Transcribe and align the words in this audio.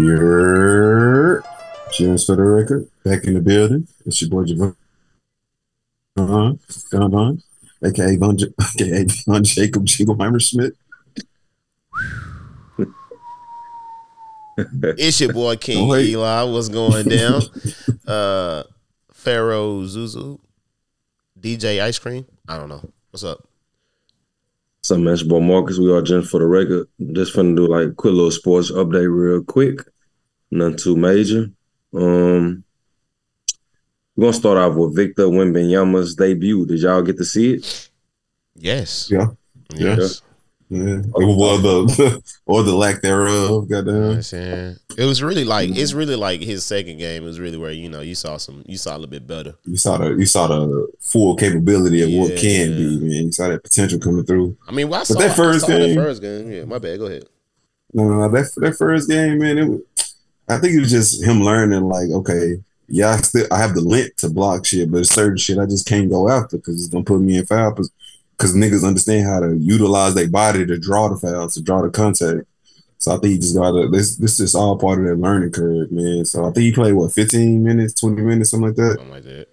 Your 0.00 1.44
Cheers 1.92 2.24
for 2.24 2.36
the 2.36 2.42
record. 2.42 2.88
Back 3.04 3.24
in 3.24 3.34
the 3.34 3.40
building. 3.40 3.86
It's 4.06 4.20
your 4.22 4.30
boy 4.30 4.44
Javon. 4.44 4.74
Uh-huh. 6.16 6.54
Don 6.90 7.10
Don. 7.10 7.42
AKA 7.84 8.16
Von, 8.16 8.38
J- 8.38 8.52
AKA 8.58 9.04
Von 9.26 9.44
Jacob 9.44 9.84
Jingleheimer 9.84 10.40
Schmidt. 10.40 10.74
It's 14.56 15.20
your 15.20 15.32
boy 15.34 15.56
King. 15.60 15.90
Eli. 15.90 16.42
What's 16.44 16.68
going 16.70 17.06
down? 17.08 17.42
uh 18.06 18.62
Pharaoh 19.12 19.82
Zuzu. 19.82 20.38
DJ 21.38 21.82
Ice 21.82 21.98
Cream. 21.98 22.24
I 22.48 22.56
don't 22.56 22.70
know. 22.70 22.88
What's 23.10 23.24
up? 23.24 23.46
Some 24.82 25.04
man, 25.04 25.12
it's 25.12 25.22
your 25.22 25.30
boy 25.30 25.40
Marcus. 25.40 25.78
We 25.78 25.92
are 25.92 26.02
just 26.02 26.30
for 26.30 26.40
the 26.40 26.46
record. 26.46 26.88
Just 27.12 27.34
finna 27.34 27.56
do 27.56 27.66
like 27.66 27.88
a 27.88 27.92
quick 27.92 28.14
little 28.14 28.30
sports 28.30 28.70
update 28.70 29.14
real 29.14 29.44
quick. 29.44 29.80
Nothing 30.50 30.76
too 30.76 30.96
major. 30.96 31.50
Um, 31.94 32.64
we're 34.16 34.26
gonna 34.26 34.32
start 34.32 34.58
off 34.58 34.74
with 34.76 34.96
Victor 34.96 35.24
Wembanyama's 35.24 36.14
debut. 36.14 36.66
Did 36.66 36.80
y'all 36.80 37.02
get 37.02 37.18
to 37.18 37.24
see 37.24 37.54
it? 37.54 37.90
Yes. 38.54 39.10
Yeah. 39.10 39.28
Yes. 39.74 40.22
Yeah. 40.70 41.02
Well, 41.14 41.58
the, 41.58 42.22
or 42.46 42.62
the 42.62 42.74
lack 42.74 43.02
thereof. 43.02 43.66
You 43.68 43.82
know 43.82 43.82
Goddamn. 43.82 44.20
I'm? 44.32 44.76
It 44.96 45.04
was 45.04 45.20
really 45.20 45.44
like 45.44 45.70
mm. 45.70 45.76
it's 45.76 45.92
really 45.92 46.14
like 46.14 46.40
his 46.40 46.64
second 46.64 46.98
game. 46.98 47.24
It 47.24 47.26
was 47.26 47.40
really 47.40 47.58
where 47.58 47.72
you 47.72 47.88
know 47.88 48.00
you 48.00 48.14
saw 48.14 48.36
some 48.36 48.62
you 48.66 48.78
saw 48.78 48.92
a 48.92 48.98
little 48.98 49.10
bit 49.10 49.26
better. 49.26 49.54
You 49.64 49.76
saw 49.76 49.98
the 49.98 50.10
you 50.14 50.26
saw 50.26 50.46
the 50.46 50.86
full 51.00 51.34
capability 51.34 52.02
of 52.02 52.10
what 52.20 52.34
Yeah. 52.34 52.40
can 52.40 52.76
be, 52.76 53.00
man. 53.00 53.26
You 53.26 53.32
saw 53.32 53.48
that 53.48 53.64
potential 53.64 53.98
coming 53.98 54.24
through. 54.24 54.56
I 54.68 54.72
mean, 54.72 54.88
well, 54.88 55.00
I 55.00 55.04
saw, 55.04 55.18
that 55.18 55.34
first 55.34 55.64
I 55.64 55.66
saw 55.66 55.76
game- 55.76 55.96
that 55.96 56.02
first 56.02 56.22
game. 56.22 56.52
Yeah, 56.52 56.64
my 56.66 56.78
bad. 56.78 57.00
Go 57.00 57.06
ahead. 57.06 57.24
No, 57.92 58.04
no, 58.04 58.20
no, 58.20 58.28
that 58.28 58.52
that 58.58 58.76
first 58.76 59.08
game, 59.08 59.38
man. 59.38 59.58
It 59.58 59.68
was, 59.68 59.80
I 60.48 60.58
think 60.58 60.74
it 60.74 60.80
was 60.80 60.90
just 60.90 61.24
him 61.24 61.40
learning, 61.40 61.82
like, 61.82 62.10
okay, 62.10 62.58
yeah, 62.86 63.10
I 63.10 63.16
still 63.16 63.46
I 63.50 63.58
have 63.58 63.74
the 63.74 63.80
length 63.80 64.16
to 64.18 64.30
block 64.30 64.66
shit, 64.66 64.90
but 64.90 65.06
certain 65.06 65.36
shit 65.36 65.58
I 65.58 65.66
just 65.66 65.86
can't 65.86 66.10
go 66.10 66.28
after 66.28 66.58
because 66.58 66.76
it's 66.76 66.92
gonna 66.92 67.04
put 67.04 67.20
me 67.20 67.38
in 67.38 67.46
foul. 67.46 67.76
Because 68.40 68.54
niggas 68.54 68.86
understand 68.86 69.26
how 69.26 69.38
to 69.40 69.54
utilize 69.58 70.14
their 70.14 70.26
body 70.26 70.64
to 70.64 70.78
draw 70.78 71.10
the 71.10 71.16
fouls, 71.16 71.52
to 71.52 71.62
draw 71.62 71.82
the 71.82 71.90
contact. 71.90 72.48
So 72.96 73.12
I 73.12 73.18
think 73.18 73.32
he 73.32 73.38
just 73.38 73.54
got 73.54 73.72
to 73.72 73.86
this. 73.88 74.16
This 74.16 74.40
is 74.40 74.54
all 74.54 74.78
part 74.78 74.98
of 74.98 75.04
that 75.04 75.16
learning 75.16 75.52
curve, 75.52 75.92
man. 75.92 76.24
So 76.24 76.46
I 76.46 76.50
think 76.50 76.64
he 76.64 76.72
played 76.72 76.94
what 76.94 77.12
15 77.12 77.62
minutes, 77.62 78.00
20 78.00 78.22
minutes, 78.22 78.50
something 78.50 78.68
like 78.68 78.76
that. 78.76 78.96
Something 78.96 79.10
like 79.10 79.24
that. 79.24 79.48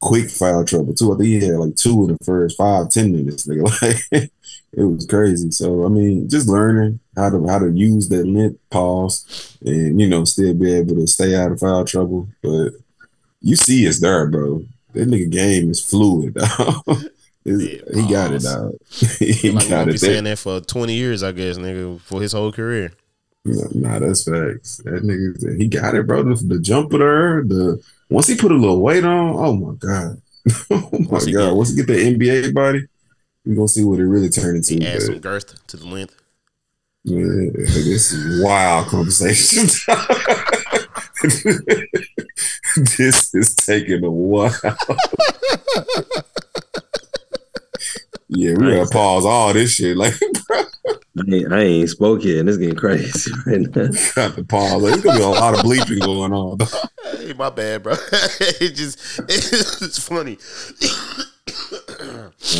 Quick 0.00 0.30
foul 0.30 0.64
trouble 0.64 0.94
too. 0.94 1.14
I 1.14 1.16
think 1.16 1.28
he 1.28 1.46
had 1.46 1.58
like 1.58 1.76
two 1.76 2.02
in 2.02 2.16
the 2.16 2.24
first 2.24 2.56
five, 2.56 2.90
ten 2.90 3.12
minutes, 3.12 3.46
nigga. 3.46 4.02
Like 4.12 4.30
it 4.72 4.82
was 4.82 5.06
crazy. 5.06 5.52
So 5.52 5.86
I 5.86 5.88
mean, 5.88 6.28
just 6.28 6.48
learning 6.48 6.98
how 7.14 7.30
to 7.30 7.46
how 7.46 7.60
to 7.60 7.70
use 7.70 8.08
that 8.08 8.26
length 8.26 8.58
pause 8.70 9.56
and 9.64 10.00
you 10.00 10.08
know 10.08 10.24
still 10.24 10.54
be 10.54 10.74
able 10.74 10.96
to 10.96 11.06
stay 11.06 11.36
out 11.36 11.52
of 11.52 11.60
foul 11.60 11.84
trouble. 11.84 12.28
But 12.42 12.70
you 13.40 13.54
see, 13.54 13.86
it's 13.86 14.00
there, 14.00 14.26
bro. 14.26 14.64
That 14.92 15.08
nigga 15.08 15.30
game 15.30 15.70
is 15.70 15.80
fluid. 15.80 16.36
he 17.46 18.08
got 18.10 18.32
it, 18.32 18.42
dog. 18.42 18.74
he 19.18 19.50
Like 19.50 19.68
got 19.68 19.80
gonna 19.86 19.92
be 19.92 19.98
saying 19.98 20.24
That, 20.24 20.38
for 20.38 20.60
20 20.60 20.94
years, 20.94 21.22
I 21.22 21.32
guess, 21.32 21.56
nigga, 21.58 22.00
for 22.00 22.20
his 22.20 22.32
whole 22.32 22.52
career. 22.52 22.92
nah, 23.44 23.98
that's 24.00 24.24
facts. 24.24 24.78
That 24.84 25.02
nigga, 25.04 25.56
he 25.58 25.68
got 25.68 25.94
it, 25.94 26.06
bro. 26.06 26.22
The, 26.24 26.34
the 26.44 26.58
jumper 26.58 27.44
the 27.44 27.80
once 28.10 28.26
he 28.26 28.36
put 28.36 28.50
a 28.52 28.56
little 28.56 28.80
weight 28.80 29.04
on, 29.04 29.34
oh 29.36 29.52
my 29.54 29.74
god, 29.78 30.20
oh 30.70 30.88
my 30.92 31.06
Once 31.10 31.24
god. 31.26 31.32
get- 31.32 31.54
Once 31.54 31.70
he 31.70 31.76
get 31.76 31.86
that 31.86 32.18
NBA 32.18 32.52
body, 32.54 32.86
we 33.44 33.54
gonna 33.54 33.68
see 33.68 33.84
what 33.84 34.00
it 34.00 34.06
really 34.06 34.28
turned 34.28 34.56
into. 34.56 34.84
Add 34.84 35.02
some 35.02 35.18
girth 35.20 35.64
to 35.68 35.76
the 35.76 35.86
length. 35.86 36.16
Yeah, 37.04 37.50
this 37.54 38.10
is 38.12 38.42
wild 38.42 38.88
conversation. 38.88 39.68
this 42.98 43.32
is 43.34 43.54
taking 43.54 44.02
a 44.04 44.10
while. 44.10 44.52
Yeah, 48.36 48.54
we 48.56 48.70
gotta 48.72 48.90
pause 48.90 49.24
all 49.24 49.52
this 49.52 49.72
shit. 49.74 49.96
Like, 49.96 50.14
bro, 50.46 50.58
I 50.58 51.34
ain't, 51.34 51.52
I 51.52 51.60
ain't 51.60 51.88
spoke 51.90 52.22
yet, 52.24 52.38
and 52.40 52.48
it's 52.48 52.58
getting 52.58 52.76
crazy 52.76 53.30
right 53.46 53.60
now. 53.60 53.88
got 54.14 54.34
to 54.36 54.44
pause. 54.44 54.82
There's 54.82 55.02
gonna 55.02 55.18
be 55.18 55.24
a 55.24 55.28
lot 55.28 55.54
of 55.54 55.60
bleeping 55.60 56.00
going 56.00 56.32
on. 56.32 56.58
Hey, 57.18 57.32
my 57.32 57.50
bad, 57.50 57.82
bro. 57.82 57.94
it 58.40 58.74
just 58.74 58.98
it's 59.28 59.98
funny. 59.98 60.38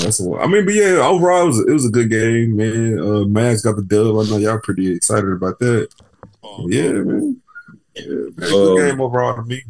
That's 0.03 0.21
what, 0.21 0.41
I 0.43 0.47
mean, 0.47 0.65
but 0.65 0.75
yeah, 0.75 0.97
overall, 1.07 1.43
it 1.45 1.47
was, 1.47 1.61
it 1.61 1.73
was 1.73 1.87
a 1.87 1.91
good 1.91 2.11
game, 2.11 2.57
man. 2.57 2.99
Uh, 2.99 3.25
Mags 3.27 3.63
got 3.63 3.77
the 3.77 3.83
dub. 3.83 4.17
I 4.19 4.25
know 4.31 4.37
y'all 4.39 4.59
pretty 4.63 4.91
excited 4.95 5.31
about 5.31 5.59
that. 5.61 5.89
Yeah, 6.67 6.93
man. 6.93 7.41
Yeah, 7.95 8.07
man. 8.07 8.33
Good 8.37 8.81
Um, 8.81 8.87
game 8.89 9.01
overall 9.01 9.37
to 9.37 9.43
me. 9.43 9.63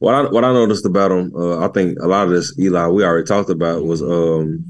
What 0.00 0.14
I 0.14 0.22
what 0.22 0.44
I 0.44 0.52
noticed 0.52 0.86
about 0.86 1.12
him, 1.12 1.32
uh, 1.36 1.64
I 1.64 1.68
think 1.68 1.98
a 2.00 2.08
lot 2.08 2.26
of 2.26 2.32
this 2.32 2.58
Eli 2.58 2.88
we 2.88 3.04
already 3.04 3.26
talked 3.26 3.50
about 3.50 3.84
was 3.84 4.02
um, 4.02 4.64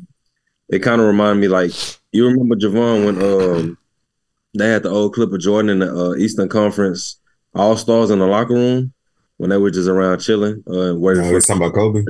it 0.68 0.80
kind 0.80 1.00
of 1.00 1.06
reminded 1.06 1.40
me 1.40 1.48
like 1.48 1.70
you 2.12 2.26
remember 2.26 2.56
Javon 2.56 3.06
when 3.06 3.22
um 3.22 3.78
they 4.58 4.68
had 4.68 4.82
the 4.82 4.90
old 4.90 5.14
clip 5.14 5.32
of 5.32 5.40
Jordan 5.40 5.70
in 5.70 5.78
the 5.78 5.94
uh, 5.94 6.14
Eastern 6.16 6.48
Conference 6.48 7.20
All 7.54 7.76
Stars 7.76 8.10
in 8.10 8.18
the 8.18 8.26
locker 8.26 8.54
room 8.54 8.92
when 9.36 9.50
they 9.50 9.56
were 9.56 9.70
just 9.70 9.88
around 9.88 10.18
chilling, 10.18 10.64
uh, 10.66 10.94
waiting 10.96 11.22
for 11.22 11.34
let's 11.34 11.48
about 11.48 11.74
Kobe. 11.74 12.04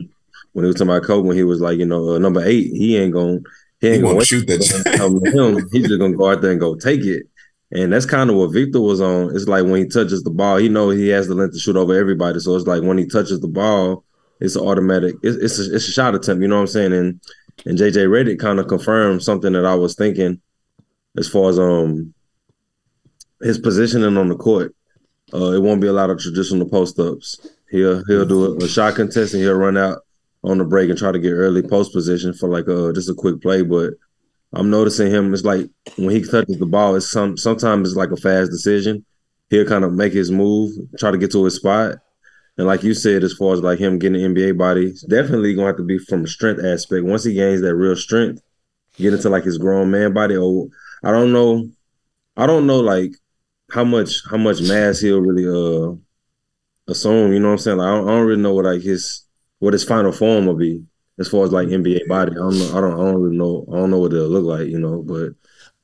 when 0.52 0.64
he 0.64 0.68
was 0.68 0.76
talking 0.76 0.88
about 0.88 1.04
Kobe 1.04 1.28
when 1.28 1.36
he 1.36 1.44
was 1.44 1.60
like 1.60 1.78
you 1.78 1.84
know 1.86 2.14
uh, 2.14 2.18
number 2.18 2.42
eight, 2.42 2.72
he 2.72 2.96
ain't 2.96 3.12
gonna 3.12 3.40
he 3.80 3.88
ain't 3.88 4.02
want 4.02 4.14
gonna 4.16 4.24
shoot 4.24 4.46
that 4.46 5.34
him, 5.34 5.68
he's 5.70 5.88
just 5.88 6.00
gonna 6.00 6.16
go 6.16 6.30
out 6.30 6.40
there 6.40 6.52
and 6.52 6.60
go 6.60 6.74
take 6.74 7.04
it. 7.04 7.26
And 7.72 7.92
that's 7.92 8.06
kind 8.06 8.30
of 8.30 8.36
what 8.36 8.52
Victor 8.52 8.80
was 8.80 9.00
on. 9.00 9.34
It's 9.34 9.46
like 9.46 9.64
when 9.64 9.76
he 9.76 9.86
touches 9.86 10.22
the 10.22 10.30
ball, 10.30 10.56
he 10.56 10.68
know 10.68 10.90
he 10.90 11.08
has 11.08 11.28
the 11.28 11.34
length 11.34 11.52
to 11.54 11.60
shoot 11.60 11.76
over 11.76 11.94
everybody. 11.94 12.40
So 12.40 12.56
it's 12.56 12.66
like 12.66 12.82
when 12.82 12.98
he 12.98 13.06
touches 13.06 13.40
the 13.40 13.48
ball, 13.48 14.04
it's 14.40 14.56
automatic. 14.56 15.14
It's 15.22 15.36
it's 15.36 15.58
a, 15.60 15.74
it's 15.76 15.88
a 15.88 15.92
shot 15.92 16.14
attempt. 16.14 16.42
You 16.42 16.48
know 16.48 16.56
what 16.56 16.62
I'm 16.62 16.66
saying? 16.66 16.92
And 16.92 17.20
and 17.66 17.78
JJ 17.78 18.08
Redick 18.08 18.40
kind 18.40 18.58
of 18.58 18.66
confirmed 18.66 19.22
something 19.22 19.52
that 19.52 19.66
I 19.66 19.74
was 19.74 19.94
thinking, 19.94 20.40
as 21.16 21.28
far 21.28 21.50
as 21.50 21.58
um 21.58 22.12
his 23.40 23.58
positioning 23.58 24.16
on 24.16 24.28
the 24.28 24.36
court. 24.36 24.74
Uh, 25.32 25.52
it 25.52 25.62
won't 25.62 25.80
be 25.80 25.86
a 25.86 25.92
lot 25.92 26.10
of 26.10 26.18
traditional 26.18 26.68
post 26.68 26.98
ups. 26.98 27.46
He'll 27.70 28.04
he'll 28.06 28.26
do 28.26 28.46
a, 28.46 28.64
a 28.64 28.68
shot 28.68 28.96
contest 28.96 29.34
and 29.34 29.42
he'll 29.42 29.54
run 29.54 29.76
out 29.76 30.00
on 30.42 30.58
the 30.58 30.64
break 30.64 30.90
and 30.90 30.98
try 30.98 31.12
to 31.12 31.18
get 31.20 31.32
early 31.32 31.62
post 31.62 31.92
position 31.92 32.32
for 32.32 32.48
like 32.48 32.66
a 32.66 32.92
just 32.92 33.10
a 33.10 33.14
quick 33.14 33.40
play, 33.40 33.62
but. 33.62 33.94
I'm 34.52 34.70
noticing 34.70 35.10
him. 35.10 35.32
It's 35.32 35.44
like 35.44 35.68
when 35.96 36.10
he 36.10 36.22
touches 36.22 36.58
the 36.58 36.66
ball, 36.66 36.96
it's 36.96 37.10
some 37.10 37.36
sometimes 37.36 37.88
it's 37.88 37.96
like 37.96 38.10
a 38.10 38.16
fast 38.16 38.50
decision. 38.50 39.04
He'll 39.48 39.66
kind 39.66 39.84
of 39.84 39.92
make 39.92 40.12
his 40.12 40.30
move, 40.30 40.72
try 40.98 41.10
to 41.10 41.18
get 41.18 41.32
to 41.32 41.44
his 41.44 41.56
spot. 41.56 41.96
And 42.58 42.66
like 42.66 42.82
you 42.82 42.94
said, 42.94 43.24
as 43.24 43.32
far 43.32 43.54
as 43.54 43.62
like 43.62 43.78
him 43.78 43.98
getting 43.98 44.22
an 44.22 44.34
NBA 44.34 44.58
body, 44.58 44.86
it's 44.88 45.02
definitely 45.02 45.54
gonna 45.54 45.68
have 45.68 45.76
to 45.76 45.84
be 45.84 45.98
from 45.98 46.24
a 46.24 46.28
strength 46.28 46.62
aspect. 46.64 47.04
Once 47.04 47.24
he 47.24 47.34
gains 47.34 47.60
that 47.62 47.74
real 47.74 47.96
strength, 47.96 48.42
get 48.96 49.14
into 49.14 49.28
like 49.28 49.44
his 49.44 49.58
grown 49.58 49.90
man 49.90 50.12
body. 50.12 50.36
Or 50.36 50.68
I 51.04 51.12
don't 51.12 51.32
know, 51.32 51.70
I 52.36 52.46
don't 52.46 52.66
know 52.66 52.80
like 52.80 53.12
how 53.70 53.84
much 53.84 54.22
how 54.28 54.36
much 54.36 54.60
mass 54.62 55.00
he'll 55.00 55.20
really 55.20 55.46
uh 55.46 55.94
assume. 56.88 57.32
You 57.32 57.40
know 57.40 57.48
what 57.48 57.52
I'm 57.52 57.58
saying? 57.58 57.78
Like 57.78 57.88
I 57.88 57.90
don't, 57.92 58.08
I 58.08 58.12
don't 58.12 58.26
really 58.26 58.42
know 58.42 58.54
what 58.54 58.64
like 58.64 58.82
his 58.82 59.26
what 59.60 59.74
his 59.74 59.84
final 59.84 60.12
form 60.12 60.46
will 60.46 60.56
be 60.56 60.84
as 61.20 61.28
far 61.28 61.44
as 61.44 61.52
like 61.52 61.68
NBA 61.68 62.08
body. 62.08 62.32
I 62.32 62.34
don't 62.34 62.58
know. 62.58 62.68
I 62.76 62.80
don't. 62.80 62.94
I 62.94 62.96
don't 62.96 63.22
really 63.22 63.36
know. 63.36 63.64
I 63.70 63.76
don't 63.76 63.90
know 63.90 63.98
what 63.98 64.12
it'll 64.12 64.28
look 64.28 64.44
like. 64.44 64.66
You 64.68 64.80
know, 64.80 65.02
but 65.02 65.34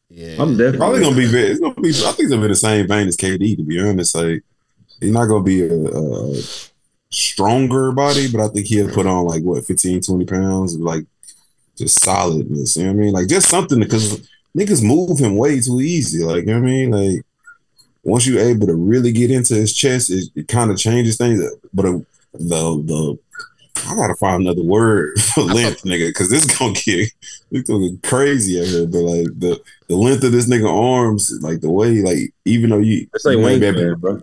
Yeah. 0.08 0.36
I'm 0.42 0.56
definitely 0.56 0.78
Probably 0.78 1.00
gonna 1.00 1.16
be 1.16 1.26
very. 1.26 1.50
It's 1.50 1.60
gonna 1.60 1.74
be. 1.74 1.90
I 1.90 1.92
think 1.92 2.20
it's 2.20 2.30
gonna 2.30 2.42
be 2.42 2.48
the 2.48 2.56
same 2.56 2.88
vein 2.88 3.06
as 3.06 3.16
KD. 3.16 3.56
To 3.56 3.62
be 3.62 3.80
honest, 3.80 4.14
like 4.14 4.42
he's 5.00 5.12
not 5.12 5.26
gonna 5.26 5.44
be 5.44 5.62
a, 5.62 5.74
a 5.74 6.34
stronger 7.10 7.92
body, 7.92 8.28
but 8.32 8.40
I 8.40 8.48
think 8.48 8.66
he'll 8.66 8.90
put 8.92 9.06
on 9.06 9.26
like 9.26 9.42
what 9.42 9.64
15, 9.64 10.00
20 10.00 10.24
pounds, 10.24 10.74
of, 10.74 10.80
like 10.80 11.04
just 11.76 12.02
solidness. 12.02 12.76
You 12.76 12.84
know 12.84 12.92
what 12.92 12.98
I 12.98 13.00
mean? 13.00 13.12
Like 13.12 13.28
just 13.28 13.48
something 13.48 13.78
because 13.78 14.28
niggas 14.56 14.82
move 14.82 15.18
him 15.18 15.36
way 15.36 15.60
too 15.60 15.80
easy. 15.80 16.24
Like 16.24 16.46
you 16.46 16.54
know 16.54 16.60
what 16.60 16.68
I 16.68 16.70
mean? 16.70 16.90
Like 16.90 17.22
once 18.02 18.26
you're 18.26 18.40
able 18.40 18.66
to 18.68 18.74
really 18.74 19.12
get 19.12 19.30
into 19.30 19.54
his 19.54 19.74
chest, 19.74 20.10
it, 20.10 20.28
it 20.34 20.48
kind 20.48 20.70
of 20.70 20.78
changes 20.78 21.18
things. 21.18 21.42
But 21.74 21.86
uh, 21.86 21.98
the 22.32 22.82
the 22.84 23.18
I 23.88 23.94
gotta 23.94 24.14
find 24.14 24.42
another 24.42 24.62
word 24.62 25.18
for 25.34 25.42
length, 25.42 25.82
nigga, 25.82 26.08
because 26.08 26.30
this 26.30 26.44
gonna 26.58 26.72
get 26.72 27.10
it's 27.50 27.68
gonna 27.70 27.90
get 27.90 28.02
crazy 28.02 28.60
out 28.60 28.66
here. 28.66 28.86
But 28.86 28.98
like 29.00 29.26
the 29.38 29.60
the 29.88 29.96
length 29.96 30.24
of 30.24 30.32
this 30.32 30.48
nigga 30.48 30.68
arms, 30.68 31.32
like 31.42 31.60
the 31.60 31.70
way, 31.70 32.02
like 32.02 32.32
even 32.44 32.70
though 32.70 32.78
you, 32.78 33.06
it's 33.14 33.24
like 33.24 33.36
you 33.36 33.42
might 33.42 33.60
Wayne 33.60 33.74
be 33.74 33.80
able- 33.82 33.96
bro. 33.96 34.20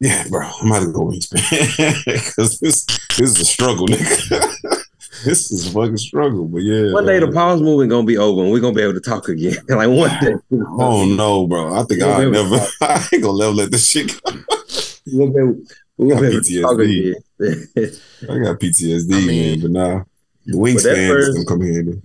yeah, 0.00 0.24
bro, 0.28 0.46
I'm 0.60 0.66
about 0.70 0.80
to 0.84 0.92
go 0.92 1.06
wingspan 1.06 2.04
because 2.04 2.58
this 2.60 2.84
this 3.16 3.30
is 3.30 3.40
a 3.40 3.44
struggle, 3.44 3.86
nigga. 3.86 4.84
this 5.24 5.50
is 5.50 5.68
a 5.68 5.70
fucking 5.72 5.96
struggle. 5.96 6.44
But 6.46 6.58
yeah, 6.62 6.92
One 6.92 7.06
day 7.06 7.18
the 7.18 7.32
pause 7.32 7.60
movement 7.62 7.90
gonna 7.90 8.06
be 8.06 8.18
over 8.18 8.42
and 8.42 8.52
we're 8.52 8.60
gonna 8.60 8.74
be 8.74 8.82
able 8.82 8.94
to 8.94 9.00
talk 9.00 9.28
again. 9.28 9.56
like 9.68 9.88
one 9.88 10.10
day. 10.20 10.34
Oh 10.78 11.04
no, 11.06 11.46
bro! 11.46 11.74
I 11.74 11.84
think 11.84 12.02
I 12.02 12.24
never. 12.24 12.56
I 12.82 13.08
ain't 13.12 13.22
gonna 13.22 13.38
never 13.38 13.52
let 13.54 13.70
this 13.70 13.88
shit 13.88 14.12
go. 14.22 15.54
We're 15.96 16.14
gonna 16.14 16.28
be 16.30 16.58
able, 16.58 16.68
we're 16.68 16.76
gonna 16.76 16.84
be 16.88 17.08
able 17.10 17.20
to 17.40 17.56
talk 17.56 17.76
PTSD. 17.76 18.30
I 18.30 18.38
got 18.44 18.60
PTSD, 18.60 19.14
I 19.14 19.26
mean- 19.26 19.26
man. 19.26 19.60
But 19.60 19.70
nah, 19.70 20.02
the 20.46 20.56
wingspan 20.58 21.18
is 21.18 21.34
gonna 21.34 21.46
come 21.46 21.60
handy. 21.60 22.00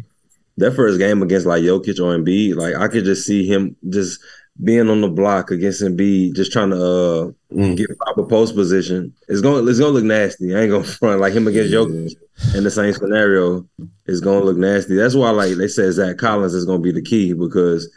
that 0.58 0.76
first 0.76 1.00
game 1.00 1.22
against 1.22 1.46
like 1.48 1.64
Jokic 1.64 2.00
or 2.00 2.18
Embiid, 2.18 2.56
like 2.56 2.76
I 2.76 2.88
could 2.88 3.06
just 3.06 3.26
see 3.26 3.46
him 3.48 3.76
just 3.90 4.20
being 4.62 4.90
on 4.90 5.00
the 5.02 5.08
block 5.08 5.52
against 5.52 5.82
Embiid, 5.82 6.36
just 6.36 6.52
trying 6.52 6.70
to 6.72 6.76
uh, 6.78 7.32
Mm. 7.52 7.76
get 7.76 7.98
proper 7.98 8.24
post 8.26 8.54
position. 8.54 9.12
It's 9.28 9.42
going 9.42 9.68
it's 9.68 9.80
gonna 9.80 9.92
look 9.94 10.04
nasty. 10.04 10.54
I 10.56 10.60
ain't 10.62 10.72
gonna 10.72 10.84
front 11.00 11.20
like 11.20 11.34
him 11.34 11.48
against 11.48 11.74
Jokic 11.74 12.12
in 12.56 12.64
the 12.64 12.70
same 12.70 12.94
scenario. 12.94 13.66
It's 14.06 14.20
gonna 14.20 14.46
look 14.46 14.58
nasty. 14.58 14.96
That's 14.96 15.16
why 15.16 15.32
like 15.32 15.56
they 15.56 15.68
said 15.68 15.92
Zach 15.94 16.18
Collins 16.18 16.54
is 16.54 16.66
gonna 16.66 16.78
be 16.80 16.92
the 16.92 17.02
key 17.02 17.34
because 17.34 17.90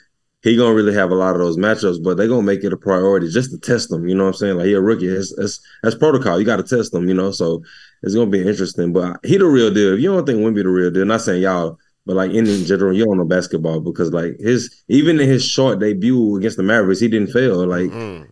he 0.43 0.57
gonna 0.57 0.75
really 0.75 0.95
have 0.95 1.11
a 1.11 1.15
lot 1.15 1.35
of 1.35 1.41
those 1.41 1.57
matchups, 1.57 2.03
but 2.03 2.17
they're 2.17 2.29
gonna 2.29 2.43
make 2.43 2.65
it 2.65 2.73
a 2.73 2.77
priority 2.77 3.29
just 3.31 3.51
to 3.53 3.59
test 3.59 3.91
them. 3.91 4.07
You 4.09 4.15
know 4.15 4.25
what 4.25 4.31
I'm 4.31 4.35
saying? 4.35 4.57
Like 4.57 4.67
he 4.67 4.75
a 4.75 4.81
rookie. 4.81 5.07
It's, 5.07 5.33
it's, 5.39 5.61
that's 5.83 5.95
protocol. 5.95 6.39
You 6.39 6.45
got 6.47 6.57
to 6.57 6.63
test 6.77 6.93
them. 6.93 7.09
You 7.09 7.15
know, 7.15 7.31
so 7.31 7.63
it's 8.03 8.15
gonna 8.15 8.31
be 8.31 8.47
interesting. 8.47 8.93
But 8.93 9.19
he 9.25 9.37
the 9.37 9.47
real 9.47 9.73
deal. 9.73 9.95
If 9.95 10.01
you 10.01 10.13
don't 10.13 10.27
think 10.27 10.41
Wemby 10.41 10.63
the 10.65 10.69
real 10.69 10.91
deal, 10.91 11.05
not 11.05 11.21
saying 11.21 11.43
y'all, 11.43 11.79
but 12.07 12.17
like 12.17 12.33
in 12.33 12.47
general, 12.65 12.93
you 12.93 13.05
don't 13.05 13.19
know 13.19 13.25
basketball 13.25 13.81
because 13.81 14.13
like 14.13 14.37
his 14.41 14.83
even 14.89 15.21
in 15.21 15.29
his 15.29 15.45
short 15.45 15.79
debut 15.79 16.37
against 16.37 16.57
the 16.57 16.65
Mavericks, 16.65 16.99
he 17.01 17.07
didn't 17.09 17.31
fail. 17.33 17.65
Like 17.65 17.91
Mm. 17.91 18.27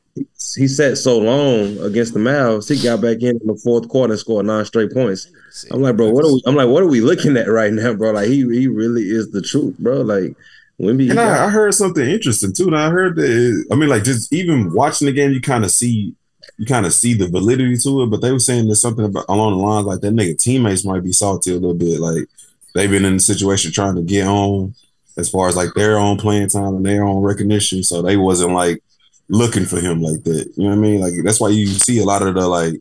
he 0.56 0.66
sat 0.66 0.98
so 0.98 1.18
long 1.18 1.78
against 1.78 2.12
the 2.14 2.18
Mavs, 2.18 2.68
he 2.68 2.82
got 2.82 3.00
back 3.00 3.18
in 3.22 3.38
in 3.40 3.46
the 3.46 3.60
fourth 3.62 3.88
quarter 3.88 4.12
and 4.14 4.18
scored 4.20 4.46
nine 4.46 4.64
straight 4.64 4.92
points. 4.92 5.30
I'm 5.70 5.82
like, 5.82 5.96
bro, 5.96 6.10
what 6.10 6.24
are 6.24 6.32
we? 6.32 6.42
I'm 6.46 6.56
like, 6.56 6.68
what 6.68 6.82
are 6.82 6.88
we 6.88 7.00
looking 7.00 7.36
at 7.36 7.46
right 7.46 7.72
now, 7.72 7.94
bro? 7.94 8.10
Like 8.10 8.26
he 8.26 8.38
he 8.50 8.66
really 8.66 9.02
is 9.02 9.30
the 9.30 9.40
truth, 9.40 9.78
bro. 9.78 10.00
Like 10.00 10.34
Wemby, 10.80 11.10
And 11.10 11.20
I, 11.20 11.46
I 11.46 11.48
heard 11.50 11.74
something 11.74 12.04
interesting 12.04 12.52
too. 12.52 12.66
And 12.66 12.76
I 12.76 12.88
heard 12.90 13.16
that 13.16 13.66
I 13.70 13.74
mean, 13.74 13.88
like 13.88 14.04
just 14.04 14.32
even 14.32 14.72
watching 14.72 15.06
the 15.06 15.12
game, 15.12 15.32
you 15.32 15.40
kind 15.40 15.64
of 15.64 15.70
see 15.70 16.14
you 16.56 16.66
kind 16.66 16.86
of 16.86 16.94
see 16.94 17.14
the 17.14 17.28
validity 17.28 17.76
to 17.78 18.02
it. 18.02 18.06
But 18.06 18.22
they 18.22 18.32
were 18.32 18.38
saying 18.38 18.66
there's 18.66 18.80
something 18.80 19.04
about 19.04 19.26
along 19.28 19.52
the 19.52 19.58
lines 19.58 19.86
like 19.86 20.00
that 20.00 20.14
nigga 20.14 20.38
teammates 20.38 20.84
might 20.84 21.04
be 21.04 21.12
salty 21.12 21.50
a 21.50 21.54
little 21.54 21.74
bit. 21.74 22.00
Like 22.00 22.28
they've 22.74 22.90
been 22.90 23.04
in 23.04 23.14
the 23.14 23.20
situation 23.20 23.72
trying 23.72 23.96
to 23.96 24.02
get 24.02 24.26
on 24.26 24.74
as 25.18 25.28
far 25.28 25.48
as 25.48 25.56
like 25.56 25.74
their 25.74 25.98
own 25.98 26.16
playing 26.16 26.48
time 26.48 26.76
and 26.76 26.86
their 26.86 27.04
own 27.04 27.22
recognition. 27.22 27.82
So 27.82 28.00
they 28.00 28.16
wasn't 28.16 28.52
like 28.52 28.82
looking 29.28 29.66
for 29.66 29.80
him 29.80 30.00
like 30.00 30.24
that. 30.24 30.50
You 30.56 30.64
know 30.64 30.70
what 30.70 30.78
I 30.78 30.80
mean? 30.80 31.00
Like 31.00 31.12
that's 31.24 31.40
why 31.40 31.50
you 31.50 31.66
see 31.66 32.00
a 32.00 32.04
lot 32.04 32.22
of 32.22 32.34
the 32.34 32.48
like 32.48 32.80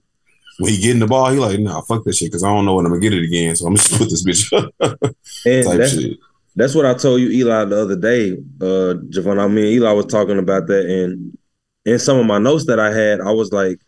when 0.59 0.71
he 0.71 0.81
getting 0.81 0.99
the 0.99 1.07
ball, 1.07 1.31
he 1.31 1.39
like, 1.39 1.59
nah, 1.59 1.81
fuck 1.81 2.03
that 2.03 2.15
shit, 2.15 2.27
because 2.27 2.43
I 2.43 2.49
don't 2.49 2.65
know 2.65 2.75
when 2.75 2.85
I'm 2.85 2.91
gonna 2.91 3.01
get 3.01 3.13
it 3.13 3.23
again. 3.23 3.55
So 3.55 3.65
I'm 3.65 3.75
just 3.75 3.97
put 3.97 4.09
this 4.09 4.25
bitch 4.25 4.51
up 4.79 5.01
and 5.45 5.65
type 5.65 5.77
that's, 5.77 5.93
shit. 5.93 6.17
That's 6.59 6.75
what 6.75 6.85
I 6.85 6.93
told 6.93 7.21
you, 7.21 7.29
Eli, 7.29 7.63
the 7.63 7.81
other 7.81 7.95
day, 7.95 8.33
uh, 8.33 8.99
Javon. 9.07 9.39
I 9.39 9.47
mean, 9.47 9.63
Eli 9.63 9.93
was 9.93 10.07
talking 10.07 10.37
about 10.37 10.67
that, 10.67 10.85
and 10.87 11.37
in 11.85 11.99
some 11.99 12.19
of 12.19 12.25
my 12.25 12.37
notes 12.37 12.65
that 12.65 12.81
I 12.81 12.91
had, 12.93 13.21
I 13.21 13.31
was 13.31 13.53
like, 13.53 13.79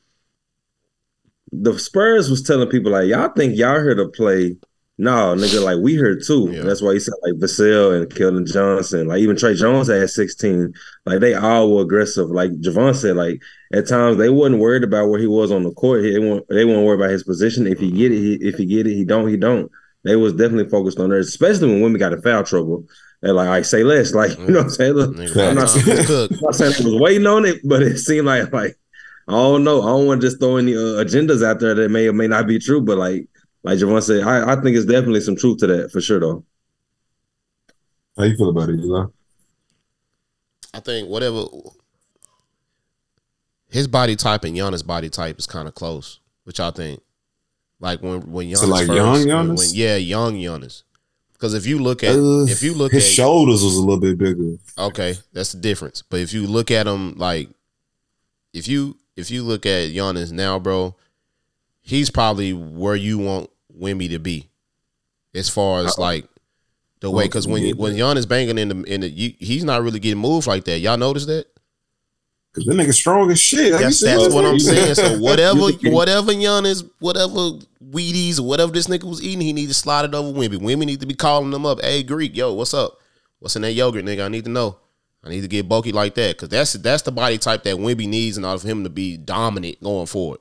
the 1.52 1.78
Spurs 1.78 2.30
was 2.30 2.42
telling 2.44 2.70
people 2.70 2.94
like, 2.94 3.10
y'all 3.10 3.28
think 3.36 3.58
y'all 3.58 3.82
here 3.82 3.96
to 3.96 4.08
play? 4.08 4.56
No, 4.98 5.36
nigga, 5.36 5.62
like 5.62 5.80
we 5.80 5.96
here 5.96 6.18
too. 6.18 6.50
Yeah. 6.50 6.62
That's 6.62 6.82
why 6.82 6.94
he 6.94 7.02
said 7.02 7.16
like 7.24 7.34
Vassell 7.34 8.00
and 8.00 8.10
Keldon 8.10 8.50
Johnson, 8.50 9.08
like 9.08 9.20
even 9.20 9.36
Tre 9.36 9.54
Jones 9.54 9.90
had 9.90 10.10
16. 10.10 10.74
Like 11.06 11.20
they 11.20 11.34
all 11.34 11.76
were 11.76 11.82
aggressive. 11.82 12.30
Like 12.30 12.52
Javon 12.52 12.96
said, 12.96 13.18
like 13.18 13.42
at 13.74 13.88
times 13.88 14.18
they 14.18 14.30
wasn't 14.30 14.62
worried 14.62 14.86
about 14.86 15.10
where 15.10 15.20
he 15.20 15.28
was 15.28 15.52
on 15.52 15.64
the 15.64 15.72
court. 15.72 16.04
They 16.04 16.20
weren't 16.20 16.48
they 16.48 16.64
weren't 16.64 16.86
worried 16.86 17.02
about 17.02 17.10
his 17.10 17.24
position. 17.24 17.68
If 17.68 17.80
he 17.80 17.92
get 17.92 18.14
it, 18.14 18.18
he, 18.18 18.34
if 18.36 18.56
he 18.56 18.66
get 18.66 18.88
it, 18.88 18.94
he 18.94 19.04
don't, 19.04 19.28
he 19.28 19.36
don't. 19.36 19.70
They 20.04 20.16
was 20.16 20.34
definitely 20.34 20.70
focused 20.70 21.00
on 21.00 21.10
theirs, 21.10 21.28
especially 21.28 21.70
when 21.70 21.82
women 21.82 22.00
got 22.00 22.14
in 22.14 22.22
foul 22.22 22.44
trouble. 22.44 22.86
They're 23.22 23.34
like, 23.34 23.50
I 23.50 23.62
say 23.62 23.84
less, 23.84 24.14
like 24.14 24.38
you 24.40 24.48
know 24.48 24.60
what 24.60 24.64
I'm 24.64 24.70
saying. 24.70 24.94
Look, 24.94 25.16
I'm 25.16 25.56
not 25.56 25.68
Tom 25.68 25.86
was 25.86 26.08
cooked. 26.08 26.34
I'm 26.34 26.40
not 26.42 26.56
saying 26.56 26.74
I 26.80 26.84
was 26.84 27.00
waiting 27.00 27.28
on 27.28 27.46
it, 27.46 27.62
but 27.64 27.84
it 27.84 28.00
seemed 28.00 28.26
like 28.26 28.52
like 28.52 28.78
I 29.28 29.34
don't 29.34 29.64
know. 29.64 29.82
I 29.84 29.88
don't 29.88 30.08
want 30.08 30.22
to 30.22 30.28
just 30.28 30.40
throw 30.40 30.58
any 30.58 30.76
uh, 30.76 31.04
agendas 31.04 31.46
out 31.46 31.60
there 31.60 31.76
that 31.76 31.90
may 31.90 32.08
or 32.08 32.14
may 32.14 32.28
not 32.28 32.48
be 32.48 32.58
true. 32.58 32.82
But 32.82 32.98
like 32.98 33.28
like 33.64 33.78
Javon 33.78 34.02
said, 34.02 34.24
I, 34.24 34.54
I 34.54 34.56
think 34.62 34.76
it's 34.76 34.86
definitely 34.86 35.22
some 35.22 35.36
truth 35.36 35.60
to 35.60 35.68
that 35.68 35.92
for 35.92 36.02
sure 36.02 36.20
though. 36.20 36.44
How 38.18 38.24
you 38.24 38.36
feel 38.36 38.50
about 38.50 38.70
it, 38.70 38.80
Eli? 38.80 39.06
I 40.74 40.80
think 40.80 41.10
whatever 41.10 41.46
his 43.70 43.88
body 43.88 44.16
type 44.16 44.44
and 44.44 44.56
Giannis' 44.56 44.86
body 44.86 45.10
type 45.10 45.38
is 45.38 45.46
kind 45.46 45.68
of 45.68 45.76
close. 45.76 46.20
Which 46.44 46.60
I 46.60 46.72
think, 46.72 47.02
like 47.82 48.02
when 48.02 48.22
when 48.32 48.48
Giannis 48.48 48.58
So, 48.58 48.68
like, 48.68 48.88
first, 48.88 48.96
young 48.98 49.18
Giannis? 49.26 49.58
when- 49.58 49.70
yeah, 49.74 49.96
young 49.98 50.36
Giannis. 50.36 50.84
Because 51.34 51.54
if 51.56 51.66
you 51.66 51.80
look 51.80 52.04
at 52.04 52.16
Uh, 52.16 52.46
if 52.46 52.62
you 52.64 52.74
look 52.76 52.92
his 52.92 53.04
at 53.04 53.08
his 53.08 53.14
shoulders 53.16 53.64
was 53.64 53.76
a 53.76 53.80
little 53.82 54.00
bit 54.00 54.18
bigger. 54.18 54.58
okay, 54.78 55.18
that's 55.34 55.52
the 55.54 55.60
difference. 55.60 56.04
But 56.08 56.20
if 56.22 56.32
you 56.34 56.46
look 56.48 56.70
at 56.72 56.88
him 56.88 57.16
like 57.18 57.50
if 58.54 58.68
you 58.68 58.96
if 59.18 59.30
you 59.32 59.44
look 59.44 59.66
at 59.66 59.90
Giannis 59.92 60.32
now, 60.32 60.60
bro, 60.60 60.96
he's 61.82 62.10
probably 62.10 62.54
where 62.54 62.96
you 62.96 63.18
want 63.18 63.50
Wemby 63.78 64.10
to 64.12 64.20
be, 64.20 64.50
as 65.34 65.50
far 65.50 65.84
as 65.86 65.98
like 65.98 66.26
the 67.00 67.10
way. 67.10 67.26
Because 67.26 67.48
when 67.48 67.64
Yeah. 67.64 67.74
when 67.74 67.96
Giannis 67.96 68.28
banging 68.28 68.58
in 68.60 68.70
the 68.70 68.84
in 68.84 69.02
the, 69.02 69.10
you, 69.10 69.34
he's 69.40 69.64
not 69.64 69.82
really 69.82 70.00
getting 70.00 70.20
moved 70.22 70.46
like 70.48 70.66
that. 70.66 70.80
Y'all 70.80 70.98
notice 70.98 71.26
that? 71.26 71.48
Cause 72.54 72.66
that 72.66 72.74
nigga 72.74 72.94
strong 72.94 73.32
as 73.32 73.40
shit. 73.40 73.68
You 73.68 73.80
That's, 73.80 74.02
that's 74.02 74.34
what 74.34 74.44
I'm 74.44 74.60
saying. 74.60 74.96
So 74.96 75.18
whatever, 75.20 75.72
whatever 75.90 76.34
Giannis, 76.34 76.90
whatever 77.00 77.60
Wheaties, 77.82 78.40
or 78.40 78.44
whatever 78.44 78.74
this 78.74 78.88
nigga 78.88 79.06
was 79.06 79.24
eating, 79.24 79.40
he 79.40 79.54
need 79.54 79.68
to 79.68 79.74
slide 79.74 80.04
it 80.04 80.14
over 80.14 80.38
Wemby. 80.38 80.58
Wemby 80.58 80.86
need 80.86 81.00
to 81.00 81.06
be 81.06 81.14
calling 81.14 81.52
them 81.52 81.66
up. 81.66 81.82
Hey 81.82 82.04
Greek, 82.04 82.36
yo, 82.36 82.54
what's 82.54 82.74
up? 82.74 83.00
What's 83.40 83.56
in 83.56 83.62
that 83.62 83.72
yogurt, 83.72 84.04
nigga? 84.04 84.26
I 84.26 84.28
need 84.28 84.44
to 84.46 84.52
know. 84.52 84.78
I 85.24 85.30
need 85.30 85.42
to 85.42 85.48
get 85.48 85.70
bulky 85.70 85.94
like 85.94 86.16
that 86.16 86.36
because 86.36 86.50
that's 86.50 86.74
that's 86.74 87.04
the 87.04 87.12
body 87.12 87.38
type 87.38 87.64
that 87.64 87.78
Wemby 87.78 88.08
needs 88.08 88.38
in 88.38 88.44
order 88.44 88.60
for 88.60 88.68
him 88.68 88.84
to 88.84 88.90
be 88.90 89.16
dominant 89.16 89.82
going 89.82 90.08
forward. 90.08 90.40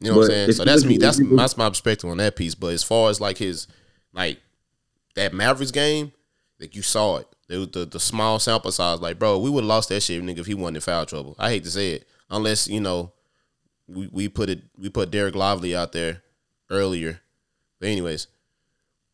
You 0.00 0.10
know 0.10 0.18
what 0.18 0.24
I'm 0.24 0.30
saying? 0.30 0.52
So 0.52 0.64
that's 0.64 0.84
me. 0.84 0.98
That's 0.98 1.20
that's 1.36 1.56
my 1.56 1.68
perspective 1.68 2.08
on 2.08 2.18
that 2.18 2.36
piece. 2.36 2.54
But 2.54 2.68
as 2.68 2.84
far 2.84 3.10
as 3.10 3.20
like 3.20 3.38
his 3.38 3.66
like 4.12 4.38
that 5.16 5.34
Mavericks 5.34 5.72
game, 5.72 6.12
like 6.60 6.76
you 6.76 6.82
saw 6.82 7.16
it. 7.16 7.28
It 7.48 7.58
was 7.58 7.68
the 7.68 7.84
the 7.86 8.00
small 8.00 8.38
sample 8.38 8.72
size. 8.72 9.00
Like, 9.00 9.18
bro, 9.18 9.38
we 9.38 9.50
would 9.50 9.62
have 9.64 9.68
lost 9.68 9.88
that 9.90 10.02
shit, 10.02 10.22
nigga, 10.22 10.38
if 10.40 10.46
he 10.46 10.54
wasn't 10.54 10.78
in 10.78 10.80
foul 10.80 11.06
trouble. 11.06 11.36
I 11.38 11.50
hate 11.50 11.64
to 11.64 11.70
say 11.70 11.92
it, 11.92 12.08
unless 12.30 12.66
you 12.68 12.80
know 12.80 13.12
we, 13.86 14.08
we 14.10 14.28
put 14.28 14.48
it 14.50 14.62
we 14.76 14.88
put 14.88 15.10
Dereck 15.10 15.34
Lively 15.34 15.74
out 15.76 15.92
there 15.92 16.22
earlier. 16.70 17.20
But 17.78 17.88
anyways, 17.90 18.26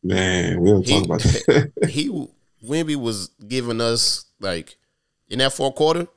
Man, 0.01 0.59
we'll 0.61 0.81
He- 0.81 0.93
talk 0.93 1.05
about 1.05 1.19
that. 1.21 1.71
he 1.89 2.27
Wemby 2.65 2.95
was 2.95 3.27
giving 3.47 3.81
us 3.81 4.25
like 4.39 4.77
in 5.29 5.39
that 5.39 5.53
fourth 5.53 5.75
quarter, 5.75 6.07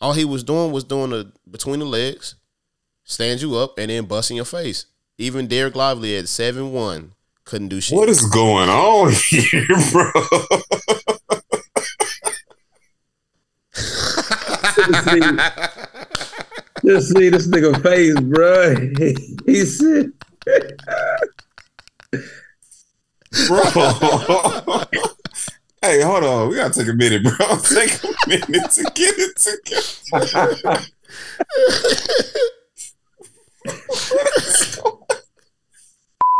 all 0.00 0.12
he 0.12 0.24
was 0.24 0.44
doing 0.44 0.70
was 0.72 0.84
doing 0.84 1.10
the 1.10 1.32
between 1.50 1.78
the 1.80 1.86
legs, 1.86 2.34
stand 3.04 3.40
you 3.40 3.56
up, 3.56 3.78
and 3.78 3.90
then 3.90 4.04
busting 4.04 4.36
your 4.36 4.44
face. 4.44 4.84
Even 5.16 5.48
Dereck 5.48 5.74
Lively 5.74 6.16
at 6.16 6.28
seven 6.28 6.72
one 6.72 7.12
couldn't 7.44 7.68
do 7.68 7.80
shit. 7.80 7.96
what 7.96 8.08
is 8.10 8.20
going 8.26 8.68
on 8.68 9.10
here, 9.30 9.66
bro? 9.92 10.12
Just 16.84 17.14
see 17.14 17.28
this 17.28 17.46
nigga 17.48 17.82
face, 17.82 18.18
bro. 18.20 18.74
he 19.46 19.64
said, 19.64 20.12
bro. 23.46 23.62
hey, 25.82 26.00
hold 26.02 26.24
on. 26.24 26.48
We 26.48 26.56
gotta 26.56 26.72
take 26.74 26.88
a 26.88 26.92
minute, 26.92 27.22
bro. 27.22 27.32
Take 27.62 28.02
a 28.02 28.08
minute 28.28 28.70
to 28.70 28.82
get 28.94 29.14
it 29.18 29.36
together. 29.36 30.80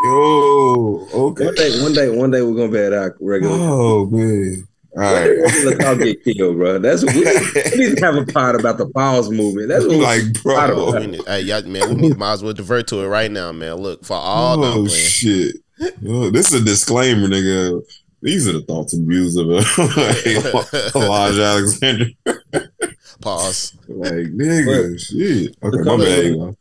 Yo, 0.05 1.09
okay. 1.13 1.47
one 1.47 1.55
day, 1.55 1.83
one 1.83 1.93
day, 1.93 2.09
one 2.09 2.31
day 2.31 2.43
we're 2.43 2.55
gonna 2.55 2.71
be 2.71 2.79
at 2.79 2.93
our 2.93 3.17
regular. 3.21 3.57
Oh 3.59 4.07
man. 4.07 4.69
All 5.01 5.15
Regular 5.15 5.71
right. 5.71 5.81
talk 5.81 5.99
get 5.99 6.25
killed, 6.25 6.57
bro. 6.57 6.79
That's 6.79 7.05
what 7.05 7.15
we, 7.15 7.21
we 7.21 7.89
need 7.89 7.97
to 7.99 8.05
have 8.05 8.17
a 8.17 8.25
pod 8.27 8.59
about 8.59 8.79
the 8.79 8.87
pause 8.89 9.31
movement. 9.31 9.69
That's 9.69 9.85
what 9.85 9.93
we- 9.99 10.03
like, 10.03 10.43
bro. 10.43 10.93
We 10.99 11.07
need- 11.07 11.27
hey, 11.27 11.43
y'all, 11.43 11.63
man, 11.63 11.89
we 11.89 11.95
need, 11.95 12.17
might 12.19 12.33
as 12.33 12.43
well 12.43 12.53
divert 12.53 12.89
to 12.89 13.01
it 13.01 13.07
right 13.09 13.31
now, 13.31 13.53
man. 13.53 13.75
Look 13.77 14.05
for 14.05 14.15
all 14.17 14.57
no, 14.59 14.73
Oh 14.79 14.89
shit! 14.89 15.57
Yo, 16.03 16.31
this 16.31 16.53
is 16.53 16.63
a 16.63 16.65
disclaimer, 16.65 17.29
nigga. 17.29 17.81
These 18.21 18.49
are 18.49 18.53
the 18.55 18.63
thoughts 18.63 18.95
and 18.95 19.07
views 19.09 19.37
of 19.37 19.49
uh, 19.51 20.99
Elijah 20.99 21.45
Alexander. 21.45 22.07
Pause. 23.21 23.77
Like, 23.89 24.13
nigga, 24.13 24.99
shit. 24.99 25.57
Okay, 25.63 25.77
my 25.79 25.85
comment- 25.85 26.09
bad. 26.09 26.25
Eli. 26.25 26.53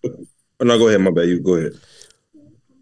Oh, 0.60 0.66
no, 0.66 0.78
go 0.78 0.88
ahead, 0.88 1.02
my 1.02 1.12
bad. 1.12 1.28
You 1.28 1.40
go 1.40 1.56
ahead. 1.56 1.74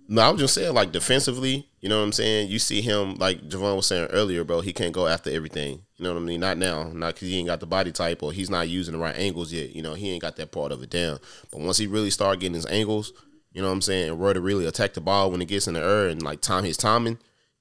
No, 0.08 0.22
I 0.22 0.30
was 0.30 0.40
just 0.40 0.54
saying, 0.54 0.74
like 0.74 0.92
defensively, 0.92 1.68
you 1.82 1.90
know 1.90 1.98
what 1.98 2.06
I'm 2.06 2.12
saying. 2.12 2.50
You 2.50 2.60
see 2.60 2.82
him, 2.82 3.16
like 3.16 3.42
Javon 3.50 3.76
was 3.76 3.88
saying 3.88 4.10
earlier, 4.12 4.44
bro. 4.44 4.62
He 4.62 4.72
can't 4.72 4.94
go 4.94 5.08
after 5.08 5.32
everything. 5.32 5.82
You 5.98 6.04
know 6.04 6.14
what 6.14 6.22
I 6.22 6.24
mean? 6.24 6.40
Not 6.40 6.58
now, 6.58 6.92
not 6.94 7.16
because 7.16 7.30
he 7.30 7.40
ain't 7.40 7.48
got 7.48 7.60
the 7.60 7.66
body 7.66 7.92
type 7.92 8.22
or 8.22 8.32
he's 8.32 8.50
not 8.50 8.70
using 8.70 8.94
the 8.94 9.00
right 9.00 9.18
angles 9.18 9.52
yet. 9.52 9.76
You 9.76 9.82
know, 9.82 9.96
he 9.96 10.12
ain't 10.12 10.22
got 10.22 10.36
that 10.36 10.52
part 10.52 10.72
of 10.72 10.84
it 10.84 10.92
down. 10.92 11.20
But 11.52 11.62
once 11.62 11.78
he 11.78 11.88
really 11.88 12.12
start 12.12 12.40
getting 12.40 12.54
his 12.54 12.68
angles, 12.68 13.14
you 13.52 13.62
know 13.62 13.68
what 13.68 13.74
I'm 13.74 13.82
saying, 13.82 14.10
and 14.10 14.20
where 14.20 14.34
to 14.34 14.42
really 14.42 14.68
attack 14.68 14.94
the 14.94 15.02
ball 15.02 15.32
when 15.32 15.42
it 15.42 15.48
gets 15.48 15.68
in 15.68 15.74
the 15.74 15.82
air 15.82 16.08
and 16.08 16.22
like 16.22 16.42
time 16.42 16.66
his 16.66 16.78
timing, 16.78 17.14
you 17.14 17.18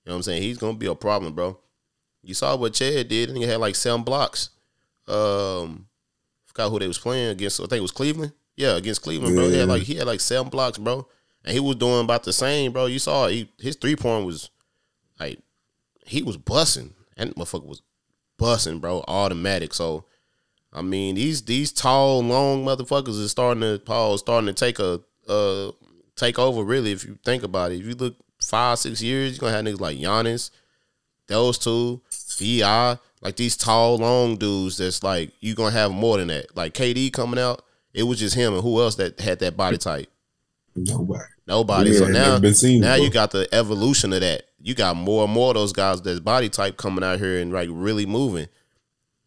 know 0.06 0.12
what 0.12 0.16
I'm 0.16 0.22
saying. 0.24 0.42
He's 0.42 0.58
gonna 0.58 0.76
be 0.76 0.86
a 0.86 0.94
problem, 0.94 1.32
bro. 1.34 1.58
You 2.22 2.34
saw 2.34 2.56
what 2.56 2.74
Chet 2.74 3.08
did, 3.08 3.30
and 3.30 3.38
he 3.38 3.44
had 3.44 3.60
like 3.60 3.74
seven 3.74 4.02
blocks. 4.02 4.50
Um, 5.06 5.86
forgot 6.46 6.70
who 6.70 6.78
they 6.78 6.88
was 6.88 6.98
playing 6.98 7.30
against. 7.30 7.60
I 7.60 7.64
think 7.64 7.78
it 7.78 7.82
was 7.82 7.90
Cleveland. 7.90 8.32
Yeah, 8.56 8.76
against 8.76 9.02
Cleveland, 9.02 9.34
bro. 9.34 9.48
He 9.48 9.58
had 9.58 9.68
like 9.68 9.82
he 9.82 9.94
had 9.94 10.06
like 10.06 10.20
seven 10.20 10.50
blocks, 10.50 10.78
bro. 10.78 11.06
And 11.44 11.52
he 11.52 11.60
was 11.60 11.76
doing 11.76 12.04
about 12.04 12.24
the 12.24 12.32
same, 12.32 12.72
bro. 12.72 12.86
You 12.86 12.98
saw 12.98 13.28
he, 13.28 13.50
his 13.58 13.76
three 13.76 13.96
point 13.96 14.26
was 14.26 14.50
like 15.20 15.38
he 16.06 16.22
was 16.22 16.36
bussing. 16.36 16.92
And 17.16 17.34
motherfucker 17.36 17.66
was 17.66 17.82
bussing, 18.38 18.80
bro. 18.80 19.04
Automatic. 19.06 19.74
So 19.74 20.06
I 20.74 20.82
mean, 20.82 21.14
these 21.14 21.42
these 21.42 21.72
tall, 21.72 22.22
long 22.22 22.64
motherfuckers 22.64 23.20
is 23.20 23.30
starting 23.30 23.60
to 23.60 23.78
Paul 23.78 24.18
starting 24.18 24.46
to 24.46 24.52
take 24.52 24.78
a 24.80 25.00
uh 25.28 25.70
take 26.16 26.38
over. 26.38 26.64
Really, 26.64 26.90
if 26.90 27.04
you 27.04 27.16
think 27.24 27.44
about 27.44 27.70
it, 27.70 27.78
if 27.78 27.86
you 27.86 27.94
look 27.94 28.16
five 28.42 28.80
six 28.80 29.00
years, 29.00 29.32
you're 29.32 29.40
gonna 29.40 29.56
have 29.56 29.64
niggas 29.64 29.80
like 29.80 29.98
Giannis, 29.98 30.50
those 31.28 31.58
two, 31.58 32.02
Vi, 32.38 32.98
like 33.22 33.36
these 33.36 33.56
tall, 33.56 33.98
long 33.98 34.36
dudes. 34.36 34.78
That's 34.78 35.04
like 35.04 35.30
you're 35.40 35.54
gonna 35.54 35.70
have 35.70 35.92
more 35.92 36.18
than 36.18 36.28
that. 36.28 36.56
Like 36.56 36.74
KD 36.74 37.12
coming 37.12 37.38
out, 37.38 37.64
it 37.92 38.02
was 38.02 38.18
just 38.18 38.34
him 38.34 38.54
and 38.54 38.62
who 38.62 38.80
else 38.80 38.96
that 38.96 39.20
had 39.20 39.38
that 39.38 39.56
body 39.56 39.78
type. 39.78 40.08
Nobody. 40.76 41.24
Nobody. 41.46 41.90
Yeah, 41.90 41.98
so 41.98 42.06
now, 42.08 42.38
been 42.38 42.54
seen 42.54 42.80
now 42.80 42.94
you 42.94 43.10
got 43.10 43.30
the 43.30 43.48
evolution 43.52 44.12
of 44.12 44.20
that. 44.20 44.44
You 44.60 44.74
got 44.74 44.96
more 44.96 45.24
and 45.24 45.32
more 45.32 45.50
of 45.50 45.54
those 45.54 45.72
guys 45.72 46.00
that's 46.02 46.20
body 46.20 46.48
type 46.48 46.76
coming 46.76 47.04
out 47.04 47.18
here 47.18 47.38
and 47.38 47.52
like 47.52 47.68
really 47.70 48.06
moving. 48.06 48.48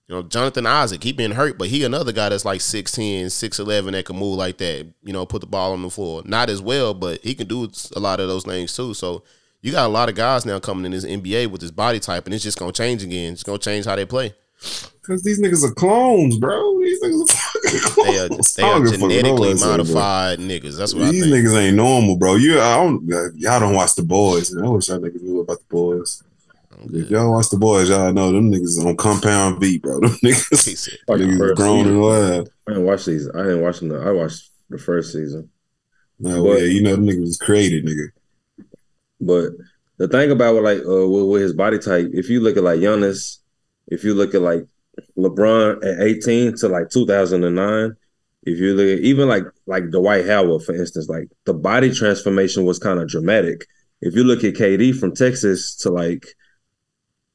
You 0.07 0.15
know, 0.15 0.23
Jonathan 0.23 0.65
Isaac, 0.65 1.03
he 1.03 1.11
been 1.11 1.31
hurt, 1.31 1.57
but 1.57 1.67
he 1.67 1.83
another 1.83 2.13
guy 2.13 2.29
that's 2.29 2.45
like 2.45 2.61
6'10, 2.61 3.25
6'11 3.25 3.91
that 3.91 4.05
can 4.05 4.15
move 4.15 4.37
like 4.37 4.57
that. 4.57 4.87
You 5.03 5.11
know, 5.11 5.25
put 5.25 5.41
the 5.41 5.47
ball 5.47 5.73
on 5.73 5.81
the 5.81 5.89
floor. 5.89 6.21
Not 6.25 6.49
as 6.49 6.61
well, 6.61 6.93
but 6.93 7.21
he 7.21 7.35
can 7.35 7.47
do 7.47 7.69
a 7.95 7.99
lot 7.99 8.21
of 8.21 8.29
those 8.29 8.45
things 8.45 8.73
too. 8.73 8.93
So 8.93 9.23
you 9.61 9.71
got 9.71 9.85
a 9.85 9.89
lot 9.89 10.07
of 10.07 10.15
guys 10.15 10.45
now 10.45 10.59
coming 10.59 10.85
in 10.85 10.91
this 10.91 11.05
NBA 11.05 11.47
with 11.47 11.61
this 11.61 11.71
body 11.71 11.99
type, 11.99 12.25
and 12.25 12.33
it's 12.33 12.43
just 12.43 12.57
gonna 12.57 12.71
change 12.71 13.03
again. 13.03 13.33
It's 13.33 13.43
gonna 13.43 13.57
change 13.57 13.85
how 13.85 13.95
they 13.95 14.05
play. 14.05 14.33
Cause 15.01 15.23
these 15.23 15.39
niggas 15.39 15.63
are 15.63 15.73
clones, 15.73 16.37
bro. 16.37 16.79
These 16.79 17.01
niggas 17.03 17.29
They 17.71 18.19
are, 18.19 18.29
they 18.55 18.63
are 18.63 18.79
don't 18.79 18.83
give 18.83 18.93
a 18.93 18.97
fuck 18.97 19.01
what 19.01 19.09
genetically 19.11 19.53
nobody 19.53 19.57
say, 19.57 19.67
modified 19.67 20.39
niggas. 20.39 20.77
That's 20.77 20.93
what 20.93 21.03
I 21.03 21.11
These 21.11 21.23
think. 21.29 21.35
niggas 21.45 21.57
ain't 21.61 21.77
normal, 21.77 22.17
bro. 22.17 22.35
You, 22.35 22.59
I 22.59 22.75
don't, 22.75 23.13
uh, 23.13 23.31
y'all 23.35 23.59
don't 23.59 23.73
watch 23.75 23.95
the 23.95 24.03
boys. 24.03 24.55
I 24.55 24.67
wish 24.67 24.89
y'all 24.89 24.99
niggas 24.99 25.21
knew 25.21 25.41
about 25.41 25.59
the 25.59 25.65
boys. 25.69 26.23
If 26.93 27.09
y'all 27.09 27.31
watch 27.31 27.49
the 27.49 27.57
boys, 27.57 27.89
y'all 27.89 28.13
know 28.13 28.31
them 28.31 28.51
niggas 28.51 28.83
on 28.85 28.95
compound 28.97 29.59
V, 29.59 29.79
bro. 29.79 29.99
Them 29.99 30.09
niggas, 30.23 30.77
said, 30.77 30.99
the 31.07 31.13
niggas 31.13 31.37
first 31.39 31.55
grown 31.57 31.77
season. 31.85 31.91
and 31.93 32.01
wild. 32.01 32.49
I 32.67 32.71
didn't 32.71 32.85
watch 32.85 33.05
these. 33.05 33.29
I 33.29 33.37
didn't 33.43 33.61
watch 33.61 33.79
them. 33.79 33.91
I 33.93 34.11
watched 34.11 34.49
the 34.69 34.77
first 34.77 35.11
season. 35.11 35.49
No, 36.19 36.43
But- 36.43 36.59
yeah, 36.59 36.65
you 36.65 36.81
know 36.83 36.91
them 36.95 37.07
niggas 37.07 37.21
was 37.21 37.37
created, 37.37 37.85
nigga. 37.85 38.09
But 39.19 39.51
the 39.97 40.07
thing 40.07 40.29
about 40.29 40.53
what 40.53 40.63
like 40.63 40.79
uh 40.85 41.07
with, 41.07 41.25
with 41.25 41.41
his 41.41 41.53
body 41.53 41.79
type, 41.79 42.09
if 42.13 42.29
you 42.29 42.39
look 42.41 42.57
at 42.57 42.63
like 42.63 42.79
Giannis, 42.79 43.39
if 43.87 44.03
you 44.03 44.13
look 44.13 44.35
at 44.35 44.41
like 44.41 44.67
LeBron 45.17 45.85
at 45.85 46.01
18 46.01 46.57
to 46.57 46.67
like 46.67 46.89
2009, 46.89 47.95
if 48.43 48.59
you 48.59 48.73
look 48.73 48.97
at 48.97 49.03
even 49.03 49.27
like 49.27 49.43
like 49.65 49.89
Dwight 49.89 50.25
Howard, 50.25 50.63
for 50.63 50.73
instance, 50.73 51.09
like 51.09 51.29
the 51.45 51.53
body 51.53 51.91
transformation 51.91 52.65
was 52.65 52.79
kind 52.79 52.99
of 52.99 53.09
dramatic. 53.09 53.65
If 54.01 54.15
you 54.15 54.23
look 54.23 54.43
at 54.43 54.53
KD 54.53 54.97
from 54.97 55.15
Texas 55.15 55.75
to 55.77 55.89
like 55.89 56.27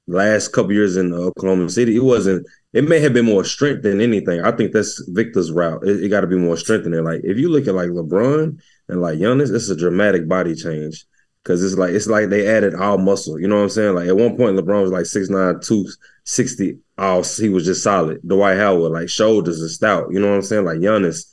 last 0.07 0.49
couple 0.49 0.73
years 0.73 0.97
in 0.97 1.13
uh, 1.13 1.17
Oklahoma 1.17 1.69
City, 1.69 1.97
it 1.97 2.05
wasn't. 2.05 2.47
It 2.73 2.89
may 2.89 3.01
have 3.01 3.13
been 3.13 3.27
more 3.27 3.45
strength 3.45 3.83
than 3.83 4.01
anything. 4.01 4.41
I 4.41 4.53
think 4.53 4.73
that's 4.73 5.05
Victor's 5.09 5.53
route. 5.53 5.87
It, 5.87 6.05
it 6.05 6.09
got 6.09 6.23
to 6.23 6.27
be 6.27 6.37
more 6.39 6.57
strength 6.57 6.89
there. 6.89 7.03
Like 7.03 7.21
if 7.25 7.39
you 7.39 7.51
look 7.51 7.67
at 7.67 7.75
like 7.75 7.91
LeBron 7.91 8.59
and 8.89 9.01
like 9.01 9.19
Giannis, 9.19 9.55
it's 9.55 9.69
a 9.69 9.77
dramatic 9.77 10.27
body 10.27 10.55
change 10.55 11.05
because 11.43 11.63
it's 11.63 11.77
like 11.77 11.91
it's 11.91 12.07
like 12.07 12.29
they 12.29 12.47
added 12.47 12.75
all 12.75 12.99
muscle. 12.99 13.39
You 13.39 13.49
know 13.49 13.57
what 13.57 13.63
I'm 13.63 13.71
saying? 13.71 13.95
Like 13.95 14.09
at 14.09 14.17
one 14.17 14.37
point, 14.37 14.57
LeBron 14.57 14.83
was 14.83 14.93
like 14.93 15.05
6'9", 15.05 15.65
260. 15.67 16.79
All 16.99 17.23
he 17.23 17.49
was 17.49 17.65
just 17.65 17.83
solid. 17.83 18.21
Dwight 18.27 18.59
Howard, 18.59 18.93
like 18.93 19.09
shoulders 19.09 19.61
and 19.61 19.71
stout. 19.71 20.09
You 20.11 20.21
know 20.21 20.29
what 20.29 20.37
I'm 20.37 20.43
saying? 20.43 20.65
Like 20.65 20.79
Giannis, 20.79 21.27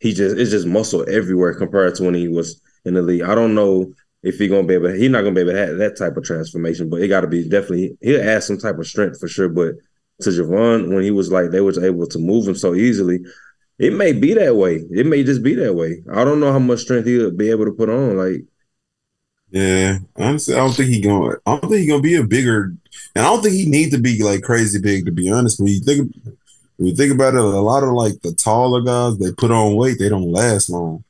he 0.00 0.12
just 0.12 0.36
it's 0.36 0.50
just 0.50 0.66
muscle 0.66 1.08
everywhere 1.08 1.54
compared 1.54 1.94
to 1.96 2.04
when 2.04 2.14
he 2.14 2.28
was 2.28 2.60
in 2.84 2.94
the 2.94 3.02
league. 3.02 3.22
I 3.22 3.34
don't 3.34 3.54
know 3.54 3.92
if 4.22 4.38
he 4.38 4.48
gonna 4.48 4.66
be 4.66 4.74
able. 4.74 4.88
He's 4.90 5.10
not 5.10 5.22
gonna 5.22 5.34
be 5.34 5.42
able 5.42 5.52
to 5.52 5.58
have 5.58 5.78
that 5.78 5.96
type 5.96 6.16
of 6.16 6.24
transformation, 6.24 6.90
but 6.90 7.00
it 7.00 7.08
got 7.08 7.20
to 7.22 7.26
be 7.28 7.48
definitely. 7.48 7.96
He'll 8.00 8.28
add 8.28 8.42
some 8.42 8.58
type 8.58 8.78
of 8.78 8.86
strength 8.86 9.20
for 9.20 9.28
sure. 9.28 9.48
But 9.48 9.74
to 10.22 10.30
Javon, 10.30 10.92
when 10.92 11.02
he 11.02 11.10
was 11.10 11.30
like 11.30 11.50
they 11.50 11.60
was 11.60 11.78
able 11.78 12.06
to 12.06 12.18
move 12.18 12.48
him 12.48 12.54
so 12.56 12.74
easily, 12.74 13.20
it 13.78 13.92
may 13.92 14.12
be 14.12 14.34
that 14.34 14.56
way. 14.56 14.82
It 14.90 15.06
may 15.06 15.22
just 15.24 15.42
be 15.42 15.54
that 15.56 15.74
way. 15.74 16.02
I 16.12 16.24
don't 16.24 16.40
know 16.40 16.52
how 16.52 16.58
much 16.58 16.80
strength 16.80 17.06
he'll 17.06 17.30
be 17.30 17.50
able 17.50 17.64
to 17.64 17.72
put 17.72 17.88
on. 17.88 18.16
Like 18.16 18.44
Yeah, 19.52 19.98
honestly, 20.16 20.54
I 20.54 20.58
don't 20.58 20.72
think 20.72 20.88
he 20.88 21.00
gonna. 21.00 21.36
I 21.46 21.50
don't 21.58 21.68
think 21.68 21.82
he 21.82 21.86
gonna 21.86 22.02
be 22.02 22.16
a 22.16 22.24
bigger, 22.24 22.74
and 23.14 23.24
I 23.26 23.28
don't 23.28 23.42
think 23.42 23.54
he 23.54 23.66
need 23.66 23.90
to 23.90 23.98
be 23.98 24.22
like 24.22 24.42
crazy 24.42 24.80
big. 24.80 25.04
To 25.04 25.12
be 25.12 25.30
honest, 25.30 25.60
when 25.60 25.68
you 25.68 25.80
think 25.80 26.10
when 26.78 26.88
you 26.88 26.96
think 26.96 27.12
about 27.12 27.34
it, 27.34 27.40
a 27.40 27.42
lot 27.42 27.82
of 27.84 27.90
like 27.90 28.20
the 28.22 28.32
taller 28.32 28.80
guys, 28.80 29.18
they 29.18 29.30
put 29.32 29.50
on 29.50 29.76
weight, 29.76 29.98
they 29.98 30.08
don't 30.08 30.32
last 30.32 30.70
long. 30.70 31.04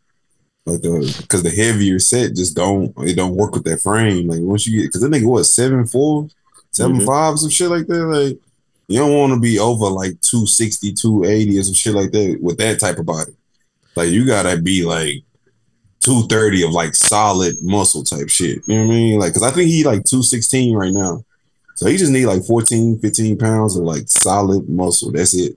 Like 0.67 0.81
the 0.83 1.17
because 1.23 1.45
the 1.45 1.51
heavier 1.51 1.99
set 2.01 2.35
just 2.35 2.57
don't 2.57 2.93
it 2.99 3.15
don't 3.15 3.37
work 3.37 3.53
with 3.55 3.65
that 3.65 3.81
frame. 3.81 4.27
Like 4.27 4.41
once 4.41 4.67
you 4.67 4.81
get 4.81 4.89
because 4.89 5.03
that 5.03 5.11
nigga 5.13 5.27
what 5.27 5.45
seven 5.45 5.87
four, 5.87 6.29
seven 6.73 6.99
Mhm. 6.99 7.07
five, 7.07 7.39
some 7.39 7.51
shit 7.51 7.71
like 7.71 7.87
that. 7.87 8.05
Like 8.07 8.39
you 8.89 8.99
don't 8.99 9.17
want 9.17 9.35
to 9.35 9.41
be 9.41 9.59
over 9.61 9.87
like 9.87 10.21
260, 10.21 10.93
280 10.95 11.59
or 11.59 11.63
some 11.63 11.75
shit 11.75 11.95
like 11.95 12.11
that 12.11 12.39
with 12.43 12.59
that 12.59 12.81
type 12.81 12.99
of 12.99 13.07
body. 13.07 13.33
Like 13.95 14.11
you 14.11 14.27
gotta 14.27 14.57
be 14.61 14.85
like 14.85 15.23
230 16.02 16.64
of 16.64 16.71
like 16.71 16.94
solid 16.94 17.54
muscle 17.62 18.02
type 18.04 18.28
shit. 18.28 18.62
You 18.66 18.76
know 18.76 18.87
what 18.87 18.92
I 18.92 18.97
mean? 18.97 19.21
Like, 19.21 19.32
cause 19.32 19.42
I 19.42 19.50
think 19.50 19.68
he 19.68 19.85
like 19.85 20.04
216 20.04 20.75
right 20.75 20.92
now. 20.92 21.25
So 21.76 21.87
he 21.87 21.97
just 21.97 22.12
need 22.12 22.26
like 22.26 22.44
14, 22.44 22.99
15 22.99 23.38
pounds 23.38 23.76
of 23.76 23.85
like 23.85 24.09
solid 24.09 24.68
muscle. 24.68 25.11
That's 25.11 25.35
it. 25.35 25.56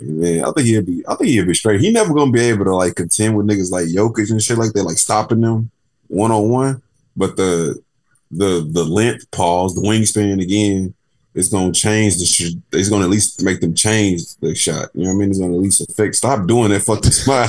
Man, 0.00 0.44
I 0.44 0.52
think 0.52 0.66
he'll 0.66 0.82
be 0.82 1.04
I 1.08 1.16
think 1.16 1.30
he'll 1.30 1.46
be 1.46 1.54
straight. 1.54 1.80
He 1.80 1.90
never 1.90 2.14
gonna 2.14 2.30
be 2.30 2.40
able 2.40 2.64
to 2.64 2.74
like 2.74 2.94
contend 2.94 3.36
with 3.36 3.46
niggas 3.46 3.72
like 3.72 3.86
Jokic 3.86 4.30
and 4.30 4.42
shit 4.42 4.56
like 4.56 4.72
that, 4.72 4.84
like 4.84 4.96
stopping 4.96 5.40
them 5.40 5.70
one 6.06 6.30
on 6.30 6.48
one. 6.48 6.82
But 7.16 7.36
the 7.36 7.82
the 8.30 8.68
the 8.70 8.84
length 8.84 9.28
pause, 9.32 9.74
the 9.74 9.80
wingspan 9.80 10.40
again, 10.40 10.94
it's 11.34 11.48
gonna 11.48 11.72
change 11.72 12.18
the 12.18 12.24
sh- 12.24 12.56
it's 12.72 12.88
gonna 12.88 13.04
at 13.04 13.10
least 13.10 13.42
make 13.42 13.60
them 13.60 13.74
change 13.74 14.36
the 14.36 14.54
shot. 14.54 14.88
You 14.94 15.04
know 15.04 15.10
what 15.10 15.16
I 15.16 15.18
mean? 15.18 15.30
It's 15.30 15.38
gonna 15.38 15.54
at 15.54 15.60
least 15.60 15.88
affect 15.88 16.14
stop 16.14 16.46
doing 16.46 16.70
that 16.70 16.82
fucking 16.82 17.10
smile. 17.10 17.48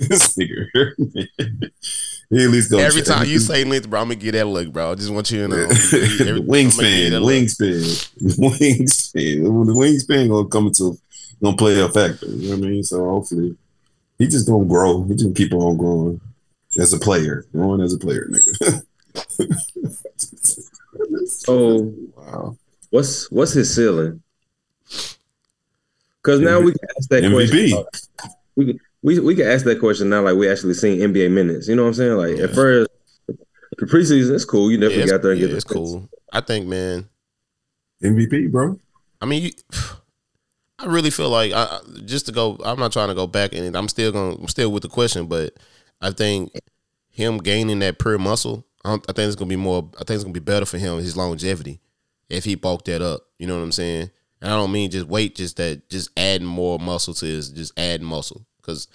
Eli. 0.00 0.06
this 0.08 0.36
nigga 0.36 0.66
hurt 0.74 0.98
me. 0.98 1.28
He 2.30 2.44
at 2.44 2.50
least 2.50 2.70
gonna 2.70 2.82
Every 2.82 3.02
ch- 3.02 3.06
time 3.06 3.26
you 3.26 3.38
say 3.38 3.64
length, 3.64 3.88
bro, 3.88 4.00
I'm 4.00 4.06
gonna 4.08 4.16
get 4.16 4.32
that 4.32 4.46
look, 4.46 4.72
bro. 4.72 4.92
I 4.92 4.94
just 4.94 5.10
want 5.10 5.30
you 5.30 5.42
to 5.42 5.48
know. 5.48 5.56
Every- 5.62 5.70
the 5.70 6.20
I'm 6.20 6.26
gonna 6.26 6.40
give 6.40 6.48
wingspan, 6.48 7.10
wingspan, 7.22 8.38
wingspan. 8.58 9.66
The 9.66 9.72
wingspan 9.72 10.28
gonna 10.28 10.48
come 10.48 10.66
into 10.68 10.98
gonna 11.42 11.56
play 11.56 11.78
a 11.80 11.88
factor. 11.88 12.26
You 12.26 12.50
know 12.50 12.56
what 12.56 12.66
I 12.66 12.68
mean? 12.70 12.82
So 12.82 13.04
hopefully 13.04 13.56
he 14.18 14.26
just 14.26 14.48
gonna 14.48 14.64
grow. 14.64 15.04
He 15.04 15.14
just 15.14 15.36
keep 15.36 15.52
on 15.52 15.76
growing 15.76 16.20
as 16.78 16.92
a 16.92 16.98
player, 16.98 17.44
growing 17.52 17.80
as 17.80 17.92
a 17.92 17.98
player, 17.98 18.28
nigga. 18.30 18.82
so, 21.26 21.92
wow. 22.16 22.56
what's 22.90 23.30
what's 23.30 23.52
his 23.52 23.74
ceiling? 23.74 24.22
Because 26.22 26.40
now 26.40 26.58
we 26.60 26.72
can 26.72 26.88
ask 26.98 27.08
that 27.10 27.22
MVP. 27.22 27.70
question. 27.72 28.08
We 28.56 28.64
can- 28.66 28.80
we 29.04 29.20
we 29.20 29.34
can 29.36 29.46
ask 29.46 29.64
that 29.66 29.78
question 29.78 30.08
now, 30.08 30.22
like 30.22 30.34
we 30.36 30.48
actually 30.50 30.74
seen 30.74 30.98
NBA 30.98 31.30
minutes. 31.30 31.68
You 31.68 31.76
know 31.76 31.82
what 31.82 31.88
I'm 31.88 31.94
saying? 31.94 32.16
Like 32.16 32.36
Yeah. 32.38 32.44
at 32.44 32.54
first, 32.54 32.90
the 33.28 33.86
preseason 33.86 34.34
it's 34.34 34.44
cool. 34.44 34.70
You 34.72 34.78
Yeah, 34.78 34.88
definitely 34.88 35.02
it's, 35.04 35.12
got 35.12 35.22
there 35.22 35.30
and 35.32 35.40
yeah, 35.40 35.46
get 35.46 35.50
the 35.52 35.56
it's 35.56 35.64
cool. 35.64 36.08
I 36.32 36.40
think, 36.40 36.66
man. 36.66 37.08
MVP, 38.02 38.50
bro. 38.50 38.78
I 39.20 39.26
mean, 39.26 39.42
you, 39.44 39.50
I 40.78 40.86
really 40.86 41.10
feel 41.10 41.30
like 41.30 41.52
I, 41.52 41.62
I- 41.64 41.80
just 42.04 42.26
to 42.26 42.32
go. 42.32 42.58
I'm 42.64 42.78
not 42.78 42.92
trying 42.92 43.08
to 43.08 43.14
go 43.14 43.26
back, 43.26 43.54
and 43.54 43.76
I'm 43.76 43.88
still 43.88 44.10
going. 44.10 44.38
I'm 44.40 44.48
still 44.48 44.72
with 44.72 44.82
the 44.82 44.88
question, 44.88 45.26
but 45.26 45.54
I 46.00 46.10
think 46.10 46.52
him 47.10 47.38
gaining 47.38 47.78
that 47.80 47.98
pure 47.98 48.18
muscle. 48.18 48.66
I, 48.84 48.90
don't, 48.90 49.04
I 49.08 49.12
think 49.12 49.26
it's 49.28 49.36
gonna 49.36 49.48
be 49.48 49.56
more. 49.56 49.88
I 49.94 49.98
think 50.04 50.16
it's 50.16 50.24
gonna 50.24 50.32
be 50.34 50.40
better 50.40 50.66
for 50.66 50.78
him 50.78 50.98
his 50.98 51.16
longevity 51.16 51.80
if 52.28 52.44
he 52.44 52.54
bulked 52.54 52.86
that 52.86 53.02
up. 53.02 53.20
You 53.38 53.46
know 53.46 53.56
what 53.56 53.62
I'm 53.64 53.72
saying? 53.72 54.10
And 54.42 54.52
I 54.52 54.56
don't 54.56 54.72
mean 54.72 54.90
just 54.90 55.06
weight, 55.06 55.36
just 55.36 55.56
that, 55.56 55.88
just 55.88 56.10
adding 56.18 56.46
more 56.46 56.78
muscle 56.78 57.14
to 57.14 57.26
his, 57.26 57.50
just 57.50 57.78
adding 57.78 58.06
muscle. 58.06 58.44
Because 58.64 58.88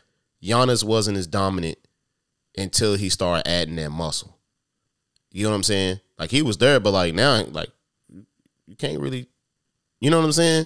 Giannis 0.44 0.84
wasn't 0.84 1.18
as 1.18 1.28
dominant 1.28 1.78
until 2.58 2.96
he 2.96 3.10
started 3.10 3.48
adding 3.48 3.76
that 3.76 3.92
muscle. 3.92 4.38
You 5.32 5.44
know 5.44 5.50
what 5.52 5.58
I'm 5.58 5.64
saying? 5.64 6.00
Like 6.18 6.32
he 6.32 6.42
was 6.42 6.58
there, 6.58 6.80
but 6.80 6.92
like 6.92 7.14
now, 7.14 7.44
like 7.46 7.70
you 8.68 8.76
can't 8.78 9.00
really. 9.00 9.28
You 10.02 10.10
know 10.10 10.18
what 10.18 10.26
I'm 10.26 10.32
saying? 10.32 10.66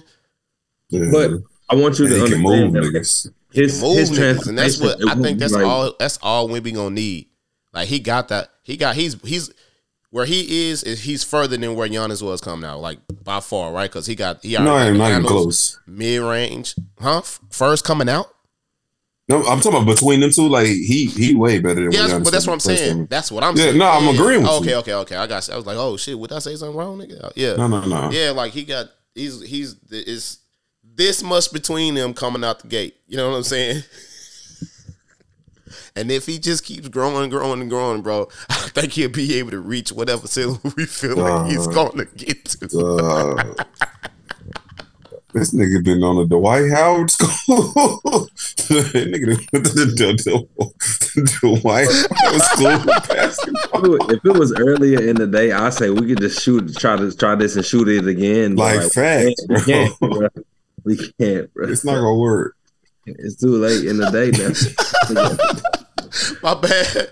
Yeah. 0.88 1.08
But 1.12 1.30
I 1.68 1.74
want 1.74 1.98
you 1.98 2.06
And 2.06 2.14
to 2.14 2.20
he 2.24 2.30
can 2.32 2.40
move 2.40 2.52
understand 2.52 2.74
that 2.94 2.98
niggas. 3.00 3.32
his 3.52 3.82
move 3.82 3.96
his 3.98 4.10
niggas, 4.10 4.48
and 4.48 4.56
that's 4.58 4.80
what 4.80 4.96
I 5.08 5.14
think. 5.16 5.38
That's 5.38 5.52
like- 5.52 5.64
all. 5.66 5.92
That's 5.98 6.18
all 6.22 6.48
Wemby 6.48 6.74
gonna 6.74 6.94
need. 6.94 7.28
Like 7.72 7.88
he 7.88 7.98
got 7.98 8.28
that. 8.28 8.50
He 8.62 8.76
got. 8.76 8.94
He's 8.94 9.20
he's 9.22 9.52
where 10.10 10.24
he 10.24 10.68
is. 10.70 10.82
Is 10.84 11.00
he's 11.02 11.24
further 11.24 11.56
than 11.56 11.74
where 11.74 11.88
Giannis 11.88 12.22
was 12.22 12.40
coming 12.40 12.64
out. 12.68 12.80
Like 12.80 12.98
by 13.22 13.40
far, 13.40 13.72
right? 13.72 13.90
Because 13.90 14.06
he 14.06 14.14
got. 14.14 14.42
He 14.42 14.54
No, 14.54 14.70
already 14.70 14.96
not 14.96 15.10
even 15.10 15.24
close. 15.24 15.78
Mid 15.86 16.22
range, 16.22 16.74
huh? 17.00 17.22
First 17.50 17.84
coming 17.84 18.08
out. 18.08 18.28
No, 19.26 19.38
I'm 19.46 19.60
talking 19.60 19.80
about 19.80 19.86
between 19.86 20.20
them 20.20 20.30
two. 20.30 20.48
Like 20.48 20.66
he 20.66 21.06
he 21.06 21.34
way 21.34 21.58
better 21.58 21.82
than. 21.84 21.92
Yeah, 21.92 22.18
but 22.18 22.30
that's 22.30 22.46
what 22.46 22.52
I'm 22.52 22.60
saying. 22.60 22.96
time. 22.98 23.06
That's 23.06 23.32
what 23.32 23.42
I'm 23.42 23.56
Yeah, 23.56 23.64
saying. 23.66 23.78
no, 23.78 23.88
I'm 23.88 24.08
agreeing 24.14 24.42
with 24.42 24.50
okay, 24.50 24.70
you. 24.70 24.76
okay, 24.76 24.92
okay. 24.94 25.14
Okay. 25.14 25.16
I 25.16 25.26
got. 25.26 25.48
You. 25.48 25.54
I 25.54 25.56
was 25.56 25.64
like, 25.66 25.78
oh 25.78 25.96
shit, 25.96 26.18
would 26.18 26.30
I 26.32 26.40
say 26.40 26.54
something 26.56 26.76
wrong, 26.76 26.98
nigga? 26.98 27.32
Yeah, 27.34 27.54
No, 27.56 27.66
no, 27.68 27.84
no. 27.86 28.10
yeah. 28.10 28.30
Like 28.32 28.52
he 28.52 28.64
got. 28.64 28.86
He's 29.14 29.40
he's 29.46 29.76
is 29.90 30.38
this 30.82 31.22
much 31.22 31.52
between 31.52 31.94
them 31.94 32.12
coming 32.12 32.44
out 32.44 32.60
the 32.60 32.68
gate. 32.68 32.96
You 33.06 33.16
know 33.16 33.30
what 33.30 33.36
I'm 33.36 33.42
saying? 33.44 33.82
And 35.96 36.10
if 36.10 36.26
he 36.26 36.38
just 36.38 36.64
keeps 36.64 36.88
growing, 36.88 37.30
growing, 37.30 37.60
and 37.60 37.70
growing, 37.70 38.02
bro, 38.02 38.28
I 38.48 38.54
think 38.54 38.92
he'll 38.92 39.08
be 39.10 39.36
able 39.38 39.52
to 39.52 39.60
reach 39.60 39.92
whatever 39.92 40.26
ceiling 40.26 40.60
we 40.76 40.86
feel 40.86 41.16
like 41.16 41.50
he's 41.50 41.66
Uh, 41.68 41.70
going 41.70 41.98
to 41.98 42.04
get 42.16 42.44
to. 42.46 42.80
Uh, 42.80 43.64
this 45.34 45.52
nigga 45.52 45.84
been 45.84 46.02
on 46.02 46.16
the 46.16 46.24
Dwight 46.26 46.70
Howard 46.70 47.10
school. 47.10 47.28
nigga 48.70 49.36
went 49.52 49.66
to 49.66 49.72
the, 49.72 49.84
the, 50.24 50.46
the 51.14 51.58
Dwight 51.60 51.88
Howard 52.18 52.42
school 52.42 52.78
basketball. 53.14 54.10
If 54.10 54.24
it- 54.24 54.38
was 54.38 54.52
earlier 54.58 55.00
in 55.06 55.16
the 55.16 55.26
day, 55.26 55.52
I 55.52 55.70
say 55.70 55.90
we 55.90 56.06
could 56.08 56.20
just 56.20 56.40
shoot, 56.42 56.74
try 56.76 56.96
to 56.96 57.12
try 57.14 57.34
this 57.34 57.56
and 57.56 57.64
shoot 57.64 57.88
it 57.88 58.06
again. 58.06 58.54
but, 58.56 58.76
Like 58.76 58.92
facts, 58.92 59.44
we 59.48 59.60
can't, 59.62 59.98
bro. 60.00 60.08
bro. 60.10 60.28
We 60.84 60.96
can't, 61.20 61.52
bro. 61.54 61.68
It's 61.68 61.84
not 61.84 61.94
gonna 61.96 62.14
work. 62.16 62.56
It's 63.06 63.36
too 63.36 63.48
late 63.56 63.84
in 63.84 63.98
the 63.98 64.10
day 64.10 64.30
now. 64.30 65.28
My 66.42 66.54
bad. 66.54 67.08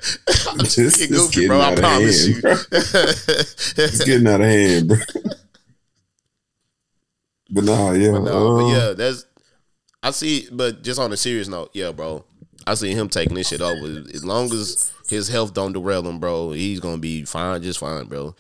I'm 0.49 0.59
just 0.65 0.77
This- 0.77 0.99
being 0.99 1.11
this 1.13 1.31
goofy, 1.35 1.47
bro. 1.49 1.61
I 1.61 1.75
promise 1.75 2.25
hand, 2.27 2.37
you. 2.37 2.41
bro. 2.43 2.53
It's 2.73 4.05
getting 4.05 4.27
out 4.29 4.41
of 4.41 4.47
hand, 4.47 4.89
bro. 4.89 4.97
But 7.53 7.65
nah, 7.65 7.93
yeah, 7.93 8.13
But 8.13 8.23
no, 8.25 8.57
but 8.57 8.65
uh, 8.65 8.67
yeah, 8.67 8.93
that's 8.95 9.27
I 10.03 10.11
see. 10.11 10.49
But 10.51 10.83
just 10.83 10.99
on 10.99 11.13
a 11.13 11.17
serious 11.17 11.49
note, 11.49 11.71
yeah, 11.75 11.93
bro, 11.93 12.25
I 12.67 12.75
see 12.75 12.93
him 12.93 13.09
taking 13.09 13.35
this 13.35 13.49
shit 13.49 13.61
over. 13.61 14.05
As 14.15 14.25
long 14.25 14.47
as 14.53 14.93
his 15.09 15.29
health 15.29 15.55
don't 15.55 15.73
derail 15.73 16.07
him, 16.09 16.19
bro, 16.19 16.53
he's 16.53 16.81
gonna 16.81 16.99
be 16.99 17.25
fine, 17.25 17.63
just 17.63 17.79
fine, 17.79 18.07
bro. 18.07 18.35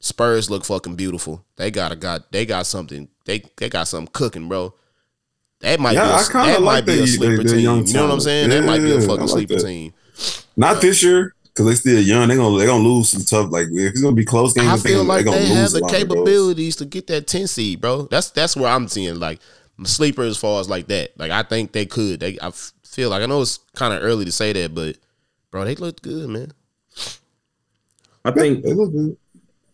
Spurs 0.00 0.50
look 0.50 0.64
fucking 0.64 0.96
beautiful. 0.96 1.44
They 1.56 1.70
got 1.70 1.92
a 1.92 1.96
got 1.96 2.30
they 2.32 2.46
got 2.46 2.66
something. 2.66 3.08
They 3.24 3.42
they 3.56 3.68
got 3.68 3.88
something 3.88 4.12
cooking, 4.12 4.48
bro. 4.48 4.74
That 5.60 5.80
might 5.80 5.94
Yeah, 5.94 6.04
be 6.04 6.38
a, 6.38 6.42
that 6.44 6.62
like 6.62 6.84
might 6.84 6.86
be 6.86 7.00
a 7.00 7.06
sleeper 7.06 7.42
that 7.42 7.48
team. 7.48 7.86
You 7.86 7.92
know 7.94 8.02
what 8.06 8.12
I'm 8.12 8.20
saying? 8.20 8.50
that 8.50 8.64
might 8.64 8.78
be 8.78 8.92
a 8.92 9.00
fucking 9.00 9.20
like 9.20 9.28
sleeper 9.30 9.54
that. 9.54 9.64
team. 9.66 9.92
not 10.56 10.80
this 10.80 11.02
year 11.02 11.34
because 11.58 11.82
they 11.82 11.90
still 11.90 12.02
young. 12.02 12.28
They 12.28 12.36
gonna 12.36 12.58
they 12.58 12.66
gonna 12.66 12.84
lose 12.84 13.10
some 13.10 13.22
tough. 13.22 13.50
Like 13.52 13.66
if 13.70 13.92
it's 13.92 14.00
gonna 14.02 14.14
be 14.16 14.24
close 14.24 14.52
games, 14.54 14.68
I 14.68 14.76
they 14.76 14.90
feel 14.90 14.98
gonna, 15.04 15.08
like 15.08 15.24
they 15.24 15.24
gonna 15.24 15.38
they 15.38 15.48
lose 15.48 15.58
have 15.58 15.72
the 15.72 15.80
lot 15.80 15.98
of 15.98 16.08
those. 16.08 16.24
capabilities 16.24 16.76
to 16.76 16.84
get 16.84 17.06
that 17.08 17.26
10 17.26 17.46
seed, 17.48 17.80
bro. 17.80 18.02
That's 18.02 18.30
that's 18.30 18.56
where 18.56 18.70
I'm 18.70 18.88
seeing 18.88 19.18
like 19.18 19.40
sleeper 19.84 20.22
as 20.22 20.36
far 20.38 20.60
as 20.60 20.68
like 20.68 20.86
that. 20.88 21.18
Like 21.18 21.30
I 21.32 21.42
think 21.42 21.72
they 21.72 21.86
could. 21.86 22.20
They 22.20 22.38
I 22.40 22.50
feel 22.84 23.10
like 23.10 23.22
I 23.22 23.26
know 23.26 23.42
it's 23.42 23.58
kind 23.74 23.92
of 23.94 24.02
early 24.02 24.24
to 24.24 24.32
say 24.32 24.52
that, 24.52 24.74
but 24.74 24.96
bro, 25.50 25.64
they 25.64 25.74
look 25.74 26.00
good, 26.02 26.28
man. 26.28 26.52
I 28.24 28.30
think 28.32 28.64
They 28.64 28.72
look 28.74 28.92
good. 28.92 29.16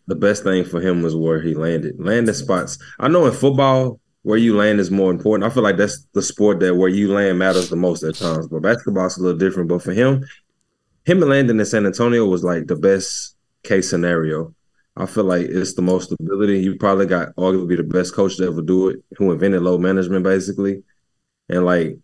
the 0.07 0.15
best 0.15 0.43
thing 0.43 0.63
for 0.65 0.79
him 0.81 1.01
was 1.01 1.15
where 1.15 1.41
he 1.41 1.53
landed. 1.53 1.99
Landing 1.99 2.33
spots. 2.35 2.77
I 2.99 3.07
know 3.07 3.25
in 3.25 3.33
football, 3.33 3.99
where 4.23 4.37
you 4.37 4.55
land 4.55 4.79
is 4.79 4.89
more 4.91 5.11
important. 5.11 5.49
I 5.49 5.53
feel 5.53 5.63
like 5.63 5.77
that's 5.77 6.05
the 6.13 6.21
sport 6.21 6.59
that 6.61 6.75
where 6.75 6.89
you 6.89 7.13
land 7.13 7.37
matters 7.37 7.69
the 7.69 7.75
most 7.75 8.03
at 8.03 8.15
times. 8.15 8.47
But 8.47 8.61
basketball's 8.63 9.17
a 9.17 9.21
little 9.21 9.37
different. 9.37 9.69
But 9.69 9.83
for 9.83 9.93
him, 9.93 10.25
him 11.05 11.19
landing 11.19 11.59
in 11.59 11.65
San 11.65 11.85
Antonio 11.85 12.25
was 12.25 12.43
like 12.43 12.67
the 12.67 12.75
best 12.75 13.35
case 13.63 13.89
scenario. 13.89 14.53
I 14.97 15.05
feel 15.05 15.25
like 15.25 15.47
it's 15.47 15.73
the 15.73 15.81
most 15.81 16.05
stability. 16.05 16.59
You 16.59 16.75
probably 16.77 17.05
got 17.05 17.35
arguably 17.35 17.77
the 17.77 17.83
best 17.83 18.13
coach 18.13 18.37
to 18.37 18.47
ever 18.47 18.61
do 18.61 18.89
it, 18.89 19.03
who 19.17 19.31
invented 19.31 19.61
load 19.61 19.81
management 19.81 20.23
basically. 20.23 20.83
And 21.49 21.65
like 21.65 21.97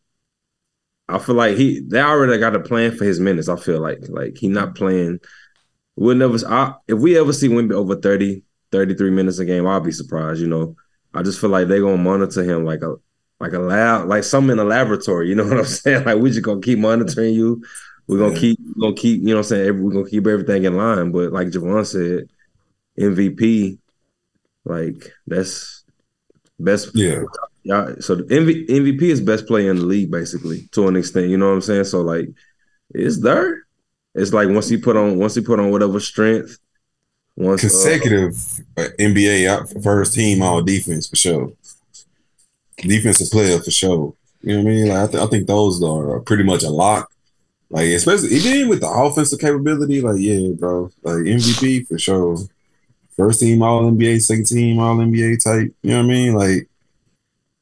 I 1.07 1.19
feel 1.19 1.35
like 1.35 1.57
he 1.57 1.81
they 1.81 1.99
already 2.01 2.39
got 2.39 2.55
a 2.55 2.59
plan 2.59 2.95
for 2.95 3.03
his 3.03 3.19
minutes. 3.19 3.49
I 3.49 3.57
feel 3.57 3.81
like 3.81 3.99
like 4.09 4.37
he 4.37 4.47
not 4.47 4.75
playing. 4.75 5.19
We'll 5.95 6.15
never. 6.15 6.37
I, 6.47 6.75
if 6.87 6.99
we 6.99 7.17
ever 7.19 7.33
see 7.33 7.49
Wemby 7.49 7.73
over 7.73 7.95
30, 7.95 8.43
33 8.71 9.11
minutes 9.11 9.39
a 9.39 9.45
game, 9.45 9.67
I'll 9.67 9.81
be 9.81 9.91
surprised. 9.91 10.41
You 10.41 10.47
know, 10.47 10.75
I 11.13 11.23
just 11.23 11.39
feel 11.41 11.49
like 11.49 11.67
they're 11.67 11.81
gonna 11.81 11.97
monitor 11.97 12.43
him 12.43 12.65
like 12.65 12.81
a 12.81 12.95
like 13.39 13.53
a 13.53 13.59
lab, 13.59 14.07
like 14.07 14.23
something 14.23 14.51
in 14.53 14.59
a 14.59 14.63
laboratory. 14.63 15.27
You 15.29 15.35
know 15.35 15.45
what 15.45 15.59
I'm 15.59 15.65
saying? 15.65 16.05
Like 16.05 16.17
we 16.19 16.29
just 16.29 16.43
gonna 16.43 16.61
keep 16.61 16.79
monitoring 16.79 17.33
you. 17.33 17.63
We're 18.11 18.17
gonna 18.17 18.33
Yeah. 18.33 18.39
keep, 18.41 18.59
we're 18.75 18.81
gonna 18.81 18.95
keep. 18.95 19.21
You 19.21 19.27
know 19.27 19.33
what 19.35 19.37
I'm 19.37 19.43
saying? 19.45 19.81
We're 19.83 19.91
gonna 19.93 20.09
keep 20.09 20.27
everything 20.27 20.65
in 20.65 20.75
line. 20.75 21.11
But 21.11 21.31
like 21.31 21.47
Javon 21.47 21.85
said, 21.85 22.27
MVP, 22.99 23.77
like 24.65 25.13
that's 25.25 25.85
best. 26.59 26.89
Yeah, 26.93 27.23
Yeah, 27.63 27.93
so 28.01 28.15
the 28.15 28.23
MV, 28.23 28.67
MVP 28.67 29.03
is 29.03 29.21
best 29.21 29.47
player 29.47 29.71
in 29.71 29.77
the 29.77 29.85
league, 29.85 30.11
basically, 30.11 30.67
to 30.73 30.89
an 30.89 30.97
extent. 30.97 31.29
You 31.29 31.37
know 31.37 31.47
what 31.47 31.53
I'm 31.55 31.61
saying? 31.61 31.85
So 31.85 32.01
like, 32.01 32.27
it's 32.93 33.21
there. 33.21 33.65
It's 34.13 34.33
like 34.33 34.49
once 34.49 34.67
he 34.67 34.75
put 34.75 34.97
on, 34.97 35.17
once 35.17 35.35
he 35.35 35.41
put 35.41 35.59
on 35.61 35.71
whatever 35.71 36.01
strength, 36.01 36.59
once 37.37 37.63
uh, 37.63 37.69
consecutive 37.69 38.33
uh, 38.75 38.87
NBA 38.99 39.81
first 39.83 40.13
team 40.15 40.41
all 40.41 40.61
defense 40.61 41.07
for 41.07 41.15
sure. 41.15 41.53
Defensive 42.77 43.29
player 43.31 43.59
for 43.59 43.71
sure. 43.71 44.15
You 44.41 44.57
know 44.57 44.63
what 44.63 44.69
I 44.71 44.73
mean? 44.73 44.87
Like 44.89 44.97
I, 44.97 45.11
th- 45.11 45.23
I 45.23 45.27
think 45.27 45.47
those 45.47 45.81
are 45.83 46.19
pretty 46.19 46.43
much 46.43 46.63
a 46.63 46.69
lock. 46.69 47.10
Like 47.71 47.85
especially 47.87 48.29
even 48.35 48.67
with 48.69 48.81
the 48.81 48.89
offensive 48.89 49.39
capability, 49.39 50.01
like 50.01 50.19
yeah, 50.19 50.49
bro, 50.59 50.91
like 51.03 51.15
MVP 51.23 51.87
for 51.87 51.97
sure. 51.97 52.37
First 53.15 53.39
team 53.39 53.61
All 53.63 53.89
NBA, 53.89 54.21
second 54.21 54.45
team 54.47 54.77
All 54.79 54.97
NBA 54.97 55.41
type. 55.43 55.73
You 55.81 55.91
know 55.91 55.97
what 55.99 56.03
I 56.03 56.07
mean? 56.07 56.33
Like 56.33 56.67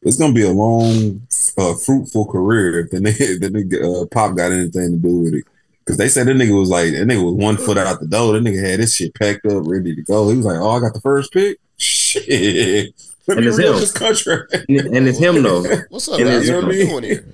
it's 0.01 0.17
gonna 0.17 0.33
be 0.33 0.43
a 0.43 0.49
long, 0.51 1.21
uh, 1.57 1.73
fruitful 1.75 2.25
career 2.25 2.79
if 2.79 2.89
the 2.91 2.97
nigga, 2.97 3.39
the 3.41 3.49
nigga 3.49 4.03
uh, 4.03 4.05
Pop 4.07 4.35
got 4.35 4.51
anything 4.51 4.91
to 4.93 4.97
do 4.97 5.19
with 5.19 5.33
it. 5.35 5.43
Cause 5.85 5.97
they 5.97 6.07
said 6.07 6.27
that 6.27 6.35
nigga 6.37 6.57
was 6.59 6.69
like 6.69 6.91
that 6.93 7.07
nigga 7.07 7.23
was 7.25 7.33
one 7.33 7.57
foot 7.57 7.77
out 7.77 7.99
the 7.99 8.05
door. 8.07 8.33
That 8.33 8.43
nigga 8.43 8.63
had 8.67 8.79
this 8.79 8.95
shit 8.95 9.13
packed 9.15 9.45
up, 9.47 9.63
ready 9.65 9.95
to 9.95 10.03
go. 10.03 10.29
He 10.29 10.37
was 10.37 10.45
like, 10.45 10.57
"Oh, 10.59 10.69
I 10.71 10.79
got 10.79 10.93
the 10.93 11.01
first 11.01 11.31
pick. 11.33 11.57
Shit, 11.77 12.93
let 13.27 13.37
And 13.37 13.45
me 13.45 13.51
it's 13.51 13.57
him. 13.59 13.73
this 13.75 13.91
contract." 13.91 14.53
and, 14.69 14.79
and 14.95 15.07
it's 15.07 15.17
him 15.17 15.41
though, 15.41 15.63
What's 15.89 16.07
up, 16.09 16.19
And 16.19 16.29
guys? 16.29 16.47
it's- 16.49 16.55
What 16.55 16.63
are 16.65 16.67
we 16.67 16.85
doing 16.85 17.03
here? 17.03 17.25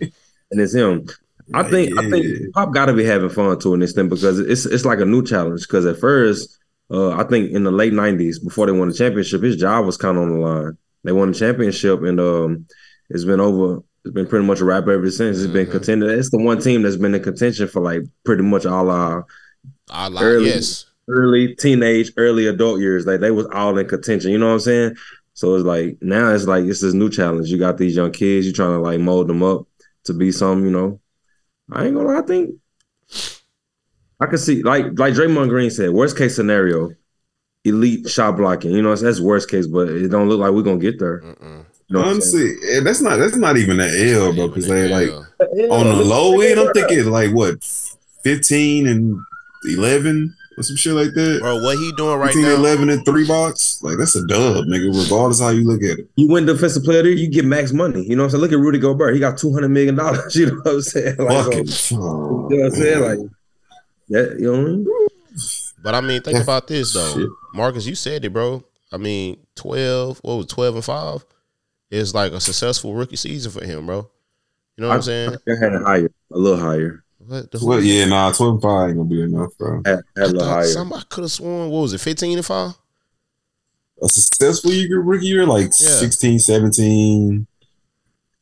and 0.51 0.61
it's 0.61 0.73
him. 0.73 1.05
I 1.53 1.63
think 1.63 1.97
I 1.97 2.03
Yeah. 2.03 2.09
think 2.09 2.53
Pop 2.53 2.73
got 2.73 2.85
to 2.85 2.93
be 2.93 3.03
having 3.03 3.29
fun 3.29 3.57
to 3.59 3.73
an 3.73 3.81
extent 3.83 4.09
because 4.09 4.39
it's 4.39 4.65
it's 4.65 4.85
like 4.85 4.99
a 4.99 5.05
new 5.05 5.23
challenge. 5.23 5.61
Because 5.61 5.85
at 5.85 5.99
first, 5.99 6.57
uh, 6.91 7.11
I 7.11 7.23
think 7.23 7.51
in 7.51 7.63
the 7.63 7.71
late 7.71 7.93
'90s, 7.93 8.39
before 8.43 8.65
they 8.65 8.71
won 8.71 8.87
the 8.89 8.93
championship, 8.93 9.43
his 9.43 9.55
job 9.55 9.85
was 9.85 9.97
kind 9.97 10.17
of 10.17 10.23
on 10.23 10.33
the 10.33 10.39
line. 10.39 10.77
They 11.03 11.11
won 11.11 11.31
the 11.31 11.37
championship, 11.37 12.01
and 12.01 12.19
um, 12.19 12.65
it's 13.09 13.25
been 13.25 13.39
over. 13.39 13.81
It's 14.03 14.13
been 14.13 14.27
pretty 14.27 14.45
much 14.45 14.59
a 14.59 14.65
wrap 14.65 14.87
ever 14.87 15.09
since. 15.11 15.39
It's 15.39 15.51
been 15.51 15.65
Mhm. 15.67 15.71
contended. 15.71 16.09
It's 16.11 16.29
the 16.31 16.37
one 16.37 16.59
team 16.59 16.81
that's 16.83 16.95
been 16.97 17.15
in 17.15 17.21
contention 17.23 17.67
for 17.67 17.81
like 17.81 18.03
pretty 18.23 18.43
much 18.43 18.65
all 18.65 18.89
our 18.89 19.25
I 19.91 20.07
like 20.07 20.23
Early. 20.23 20.45
yes. 20.47 20.85
early 21.07 21.53
teenage, 21.55 22.11
early 22.17 22.47
adult 22.47 22.79
years. 22.79 23.05
Like 23.05 23.19
they 23.19 23.29
was 23.31 23.45
all 23.53 23.77
in 23.77 23.87
contention. 23.87 24.31
You 24.31 24.37
know 24.39 24.47
what 24.47 24.53
I'm 24.53 24.59
saying? 24.61 24.95
So 25.33 25.53
it's 25.55 25.65
like 25.65 25.97
now 26.01 26.33
it's 26.33 26.45
like 26.45 26.65
it's 26.65 26.81
this 26.81 26.93
new 26.95 27.09
challenge. 27.09 27.49
You 27.49 27.57
got 27.59 27.77
these 27.77 27.95
young 27.95 28.11
kids. 28.11 28.45
You're 28.47 28.53
trying 28.55 28.77
to 28.77 28.79
like 28.79 28.99
mold 28.99 29.27
them 29.27 29.43
up 29.43 29.67
to 30.05 30.13
be 30.13 30.31
some. 30.31 30.65
You 30.65 30.71
know, 30.71 30.99
I 31.71 31.85
ain't 31.85 31.95
gonna. 31.95 32.07
lie, 32.07 32.19
I 32.19 32.21
think 32.21 32.55
I 34.19 34.25
can 34.27 34.37
see 34.37 34.63
like 34.63 34.85
like 34.97 35.13
Draymond 35.13 35.49
Green 35.49 35.69
said. 35.69 35.91
Worst 35.91 36.17
case 36.17 36.35
scenario, 36.35 36.91
elite 37.63 38.09
shot 38.09 38.37
blocking. 38.37 38.71
You 38.71 38.81
know, 38.81 38.95
that's 38.95 39.19
worst 39.19 39.49
case, 39.49 39.67
but 39.67 39.89
it 39.89 40.09
don't 40.09 40.29
look 40.29 40.39
like 40.39 40.51
we're 40.51 40.63
gonna 40.63 40.77
get 40.77 40.99
there. 40.99 41.21
Mm-mm. 41.21 41.65
You 41.87 41.97
know 41.97 42.03
I'm 42.03 42.21
saying? 42.21 42.57
Honestly, 42.61 42.69
eh, 42.69 42.79
that's 42.81 43.01
not 43.01 43.17
that's 43.17 43.35
not 43.35 43.57
even 43.57 43.79
an 43.79 43.91
L, 43.95 44.33
bro. 44.33 44.47
Because 44.47 44.67
they 44.67 44.87
like 44.87 45.09
on 45.09 45.85
the 45.85 46.03
low 46.03 46.39
end, 46.41 46.59
I'm 46.59 46.73
thinking 46.73 47.05
like 47.11 47.31
what, 47.31 47.63
fifteen 48.23 48.87
and 48.87 49.19
eleven 49.65 50.35
or 50.57 50.63
some 50.63 50.75
shit 50.75 50.93
like 50.93 51.13
that. 51.13 51.39
bro, 51.41 51.61
what 51.61 51.77
he 51.77 51.91
doing 51.93 52.17
right 52.17 52.27
15, 52.33 52.43
now? 52.43 52.55
11 52.55 52.89
and 52.89 53.05
three 53.05 53.27
box, 53.27 53.81
like 53.83 53.97
that's 53.97 54.15
a 54.15 54.25
dub, 54.27 54.65
nigga. 54.65 54.87
Regardless 55.03 55.39
how 55.41 55.49
you 55.49 55.63
look 55.65 55.83
at 55.83 55.99
it. 55.99 56.09
You 56.15 56.27
win 56.29 56.45
defensive 56.45 56.83
player, 56.83 56.99
of 56.99 57.05
the 57.05 57.11
year, 57.11 57.19
you 57.19 57.29
get 57.29 57.45
max 57.45 57.71
money. 57.71 58.03
You 58.03 58.15
know 58.15 58.23
what 58.23 58.25
I'm 58.27 58.31
saying? 58.31 58.41
Look 58.41 58.51
at 58.51 58.59
Rudy 58.59 58.79
Gobert. 58.79 59.13
He 59.13 59.19
got 59.19 59.37
two 59.37 59.53
hundred 59.53 59.69
million 59.69 59.95
dollars. 59.95 60.35
You 60.35 60.47
know 60.47 60.55
what 60.63 60.73
I'm 60.75 60.81
saying? 60.81 61.17
Like, 61.17 61.29
so- 61.35 61.43
Fucking, 61.43 61.65
You 61.91 61.97
know 61.97 62.47
what 62.49 62.65
I'm 62.65 62.71
saying? 62.71 63.01
Like, 63.01 63.29
yeah, 64.07 64.19
you 64.37 64.41
know 64.41 64.51
what 64.51 64.59
I 64.59 64.63
mean? 64.63 64.87
But 65.83 65.95
I 65.95 66.01
mean, 66.01 66.21
think 66.21 66.35
Yeah. 66.37 66.43
about 66.43 66.67
this 66.67 66.93
though, 66.93 67.13
Shit. 67.13 67.29
Marcus. 67.53 67.85
You 67.85 67.95
said 67.95 68.25
it, 68.25 68.33
bro. 68.33 68.63
I 68.91 68.97
mean, 68.97 69.37
twelve. 69.55 70.19
What 70.23 70.35
was 70.37 70.45
it, 70.45 70.49
twelve 70.49 70.75
and 70.75 70.83
five? 70.85 71.25
Is 71.91 72.15
like 72.15 72.31
a 72.31 72.39
successful 72.41 72.93
rookie 72.95 73.15
season 73.15 73.51
for 73.51 73.63
him, 73.63 73.85
bro. 73.85 74.09
You 74.77 74.81
know 74.81 74.87
what 74.89 74.93
I, 74.93 74.97
am 74.97 75.01
saying? 75.03 75.35
I 75.47 75.51
had 75.63 75.73
it 75.73 75.81
higher, 75.83 76.09
a 76.31 76.37
little 76.37 76.59
higher, 76.59 77.03
What 77.27 77.51
the 77.51 77.65
well, 77.65 77.81
yeah, 77.81 78.05
nah, 78.05 78.31
12 78.31 78.53
and 78.53 78.61
5 78.61 78.87
ain't 78.89 78.97
gonna 78.97 79.09
be 79.09 79.21
enough, 79.21 79.57
bro. 79.57 79.81
had, 79.85 79.99
had 80.15 80.35
a 80.35 80.41
I 80.43 80.47
higher. 80.47 80.63
somebody 80.65 81.05
could 81.09 81.23
have 81.23 81.31
sworn. 81.31 81.69
What 81.69 81.81
was 81.81 81.93
it? 81.93 81.99
Fifteen 82.01 82.37
and 82.37 82.45
five. 82.45 82.73
A 84.01 84.09
successful 84.09 84.71
year, 84.71 84.99
rookie 84.99 85.25
year, 85.27 85.45
like 85.45 85.65
Yeah. 85.65 85.69
16, 85.71 86.39
17, 86.39 87.47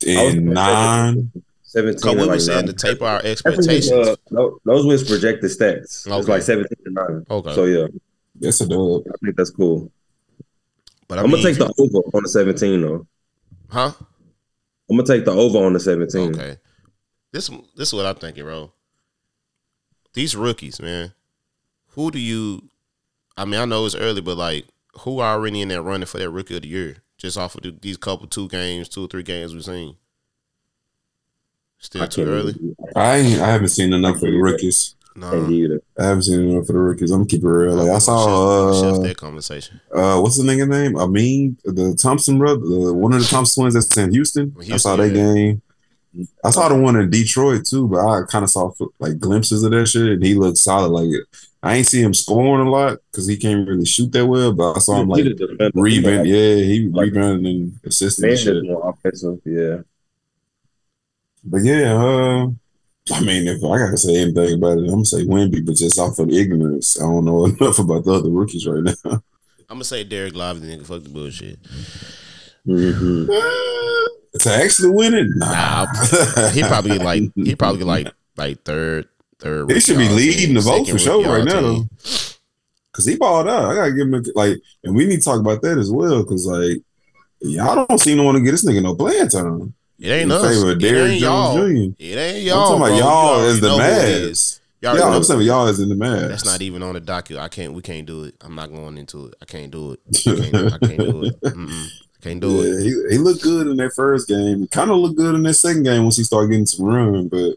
and 0.07 0.45
9. 0.45 1.31
Seventeen. 1.61 1.95
Because 1.95 2.03
we 2.03 2.11
and 2.11 2.19
were 2.21 2.25
like 2.27 2.39
saying 2.41 2.65
nine. 2.65 2.67
to 2.67 2.73
taper 2.73 3.05
our 3.05 3.21
expectations. 3.23 3.87
just, 3.89 4.09
uh, 4.09 4.15
tho- 4.31 4.59
those 4.65 4.85
was 4.85 5.03
projected 5.03 5.49
stats. 5.49 5.77
It's 5.83 6.07
Okay. 6.07 6.31
like 6.31 6.41
seventeen 6.43 6.77
and 6.85 6.95
nine. 6.95 7.25
okay, 7.31 7.55
So 7.55 7.65
yeah, 7.65 7.87
That's 8.39 8.61
a 8.61 8.67
dub. 8.67 9.03
I 9.07 9.13
think 9.23 9.35
that's 9.37 9.49
cool. 9.49 9.91
but 11.07 11.17
I 11.19 11.21
I'm 11.23 11.31
mean, 11.31 11.41
gonna 11.41 11.53
take 11.55 11.57
the 11.57 11.73
over 11.79 11.97
on 12.15 12.23
the 12.23 12.29
seventeen 12.29 12.81
though. 12.81 13.07
huh? 13.69 13.91
I'm 14.89 14.97
gonna 14.97 15.07
take 15.07 15.25
the 15.25 15.31
over 15.31 15.59
on 15.65 15.73
the 15.73 15.79
seventeen. 15.79 16.35
Okay. 16.35 16.57
This 17.33 17.49
this 17.75 17.89
is 17.89 17.93
what 17.93 18.05
I'm 18.05 18.15
thinking, 18.15 18.43
bro. 18.43 18.71
These 20.13 20.35
rookies, 20.35 20.79
man. 20.79 21.11
Who 21.89 22.11
do 22.11 22.19
you? 22.19 22.69
I 23.35 23.43
mean, 23.45 23.59
I 23.59 23.65
know 23.65 23.85
it's 23.85 23.95
early, 23.95 24.21
but 24.21 24.37
like, 24.37 24.65
who 24.99 25.19
are 25.19 25.33
already 25.33 25.61
in 25.61 25.67
there 25.69 25.81
running 25.81 26.05
for 26.05 26.19
that 26.19 26.29
rookie 26.29 26.55
of 26.55 26.61
the 26.61 26.67
year? 26.69 26.97
Just 27.17 27.37
off 27.37 27.55
of 27.55 27.63
the, 27.63 27.75
these 27.81 27.97
couple 27.97 28.27
two 28.27 28.47
games, 28.47 28.87
two 28.87 29.05
or 29.05 29.07
three 29.07 29.23
games 29.23 29.53
we've 29.53 29.65
seen. 29.65 29.95
Still 31.79 32.07
too 32.07 32.23
early. 32.25 32.55
I 32.95 33.15
I 33.15 33.47
haven't 33.51 33.69
seen 33.69 33.91
enough 33.93 34.19
for 34.19 34.29
the 34.31 34.37
rookies. 34.37 34.95
I 35.15 35.19
No. 35.19 35.31
can't 35.31 35.47
give 35.49 35.57
you 35.57 35.67
that. 35.69 35.81
I 35.97 36.05
haven't 36.07 36.23
seen 36.23 36.49
enough 36.49 36.67
for 36.67 36.73
the 36.73 36.79
rookies. 36.79 37.11
I'm 37.11 37.25
keeping 37.25 37.49
it 37.49 37.51
real. 37.51 37.73
Like 37.75 37.89
I 37.89 37.97
saw 37.99 38.71
shift- 38.73 38.99
uh, 38.99 39.07
that 39.07 39.17
conversation. 39.17 39.81
uh 39.93 40.19
what's 40.21 40.37
the 40.37 40.43
nigga 40.43 40.67
name? 40.67 40.97
I 40.97 41.07
mean 41.07 41.57
the 41.65 41.93
Thompson 41.95 42.37
brother, 42.37 42.59
the, 42.59 42.93
one 42.93 43.13
of 43.13 43.19
the 43.19 43.25
Thompson 43.27 43.63
twins 43.63 43.73
that's 43.73 43.97
in 43.97 44.11
Houston. 44.11 44.53
I 44.59 44.63
Houston, 44.63 44.79
saw 44.79 44.95
that 44.95 45.07
yeah. 45.09 45.33
game. 45.33 45.61
I 46.43 46.51
saw 46.51 46.69
the 46.69 46.75
one 46.75 46.95
in 46.95 47.09
Detroit 47.09 47.65
too, 47.65 47.87
but 47.87 48.05
I 48.05 48.21
kind 48.29 48.43
of 48.43 48.49
saw 48.49 48.71
like 48.99 49.17
glimpses 49.19 49.63
of 49.63 49.71
that 49.71 49.87
shit, 49.87 50.03
and 50.11 50.23
he 50.23 50.35
looked 50.35 50.57
solid. 50.59 50.89
Like 50.89 51.09
I 51.63 51.75
ain't 51.77 51.87
see 51.87 52.01
him 52.01 52.13
scoring 52.13 52.67
a 52.67 52.69
lot 52.69 52.99
because 53.11 53.25
he 53.27 53.37
can't 53.37 53.67
really 53.67 53.85
shoot 53.85 54.11
that 54.11 54.25
well, 54.27 54.53
but 54.53 54.75
I 54.75 54.79
saw 54.79 55.01
him 55.01 55.09
like 55.09 55.23
He 55.23 55.33
rebound. 55.73 56.27
Yeah, 56.27 56.55
he 56.55 56.87
Like- 56.91 57.05
rebounding 57.13 57.45
and 57.47 57.79
assisting 57.85 58.27
Man 58.29 58.37
shit. 58.37 58.63
more 58.63 58.89
offensive. 58.89 59.39
Yeah. 59.45 59.77
But 61.45 61.63
yeah, 61.63 61.93
uh, 61.93 62.47
I 63.11 63.19
mean, 63.21 63.47
if 63.47 63.63
I 63.63 63.77
gotta 63.79 63.97
say 63.97 64.15
anything 64.15 64.53
about 64.55 64.77
it, 64.77 64.83
I'm 64.83 64.89
gonna 64.89 65.05
say 65.05 65.25
Wemby, 65.25 65.65
but 65.65 65.75
just 65.75 65.99
off 65.99 66.19
of 66.19 66.29
ignorance, 66.29 66.99
I 67.01 67.03
don't 67.05 67.25
know 67.25 67.45
enough 67.47 67.79
about 67.79 68.05
the 68.05 68.13
other 68.13 68.29
rookies 68.29 68.65
right 68.67 68.83
now. 68.83 69.21
I'm 69.69 69.77
gonna 69.77 69.83
say 69.85 70.05
Dereck 70.05 70.35
Lively, 70.35 70.67
nigga. 70.67 70.85
Fuck 70.85 71.03
the 71.03 71.09
bullshit. 71.09 71.59
Mhm. 72.67 73.27
to 74.39 74.49
actually 74.51 74.89
win 74.89 75.13
it, 75.13 75.27
nah. 75.35 75.85
Nah, 75.85 76.49
He 76.49 76.61
probably 76.63 76.97
like 76.97 77.23
he 77.35 77.55
probably 77.55 77.83
like 77.83 78.07
like 78.37 78.63
third 78.63 79.07
third. 79.39 79.71
He 79.71 79.79
should 79.79 79.97
be 79.97 80.09
leading 80.09 80.53
the 80.53 80.61
vote 80.61 80.87
for 80.87 80.97
sure 80.97 81.23
right 81.25 81.43
now, 81.43 81.55
all-team. 81.57 81.89
though. 82.03 82.09
Cause 82.93 83.05
he 83.05 83.15
balled 83.15 83.47
out. 83.47 83.65
I 83.71 83.75
gotta 83.75 83.91
give 83.91 84.07
him 84.07 84.13
a, 84.13 84.21
like, 84.35 84.61
and 84.83 84.95
we 84.95 85.05
need 85.05 85.17
to 85.17 85.23
talk 85.23 85.39
about 85.39 85.63
that 85.63 85.79
as 85.79 85.89
well. 85.91 86.23
Cause 86.23 86.45
like, 86.45 86.77
y'all 87.41 87.85
don't 87.87 87.97
seem 87.99 88.17
to 88.17 88.23
want 88.23 88.37
to 88.37 88.43
get 88.43 88.51
this 88.51 88.63
nigga 88.65 88.83
no 88.83 88.95
playing 88.95 89.29
time. 89.29 89.73
It 89.99 90.09
ain't 90.09 90.23
in 90.23 90.31
us. 90.31 90.43
favor 90.43 90.71
of 90.71 90.83
It 90.83 90.85
ain't 90.85 91.19
Jones 91.19 91.21
y'all. 91.21 91.57
Jr. 91.57 91.95
It 91.97 92.17
ain't 92.17 92.43
y'all. 92.43 92.73
I'm 92.73 92.79
y'all. 92.79 92.79
talking 92.79 92.97
about 92.97 92.97
y'all 92.97 93.39
as 93.45 93.61
the 93.61 93.75
it 93.75 94.21
is. 94.21 94.59
Y'all 94.81 94.97
Yeah, 94.97 95.05
I'm 95.05 95.23
saying 95.23 95.41
y'all 95.41 95.67
is 95.67 95.79
in 95.79 95.89
the 95.89 95.95
Mavs. 95.95 96.27
That's 96.27 96.45
not 96.45 96.61
even 96.61 96.83
on 96.83 96.93
the 96.93 96.99
docket. 96.99 97.37
I 97.37 97.47
can't. 97.47 97.73
We 97.73 97.81
can't 97.81 98.05
do 98.05 98.25
it. 98.25 98.35
I'm 98.41 98.53
not 98.53 98.71
going 98.71 98.97
into 98.97 99.27
it. 99.27 99.35
I 99.41 99.45
can't 99.45 99.71
do 99.71 99.93
it. 99.93 99.99
I 100.27 100.35
can't, 100.35 100.73
I 100.73 100.77
can't 100.77 100.97
do 100.99 101.23
it. 101.23 101.41
Mm-mm. 101.43 101.87
I 102.23 102.29
can't 102.29 102.39
do 102.41 102.61
it. 102.61 102.81
He, 102.83 102.89
he 103.11 103.17
looked 103.17 103.41
good 103.43 103.67
in 103.67 103.75
that 103.77 103.93
first 103.93 104.29
game. 104.29 104.65
Kind 104.67 104.89
of 104.91 104.97
looked 104.97 105.17
good 105.17 105.35
in 105.35 105.43
that 105.43 105.55
second 105.55 105.83
game 105.83 106.03
once 106.03 106.15
he 106.15 106.23
started 106.23 106.49
getting 106.51 106.65
some 106.65 106.85
run. 106.85 107.27
But 107.27 107.55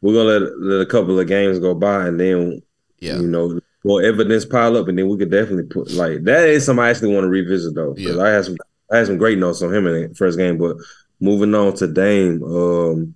We're 0.00 0.14
gonna 0.14 0.44
let, 0.46 0.58
let 0.60 0.80
a 0.80 0.86
couple 0.86 1.18
of 1.20 1.26
games 1.28 1.58
go 1.58 1.74
by, 1.74 2.06
and 2.06 2.18
then 2.18 2.62
Yeah. 3.00 3.18
you 3.18 3.26
know 3.26 3.60
more 3.84 4.02
evidence 4.02 4.44
pile 4.46 4.76
up, 4.78 4.88
and 4.88 4.98
then 4.98 5.08
we 5.08 5.18
could 5.18 5.30
definitely 5.30 5.64
put 5.64 5.90
like 5.92 6.24
that 6.24 6.48
is 6.48 6.64
something 6.64 6.82
I 6.84 6.88
actually 6.90 7.12
want 7.14 7.24
to 7.24 7.28
revisit 7.28 7.74
though. 7.74 7.92
Because 7.92 8.16
Yeah. 8.16 8.22
I 8.22 8.28
had 8.30 8.44
some 8.46 8.56
I 8.90 8.96
had 8.98 9.06
some 9.08 9.18
great 9.18 9.38
notes 9.38 9.60
on 9.62 9.74
him 9.74 9.86
in 9.86 10.08
the 10.08 10.14
first 10.14 10.38
game, 10.38 10.56
but 10.58 10.76
moving 11.20 11.54
on 11.54 11.74
to 11.74 11.86
Dame, 11.86 12.42
um, 12.44 13.14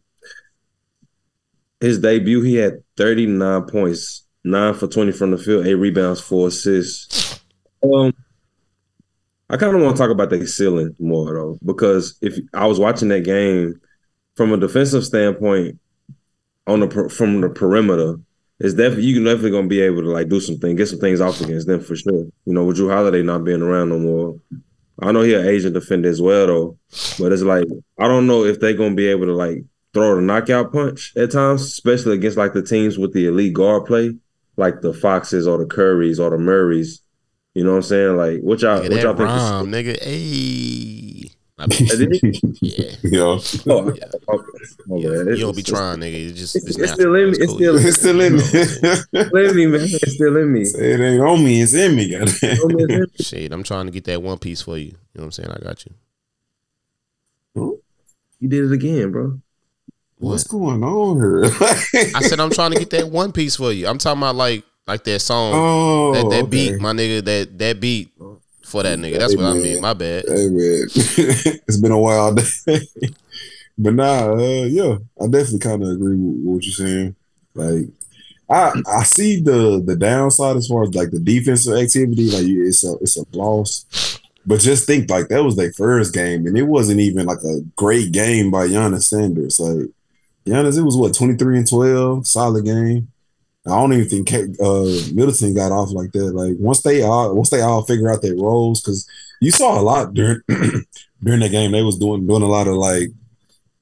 his 1.81 1.99
debut 1.99 2.43
he 2.43 2.57
had 2.57 2.83
thirty 2.99 3.25
nine 3.27 3.63
points, 3.63 4.25
nine 4.45 4.75
for 4.75 4.87
twenty 4.89 5.13
from 5.13 5.31
the 5.31 5.39
field, 5.39 5.67
eight 5.67 5.75
rebounds, 5.75 6.21
four 6.21 6.49
assists. 6.49 7.41
Um, 7.83 8.13
I 9.51 9.57
kind 9.57 9.75
of 9.75 9.83
want 9.83 9.97
to 9.97 10.03
talk 10.03 10.11
about 10.11 10.31
the 10.31 10.47
ceiling 10.47 10.95
more 10.99 11.35
though, 11.35 11.59
because 11.65 12.17
if 12.23 12.39
I 12.55 12.67
was 12.67 12.79
watching 12.79 13.09
that 13.09 13.25
game 13.25 13.81
from 14.37 14.53
a 14.53 14.57
defensive 14.57 15.05
standpoint, 15.05 15.79
on 16.67 16.81
the 16.81 17.09
from 17.09 17.41
the 17.41 17.49
perimeter, 17.49 18.17
it's 18.59 18.75
definitely 18.75 19.05
you 19.05 19.15
can 19.15 19.25
definitely 19.25 19.51
gonna 19.51 19.67
be 19.67 19.81
able 19.81 20.03
to 20.03 20.11
like 20.11 20.29
do 20.29 20.41
some 20.41 20.59
things, 20.59 20.77
get 20.77 20.89
some 20.89 20.99
things 20.99 21.21
off 21.21 21.41
against 21.41 21.67
them 21.67 21.81
for 21.81 21.97
sure. 21.97 22.27
You 22.45 22.53
know, 22.53 22.65
with 22.65 22.79
Jrue 22.79 22.93
Holiday 22.93 23.23
not 23.23 23.45
being 23.45 23.63
around 23.63 23.89
no 23.89 23.99
more. 23.99 24.41
I 25.03 25.13
know 25.13 25.23
he 25.23 25.35
an 25.35 25.47
Asian 25.47 25.73
defender 25.73 26.09
as 26.09 26.21
well 26.21 26.47
though, 26.47 26.79
but 27.19 27.33
it's 27.33 27.43
like 27.43 27.65
I 27.99 28.07
don't 28.07 28.27
know 28.27 28.45
if 28.45 28.61
they're 28.61 28.75
gonna 28.75 28.95
be 28.95 29.09
able 29.09 29.27
to 29.27 29.35
like 29.35 29.65
throw 29.93 30.15
the 30.15 30.23
knockout 30.23 30.73
punch 30.73 31.13
at 31.17 31.33
times, 31.33 31.63
especially 31.63 32.15
against 32.15 32.37
like 32.37 32.53
the 32.53 32.63
teams 32.63 32.99
with 32.99 33.13
the 33.13 33.27
elite 33.27 33.55
guard 33.55 33.87
play, 33.87 34.17
like 34.57 34.83
the 34.83 34.93
Foxes 34.93 35.49
or 35.49 35.59
the 35.59 35.65
Currys 35.65 36.21
or 36.21 36.31
the 36.31 36.39
Murrays. 36.39 37.03
You 37.55 37.65
know 37.65 37.71
what 37.71 37.77
I'm 37.79 37.83
saying? 37.83 38.17
Like 38.17 38.41
what 38.43 38.61
y'all 38.63 38.81
Nigga, 38.81 38.91
what 38.91 39.03
y'all 39.03 39.15
that 39.15 39.17
think? 39.17 39.29
rhyme, 39.29 39.67
nigga. 39.73 40.03
Hey. 40.03 41.31
Yeah, 41.61 41.67
Yeah. 42.63 42.91
yo, 43.03 43.33
Oh, 43.33 43.39
oh, 43.69 43.69
oh 43.69 43.95
Yeah. 43.95 44.05
okay. 44.31 44.47
My 44.87 44.97
Yeah, 44.97 45.11
you 45.25 45.37
don't 45.37 45.55
be 45.55 45.63
trying, 45.63 45.99
nigga. 46.01 46.31
It's 46.31 46.39
just 46.39 46.57
it's- 46.57 46.71
it's, 46.71 46.79
it's 46.79 46.93
still 46.95 47.15
in 47.17 47.25
me. 47.25 47.31
It's 47.33 47.39
It's 47.41 47.47
cool. 47.49 47.57
still- 47.59 47.77
it's 47.77 47.99
still 47.99 48.21
in 48.23 48.33
me. 48.37 48.41
It's 48.43 49.07
in 49.13 49.57
me, 49.57 49.67
man. 49.67 49.81
It's 49.83 50.15
still 50.15 50.37
in 50.39 50.53
me. 50.55 50.63
it 50.63 51.01
ain't 51.01 51.21
on 51.23 51.45
me. 51.45 51.61
It's 51.61 51.75
in 51.75 51.97
me. 51.97 52.09
Goddamn. 52.11 53.07
Shit, 53.21 53.53
I'm 53.53 53.63
trying 53.63 53.85
to 53.87 53.93
get 53.93 54.05
that 54.05 54.23
one 54.23 54.39
piece 54.39 54.63
for 54.63 54.79
you. 54.79 54.87
You 54.87 54.93
know 55.17 55.21
what 55.21 55.25
I'm 55.25 55.33
saying? 55.33 55.51
I 55.51 55.59
got 55.63 55.85
you. 55.85 55.93
You 58.39 58.49
did 58.49 58.65
it 58.65 58.73
again, 58.73 59.11
bro. 59.13 59.39
What's 60.17 60.45
going 60.45 60.83
on 60.83 61.17
here? 61.19 61.45
I 62.15 62.23
said 62.23 62.41
I'm 62.41 62.51
trying 62.51 62.73
to 62.73 62.79
get 62.79 62.89
that 62.91 63.09
one 63.11 63.33
piece 63.33 63.57
for 63.57 63.71
you. 63.73 63.87
I'm 63.87 63.99
talking 63.99 64.21
about 64.23 64.37
like 64.37 64.65
like 64.91 65.05
that 65.05 65.21
song, 65.21 65.53
oh, 65.55 66.15
that, 66.15 66.29
that 66.31 66.43
okay. 66.45 66.71
beat, 66.71 66.81
my 66.81 66.93
nigga. 66.93 67.25
That 67.25 67.59
that 67.59 67.81
beat 67.81 68.13
for 68.65 68.83
that 68.83 68.99
nigga. 68.99 69.19
That's 69.19 69.37
what 69.37 69.47
I 69.47 69.55
mean. 69.55 69.81
My 69.81 69.95
bad. 69.95 70.25
Hey 70.27 70.49
man, 70.49 70.87
it's 71.69 71.77
been 71.77 71.93
a 71.93 71.99
while, 71.99 72.35
but 73.79 73.95
nah, 73.95 74.33
uh, 74.33 74.65
yeah, 74.65 74.97
I 75.21 75.27
definitely 75.27 75.61
kind 75.61 75.83
of 75.83 75.91
agree 75.91 76.17
with 76.17 76.45
what 76.45 76.65
you're 76.65 76.73
saying. 76.73 77.15
Like, 77.55 77.87
I 78.51 78.73
I 78.87 79.03
see 79.05 79.41
the 79.41 79.81
the 79.85 79.95
downside 79.95 80.57
as 80.57 80.67
far 80.67 80.83
as 80.83 80.95
like 80.95 81.11
the 81.11 81.21
defensive 81.21 81.77
activity. 81.77 82.29
Like, 82.31 82.47
it's 82.47 82.83
a 82.85 82.95
it's 83.01 83.17
a 83.17 83.25
loss, 83.33 84.19
but 84.45 84.59
just 84.59 84.87
think 84.87 85.09
like 85.09 85.29
that 85.29 85.45
was 85.45 85.55
their 85.55 85.73
first 85.73 86.13
game, 86.13 86.49
and 86.49 86.59
it 86.59 86.65
wasn't 86.65 86.99
even 86.99 87.27
like 87.27 87.43
a 87.45 87.61
great 87.77 88.11
game 88.11 88.51
by 88.51 88.67
Giannis 88.67 89.05
Sanders. 89.05 89.61
Like, 89.61 89.89
Giannis, 90.45 90.79
it 90.79 90.83
was 90.83 90.97
what 90.97 91.15
23 91.15 91.59
and 91.59 91.69
12, 91.69 92.27
solid 92.27 92.65
game. 92.65 93.13
I 93.67 93.71
don't 93.71 93.93
even 93.93 94.09
think 94.09 94.33
uh, 94.61 94.85
Middleton 95.15 95.55
got 95.55 95.71
off 95.73 95.91
like 95.93 96.13
that. 96.13 96.35
Like 96.35 96.55
once 96.59 96.81
they 96.83 97.03
all 97.03 97.35
once 97.35 97.51
they 97.51 97.61
all 97.61 97.83
figure 97.83 98.11
out 98.13 98.23
their 98.23 98.35
roles, 98.37 98.81
because 98.81 99.07
you 99.41 99.51
saw 99.51 99.79
a 99.79 99.83
lot 99.83 100.15
during 100.15 100.41
during 101.23 101.41
that 101.41 101.51
game. 101.51 101.73
They 101.73 101.83
was 101.83 101.99
doing 101.99 102.27
doing 102.27 102.43
a 102.43 102.47
lot 102.49 102.67
of 102.69 102.75
like, 102.75 103.09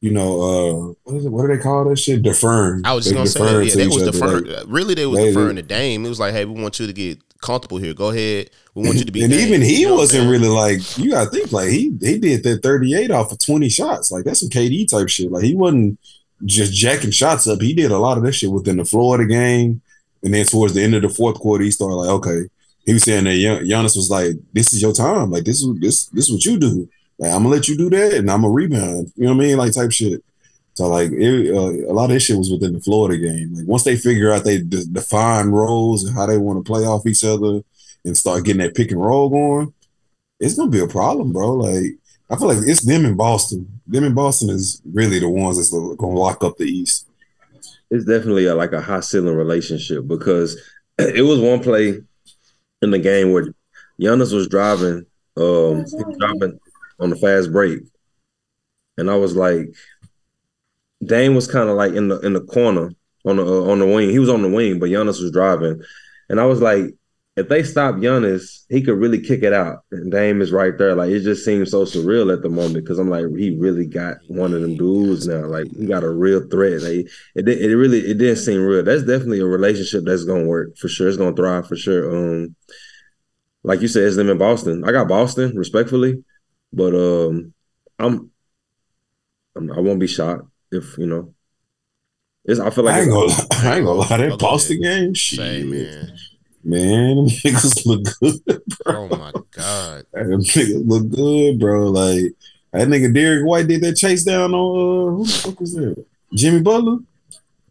you 0.00 0.10
know, 0.10 0.40
uh, 0.40 0.94
what 1.04 1.16
is 1.16 1.26
it? 1.26 1.30
What 1.30 1.42
do 1.46 1.56
they 1.56 1.62
call 1.62 1.84
that 1.88 1.96
shit? 1.98 2.22
Deferring. 2.22 2.82
I 2.84 2.92
was 2.94 3.04
just 3.04 3.14
They 3.14 3.18
gonna 3.18 3.28
say, 3.28 3.80
yeah, 3.80 3.84
they 3.84 3.86
was 3.94 4.02
deferring. 4.02 4.46
like- 4.46 4.64
really, 4.66 4.94
they 4.94 5.06
was 5.06 5.18
they- 5.20 5.28
deferring 5.28 5.56
to 5.56 5.62
Dame. 5.62 6.04
It 6.04 6.08
was 6.08 6.18
like, 6.20 6.32
hey, 6.34 6.44
we 6.44 6.60
want 6.60 6.80
you 6.80 6.86
to 6.88 6.92
get 6.92 7.18
comfortable 7.40 7.78
here. 7.78 7.94
Go 7.94 8.10
ahead. 8.10 8.50
We 8.74 8.84
want 8.84 8.98
you 8.98 9.04
to 9.04 9.12
be. 9.12 9.22
and 9.24 9.32
Dame. 9.32 9.46
even 9.48 9.62
he 9.62 9.82
You 9.82 9.88
know 9.90 9.94
wasn't 9.96 10.28
really 10.28 10.48
like 10.48 10.98
you 10.98 11.12
gotta 11.12 11.30
think 11.30 11.52
like 11.52 11.68
he 11.68 11.92
he 12.00 12.18
did 12.18 12.42
that 12.42 12.64
38 12.64 13.12
off 13.12 13.30
of 13.30 13.38
20 13.38 13.68
shots. 13.68 14.10
Like 14.10 14.24
that's 14.24 14.40
some 14.40 14.48
KD 14.48 14.88
type 14.88 15.08
shit. 15.08 15.30
Like 15.30 15.44
he 15.44 15.54
wasn't 15.54 16.00
just 16.44 16.72
jacking 16.72 17.10
shots 17.10 17.46
up. 17.46 17.60
He 17.60 17.74
did 17.74 17.90
a 17.90 17.98
lot 17.98 18.18
of 18.18 18.24
that 18.24 18.32
shit 18.32 18.50
within 18.50 18.76
the 18.76 18.84
Florida 18.84 19.26
game. 19.26 19.80
And 20.22 20.34
then 20.34 20.44
towards 20.46 20.74
the 20.74 20.82
end 20.82 20.94
of 20.94 21.02
the 21.02 21.08
fourth 21.08 21.38
quarter, 21.38 21.64
he 21.64 21.70
started 21.70 21.94
like, 21.94 22.10
okay. 22.10 22.48
He 22.84 22.92
was 22.94 23.02
saying 23.02 23.24
that 23.24 23.36
Gian- 23.36 23.66
Giannis 23.66 23.96
was 23.96 24.10
like, 24.10 24.32
this 24.52 24.72
is 24.72 24.80
your 24.80 24.92
time. 24.92 25.30
Like 25.30 25.44
this 25.44 25.62
is 25.62 25.78
this 25.78 26.06
this 26.06 26.28
is 26.28 26.32
what 26.32 26.44
you 26.44 26.58
do. 26.58 26.88
Like 27.18 27.32
I'm 27.32 27.42
gonna 27.42 27.54
let 27.54 27.68
you 27.68 27.76
do 27.76 27.90
that 27.90 28.14
and 28.14 28.30
I'm 28.30 28.42
gonna 28.42 28.52
rebound. 28.52 29.12
You 29.16 29.24
know 29.24 29.34
what 29.34 29.44
I 29.44 29.46
mean? 29.46 29.58
Like 29.58 29.72
type 29.74 29.92
shit. 29.92 30.24
So 30.74 30.88
like 30.88 31.10
it, 31.10 31.54
uh, 31.54 31.90
a 31.90 31.92
lot 31.92 32.04
of 32.04 32.10
this 32.10 32.24
shit 32.24 32.38
was 32.38 32.50
within 32.50 32.72
the 32.72 32.80
Florida 32.80 33.18
game. 33.18 33.54
Like 33.54 33.66
once 33.66 33.84
they 33.84 33.96
figure 33.96 34.32
out 34.32 34.44
they 34.44 34.58
de- 34.58 34.86
define 34.86 35.48
roles 35.48 36.04
and 36.04 36.16
how 36.16 36.26
they 36.26 36.38
want 36.38 36.64
to 36.64 36.68
play 36.68 36.84
off 36.84 37.06
each 37.06 37.24
other 37.24 37.60
and 38.04 38.16
start 38.16 38.44
getting 38.44 38.62
that 38.62 38.74
pick 38.76 38.90
and 38.90 39.00
roll 39.00 39.28
going, 39.28 39.74
it's 40.40 40.54
gonna 40.54 40.70
be 40.70 40.80
a 40.80 40.86
problem, 40.86 41.32
bro. 41.32 41.52
Like 41.54 41.98
I 42.30 42.36
feel 42.36 42.48
like 42.48 42.58
it's 42.60 42.82
them 42.82 43.04
in 43.04 43.16
Boston. 43.16 43.80
Them 43.86 44.04
in 44.04 44.14
Boston 44.14 44.50
is 44.50 44.82
really 44.92 45.18
the 45.18 45.28
ones 45.28 45.56
that's 45.56 45.70
gonna 45.70 46.14
lock 46.14 46.44
up 46.44 46.56
the 46.56 46.64
East. 46.64 47.06
It's 47.90 48.04
definitely 48.04 48.46
a, 48.46 48.54
like 48.54 48.72
a 48.72 48.82
high 48.82 49.00
ceiling 49.00 49.34
relationship 49.34 50.06
because 50.06 50.60
it 50.98 51.24
was 51.24 51.40
one 51.40 51.60
play 51.62 52.00
in 52.82 52.90
the 52.90 52.98
game 52.98 53.32
where 53.32 53.54
Giannis 54.00 54.32
was 54.32 54.46
driving, 54.48 55.06
um, 55.36 55.82
was 55.82 56.16
driving 56.18 56.60
on 57.00 57.10
the 57.10 57.16
fast 57.16 57.50
break, 57.50 57.80
and 58.98 59.10
I 59.10 59.16
was 59.16 59.34
like, 59.34 59.74
Dame 61.04 61.34
was 61.34 61.50
kind 61.50 61.70
of 61.70 61.76
like 61.76 61.94
in 61.94 62.08
the 62.08 62.20
in 62.20 62.34
the 62.34 62.42
corner 62.42 62.90
on 63.24 63.36
the 63.36 63.44
uh, 63.44 63.70
on 63.70 63.78
the 63.78 63.86
wing. 63.86 64.10
He 64.10 64.18
was 64.18 64.28
on 64.28 64.42
the 64.42 64.50
wing, 64.50 64.78
but 64.78 64.90
Giannis 64.90 65.22
was 65.22 65.30
driving, 65.32 65.80
and 66.28 66.38
I 66.38 66.44
was 66.44 66.60
like, 66.60 66.94
if 67.38 67.48
they 67.48 67.62
stop 67.62 67.94
Giannis, 67.96 68.64
he 68.68 68.82
could 68.82 68.98
really 68.98 69.20
kick 69.20 69.44
it 69.44 69.52
out. 69.52 69.84
And 69.92 70.10
Dame 70.10 70.42
is 70.42 70.50
right 70.50 70.76
there. 70.76 70.96
Like 70.96 71.10
it 71.10 71.20
just 71.20 71.44
seems 71.44 71.70
so 71.70 71.84
surreal 71.84 72.32
at 72.32 72.42
the 72.42 72.48
moment 72.48 72.74
because 72.74 72.98
I'm 72.98 73.08
like, 73.08 73.26
he 73.36 73.56
really 73.56 73.86
got 73.86 74.16
one 74.26 74.52
of 74.52 74.60
them 74.60 74.76
dudes 74.76 75.28
now. 75.28 75.46
Like 75.46 75.68
he 75.76 75.86
got 75.86 76.02
a 76.02 76.10
real 76.10 76.48
threat. 76.48 76.82
Like, 76.82 77.06
it 77.36 77.48
it 77.48 77.76
really 77.76 78.00
it 78.00 78.18
didn't 78.18 78.36
seem 78.36 78.60
real. 78.62 78.82
That's 78.82 79.02
definitely 79.02 79.40
a 79.40 79.46
relationship 79.46 80.04
that's 80.04 80.24
gonna 80.24 80.46
work 80.46 80.76
for 80.76 80.88
sure. 80.88 81.08
It's 81.08 81.16
gonna 81.16 81.36
thrive 81.36 81.68
for 81.68 81.76
sure. 81.76 82.14
Um, 82.14 82.56
like 83.62 83.82
you 83.82 83.88
said, 83.88 84.04
it's 84.04 84.16
them 84.16 84.30
in 84.30 84.38
Boston. 84.38 84.84
I 84.84 84.90
got 84.90 85.08
Boston 85.08 85.56
respectfully, 85.56 86.24
but 86.72 86.94
um, 86.94 87.54
I'm, 88.00 88.30
I'm 89.56 89.72
I 89.72 89.80
won't 89.80 90.00
be 90.00 90.08
shocked 90.08 90.44
if 90.72 90.98
you 90.98 91.06
know. 91.06 91.34
It's, 92.44 92.58
I 92.58 92.70
feel 92.70 92.84
like 92.84 92.94
I 92.94 93.00
ain't 93.02 93.10
gonna, 93.10 93.32
I 93.52 93.76
ain't 93.76 93.84
gonna 93.84 93.98
lie. 93.98 94.16
That 94.16 94.38
Boston 94.38 94.80
game, 94.80 95.14
shit, 95.14 95.38
Say, 95.38 95.62
man. 95.62 96.18
Man, 96.68 97.16
them 97.16 97.26
niggas 97.28 97.86
look 97.86 98.04
good. 98.20 98.62
bro. 98.84 99.08
Oh 99.10 99.16
my 99.16 99.32
god. 99.52 100.04
Them 100.12 100.40
niggas 100.42 100.86
look 100.86 101.08
good, 101.10 101.58
bro. 101.58 101.86
Like 101.90 102.32
that 102.72 102.88
nigga 102.88 103.12
Derek 103.14 103.46
White 103.46 103.68
did 103.68 103.80
that 103.82 103.96
chase 103.96 104.24
down 104.24 104.52
on 104.52 104.54
uh, 104.54 105.16
who 105.16 105.24
the 105.24 105.32
fuck 105.32 105.60
was 105.60 105.72
that? 105.74 106.04
Jimmy 106.34 106.60
Butler. 106.60 106.98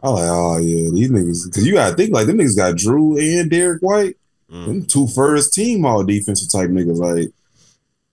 I 0.02 0.10
like, 0.10 0.24
oh 0.30 0.58
yeah, 0.58 0.90
these 0.94 1.10
niggas. 1.12 1.46
Because 1.46 1.66
you 1.68 1.74
gotta 1.74 1.96
think 1.96 2.12
like 2.12 2.26
them 2.28 2.38
niggas 2.40 2.56
got 2.58 2.74
Jrue 2.76 3.40
and 3.42 3.50
Derek 3.52 3.82
White, 3.82 4.16
Mm. 4.52 4.66
them 4.66 4.86
two 4.86 5.08
first 5.08 5.54
team 5.54 5.86
all 5.86 6.04
defensive 6.04 6.50
type 6.50 6.70
niggas. 6.70 6.98
Like, 6.98 7.30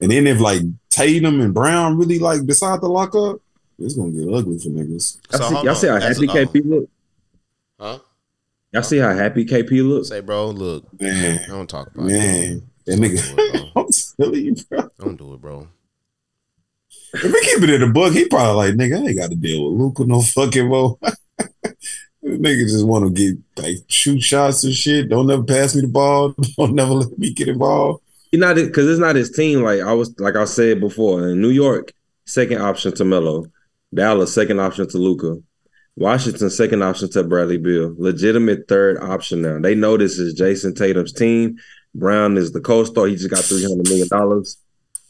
and 0.01 0.11
then 0.11 0.27
if 0.27 0.41
like 0.41 0.63
Tatum 0.91 1.41
and 1.41 1.55
Brown 1.55 1.97
really 1.97 2.19
like 2.19 2.45
decide 2.45 2.81
to 2.81 2.89
lock 2.89 3.15
up, 3.15 3.37
it's 3.79 3.95
gonna 3.95 4.11
get 4.11 4.29
ugly 4.35 4.59
for 4.59 4.69
niggas. 4.69 5.19
Y'all 5.33 5.41
So 5.41 5.49
see, 5.49 5.55
hold 5.55 5.65
y'all 5.65 5.69
on. 5.71 5.77
see 5.77 5.87
how 5.87 6.01
happy. 6.01 6.27
KP 6.61 6.69
look? 6.69 6.89
Huh? 7.81 7.99
Y'all 8.75 8.83
see 8.83 8.99
how 8.99 9.15
happy 9.15 9.45
KP 9.47 9.89
looks? 9.89 10.09
Say, 10.09 10.21
bro, 10.21 10.51
look, 10.51 10.85
Man, 11.01 11.41
don't 11.49 11.71
talk 11.71 11.95
about 11.95 12.11
it. 12.11 12.13
man, 12.13 12.63
that 12.87 12.97
Don't 12.97 13.01
do 13.03 13.09
nigga. 13.17 13.39
it, 13.39 13.73
bro. 13.75 13.83
I'm 13.83 13.89
telling 14.21 14.45
you, 14.45 14.57
bro. 14.69 14.91
Don't 14.99 15.17
do 15.17 15.35
it, 15.35 15.41
bro. 15.41 15.69
If 17.15 17.23
we 17.23 17.41
keep 17.43 17.63
it 17.63 17.71
in 17.71 17.81
the 17.83 17.87
book, 17.87 18.13
he 18.13 18.29
probably 18.29 18.57
like, 18.57 18.75
nigga, 18.75 19.01
I 19.01 19.07
ain't 19.07 19.17
got 19.17 19.31
to 19.31 19.37
deal 19.37 19.71
with 19.71 19.81
Luka 19.81 20.05
no 20.05 20.21
fucking 20.23 20.67
more. 20.69 20.99
nigga 22.25 22.63
just 22.63 22.85
want 22.87 23.05
to 23.05 23.11
get 23.33 23.39
like 23.63 23.77
shoot 23.87 24.21
shots 24.21 24.65
and 24.65 24.75
shit. 24.75 25.09
Don't 25.09 25.29
never 25.29 25.45
pass 25.45 25.75
me 25.77 25.83
the 25.83 25.89
ball. 25.89 26.35
Don't 26.59 26.75
never 26.75 26.93
let 26.95 27.17
me 27.19 27.33
get 27.33 27.49
involved. 27.49 28.03
He 28.33 28.39
not 28.39 28.59
it, 28.59 28.67
because 28.67 28.89
it's 28.89 28.99
not 28.99 29.15
his 29.15 29.31
team. 29.31 29.63
Like 29.63 29.81
I 29.83 29.93
was, 29.93 30.19
like 30.19 30.35
I 30.35 30.45
said 30.47 30.81
before, 30.81 31.29
in 31.29 31.41
New 31.41 31.51
York, 31.51 31.93
second 32.27 32.61
option 32.61 32.93
to 32.97 33.05
Melo, 33.05 33.47
Dallas, 33.95 34.35
second 34.35 34.59
option 34.59 34.89
to 34.89 34.99
Luka, 34.99 35.41
Washington, 35.97 36.51
second 36.51 36.83
option 36.83 37.09
to 37.11 37.23
Bradley 37.23 37.59
Beal, 37.59 37.95
legitimate 37.97 38.67
third 38.69 38.99
option 38.99 39.43
now. 39.43 39.61
They 39.61 39.75
know 39.75 39.97
this 39.97 40.19
is 40.19 40.35
Jayson 40.35 40.75
Tatum's 40.75 41.13
team. 41.13 41.57
Brown 41.95 42.37
is 42.37 42.51
the 42.53 42.61
co-star. 42.61 43.07
He 43.07 43.15
just 43.15 43.31
got 43.31 43.45
three 43.45 43.63
hundred 43.63 43.89
million 43.89 44.09
dollars. 44.09 44.59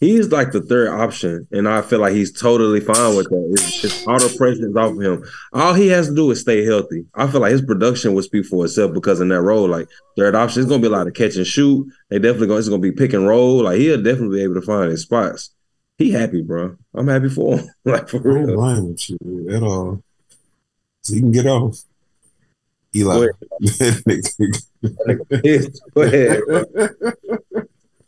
He's 0.00 0.30
like 0.30 0.52
the 0.52 0.60
third 0.60 0.88
option, 0.88 1.46
and 1.50 1.66
I 1.66 1.80
feel 1.80 2.00
like 2.00 2.12
he's 2.12 2.38
totally 2.38 2.80
fine 2.80 3.16
with 3.16 3.30
that. 3.30 3.48
It's, 3.52 3.84
it's 3.84 4.06
all 4.06 4.18
the 4.18 4.34
pressure 4.36 4.68
is 4.68 4.76
off 4.76 4.92
of 4.92 5.00
him. 5.00 5.24
All 5.54 5.72
he 5.72 5.88
has 5.88 6.08
to 6.08 6.14
do 6.14 6.30
is 6.30 6.40
stay 6.42 6.62
healthy. 6.64 7.06
I 7.14 7.26
feel 7.28 7.40
like 7.40 7.52
his 7.52 7.62
production 7.62 8.12
would 8.12 8.24
speak 8.24 8.44
for 8.44 8.66
itself 8.66 8.92
because 8.92 9.20
in 9.20 9.28
that 9.28 9.40
role, 9.40 9.66
like 9.66 9.88
third 10.18 10.34
option, 10.34 10.60
it's 10.60 10.68
gonna 10.68 10.82
be 10.82 10.88
a 10.88 10.90
lot 10.90 11.06
of 11.06 11.14
catch 11.14 11.36
and 11.36 11.46
shoot. 11.46 11.86
They 12.10 12.18
definitely 12.18 12.48
going 12.48 12.58
it's 12.58 12.68
gonna 12.68 12.82
be 12.82 12.92
pick 12.92 13.14
and 13.14 13.26
roll. 13.26 13.62
Like 13.62 13.78
he'll 13.78 14.02
definitely 14.02 14.38
be 14.38 14.42
able 14.42 14.54
to 14.56 14.62
find 14.62 14.90
his 14.90 15.02
spots. 15.02 15.54
He 15.96 16.10
happy, 16.10 16.42
bro. 16.42 16.76
I'm 16.92 17.08
happy 17.08 17.30
for 17.30 17.56
him. 17.58 17.68
like 17.86 18.08
for 18.10 18.18
I 18.18 18.22
don't 18.34 18.46
real. 18.48 18.56
blame 18.56 18.88
with 18.90 19.08
you 19.08 19.46
at 19.54 19.62
all. 19.62 20.02
So 21.04 21.14
he 21.14 21.20
can 21.20 21.32
get 21.32 21.46
off. 21.46 21.78
Eli. 22.96 23.14
Go 23.14 23.20
like, 23.20 25.18
Go 25.94 26.02
ahead. 26.02 26.40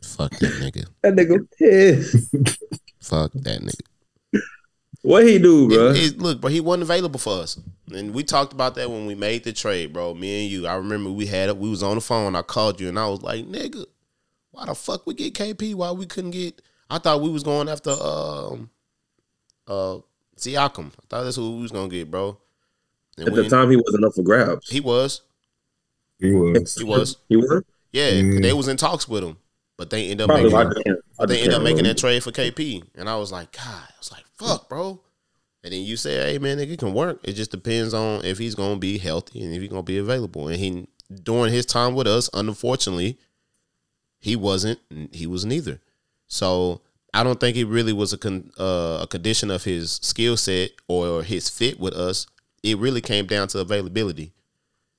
Fuck 0.03 0.31
that 0.39 0.53
nigga. 0.61 0.87
That 1.03 1.15
nigga 1.15 1.47
pissed. 1.59 2.33
Fuck 3.01 3.33
that 3.35 3.61
nigga. 3.61 4.41
What 5.03 5.25
he 5.27 5.39
do, 5.39 5.69
bro? 5.69 5.91
It- 5.91 5.97
it- 5.97 6.19
look, 6.19 6.41
bro, 6.41 6.51
he 6.51 6.61
wasn't 6.61 6.85
available 6.85 7.21
for 7.21 7.35
us, 7.43 7.59
and 7.93 8.13
we 8.15 8.25
talked 8.25 8.53
about 8.53 8.75
that 8.77 8.91
when 8.91 9.07
we 9.07 9.15
made 9.15 9.45
the 9.45 9.53
trade, 9.53 9.93
bro. 9.93 10.15
Me 10.15 10.43
and 10.45 10.51
you. 10.51 10.67
I 10.67 10.75
remember 10.75 11.11
we 11.11 11.27
had 11.27 11.49
it. 11.49 11.57
We 11.59 11.69
was 11.69 11.83
on 11.83 11.95
the 11.97 12.01
phone. 12.01 12.35
I 12.35 12.43
called 12.43 12.81
you, 12.81 12.89
and 12.89 12.99
I 12.99 13.09
was 13.09 13.23
like, 13.23 13.45
"Nigga, 13.47 13.85
why 14.51 14.65
the 14.67 14.75
fuck 14.75 15.07
we 15.07 15.15
get 15.15 15.35
KP? 15.35 15.75
Why 15.75 15.93
we 15.93 16.07
couldn't 16.07 16.31
get? 16.33 16.61
I 16.91 16.99
thought 16.99 17.21
we 17.21 17.31
was 17.31 17.43
going 17.45 17.69
after 17.69 17.91
um 17.91 18.71
uh 19.69 19.99
Siakam. 20.39 20.87
I 20.89 21.05
thought 21.09 21.25
that's 21.25 21.37
who 21.37 21.57
we 21.57 21.63
was 21.63 21.73
gonna 21.73 21.89
get, 21.89 22.11
bro. 22.11 22.39
And 23.19 23.29
At 23.29 23.35
the 23.35 23.49
time, 23.49 23.71
he 23.71 23.77
wasn't 23.77 24.05
up 24.05 24.15
for 24.15 24.23
grabs. 24.23 24.69
he 24.69 24.81
was, 24.81 25.23
he 26.19 26.33
was. 26.33 26.75
he 26.77 26.85
was, 26.85 27.17
He 27.29 27.37
was 27.37 27.63
yeah. 27.93 28.11
Mm. 28.11 28.43
They 28.43 28.53
was 28.53 28.69
in 28.69 28.77
talks 28.77 29.09
with 29.09 29.25
him, 29.25 29.37
but 29.79 29.91
they 29.91 30.11
end 30.11 30.21
up 30.21 30.29
probably. 30.29 30.45
making. 30.53 30.59
I 30.59 30.63
him- 30.63 30.73
just 30.73 31.01
But 31.19 31.29
they 31.29 31.35
just 31.37 31.45
ended 31.45 31.57
up 31.59 31.63
making 31.63 31.85
that 31.85 31.97
trade 31.99 32.23
for 32.23 32.31
KP, 32.31 32.83
and 32.95 33.09
I 33.09 33.17
was 33.17 33.33
like, 33.33 33.53
God, 33.53 33.65
I 33.67 33.93
was 33.99 34.13
like, 34.13 34.25
fuck, 34.39 34.69
bro. 34.69 35.01
And 35.65 35.73
then 35.73 35.83
you 35.83 35.97
say, 35.97 36.33
hey 36.33 36.39
man, 36.39 36.59
it 36.61 36.79
can 36.79 36.95
work. 36.95 37.21
It 37.25 37.33
just 37.33 37.51
depends 37.51 37.93
on 37.95 38.25
if 38.25 38.39
he's 38.39 38.55
gonna 38.55 38.79
be 38.79 38.99
healthy 38.99 39.43
and 39.43 39.53
if 39.55 39.61
he's 39.61 39.71
gonna 39.71 39.83
be 39.83 39.99
available. 39.99 40.47
And 40.49 40.57
he 40.59 40.87
during 41.23 41.53
his 41.53 41.67
time 41.67 41.95
with 41.95 42.07
us, 42.07 42.29
unfortunately, 42.35 43.19
he 44.19 44.37
wasn't. 44.37 44.79
He 45.13 45.27
was 45.27 45.45
neither. 45.45 45.81
So 46.29 46.83
I 47.15 47.25
don't 47.25 47.41
think 47.41 47.57
it 47.57 47.65
really 47.65 47.93
was 47.93 48.13
a 48.13 48.19
con, 48.19 48.51
uh, 48.59 48.99
a 49.03 49.07
condition 49.09 49.51
of 49.51 49.65
his 49.65 49.93
skill 50.03 50.37
set 50.37 50.71
or 50.87 51.23
his 51.25 51.49
fit 51.49 51.81
with 51.81 51.95
us. 51.95 52.27
It 52.63 52.79
really 52.79 53.01
came 53.01 53.27
down 53.27 53.49
to 53.49 53.61
availability. 53.61 54.33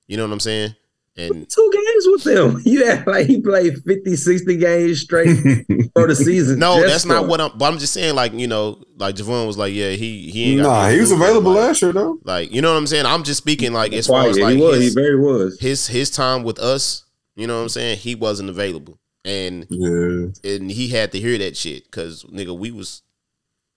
You 0.08 0.17
know 0.17 0.24
what 0.24 0.32
I'm 0.34 0.39
saying? 0.39 0.76
And 1.20 1.50
Two 1.50 1.72
games 1.74 2.06
with 2.08 2.24
them. 2.26 2.62
Yeah, 2.65 3.04
like 3.08 3.26
he 3.26 3.41
played 3.41 3.82
50, 3.84 4.15
60 4.15 4.58
games 4.58 5.02
straight 5.02 5.36
for 5.96 6.06
the 6.08 6.15
season. 6.15 6.60
no, 6.60 6.80
that's 6.86 7.06
not 7.06 7.24
for- 7.24 7.28
what 7.28 7.41
I'm. 7.41 7.58
But 7.58 7.65
I'm 7.74 7.80
just 7.80 7.91
saying, 7.93 8.13
like 8.13 8.34
you 8.34 8.46
know, 8.48 8.84
like 8.98 9.15
Javon 9.15 9.48
was 9.48 9.58
like, 9.58 9.74
yeah, 9.74 9.89
he 9.91 10.30
he 10.30 10.52
ain't. 10.54 10.62
nah, 10.62 10.88
he 10.89 11.00
was 11.00 11.10
do 11.10 11.15
with 11.15 11.24
it, 11.24 11.26
available 11.26 11.52
like- 11.54 11.62
last 11.62 11.82
year 11.82 11.91
though. 11.91 12.20
Like 12.24 12.52
you 12.54 12.62
know 12.62 12.72
what 12.72 12.78
I'm 12.78 12.86
saying? 12.88 13.08
I'm 13.08 13.24
just 13.24 13.39
speaking 13.39 13.74
like 13.74 13.93
as 13.93 14.06
far 14.08 14.28
as 14.30 14.38
like 14.38 14.56
he 14.58 14.62
was. 14.62 14.78
his, 14.80 14.93
he 14.93 15.02
very 15.02 15.20
was. 15.20 15.60
his 15.60 15.88
his 15.88 16.12
time 16.12 16.43
with 16.43 16.60
us. 16.60 17.04
You 17.36 17.48
know 17.48 17.56
what 17.58 17.63
I'm 17.63 17.70
saying? 17.70 17.98
He 17.98 18.13
wasn't 18.13 18.50
available, 18.50 19.00
and 19.26 19.65
Yeah, 19.70 20.28
and 20.52 20.70
he 20.72 20.89
had 20.89 21.12
to 21.13 21.20
hear 21.20 21.38
that 21.39 21.58
shit 21.58 21.86
because 21.86 22.24
nigga, 22.26 22.56
we 22.58 22.70
was 22.72 23.02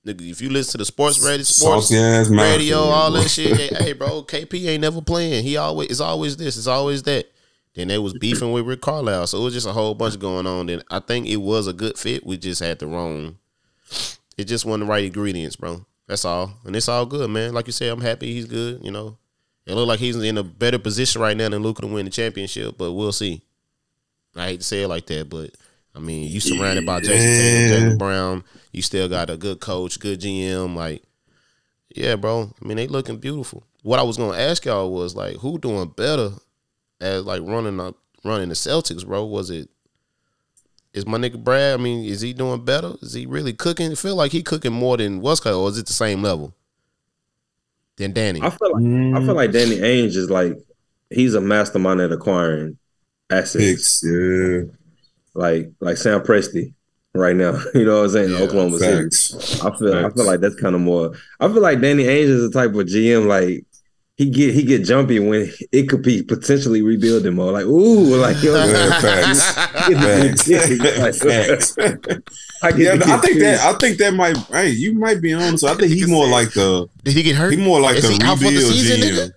nigga. 0.06 0.30
If 0.30 0.40
you 0.40 0.50
listen 0.50 0.72
to 0.72 0.78
the 0.78 0.84
sports 0.84 1.24
radio, 1.24 1.42
sports 1.42 1.92
ass 1.92 2.28
radio, 2.28 2.78
all 2.78 3.10
that 3.12 3.28
shit. 3.28 3.56
Hey, 3.56 3.68
hey, 3.84 3.92
bro, 3.92 4.22
KP 4.22 4.66
ain't 4.68 4.82
never 4.82 5.00
playing. 5.00 5.44
He 5.44 5.56
always 5.56 5.88
it's 5.90 6.00
always 6.00 6.36
this, 6.36 6.56
it's 6.56 6.66
always 6.66 7.02
that. 7.04 7.26
Then 7.74 7.88
they 7.88 7.98
was 7.98 8.14
beefing 8.14 8.50
with 8.52 8.66
Rick 8.66 8.80
Carlisle, 8.80 9.28
so 9.28 9.38
it 9.40 9.44
was 9.44 9.54
just 9.54 9.66
a 9.66 9.72
whole 9.72 9.94
bunch 9.94 10.18
going 10.18 10.46
on. 10.46 10.66
Then 10.66 10.82
I 10.90 10.98
think 10.98 11.28
it 11.28 11.36
was 11.36 11.68
a 11.68 11.72
good 11.72 11.96
fit. 11.96 12.26
We 12.26 12.36
just 12.36 12.60
had 12.60 12.80
the 12.80 12.86
wrong. 12.88 13.38
It 14.36 14.44
just 14.44 14.64
wasn't 14.64 14.86
the 14.86 14.90
right 14.90 15.04
ingredients, 15.04 15.56
bro. 15.56 15.84
That's 16.08 16.24
all, 16.24 16.52
and 16.64 16.74
it's 16.74 16.88
all 16.88 17.06
good, 17.06 17.30
man. 17.30 17.54
Like 17.54 17.68
you 17.68 17.72
said, 17.72 17.92
I'm 17.92 18.00
happy 18.00 18.32
he's 18.32 18.46
good. 18.46 18.80
You 18.82 18.90
know, 18.90 19.18
it 19.66 19.74
look 19.74 19.86
like 19.86 20.00
he's 20.00 20.16
in 20.16 20.38
a 20.38 20.42
better 20.42 20.78
position 20.80 21.20
right 21.22 21.36
now 21.36 21.48
than 21.48 21.62
Luka 21.62 21.82
to 21.82 21.86
win 21.88 22.04
the 22.06 22.10
championship, 22.10 22.76
but 22.76 22.92
we'll 22.92 23.12
see. 23.12 23.42
I 24.34 24.46
hate 24.46 24.60
to 24.60 24.66
say 24.66 24.82
it 24.82 24.88
like 24.88 25.06
that, 25.06 25.28
but 25.30 25.50
I 25.94 26.00
mean, 26.00 26.28
you 26.28 26.40
surrounded 26.40 26.84
by 26.84 27.00
Jayson 27.00 27.08
Tatum, 27.10 27.70
Yeah. 27.84 27.90
Jaylen 27.90 27.98
Brown. 27.98 28.44
You 28.72 28.82
still 28.82 29.08
got 29.08 29.30
a 29.30 29.36
good 29.36 29.60
coach, 29.60 29.98
good 29.98 30.20
GM. 30.20 30.74
Like, 30.74 31.02
yeah, 31.94 32.16
bro. 32.16 32.52
I 32.62 32.66
mean, 32.66 32.76
they 32.76 32.86
looking 32.86 33.18
beautiful. 33.18 33.64
What 33.82 33.98
I 33.98 34.02
was 34.02 34.16
gonna 34.16 34.38
ask 34.38 34.64
y'all 34.64 34.92
was 34.92 35.14
like, 35.14 35.36
who 35.36 35.58
doing 35.58 35.88
better 35.88 36.30
as 37.00 37.24
like 37.24 37.42
running 37.42 37.80
up 37.80 37.96
running 38.24 38.48
the 38.48 38.54
Celtics, 38.54 39.06
bro? 39.06 39.24
Was 39.24 39.50
it 39.50 39.68
is 40.92 41.06
my 41.06 41.18
nigga 41.18 41.42
Brad? 41.42 41.78
I 41.78 41.82
mean, 41.82 42.04
is 42.04 42.20
he 42.20 42.32
doing 42.32 42.64
better? 42.64 42.94
Is 43.00 43.12
he 43.14 43.26
really 43.26 43.52
cooking? 43.52 43.92
It 43.92 43.98
feel 43.98 44.16
like 44.16 44.32
he 44.32 44.42
cooking 44.42 44.72
more 44.72 44.96
than 44.96 45.20
what's 45.20 45.44
or 45.46 45.68
is 45.68 45.78
it 45.78 45.86
the 45.86 45.92
same 45.92 46.22
level 46.22 46.54
than 47.96 48.12
Danny? 48.12 48.40
I 48.42 48.50
feel 48.50 48.72
like 48.72 48.84
I 49.14 49.24
feel 49.24 49.34
like 49.34 49.52
Danny 49.52 49.76
Ainge 49.76 50.16
is 50.16 50.30
like 50.30 50.56
he's 51.10 51.34
a 51.34 51.40
mastermind 51.40 52.00
at 52.00 52.12
acquiring 52.12 52.78
assets. 53.30 53.64
picks. 53.64 54.02
Yeah, 54.04 54.62
Like 55.34 55.70
like 55.80 55.96
Sam 55.96 56.20
Presti 56.22 56.74
right 57.14 57.36
now. 57.36 57.60
You 57.74 57.84
know 57.84 57.96
what 57.98 58.04
I'm 58.04 58.10
saying? 58.10 58.30
Yeah, 58.30 58.38
Oklahoma 58.40 58.78
City. 58.78 59.60
I 59.62 59.76
feel 59.76 60.06
I 60.06 60.10
feel 60.10 60.24
like 60.26 60.40
that's 60.40 60.54
kind 60.60 60.74
of 60.74 60.80
more. 60.80 61.12
I 61.38 61.48
feel 61.48 61.60
like 61.62 61.80
Danny 61.80 62.04
Ainge 62.04 62.28
is 62.28 62.50
the 62.50 62.58
type 62.58 62.70
of 62.74 62.86
GM 62.86 63.26
like 63.26 63.64
he 64.16 64.28
get 64.28 64.52
he 64.54 64.62
get 64.64 64.84
jumpy 64.84 65.18
when 65.18 65.50
it 65.72 65.88
could 65.88 66.02
be 66.02 66.22
potentially 66.22 66.82
rebuilding 66.82 67.34
mode. 67.36 67.54
Like 67.54 67.64
ooh, 67.64 68.16
like 68.16 68.42
yo, 68.42 68.54
Yeah, 68.54 69.00
facts. 69.00 69.52
Facts. 70.46 71.22
Facts. 71.22 71.76
I 72.62 72.72
get 72.72 72.98
Yeah, 72.98 73.14
I 73.14 73.18
think 73.18 73.34
serious. 73.38 73.60
that 73.62 73.74
I 73.74 73.78
think 73.78 73.98
that 73.98 74.12
might. 74.14 74.36
Hey, 74.48 74.68
you 74.70 74.92
might 74.94 75.20
be 75.22 75.32
on. 75.32 75.56
So 75.58 75.68
I 75.68 75.74
think 75.74 75.92
he's 75.92 76.08
more 76.08 76.26
like 76.28 76.52
the 76.52 76.86
Did 77.04 77.14
he 77.14 77.22
get 77.22 77.36
hurt? 77.36 77.50
he 77.52 77.56
more 77.56 77.80
like 77.80 77.96
Is 77.96 78.02
the 78.02 78.22
he 78.22 78.28
out 78.28 78.36
for 78.38 78.44
the 78.44 78.50
rebuild 78.50 78.72
season, 78.74 79.00
GM. 79.00 79.10
nigga? 79.28 79.32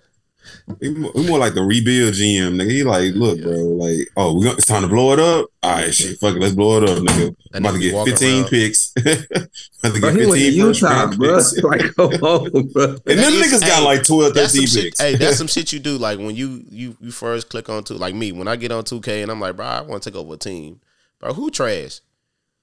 He 0.80 0.90
more, 0.90 1.38
like 1.38 1.54
the 1.54 1.62
rebuild 1.62 2.14
GM, 2.14 2.56
nigga. 2.56 2.70
He 2.70 2.82
like, 2.84 3.14
look, 3.14 3.40
bro, 3.42 3.52
like, 3.52 4.08
oh, 4.16 4.34
we 4.38 4.44
got, 4.44 4.58
it's 4.58 4.66
time 4.66 4.82
to 4.82 4.88
blow 4.88 5.12
it 5.12 5.18
up. 5.18 5.48
All 5.62 5.72
right, 5.72 5.94
shit, 5.94 6.18
fuck 6.18 6.36
it, 6.36 6.40
let's 6.40 6.54
blow 6.54 6.82
it 6.82 6.88
up, 6.88 6.98
nigga. 6.98 7.36
That 7.50 7.56
I'm 7.58 7.64
about 7.66 7.74
nigga 7.74 8.04
to 8.04 8.10
get 8.10 8.18
15 8.18 8.34
around. 8.40 8.48
picks. 8.50 8.92
about 8.98 9.94
to 9.94 10.00
Bro, 10.00 10.14
get 10.14 10.20
he 10.20 10.26
went 10.26 10.42
15 10.42 10.54
Utah, 10.54 11.06
bro. 11.16 11.36
picks. 11.36 11.62
Like, 11.62 11.94
come 11.96 12.12
on, 12.22 12.50
bro. 12.68 12.84
And 12.84 12.96
them 12.96 13.16
That 13.16 13.32
is- 13.32 13.52
niggas 13.52 13.66
got 13.66 13.82
like 13.82 14.04
12, 14.04 14.34
That's 14.34 14.52
some 14.52 14.60
13 14.64 14.66
shit. 14.66 14.84
picks. 14.84 15.00
Hey, 15.00 15.16
that's 15.16 15.38
some 15.38 15.46
shit 15.46 15.72
you 15.72 15.78
do. 15.80 15.96
Like 15.98 16.18
when 16.18 16.34
you 16.36 16.64
you 16.70 16.96
you 17.00 17.10
first 17.10 17.48
click 17.48 17.68
on 17.68 17.84
two. 17.84 17.94
Like 17.94 18.14
me, 18.14 18.32
when 18.32 18.48
I 18.48 18.56
get 18.56 18.72
on 18.72 18.84
two 18.84 19.00
K 19.00 19.22
and 19.22 19.30
I'm 19.30 19.40
like, 19.40 19.56
bro, 19.56 19.66
I 19.66 19.80
want 19.82 20.02
to 20.02 20.10
take 20.10 20.18
over 20.18 20.34
a 20.34 20.36
team. 20.36 20.80
Bro, 21.20 21.34
who 21.34 21.50
trash? 21.50 22.00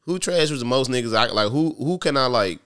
Who 0.01 0.19
trash 0.19 0.49
was 0.49 0.60
the 0.60 0.65
most 0.65 0.89
niggas? 0.89 1.15
I 1.15 1.32
like 1.32 1.51
who 1.51 1.75
who 1.77 1.97
can 1.97 2.17
I 2.17 2.25
like 2.25 2.60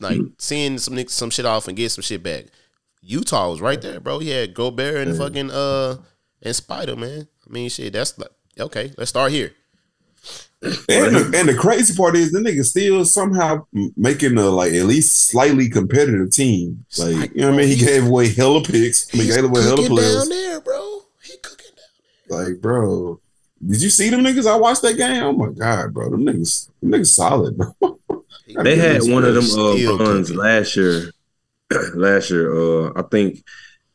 like 0.00 0.16
hmm. 0.18 0.26
send 0.38 0.80
some 0.82 0.94
niggas 0.94 1.10
some 1.10 1.30
shit 1.30 1.46
off 1.46 1.68
and 1.68 1.76
get 1.76 1.90
some 1.90 2.02
shit 2.02 2.22
back? 2.22 2.46
Utah 3.02 3.50
was 3.50 3.60
right 3.60 3.80
there, 3.82 4.00
bro. 4.00 4.18
He 4.20 4.30
had 4.30 4.54
Gobert 4.54 5.08
and 5.08 5.16
fucking 5.18 5.50
uh 5.50 5.96
and 6.42 6.56
Spider 6.56 6.96
man. 6.96 7.28
I 7.48 7.52
mean, 7.52 7.68
shit. 7.68 7.92
That's 7.92 8.16
like 8.18 8.30
okay. 8.58 8.92
Let's 8.96 9.10
start 9.10 9.32
here. 9.32 9.52
And 10.62 11.16
the, 11.16 11.32
and 11.36 11.48
the 11.48 11.56
crazy 11.58 11.92
part 11.96 12.14
is 12.14 12.30
the 12.30 12.38
nigga 12.38 12.64
still 12.64 13.04
somehow 13.04 13.66
making 13.96 14.38
a 14.38 14.48
like 14.48 14.72
at 14.72 14.84
least 14.86 15.28
slightly 15.30 15.68
competitive 15.68 16.30
team. 16.30 16.84
Like, 16.98 17.34
you 17.34 17.40
know 17.40 17.48
what 17.48 17.54
I 17.54 17.56
mean? 17.58 17.68
He 17.68 17.76
gave 17.84 18.06
away 18.06 18.32
hella 18.32 18.62
picks. 18.62 19.12
I 19.12 19.16
mean, 19.18 19.26
He's 19.26 19.34
gave 19.34 19.44
away 19.44 19.62
hella 19.62 19.76
cooking 19.76 19.90
players. 19.90 20.14
down 20.18 20.28
there, 20.28 20.60
bro. 20.60 21.00
He 21.24 21.36
cooking 21.38 21.72
down. 21.76 22.28
there. 22.28 22.44
Like, 22.52 22.60
bro, 22.62 23.20
did 23.66 23.82
you 23.82 23.90
see 23.90 24.10
them 24.10 24.20
niggas? 24.22 24.48
I 24.48 24.56
watched 24.56 24.82
that 24.82 24.96
game. 24.96 25.24
Oh 25.24 25.32
my 25.32 25.50
god, 25.50 25.92
bro, 25.92 26.10
them 26.10 26.24
niggas, 26.24 26.68
them 26.80 26.92
niggas 26.92 27.06
solid, 27.08 27.56
bro. 27.56 27.98
They 28.62 28.76
had 28.76 29.02
one 29.02 29.24
of 29.24 29.34
them 29.34 29.44
uh, 29.44 29.74
Still 29.76 29.98
runs 29.98 30.34
last 30.34 30.76
year. 30.76 31.10
last 31.94 32.30
year. 32.30 32.54
Uh, 32.54 32.92
I 32.96 33.02
think 33.10 33.44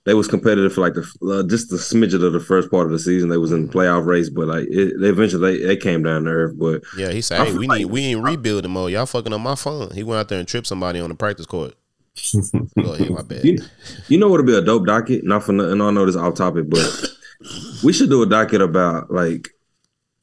they 0.05 0.13
was 0.13 0.27
competitive 0.27 0.73
for 0.73 0.81
like 0.81 0.93
the 0.93 1.01
uh, 1.29 1.47
just 1.47 1.69
the 1.69 1.75
smidget 1.77 2.23
of 2.25 2.31
the 2.33 2.39
first 2.39 2.71
part 2.71 2.85
of 2.85 2.91
the 2.91 2.99
season. 2.99 3.29
They 3.29 3.37
was 3.37 3.51
in 3.51 3.67
the 3.67 3.73
playoff 3.73 4.05
race, 4.05 4.29
but 4.29 4.47
like 4.47 4.67
it, 4.69 4.99
they 4.99 5.09
eventually 5.09 5.57
they, 5.59 5.65
they 5.65 5.77
came 5.77 6.03
down 6.03 6.23
to 6.23 6.29
earth. 6.29 6.57
But 6.57 6.81
Yeah, 6.97 7.11
he 7.11 7.21
said, 7.21 7.45
"Hey, 7.45 7.53
we 7.57 7.67
like- 7.67 7.79
need 7.79 7.85
we 7.85 8.01
ain't 8.05 8.23
rebuilding 8.23 8.71
mode. 8.71 8.91
Y'all 8.91 9.05
fucking 9.05 9.33
up 9.33 9.41
my 9.41 9.55
fun." 9.55 9.91
He 9.91 10.03
went 10.03 10.19
out 10.19 10.29
there 10.29 10.39
and 10.39 10.47
tripped 10.47 10.67
somebody 10.67 10.99
on 10.99 11.09
the 11.09 11.15
practice 11.15 11.45
court. 11.45 11.73
Go 12.81 12.93
ahead, 12.93 13.11
my 13.11 13.21
bad. 13.21 13.45
you, 13.45 13.59
you 14.07 14.17
know 14.17 14.27
what 14.27 14.37
would 14.37 14.47
be 14.47 14.55
a 14.57 14.61
dope 14.61 14.87
docket? 14.87 15.23
Not 15.23 15.43
for 15.43 15.51
nothing. 15.51 15.79
I 15.81 15.91
know 15.91 16.05
this 16.05 16.15
off 16.15 16.33
topic, 16.35 16.69
but 16.69 17.05
we 17.83 17.93
should 17.93 18.09
do 18.09 18.23
a 18.23 18.25
docket 18.25 18.61
about 18.61 19.11
like 19.11 19.49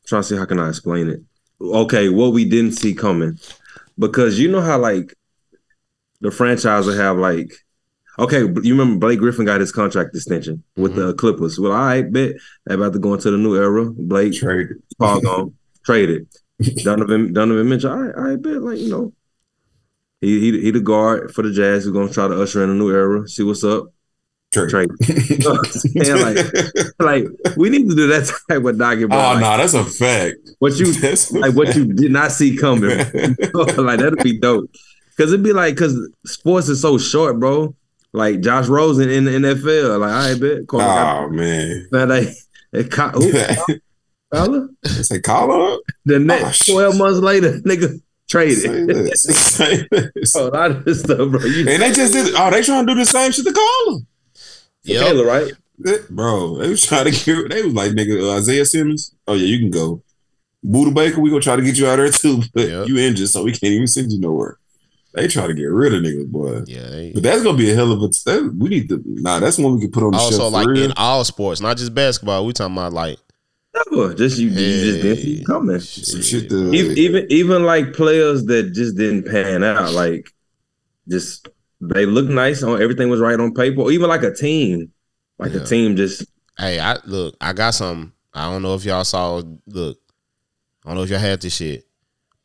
trying 0.06 0.22
to 0.22 0.28
see 0.28 0.36
how 0.36 0.44
can 0.44 0.58
I 0.58 0.68
explain 0.70 1.08
it. 1.08 1.20
Okay, 1.62 2.08
what 2.08 2.32
we 2.32 2.44
didn't 2.44 2.72
see 2.72 2.94
coming, 2.94 3.38
because 3.98 4.38
you 4.40 4.50
know 4.50 4.60
how 4.60 4.78
like 4.78 5.14
the 6.24 6.30
franchise 6.32 6.86
will 6.86 6.96
have 6.96 7.16
like. 7.18 7.52
Okay, 8.16 8.42
you 8.42 8.76
remember 8.76 9.00
Blake 9.00 9.18
Griffin 9.18 9.44
got 9.44 9.60
his 9.60 9.72
contract 9.72 10.14
extension 10.14 10.62
with 10.76 10.94
the 10.94 11.08
mm-hmm. 11.08 11.16
Clippers. 11.16 11.58
Well, 11.58 11.72
I 11.72 12.02
bet 12.02 12.34
they 12.64 12.76
about 12.76 12.92
to 12.92 13.00
go 13.00 13.12
into 13.12 13.28
the 13.30 13.36
new 13.36 13.56
era. 13.56 13.90
Blake 13.90 14.34
Trade. 14.34 14.68
Paul 15.00 15.20
gone 15.20 15.54
traded. 15.84 16.28
Donovan 16.84 17.32
Donovan 17.32 17.68
Mitchell. 17.68 17.92
I 17.92 18.32
I 18.32 18.36
bet 18.36 18.62
like 18.62 18.78
you 18.78 18.88
know 18.88 19.12
he 20.20 20.40
he 20.40 20.60
he 20.60 20.70
the 20.70 20.80
guard 20.80 21.34
for 21.34 21.42
the 21.42 21.52
Jazz. 21.52 21.84
Who's 21.84 21.92
gonna 21.92 22.12
try 22.12 22.28
to 22.28 22.40
usher 22.40 22.62
in 22.62 22.70
a 22.70 22.74
new 22.74 22.90
era. 22.90 23.28
See 23.28 23.42
what's 23.42 23.64
up. 23.64 23.92
Trade. 24.52 24.70
Trade. 24.70 24.90
Man, 25.94 26.22
like 26.22 26.36
like 27.00 27.56
we 27.56 27.70
need 27.70 27.88
to 27.90 27.96
do 27.96 28.06
that 28.06 28.32
type 28.48 28.64
of 28.64 28.78
bro. 28.78 28.88
oh 29.18 29.32
Like, 29.32 29.40
no, 29.40 29.56
that's 29.56 29.74
a 29.74 29.84
fact. 29.84 30.36
What 30.60 30.78
you 30.78 30.92
That's 31.00 31.32
like? 31.32 31.54
What 31.54 31.74
you 31.74 31.92
did 31.92 32.12
not 32.12 32.30
see 32.30 32.56
coming. 32.56 32.96
like 32.96 33.98
that'd 33.98 34.22
be 34.22 34.38
dope. 34.38 34.70
Cause 35.16 35.32
it'd 35.32 35.44
be 35.44 35.52
like, 35.52 35.76
cause 35.76 35.96
sports 36.26 36.68
is 36.68 36.80
so 36.82 36.98
short, 36.98 37.38
bro. 37.38 37.74
Like 38.12 38.40
Josh 38.40 38.66
Rosen 38.68 39.08
in 39.10 39.24
the 39.24 39.30
NFL. 39.32 40.00
Like 40.00 40.10
I 40.10 40.38
bet. 40.38 40.66
Call 40.66 40.80
Oh 40.80 41.28
man. 41.30 41.86
man, 41.92 42.08
they, 42.08 42.34
they 42.72 42.84
ca- 42.84 43.10
who, 43.12 43.32
fella? 44.32 44.68
Say 44.84 45.20
call 45.20 45.74
up. 45.74 45.80
The 46.04 46.16
Oh, 46.16 46.18
next 46.18 46.64
shit. 46.64 46.74
12 46.74 46.98
months 46.98 47.18
later, 47.20 47.52
nigga, 47.64 47.90
Say 47.90 48.00
traded. 48.28 48.88
this. 48.88 49.22
Say 49.22 49.86
this. 49.90 50.34
Oh, 50.36 50.48
a 50.48 50.50
lot 50.50 50.70
of 50.72 50.84
this 50.84 51.00
stuff, 51.00 51.30
bro. 51.30 51.40
You 51.40 51.68
And 51.68 51.82
they 51.82 51.92
just 51.92 52.12
did. 52.12 52.34
Oh, 52.36 52.50
they 52.50 52.62
trying 52.62 52.86
to 52.86 52.94
do 52.94 52.98
the 52.98 53.04
same 53.06 53.30
shit 53.32 53.44
to 53.46 53.52
call 53.52 53.94
him. 53.96 54.06
Yep. 54.84 55.02
Taylor, 55.06 55.26
right? 55.26 55.52
Bro, 56.10 56.58
they 56.58 56.68
was 56.68 56.84
trying 56.84 57.04
to 57.04 57.10
get. 57.10 57.48
They 57.50 57.62
was 57.62 57.74
like, 57.74 57.92
nigga, 57.92 58.22
uh, 58.32 58.36
Isaiah 58.36 58.64
Simmons. 58.66 59.14
Oh 59.26 59.34
yeah, 59.34 59.46
you 59.46 59.58
can 59.58 59.70
go. 59.70 60.02
Budda 60.64 60.94
Baker, 60.94 61.20
we 61.20 61.30
gonna 61.30 61.42
try 61.42 61.56
to 61.56 61.62
get 61.62 61.76
you 61.76 61.86
out 61.86 61.96
there 61.96 62.10
too, 62.10 62.42
but 62.54 62.68
Yep. 62.68 62.88
you 62.88 62.98
injured, 62.98 63.28
so 63.28 63.42
we 63.44 63.50
can't 63.52 63.72
even 63.72 63.86
send 63.86 64.12
you 64.12 64.20
nowhere. 64.20 64.56
They 65.14 65.28
try 65.28 65.46
to 65.46 65.54
get 65.54 65.64
rid 65.66 65.94
of 65.94 66.02
niggas, 66.02 66.26
boy. 66.28 66.62
Yeah, 66.66 66.88
they, 66.88 67.12
But 67.12 67.22
that's 67.22 67.42
gonna 67.42 67.56
be 67.56 67.70
a 67.70 67.74
hell 67.74 67.92
of 67.92 68.02
a. 68.02 68.08
That, 68.08 68.54
we 68.58 68.68
need 68.68 68.88
to. 68.88 69.00
Nah, 69.06 69.38
that's 69.38 69.58
one 69.58 69.74
we 69.76 69.80
can 69.82 69.92
put 69.92 70.02
on 70.02 70.10
the 70.10 70.18
also 70.18 70.48
like 70.48 70.66
real. 70.66 70.82
in 70.82 70.92
all 70.96 71.24
sports, 71.24 71.60
not 71.60 71.76
just 71.76 71.94
basketball. 71.94 72.44
We 72.44 72.52
talking 72.52 72.74
about 72.74 72.92
like 72.92 73.18
Never. 73.90 74.14
Just 74.14 74.38
you, 74.38 74.48
you 74.48 74.54
just 74.54 75.02
didn't 75.02 75.16
see 75.18 75.40
it 75.40 75.46
coming. 75.46 75.80
Some 75.80 76.22
shit 76.22 76.48
to, 76.50 76.72
Even, 76.72 76.98
even 76.98 77.26
even 77.30 77.64
like 77.64 77.92
players 77.92 78.44
that 78.46 78.72
just 78.72 78.96
didn't 78.96 79.26
pan 79.26 79.62
out, 79.64 79.92
like 79.92 80.30
just 81.08 81.48
they 81.80 82.06
look 82.06 82.26
nice 82.26 82.62
on 82.62 82.80
everything 82.82 83.08
was 83.08 83.20
right 83.20 83.38
on 83.38 83.52
paper. 83.54 83.82
Or 83.82 83.90
even 83.92 84.08
like 84.08 84.22
a 84.22 84.32
team, 84.34 84.92
like 85.38 85.52
Yeah. 85.52 85.60
a 85.60 85.64
team 85.66 85.96
just 85.96 86.26
Hey, 86.58 86.78
I 86.78 86.96
look, 87.04 87.36
I 87.40 87.52
got 87.52 87.70
some. 87.70 88.12
I 88.32 88.50
don't 88.50 88.62
know 88.62 88.74
if 88.74 88.84
y'all 88.84 89.04
saw. 89.04 89.42
Look, 89.66 89.98
I 90.84 90.88
don't 90.88 90.96
know 90.96 91.02
if 91.02 91.10
y'all 91.10 91.18
had 91.18 91.40
this 91.40 91.54
shit, 91.54 91.84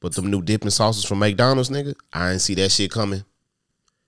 but 0.01 0.15
them 0.15 0.29
new 0.31 0.41
dipping 0.41 0.69
sauces 0.69 1.03
from 1.05 1.19
McDonald's, 1.19 1.69
nigga. 1.69 1.93
I 2.13 2.29
didn't 2.29 2.41
see 2.41 2.55
that 2.55 2.71
shit 2.71 2.91
coming. 2.91 3.23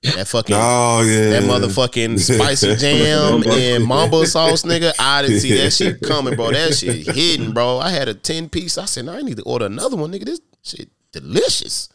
That 0.03 0.27
fucking 0.27 0.55
Oh 0.59 1.03
yeah, 1.05 1.29
that 1.39 1.43
motherfucking 1.43 2.19
spicy 2.19 2.75
jam 2.77 3.43
and 3.47 3.85
mambo 3.85 4.23
sauce, 4.23 4.63
nigga. 4.63 4.93
I 4.99 5.21
didn't 5.21 5.39
see 5.41 5.55
that 5.57 5.71
shit 5.71 6.01
coming, 6.03 6.35
bro. 6.35 6.51
That 6.51 6.73
shit 6.73 7.05
hidden, 7.07 7.51
bro. 7.53 7.77
I 7.77 7.89
had 7.91 8.07
a 8.09 8.13
ten 8.15 8.49
piece. 8.49 8.77
I 8.79 8.85
said, 8.85 9.07
I 9.07 9.21
need 9.21 9.37
to 9.37 9.43
order 9.43 9.65
another 9.67 9.97
one, 9.97 10.11
nigga. 10.11 10.25
This 10.25 10.41
shit 10.63 10.89
delicious. 11.11 11.89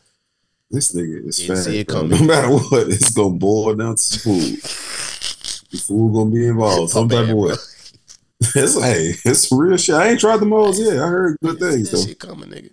This 0.70 0.92
nigga 0.94 1.26
is 1.28 1.37
Didn't 1.38 1.56
fat. 1.56 1.62
see 1.64 1.78
it 1.80 1.87
bro. 1.88 1.96
coming. 2.02 2.20
No 2.20 2.26
matter 2.26 2.48
what, 2.48 2.88
it's 2.88 3.11
gonna 3.11 3.35
boil 3.35 3.74
down 3.74 3.96
to 3.96 4.18
food. 4.20 4.61
The 5.72 5.78
food 5.78 6.12
gonna 6.14 6.30
be 6.30 6.46
involved 6.46 6.92
some 6.92 7.09
type 7.09 7.28
of 7.28 7.37
way. 7.37 7.54
It's 8.54 8.80
hey, 8.80 9.14
it's 9.24 9.50
real 9.50 9.76
shit. 9.78 9.94
I 9.96 10.09
ain't 10.11 10.20
tried 10.20 10.37
the 10.38 10.46
moles 10.46 10.78
yet. 10.78 10.98
I 10.98 11.06
heard 11.09 11.37
good 11.42 11.59
things 11.59 11.90
That 11.90 11.96
though. 11.96 12.04
shit 12.04 12.18
coming, 12.20 12.50
nigga. 12.50 12.70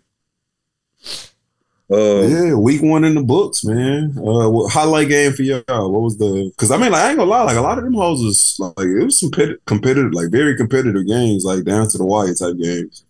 Uh 1.91 2.21
Yeah, 2.21 2.55
week 2.55 2.81
one 2.81 3.03
in 3.03 3.15
the 3.15 3.23
books, 3.23 3.63
man. 3.63 4.17
Uh, 4.17 4.49
what, 4.49 4.71
highlight 4.71 5.09
game 5.09 5.33
for 5.33 5.43
y'all. 5.43 5.91
What 5.91 6.01
was 6.01 6.17
the? 6.17 6.49
Because 6.51 6.71
I 6.71 6.77
mean, 6.77 6.91
like, 6.91 7.01
I 7.03 7.09
ain't 7.09 7.17
gonna 7.17 7.29
lie. 7.29 7.43
Like 7.43 7.57
a 7.57 7.61
lot 7.61 7.77
of 7.77 7.83
them 7.83 7.93
hoes 7.93 8.21
was 8.23 8.57
like 8.59 8.87
it 8.87 9.03
was 9.03 9.19
some 9.19 9.31
pit- 9.31 9.63
competitive, 9.65 10.13
like 10.13 10.31
very 10.31 10.55
competitive 10.55 11.05
games, 11.07 11.45
like 11.45 11.63
down 11.63 11.87
to 11.89 11.97
the 11.97 12.05
wire 12.05 12.33
type 12.33 12.57
games. 12.57 13.05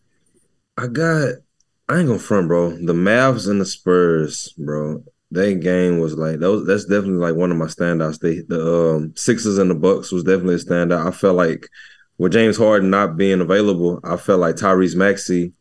I 0.78 0.88
got 0.88 1.36
I 1.90 2.00
ain't 2.00 2.08
gonna 2.08 2.20
front, 2.20 2.48
bro. 2.48 2.72
The 2.72 2.94
Mavs 2.94 3.50
and 3.50 3.60
the 3.60 3.66
Spurs, 3.66 4.54
bro. 4.58 5.04
That 5.32 5.62
game 5.62 6.00
was 6.00 6.16
like 6.16 6.40
those. 6.40 6.66
That's 6.66 6.86
definitely 6.86 7.20
like 7.20 7.36
one 7.36 7.52
of 7.52 7.58
my 7.58 7.66
standouts. 7.66 8.20
They 8.20 8.40
the 8.42 8.96
um, 8.96 9.14
Sixers 9.16 9.58
and 9.58 9.70
the 9.70 9.76
Bucks 9.76 10.12
was 10.12 10.24
definitely 10.24 10.56
a 10.56 10.58
standout. 10.60 11.06
I 11.06 11.12
felt 11.12 11.36
like 11.36 11.68
with 12.18 12.32
James 12.32 12.58
Harden 12.58 12.90
not 12.90 13.18
being 13.18 13.42
available, 13.42 14.00
I 14.04 14.18
felt 14.18 14.40
like 14.40 14.56
Tyrese 14.56 14.96
Maxey, 14.96 15.54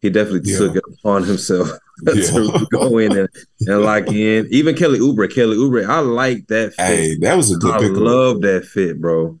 he 0.00 0.10
definitely 0.10 0.50
Yeah. 0.50 0.58
took 0.58 0.76
it 0.76 0.84
upon 0.98 1.24
himself 1.24 1.68
Yeah. 2.06 2.14
to 2.14 2.66
go 2.72 2.98
in 2.98 3.16
and, 3.16 3.28
and 3.66 3.82
lock 3.82 4.06
in. 4.08 4.46
Even 4.50 4.74
Kelly 4.76 5.00
Oubre, 5.00 5.32
Kelly 5.32 5.56
Oubre, 5.56 5.86
I 5.88 5.98
like 6.00 6.46
that 6.48 6.74
fit. 6.74 6.84
Hey, 6.86 7.16
that 7.18 7.36
was 7.36 7.50
a 7.52 7.56
good 7.56 7.74
I 7.74 7.78
pickup. 7.80 7.96
love 7.96 8.40
that 8.42 8.64
fit, 8.66 9.00
bro. 9.00 9.38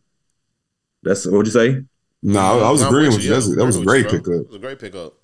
That's 1.02 1.26
what'd 1.26 1.46
you 1.46 1.52
say? 1.52 1.82
no, 2.22 2.40
I, 2.40 2.68
I 2.68 2.70
was 2.70 2.82
agreeing 2.82 3.08
with 3.08 3.16
with 3.18 3.24
you. 3.24 3.30
That's 3.30 3.54
that 3.54 3.64
was 3.64 3.76
a 3.76 3.84
great 3.84 4.06
with 4.06 4.14
you, 4.14 4.20
bro. 4.20 4.32
pickup. 4.38 4.44
It 4.44 4.46
was 4.48 4.56
a 4.56 4.58
great 4.58 4.78
pickup. 4.80 5.14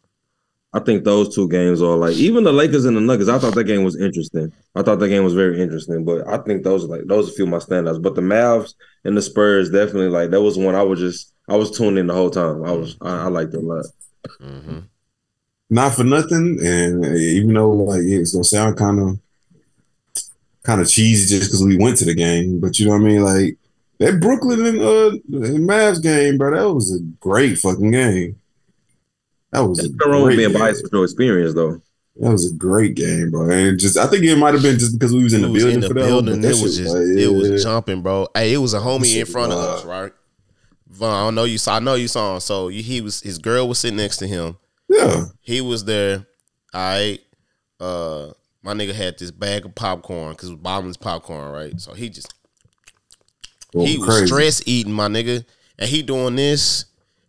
I 0.73 0.81
think 0.81 1.05
those 1.05 1.33
two 1.35 1.49
games 1.49 1.81
are 1.83 1.97
like 1.97 2.15
even 2.17 2.43
the 2.43 2.53
Lakers 2.53 2.85
and 2.85 2.97
the 2.97 3.01
Nuggets. 3.01 3.29
I 3.31 3.39
thought 3.39 3.55
that 3.55 3.65
game 3.65 3.85
was 3.85 3.97
interesting. 3.97 4.53
I 4.75 4.83
thought 4.83 4.99
that 4.99 5.09
game 5.09 5.23
was 5.23 5.35
very 5.35 5.61
interesting, 5.61 6.05
but 6.05 6.27
I 6.27 6.39
think 6.39 6.65
those 6.65 6.85
are 6.85 6.89
like 6.89 7.03
those 7.07 7.29
are 7.29 7.33
a 7.33 7.35
few 7.35 7.45
of 7.45 7.51
my 7.51 7.59
standouts. 7.59 8.03
But 8.03 8.15
the 8.17 8.23
Mavs 8.23 8.75
and 9.05 9.17
the 9.17 9.23
Spurs 9.23 9.71
definitely 9.71 10.09
like 10.09 10.31
that 10.31 10.43
was 10.43 10.59
one 10.59 10.75
I 10.75 10.83
was 10.83 10.99
just 11.01 11.33
I 11.49 11.57
was 11.57 11.71
tuned 11.77 11.99
in 11.99 12.07
the 12.09 12.15
whole 12.15 12.31
time. 12.31 12.65
I 12.65 12.73
was 12.73 12.97
I, 13.01 13.25
I 13.25 13.29
liked 13.29 13.55
it 13.55 13.59
a 13.59 13.61
lot. 13.61 13.87
hmm 14.41 14.79
not 15.75 15.95
for 15.95 16.05
nothing, 16.05 16.59
and 16.65 17.05
even 17.05 17.53
though 17.55 17.71
like 17.73 18.03
it's 18.05 18.33
gonna 18.33 18.45
sound 18.45 18.77
kind 18.77 19.01
of 19.01 19.19
kind 20.63 20.81
of 20.81 20.89
cheesy 20.89 21.37
just 21.37 21.51
because 21.51 21.65
we 21.65 21.77
went 21.77 21.97
to 21.99 22.05
the 22.05 22.15
game, 22.15 22.61
but 22.61 22.79
you 22.79 22.87
know 22.87 22.93
what 22.93 23.03
I 23.03 23.05
mean. 23.05 23.23
Like 23.23 23.57
that 23.99 24.21
Brooklyn 24.21 24.65
and 24.65 24.81
uh 24.81 25.11
and 25.47 25.69
Mavs 25.69 26.03
game, 26.03 26.39
bro, 26.39 26.55
that 26.57 26.73
was 26.73 26.95
a 26.95 27.01
great 27.21 27.59
fucking 27.59 27.91
game. 27.91 28.41
That 29.51 29.61
was 29.61 29.79
a 29.81 29.83
There's 29.89 29.95
no 29.97 30.11
wrong 30.13 30.23
with 30.27 30.37
being 30.37 30.51
game. 30.51 30.59
biased 30.59 30.83
with 30.85 30.93
your 30.93 31.05
experience 31.05 31.55
though. 31.55 31.81
That 32.21 32.31
was 32.31 32.51
a 32.53 32.55
great 32.55 32.95
game, 32.95 33.33
bro. 33.33 33.51
And 33.51 33.79
just 33.79 33.97
I 33.99 34.07
think 34.07 34.23
it 34.25 34.37
might 34.39 34.55
have 34.55 34.63
been 34.63 34.79
just 34.79 34.97
because 34.99 35.13
we 35.13 35.25
was 35.25 35.33
in 35.35 35.41
It 35.43 35.47
the 35.49 35.53
was 35.53 35.63
building 35.65 35.75
in 35.75 35.81
the 35.81 35.89
for 35.89 35.95
that. 35.95 36.07
building. 36.07 36.35
but 36.37 36.43
that 36.43 36.57
It 36.59 36.63
was 36.63 36.77
just, 36.79 36.95
like, 36.95 37.07
it 37.19 37.29
was 37.29 37.63
jumping, 37.65 38.03
bro. 38.03 38.29
Hey, 38.35 38.53
it 38.55 38.59
was 38.59 38.73
a 38.75 38.79
homie 38.79 39.07
shit 39.07 39.27
in 39.27 39.33
front 39.33 39.53
of 39.53 39.59
us, 39.59 39.85
right? 39.85 40.13
Vaughn, 40.89 41.13
I 41.13 41.25
don't 41.27 41.35
know 41.35 41.43
you 41.43 41.59
saw. 41.59 41.75
I 41.75 41.81
know 41.81 41.95
you 41.97 42.07
saw 42.07 42.35
him. 42.35 42.41
So 42.41 42.69
he 42.69 43.01
was 43.01 43.21
his 43.21 43.39
girl 43.39 43.67
was 43.69 43.81
sitting 43.81 43.97
next 43.97 44.19
to 44.19 44.29
him. 44.29 44.57
Yeah. 44.89 45.25
He 45.41 45.61
was 45.61 45.85
there. 45.85 46.27
All 46.73 46.81
right. 46.81 47.21
Uh, 47.81 48.31
my 48.63 48.73
nigga 48.73 48.95
had 48.95 49.19
this 49.19 49.31
bag 49.31 49.65
of 49.65 49.75
popcorn 49.75 50.33
because 50.33 50.49
it 50.49 50.53
was 50.53 50.61
bottomless 50.61 50.97
popcorn, 50.97 51.53
right? 51.53 51.81
So 51.81 51.93
he 51.93 52.09
just 52.09 52.33
he 53.73 53.99
was 53.99 54.09
crazy. 54.09 54.27
stress 54.27 54.63
eating, 54.67 54.93
my 54.93 55.09
nigga, 55.09 55.45
and 55.79 55.89
he 55.91 56.03
doing 56.03 56.37
this. 56.37 56.87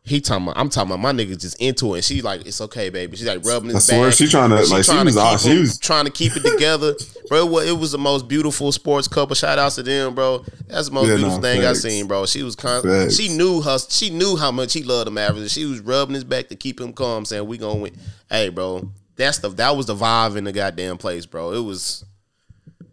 He 0.07 0.21
talking 0.21 0.43
about, 0.45 0.57
I'm 0.59 0.69
talking 0.69 0.91
about 0.91 0.99
my 0.99 1.11
nigga 1.11 1.35
just 1.39 1.59
into 1.59 1.93
it. 1.93 1.97
And 1.97 2.05
she 2.05 2.21
like, 2.21 2.45
it's 2.45 2.61
okay, 2.61 2.89
baby. 2.91 3.17
She's 3.17 3.25
like 3.25 3.43
rubbing 3.43 3.71
his 3.71 3.89
I 3.89 3.95
swear 3.95 4.09
back. 4.09 4.13
she 4.17 4.27
trying 4.27 4.51
to 4.51 4.57
like 4.57 4.83
she 4.85 4.91
trying 4.91 5.05
was 5.05 5.15
to 5.15 5.21
all 5.21 5.31
keep 5.37 5.51
she 5.51 5.59
was 5.59 5.79
trying 5.79 6.05
to 6.05 6.11
keep 6.11 6.35
it 6.35 6.43
together, 6.43 6.93
bro. 7.27 7.39
It 7.47 7.49
was, 7.51 7.67
it 7.69 7.77
was 7.79 7.91
the 7.91 7.97
most 7.97 8.27
beautiful 8.27 8.71
sports 8.71 9.07
couple. 9.07 9.33
Shout 9.35 9.57
outs 9.57 9.75
to 9.75 9.83
them, 9.83 10.13
bro. 10.13 10.45
That's 10.67 10.89
the 10.89 10.93
most 10.93 11.07
Yeah, 11.07 11.15
beautiful 11.15 11.37
nah, 11.37 11.41
thing 11.41 11.61
facts. 11.63 11.83
I 11.83 11.89
seen, 11.89 12.07
bro. 12.07 12.27
She 12.27 12.43
was 12.43 12.55
con- 12.55 12.83
Facts. 12.83 13.15
she 13.17 13.29
knew 13.35 13.61
her. 13.61 13.79
She 13.89 14.11
knew 14.11 14.35
how 14.37 14.51
much 14.51 14.73
he 14.73 14.83
loved 14.83 15.07
the 15.07 15.11
Mavericks. 15.11 15.51
She 15.51 15.65
was 15.65 15.79
rubbing 15.79 16.13
his 16.13 16.23
back 16.23 16.49
to 16.49 16.55
keep 16.55 16.79
him 16.79 16.93
calm, 16.93 17.25
saying, 17.25 17.47
"We 17.47 17.57
gonna 17.57 17.79
win." 17.79 17.95
Hey, 18.29 18.49
bro, 18.49 18.91
that's 19.15 19.39
the 19.39 19.49
that 19.49 19.75
was 19.75 19.87
the 19.87 19.95
vibe 19.95 20.35
in 20.37 20.43
the 20.43 20.51
goddamn 20.51 20.97
place, 20.99 21.25
bro. 21.25 21.51
It 21.53 21.61
was 21.63 22.05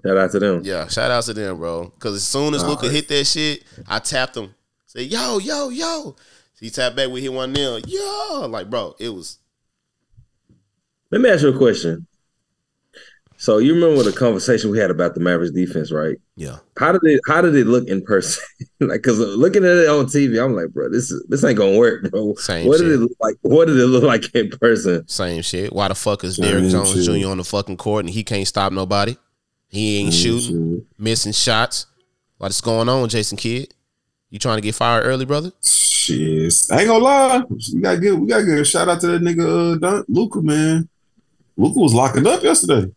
Shout 0.03 0.17
out 0.17 0.31
to 0.33 0.39
them. 0.41 0.63
yeah. 0.65 0.89
Shout 0.89 1.11
out 1.11 1.25
to 1.25 1.35
them, 1.35 1.59
bro. 1.59 1.85
Because 1.95 2.17
as 2.17 2.27
soon 2.27 2.55
as 2.55 2.65
Luka 2.65 2.89
hit 2.89 3.07
that 3.09 3.25
shit, 3.27 3.65
I 3.87 3.99
tapped 3.99 4.35
him. 4.37 4.55
Say, 4.87 5.03
yo, 5.05 5.39
yo, 5.39 5.69
yo. 5.69 6.17
He 6.63 6.71
tapped 6.71 6.95
back. 6.95 7.11
We 7.11 7.21
hit 7.21 7.33
one 7.33 7.53
nil. 7.53 7.81
Yeah, 7.81 8.47
like, 8.47 8.71
bro, 8.71 8.95
it 9.01 9.09
was 9.09 9.39
Let 11.11 11.21
me 11.21 11.29
ask 11.29 11.43
you 11.43 11.49
a 11.49 11.59
question. 11.59 12.07
So 13.37 13.59
you 13.59 13.75
remember 13.75 14.05
the 14.05 14.13
conversation 14.17 14.71
we 14.71 14.79
had 14.79 14.93
about 14.93 15.15
the 15.15 15.21
Mavericks 15.21 15.53
defense, 15.53 15.91
right? 15.91 16.17
yeah. 16.37 16.59
How 16.79 16.93
did 16.93 17.01
it 17.03 17.21
how 17.27 17.41
did 17.41 17.57
it 17.57 17.67
look 17.67 17.89
in 17.89 18.01
person? 18.03 18.45
like 18.81 19.03
cause 19.03 19.19
looking 19.19 19.65
at 19.65 19.77
it 19.77 19.89
on 19.89 20.07
TV, 20.07 20.41
I'm 20.41 20.55
like, 20.55 20.69
bro, 20.69 20.89
this 20.89 21.11
is 21.11 21.27
this 21.29 21.43
ain't 21.43 21.59
gonna 21.59 21.77
work, 21.77 22.09
bro. 22.13 22.37
Same 22.37 22.69
what 22.69 22.79
shit. 22.79 22.87
did 22.87 22.93
it 22.95 22.99
look 22.99 23.17
like? 23.19 23.35
What 23.43 23.67
did 23.67 23.79
it 23.79 23.87
look 23.87 24.05
like 24.05 24.33
in 24.33 24.49
person? 24.51 25.07
Same 25.09 25.43
shit. 25.43 25.73
Why 25.73 25.89
the 25.89 25.97
fuck 25.97 26.23
is 26.23 26.37
Same 26.37 26.47
Derrick 26.47 26.71
Jones. 26.71 27.05
Jr. 27.05 27.27
on 27.27 27.39
the 27.39 27.45
fucking 27.45 27.77
court 27.77 28.05
and 28.05 28.15
he 28.15 28.23
can't 28.23 28.47
stop 28.47 28.73
nobody? 28.73 29.17
He 29.67 29.99
ain't 29.99 30.15
shooting, 30.15 30.87
missing 30.97 31.33
shots. 31.33 31.87
What's 32.39 32.61
going 32.61 32.89
on, 32.89 33.09
Jason 33.09 33.37
Kidd? 33.37 33.75
You 34.33 34.39
trying 34.39 34.57
to 34.57 34.63
get 34.63 34.75
fired 34.75 35.05
early, 35.05 35.27
brother? 35.27 35.53
Shit, 35.63 36.55
I 36.71 36.79
ain't 36.81 36.89
gonna 36.89 37.05
lie. 37.05 37.43
We 37.75 37.81
got 37.83 38.01
good. 38.01 38.19
We 38.19 38.27
got 38.29 38.41
good. 38.47 38.67
Shout 38.67 38.89
out 38.89 38.99
to 39.03 39.07
that 39.09 39.21
nigga 39.21 39.75
uh, 39.75 39.79
Don, 39.79 40.05
Luka, 40.09 40.41
man. 40.41 40.89
Luka 41.59 41.79
was 41.79 41.93
locking 41.93 42.27
up 42.27 42.43
yesterday. 42.43 42.91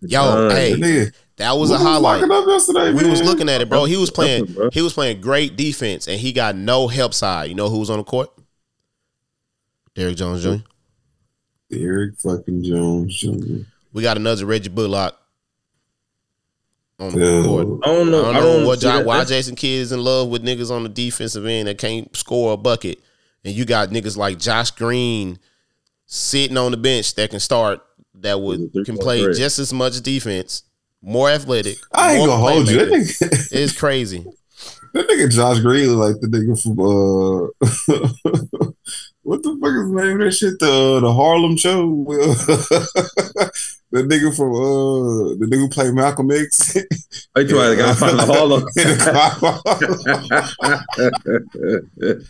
Yo, 0.00 0.22
Uh, 0.22 0.50
hey, 0.50 0.72
That 0.76 1.12
that 1.36 1.52
was 1.58 1.68
a 1.68 1.74
Luka 1.74 1.84
highlight. 1.84 2.20
locking 2.22 2.34
up 2.34 2.46
yesterday. 2.48 2.92
We 2.94 3.02
man. 3.02 3.10
was 3.10 3.22
looking 3.22 3.50
at 3.50 3.60
it, 3.60 3.68
bro. 3.68 3.84
He 3.84 3.98
was 3.98 4.10
playing. 4.10 4.56
He 4.72 4.80
was 4.80 4.94
playing 4.94 5.20
great 5.20 5.54
defense, 5.54 6.08
and 6.08 6.18
he 6.18 6.32
got 6.32 6.56
no 6.56 6.88
help 6.88 7.12
side. 7.12 7.50
You 7.50 7.54
know 7.54 7.68
who 7.68 7.78
was 7.78 7.90
on 7.90 7.98
the 7.98 8.04
court? 8.04 8.30
Derrick 9.94 10.16
Jones 10.16 10.42
Jr. 10.42 10.64
Derrick 11.70 12.14
fucking 12.16 12.62
Jones 12.62 13.14
Jr. 13.20 13.64
We 13.92 14.02
got 14.02 14.16
another 14.16 14.46
Reggie 14.46 14.70
Bullock 14.70 15.19
on 17.00 17.12
the 17.12 17.42
court. 17.46 17.66
I 17.82 17.86
don't 17.86 18.08
I 18.08 18.10
know. 18.10 18.22
don't 18.24 18.36
I 18.36 18.40
don't 18.40 18.66
what 18.66 18.80
see 18.80 18.86
Ja- 18.86 18.96
that- 18.98 19.06
why 19.06 19.24
Jason 19.24 19.56
Kidd 19.56 19.80
is 19.82 19.92
in 19.92 20.02
love 20.04 20.28
with 20.28 20.44
niggas 20.44 20.70
on 20.70 20.82
the 20.82 20.88
defensive 20.88 21.46
end 21.46 21.68
that 21.68 21.78
can't 21.78 22.14
score 22.16 22.52
a 22.52 22.56
bucket, 22.56 22.98
and 23.44 23.54
you 23.54 23.64
got 23.64 23.88
niggas 23.90 24.16
like 24.16 24.38
Josh 24.38 24.70
Green 24.72 25.38
sitting 26.06 26.56
on 26.56 26.70
the 26.72 26.76
bench 26.76 27.14
that 27.14 27.30
can 27.30 27.40
start 27.40 27.80
that 28.16 28.40
would 28.40 28.70
can 28.84 28.98
play 28.98 29.22
threat. 29.22 29.36
just 29.36 29.58
as 29.58 29.72
much 29.72 30.00
defense, 30.02 30.62
more 31.02 31.30
athletic. 31.30 31.78
I 31.92 32.12
ain't 32.12 32.18
more 32.18 32.36
gonna 32.36 32.52
hold 32.52 32.68
you. 32.68 32.78
Nigga, 32.78 33.48
It's 33.52 33.72
crazy. 33.78 34.24
that 34.92 35.08
nigga 35.08 35.30
Josh 35.32 35.60
Green 35.60 35.88
look 35.96 36.12
like 36.12 36.20
the 36.20 36.26
nigga 36.26 36.60
from 36.60 36.78
uh, 36.80 37.48
what 39.22 39.42
the 39.42 39.56
fuck 39.60 39.70
is 39.70 39.88
the 39.90 39.94
name 40.02 40.20
of 40.20 40.26
that 40.26 40.32
shit? 40.32 40.58
The 40.58 41.00
the 41.00 41.12
Harlem 41.14 41.56
Show. 41.56 42.04
the 43.92 44.02
nigga 44.02 44.34
from 44.36 44.52
uh, 44.54 45.34
the 45.38 45.46
nigga 45.46 45.58
who 45.58 45.68
played 45.68 45.94
Malcolm 45.94 46.30
X. 46.30 46.76
I 47.36 47.44
tried 47.44 47.70
to 47.70 47.76
go 47.76 47.94
find 47.94 48.18
the 48.18 48.26
Harlem. 48.26 48.64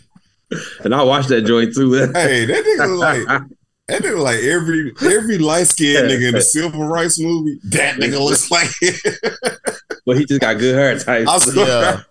and 0.83 0.93
I 0.95 1.03
watched 1.03 1.29
that 1.29 1.43
joint 1.43 1.73
too. 1.75 1.93
hey, 1.93 2.45
that 2.45 2.65
nigga 2.65 2.87
look 2.89 2.99
like 2.99 3.43
that 3.91 4.03
nigga 4.03 4.21
like 4.21 4.39
every 4.39 4.93
every 5.01 5.37
light 5.37 5.67
skinned 5.67 6.09
nigga 6.09 6.29
in 6.29 6.35
the 6.35 6.41
civil 6.41 6.87
rights 6.87 7.19
movie. 7.19 7.59
That 7.65 7.95
nigga 7.95 8.19
looks 8.19 8.49
like. 8.49 8.69
but 10.05 10.17
he 10.17 10.25
just 10.25 10.41
got 10.41 10.59
good 10.59 10.75
hair 10.75 10.97
type. 10.97 11.27
I 11.27 11.37
swear. 11.39 11.67
Yeah. 11.67 12.01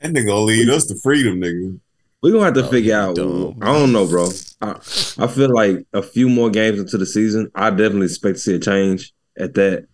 That 0.00 0.12
nigga 0.12 0.26
gonna 0.26 0.40
lead 0.40 0.70
us 0.70 0.86
to 0.86 0.94
freedom, 0.96 1.40
nigga. 1.40 1.78
We're 2.22 2.32
gonna 2.32 2.44
have 2.44 2.54
to 2.54 2.64
Oh, 2.66 2.70
figure 2.70 2.94
out. 2.96 3.16
dumb. 3.16 3.58
I 3.62 3.72
don't 3.72 3.92
know, 3.92 4.06
bro. 4.06 4.28
I, 4.60 4.72
I 5.18 5.26
feel 5.26 5.52
like 5.54 5.86
a 5.92 6.02
few 6.02 6.28
more 6.28 6.50
games 6.50 6.78
into 6.78 6.98
the 6.98 7.06
season, 7.06 7.50
I 7.54 7.70
definitely 7.70 8.06
expect 8.06 8.36
to 8.36 8.40
see 8.40 8.54
a 8.56 8.58
change 8.58 9.12
at 9.38 9.54
that. 9.54 9.86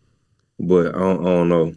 But 0.59 0.89
I 0.95 0.99
don't, 0.99 1.21
I 1.21 1.25
don't 1.25 1.49
know. 1.49 1.75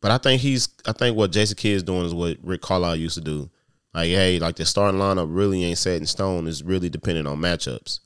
But 0.00 0.10
I 0.10 0.18
think 0.18 0.42
he's. 0.42 0.68
I 0.86 0.92
think 0.92 1.16
what 1.16 1.32
Jason 1.32 1.56
Kidd 1.56 1.76
is 1.76 1.82
doing 1.82 2.04
is 2.04 2.14
what 2.14 2.36
Rick 2.42 2.60
Carlisle 2.60 2.96
used 2.96 3.14
to 3.14 3.20
do. 3.22 3.48
Like, 3.94 4.08
hey, 4.08 4.38
like 4.38 4.56
the 4.56 4.66
starting 4.66 5.00
lineup 5.00 5.28
really 5.30 5.64
ain't 5.64 5.78
set 5.78 5.96
in 6.00 6.06
stone. 6.06 6.46
It's 6.46 6.62
really 6.62 6.90
dependent 6.90 7.26
on 7.26 7.38
matchups. 7.38 8.00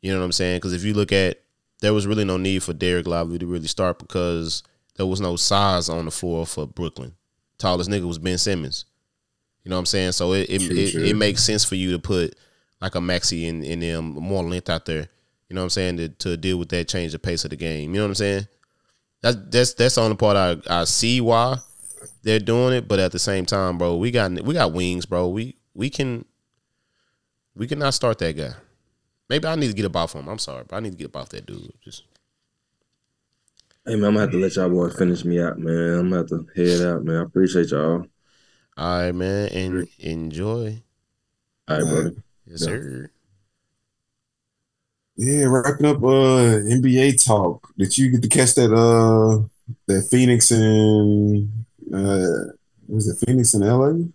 You 0.00 0.12
know 0.12 0.20
what 0.20 0.24
I'm 0.24 0.32
saying? 0.32 0.56
Because 0.56 0.72
if 0.72 0.84
you 0.84 0.94
look 0.94 1.12
at, 1.12 1.42
there 1.80 1.92
was 1.92 2.06
really 2.06 2.24
no 2.24 2.38
need 2.38 2.62
for 2.62 2.72
Dereck 2.72 3.06
Lively 3.06 3.38
to 3.40 3.46
really 3.46 3.66
start 3.66 3.98
because 3.98 4.62
there 4.96 5.04
was 5.06 5.20
no 5.20 5.36
size 5.36 5.88
on 5.90 6.06
the 6.06 6.10
floor 6.10 6.46
for 6.46 6.66
Brooklyn. 6.66 7.14
Tallest 7.58 7.90
nigga 7.90 8.06
was 8.06 8.18
Ben 8.18 8.38
Simmons. 8.38 8.86
You 9.68 9.72
know 9.72 9.76
what 9.76 9.80
I'm 9.80 9.86
saying? 9.86 10.12
So 10.12 10.32
it 10.32 10.48
it, 10.48 10.62
True, 10.62 10.76
it, 10.78 10.92
true. 10.92 11.04
it 11.04 11.14
makes 11.14 11.44
sense 11.44 11.62
for 11.62 11.74
you 11.74 11.92
to 11.92 11.98
put 11.98 12.34
like 12.80 12.94
a 12.94 13.00
Maxi 13.00 13.42
in 13.42 13.62
in 13.62 13.80
them 13.80 14.14
more 14.14 14.42
length 14.42 14.70
out 14.70 14.86
there. 14.86 15.08
You 15.46 15.54
know 15.54 15.60
what 15.60 15.64
I'm 15.64 15.70
saying 15.70 15.96
to 15.98 16.08
to 16.08 16.38
deal 16.38 16.56
with 16.56 16.70
that 16.70 16.88
change 16.88 17.12
the 17.12 17.18
pace 17.18 17.44
of 17.44 17.50
the 17.50 17.56
game. 17.56 17.90
You 17.90 17.96
know 17.96 18.04
what 18.04 18.12
I'm 18.12 18.14
saying? 18.14 18.48
That's 19.20 19.36
that's 19.50 19.74
that's 19.74 19.94
the 19.96 20.00
only 20.00 20.16
part 20.16 20.38
I 20.38 20.56
I 20.70 20.84
see 20.84 21.20
why 21.20 21.58
they're 22.22 22.38
doing 22.38 22.72
it, 22.72 22.88
but 22.88 22.98
at 22.98 23.12
the 23.12 23.18
same 23.18 23.44
time, 23.44 23.76
bro, 23.76 23.96
we 23.96 24.10
got 24.10 24.32
we 24.40 24.54
got 24.54 24.72
wings, 24.72 25.04
bro. 25.04 25.28
We 25.28 25.54
we 25.74 25.90
can 25.90 26.24
we 27.54 27.66
cannot 27.66 27.92
start 27.92 28.16
that 28.20 28.38
guy. 28.38 28.54
Maybe 29.28 29.46
I 29.48 29.54
need 29.54 29.68
to 29.68 29.74
get 29.74 29.84
up 29.84 29.96
off 29.96 30.14
him. 30.14 30.28
I'm 30.28 30.38
sorry, 30.38 30.64
but 30.66 30.76
I 30.76 30.80
need 30.80 30.92
to 30.92 30.96
get 30.96 31.08
up 31.08 31.16
off 31.16 31.28
that 31.28 31.44
dude. 31.44 31.74
Just 31.84 32.04
Hey 33.84 33.96
man, 33.96 34.04
I'm 34.06 34.14
gonna 34.14 34.20
have 34.20 34.30
to 34.30 34.38
let 34.38 34.56
y'all 34.56 34.70
boys 34.70 34.96
finish 34.96 35.26
me 35.26 35.42
out, 35.42 35.58
man. 35.58 35.98
I'm 35.98 36.08
gonna 36.08 36.16
have 36.16 36.28
to 36.28 36.46
head 36.56 36.86
out, 36.86 37.04
man. 37.04 37.16
I 37.16 37.22
appreciate 37.24 37.70
y'all. 37.70 38.06
All 38.78 39.02
right, 39.02 39.14
man, 39.14 39.48
and 39.48 39.88
enjoy. 39.98 40.82
All 41.68 41.76
right, 41.78 41.84
brother. 41.90 42.12
Yes, 42.46 42.62
Yeah. 42.62 42.66
sir. 42.66 43.10
Yeah, 45.16 45.44
wrapping 45.46 45.86
up 45.86 45.96
uh 46.02 46.60
NBA 46.70 47.24
talk. 47.24 47.72
Did 47.76 47.98
you 47.98 48.10
get 48.12 48.22
to 48.22 48.28
catch 48.28 48.54
that 48.54 48.72
uh 48.72 49.46
that 49.86 50.08
Phoenix 50.08 50.50
and 50.52 51.50
uh 51.92 52.52
was 52.86 53.08
it 53.08 53.26
Phoenix 53.26 53.52
in 53.54 53.62
LA? 53.62 54.06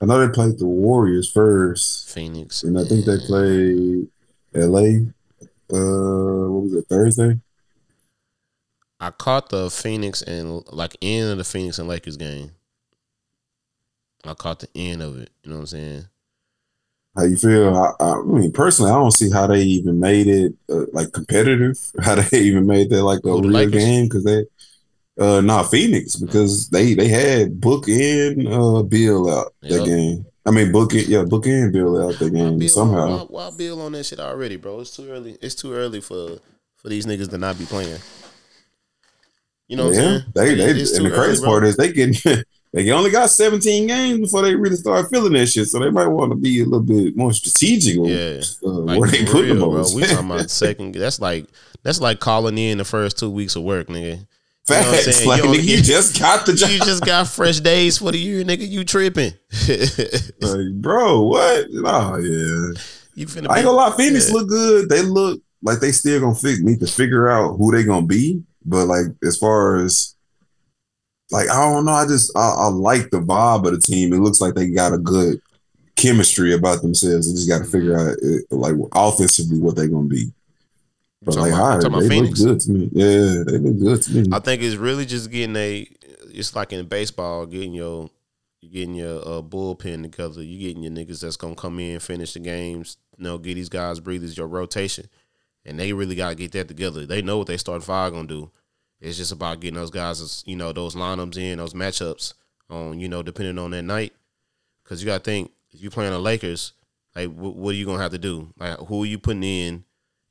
I 0.00 0.06
know 0.06 0.24
they 0.24 0.32
played 0.32 0.58
the 0.58 0.66
Warriors 0.66 1.30
first, 1.30 2.08
Phoenix, 2.10 2.62
and 2.64 2.78
I 2.78 2.84
think 2.84 3.04
they 3.04 3.18
played 3.26 4.08
LA. 4.54 5.06
Uh, 5.70 6.48
what 6.50 6.62
was 6.64 6.72
it 6.74 6.86
Thursday? 6.88 7.40
I 9.00 9.10
caught 9.10 9.48
the 9.50 9.70
Phoenix 9.70 10.22
and 10.22 10.64
like 10.72 10.96
end 11.00 11.30
of 11.30 11.38
the 11.38 11.44
Phoenix 11.44 11.78
and 11.78 11.88
Lakers 11.88 12.16
game. 12.16 12.52
I 14.28 14.34
caught 14.34 14.60
the 14.60 14.68
end 14.74 15.02
of 15.02 15.18
it. 15.18 15.30
You 15.42 15.50
know 15.50 15.56
what 15.56 15.60
I'm 15.62 15.66
saying? 15.66 16.04
How 17.16 17.24
you 17.24 17.36
feel? 17.36 17.76
I, 17.76 17.92
I 18.04 18.22
mean, 18.22 18.52
personally, 18.52 18.92
I 18.92 18.94
don't 18.94 19.10
see 19.12 19.30
how 19.30 19.46
they 19.46 19.62
even 19.62 19.98
made 19.98 20.28
it 20.28 20.54
uh, 20.70 20.84
like 20.92 21.12
competitive. 21.12 21.76
How 22.00 22.14
they 22.14 22.38
even 22.40 22.66
made 22.66 22.90
that 22.90 23.02
like 23.02 23.20
a 23.24 23.28
Who, 23.30 23.40
real 23.42 23.50
Lakers? 23.50 23.82
game 23.82 24.04
because 24.04 24.24
they, 24.24 24.44
uh, 25.18 25.40
not 25.40 25.70
Phoenix 25.70 26.14
because 26.16 26.68
they 26.68 26.94
they 26.94 27.08
had 27.08 27.60
Book 27.60 27.88
in 27.88 28.46
uh 28.46 28.82
Beal 28.82 29.28
out 29.30 29.52
that 29.62 29.84
game. 29.84 30.26
I 30.46 30.52
mean, 30.52 30.70
Book 30.70 30.94
it, 30.94 31.08
yeah, 31.08 31.24
Book 31.24 31.46
in 31.46 31.72
Beal 31.72 32.00
out 32.00 32.18
that 32.18 32.30
game 32.32 32.58
Beal, 32.58 32.68
somehow. 32.68 33.26
why, 33.26 33.48
why 33.48 33.50
Beal 33.56 33.80
on 33.80 33.92
that 33.92 34.04
shit 34.06 34.20
already, 34.20 34.56
bro? 34.56 34.80
It's 34.80 34.94
too 34.94 35.10
early. 35.10 35.36
It's 35.42 35.56
too 35.56 35.72
early 35.72 36.00
for 36.00 36.38
for 36.76 36.88
these 36.88 37.04
niggas 37.04 37.30
to 37.30 37.38
not 37.38 37.58
be 37.58 37.64
playing. 37.64 37.98
You 39.66 39.76
know 39.76 39.86
what 39.86 39.96
yeah, 39.96 40.20
I'm 40.20 40.34
saying? 40.34 40.34
they 40.34 40.54
they 40.54 40.70
and 40.70 40.78
the 40.78 40.86
too 40.96 41.06
early, 41.14 41.40
part 41.40 41.64
is 41.64 41.76
they 41.76 41.92
getting 41.92 42.14
they 42.72 42.90
only 42.90 43.10
got 43.10 43.30
17 43.30 43.86
games 43.86 44.20
before 44.20 44.42
they 44.42 44.54
really 44.54 44.76
start 44.76 45.08
feeling 45.10 45.32
that 45.32 45.46
shit. 45.46 45.68
So 45.68 45.78
they 45.78 45.90
might 45.90 46.06
want 46.08 46.32
to 46.32 46.36
be 46.36 46.60
a 46.60 46.64
little 46.64 46.80
bit 46.82 47.16
more 47.16 47.32
strategic. 47.32 47.96
Yeah. 47.96 48.40
uh, 48.62 48.70
Like, 48.80 49.00
where 49.00 49.10
they 49.10 49.24
put 49.24 49.42
the 49.46 49.54
real, 49.54 49.56
bro. 49.70 49.72
most. 49.78 49.94
We 49.94 50.02
talking 50.02 50.30
about 50.30 50.50
second. 50.50 50.94
That's 50.94 51.20
like 51.20 51.46
that's 51.82 52.00
like 52.00 52.20
calling 52.20 52.58
in 52.58 52.78
the 52.78 52.84
first 52.84 53.18
two 53.18 53.30
weeks 53.30 53.56
of 53.56 53.62
work, 53.62 53.86
nigga. 53.88 54.26
You 54.70 54.74
know 54.74 54.80
what 54.82 55.06
I'm 55.06 55.12
saying? 55.12 55.28
like 55.28 55.42
You 55.44 55.48
nigga, 55.48 55.64
you 55.64 55.82
just 55.82 56.18
got 56.20 56.44
the 56.44 56.52
job. 56.54 56.68
You 56.70 56.78
just 56.80 57.02
got 57.04 57.26
fresh 57.28 57.58
days 57.60 57.96
for 57.98 58.12
the 58.12 58.18
year, 58.18 58.44
nigga. 58.44 58.68
You 58.68 58.84
tripping? 58.84 59.32
Like, 60.40 60.72
bro, 60.80 61.22
what? 61.22 61.66
Oh 61.84 62.16
yeah. 62.18 62.78
you 63.14 63.26
finna 63.26 63.48
I 63.50 63.58
ain't 63.58 63.64
gonna 63.64 63.70
lie, 63.72 63.94
Phoenix 63.96 64.28
Yeah. 64.28 64.34
look 64.34 64.48
good. 64.48 64.88
They 64.88 65.02
look 65.02 65.40
like 65.62 65.80
they 65.80 65.92
still 65.92 66.20
gonna 66.20 66.34
fig- 66.34 66.62
need 66.64 66.80
to 66.80 66.86
figure 66.86 67.28
out 67.30 67.56
who 67.56 67.72
they 67.72 67.84
gonna 67.84 68.06
be. 68.06 68.42
But 68.64 68.86
like 68.86 69.06
as 69.24 69.36
far 69.38 69.78
as 69.84 70.14
like 71.30 71.48
I 71.50 71.70
don't 71.70 71.84
know, 71.84 71.92
I 71.92 72.06
just 72.06 72.36
I, 72.36 72.50
I 72.50 72.68
like 72.68 73.10
the 73.10 73.20
vibe 73.20 73.66
of 73.66 73.72
the 73.72 73.80
team. 73.80 74.12
It 74.12 74.20
looks 74.20 74.40
like 74.40 74.54
they 74.54 74.68
got 74.68 74.92
a 74.92 74.98
good 74.98 75.40
chemistry 75.96 76.54
about 76.54 76.80
themselves. 76.82 77.26
They 77.28 77.34
just 77.34 77.48
got 77.48 77.58
to 77.58 77.64
figure 77.70 77.98
out 77.98 78.16
uh, 78.22 78.56
like 78.56 78.74
offensively 78.94 79.58
what 79.58 79.76
they're 79.76 79.88
gonna 79.88 80.08
be. 80.08 80.32
But 81.22 81.36
like, 81.36 81.52
about- 81.52 81.82
right, 81.84 82.00
they 82.02 82.08
Phoenix? 82.08 82.40
look 82.40 82.48
good 82.48 82.60
to 82.60 82.70
me. 82.70 82.90
Yeah, 82.92 83.42
they 83.46 83.58
look 83.58 83.78
good 83.78 84.02
to 84.02 84.12
me. 84.12 84.28
I 84.32 84.38
think 84.38 84.62
it's 84.62 84.76
really 84.76 85.04
just 85.04 85.30
getting 85.30 85.56
a. 85.56 85.86
It's 86.30 86.54
like 86.54 86.72
in 86.72 86.86
baseball, 86.86 87.46
getting 87.46 87.72
your, 87.74 88.10
you 88.60 88.68
getting 88.70 88.94
your 88.94 89.18
uh, 89.20 89.42
bullpen 89.42 90.02
together. 90.02 90.42
You 90.42 90.58
getting 90.58 90.84
your 90.84 90.92
niggas 90.92 91.20
that's 91.20 91.36
gonna 91.36 91.56
come 91.56 91.80
in, 91.80 91.98
finish 91.98 92.34
the 92.34 92.40
games. 92.40 92.96
You 93.16 93.24
know, 93.24 93.38
get 93.38 93.54
these 93.54 93.68
guys 93.68 93.98
breathers, 93.98 94.36
your 94.36 94.46
rotation, 94.46 95.08
and 95.64 95.78
they 95.80 95.92
really 95.92 96.14
gotta 96.14 96.36
get 96.36 96.52
that 96.52 96.68
together. 96.68 97.04
They 97.04 97.20
know 97.22 97.38
what 97.38 97.48
they 97.48 97.56
start 97.56 97.82
five 97.82 98.12
gonna 98.12 98.28
do. 98.28 98.50
It's 99.00 99.16
just 99.16 99.32
about 99.32 99.60
getting 99.60 99.76
those 99.78 99.90
guys, 99.90 100.42
you 100.46 100.56
know, 100.56 100.72
those 100.72 100.94
lineups 100.94 101.36
in, 101.36 101.58
those 101.58 101.74
matchups 101.74 102.34
on, 102.68 102.98
you 102.98 103.08
know, 103.08 103.22
depending 103.22 103.58
on 103.58 103.70
that 103.70 103.82
night. 103.82 104.12
Because 104.82 105.02
you 105.02 105.06
gotta 105.06 105.22
think 105.22 105.52
if 105.70 105.80
you're 105.80 105.90
playing 105.90 106.12
the 106.12 106.18
Lakers, 106.18 106.72
like 107.14 107.28
wh- 107.28 107.56
what 107.56 107.70
are 107.74 107.78
you 107.78 107.86
gonna 107.86 108.02
have 108.02 108.12
to 108.12 108.18
do? 108.18 108.52
Like 108.58 108.78
who 108.78 109.02
are 109.02 109.06
you 109.06 109.18
putting 109.18 109.44
in 109.44 109.84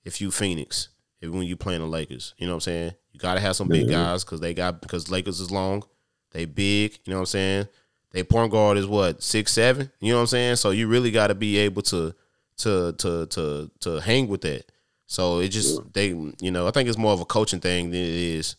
if 0.04 0.20
you 0.20 0.32
Phoenix? 0.32 0.90
If 1.22 1.32
when 1.32 1.44
you 1.44 1.56
playing 1.56 1.82
the 1.82 1.88
Lakers, 1.88 2.34
you 2.38 2.46
know 2.46 2.54
what 2.54 2.58
I'm 2.58 2.62
saying? 2.62 2.92
You 3.12 3.20
gotta 3.20 3.40
have 3.40 3.56
some 3.56 3.68
big 3.70 3.88
guys 3.90 4.24
because 4.24 4.40
they 4.40 4.54
got 4.54 4.82
because 4.82 5.10
Lakers 5.10 5.40
is 5.40 5.50
long, 5.50 5.84
they 6.32 6.46
big. 6.46 7.00
You 7.06 7.12
know 7.12 7.18
what 7.18 7.22
I'm 7.22 7.26
saying? 7.28 7.68
They 8.12 8.24
point 8.24 8.52
guard 8.52 8.78
is 8.78 8.86
what 8.88 9.24
six 9.24 9.52
seven. 9.54 9.92
You 10.00 10.12
know 10.12 10.18
what 10.18 10.22
I'm 10.22 10.28
saying? 10.28 10.56
So 10.58 10.72
you 10.72 10.88
really 10.88 11.12
got 11.12 11.28
to 11.28 11.36
be 11.36 11.58
able 11.58 11.82
to 11.84 12.14
to 12.58 12.94
to 12.94 13.26
to 13.28 13.72
to 13.82 14.02
hang 14.02 14.28
with 14.28 14.42
that. 14.42 14.72
So 15.08 15.40
it 15.40 15.50
just 15.50 15.82
they 15.94 16.08
you 16.10 16.52
know 16.52 16.68
I 16.68 16.72
think 16.72 16.90
it's 16.90 16.98
more 16.98 17.14
of 17.14 17.22
a 17.22 17.26
coaching 17.26 17.60
thing 17.62 17.92
than 17.92 18.00
it 18.02 18.10
is 18.10 18.56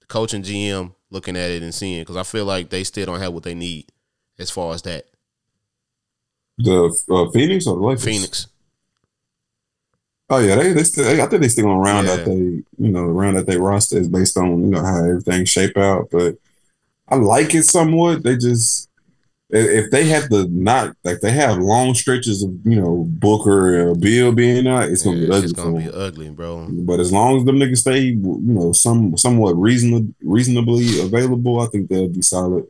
the 0.00 0.06
coach 0.06 0.34
and 0.34 0.44
GM 0.44 0.94
looking 1.10 1.36
at 1.36 1.50
it 1.50 1.62
and 1.62 1.74
seeing 1.74 2.02
because 2.02 2.16
I 2.16 2.24
feel 2.24 2.44
like 2.44 2.70
they 2.70 2.84
still 2.84 3.06
don't 3.06 3.20
have 3.20 3.32
what 3.32 3.44
they 3.44 3.54
need 3.54 3.86
as 4.38 4.50
far 4.50 4.74
as 4.74 4.82
that 4.82 5.06
The 6.58 6.88
uh, 7.10 7.30
Phoenix 7.30 7.66
or 7.66 7.76
the 7.76 7.82
Lakers? 7.82 8.04
Phoenix. 8.04 8.46
Oh 10.30 10.38
yeah, 10.38 10.56
they 10.56 10.72
they 10.72 10.84
still. 10.84 11.06
I 11.20 11.26
think 11.26 11.42
they 11.42 11.48
still 11.48 11.66
gonna 11.66 11.80
round 11.80 12.06
Yeah. 12.06 12.14
out 12.14 12.24
they 12.24 12.32
you 12.32 12.64
know 12.78 13.04
round 13.04 13.36
out 13.36 13.46
their 13.46 13.60
roster 13.60 13.98
is 13.98 14.08
based 14.08 14.36
on 14.36 14.60
you 14.60 14.70
know 14.70 14.82
how 14.82 15.04
everything 15.04 15.44
shape 15.44 15.76
out. 15.76 16.08
But 16.10 16.36
I 17.08 17.16
like 17.16 17.54
it 17.54 17.64
somewhat. 17.64 18.22
They 18.24 18.36
just 18.36 18.90
if 19.52 19.90
they 19.90 20.06
have 20.06 20.28
to 20.30 20.48
not 20.48 20.96
like 21.04 21.20
they 21.20 21.30
have 21.32 21.58
long 21.58 21.94
stretches 21.94 22.42
of 22.42 22.50
you 22.64 22.80
know 22.80 23.04
Booker 23.08 23.88
or 23.90 23.94
Beal 23.94 24.32
being 24.32 24.66
out, 24.66 24.88
it's 24.88 25.02
gonna 25.02 25.18
Yeah, 25.18 25.26
be 25.26 25.32
ugly. 25.32 25.44
it's 25.44 25.52
gonna 25.52 25.78
be 25.78 25.90
ugly, 25.90 26.30
bro. 26.30 26.68
But 26.70 27.00
as 27.00 27.12
long 27.12 27.36
as 27.38 27.44
them 27.44 27.56
niggas 27.58 27.78
stay, 27.78 27.98
you 28.00 28.40
know, 28.42 28.72
some 28.72 29.16
somewhat 29.16 29.52
reasonably 29.56 30.14
reasonably 30.22 31.00
available, 31.00 31.60
I 31.60 31.66
think 31.66 31.88
they'll 31.90 32.08
be 32.08 32.22
solid. 32.22 32.64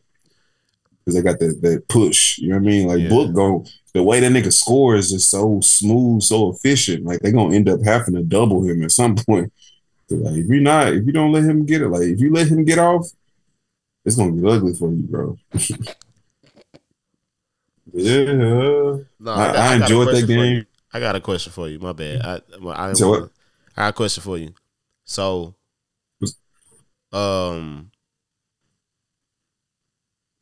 Because 1.04 1.14
they 1.16 1.22
got 1.22 1.38
that 1.40 1.60
that 1.62 1.88
push. 1.88 2.38
You 2.38 2.50
know 2.50 2.56
what 2.56 2.62
I 2.62 2.66
mean? 2.66 2.88
Like 2.88 3.00
Yeah. 3.00 3.08
Book 3.08 3.32
go 3.32 3.64
the 3.94 4.02
way 4.02 4.20
that 4.20 4.32
nigga 4.32 4.52
score 4.52 4.94
is 4.96 5.10
just 5.10 5.30
so 5.30 5.60
smooth, 5.60 6.22
so 6.22 6.50
efficient. 6.50 7.04
Like 7.04 7.20
they're 7.20 7.32
gonna 7.32 7.54
end 7.54 7.68
up 7.68 7.82
having 7.84 8.14
to 8.14 8.22
double 8.22 8.64
him 8.64 8.82
at 8.82 8.90
some 8.90 9.14
point. 9.26 9.52
Like 10.10 10.36
if 10.36 10.46
you're 10.46 10.60
not, 10.60 10.88
if 10.92 11.06
you 11.06 11.12
don't 11.12 11.32
let 11.32 11.44
him 11.44 11.64
get 11.64 11.80
it, 11.82 11.88
like 11.88 12.02
if 12.02 12.20
you 12.20 12.32
let 12.32 12.48
him 12.48 12.64
get 12.64 12.78
off, 12.78 13.06
it's 14.04 14.16
gonna 14.16 14.32
be 14.32 14.46
ugly 14.48 14.74
for 14.74 14.90
you, 14.92 15.02
bro. 15.04 15.38
yeah. 17.92 18.24
No, 18.32 19.04
I- 19.32 19.50
I 19.50 19.52
got 19.52 19.72
a 19.72 19.82
enjoyed 19.82 20.08
that 20.14 20.26
game. 20.26 20.66
I 20.92 21.00
got 21.00 21.16
a 21.16 21.20
question 21.20 21.52
for 21.52 21.68
you. 21.68 21.78
My 21.78 21.92
bad. 21.92 22.20
I 22.22 22.40
I, 22.90 22.92
So 22.92 23.10
wanna-? 23.10 23.30
I 23.76 23.82
got 23.82 23.88
a 23.90 23.92
question 23.94 24.22
for 24.22 24.36
you. 24.38 24.54
So, 25.04 25.54
um, 27.12 27.90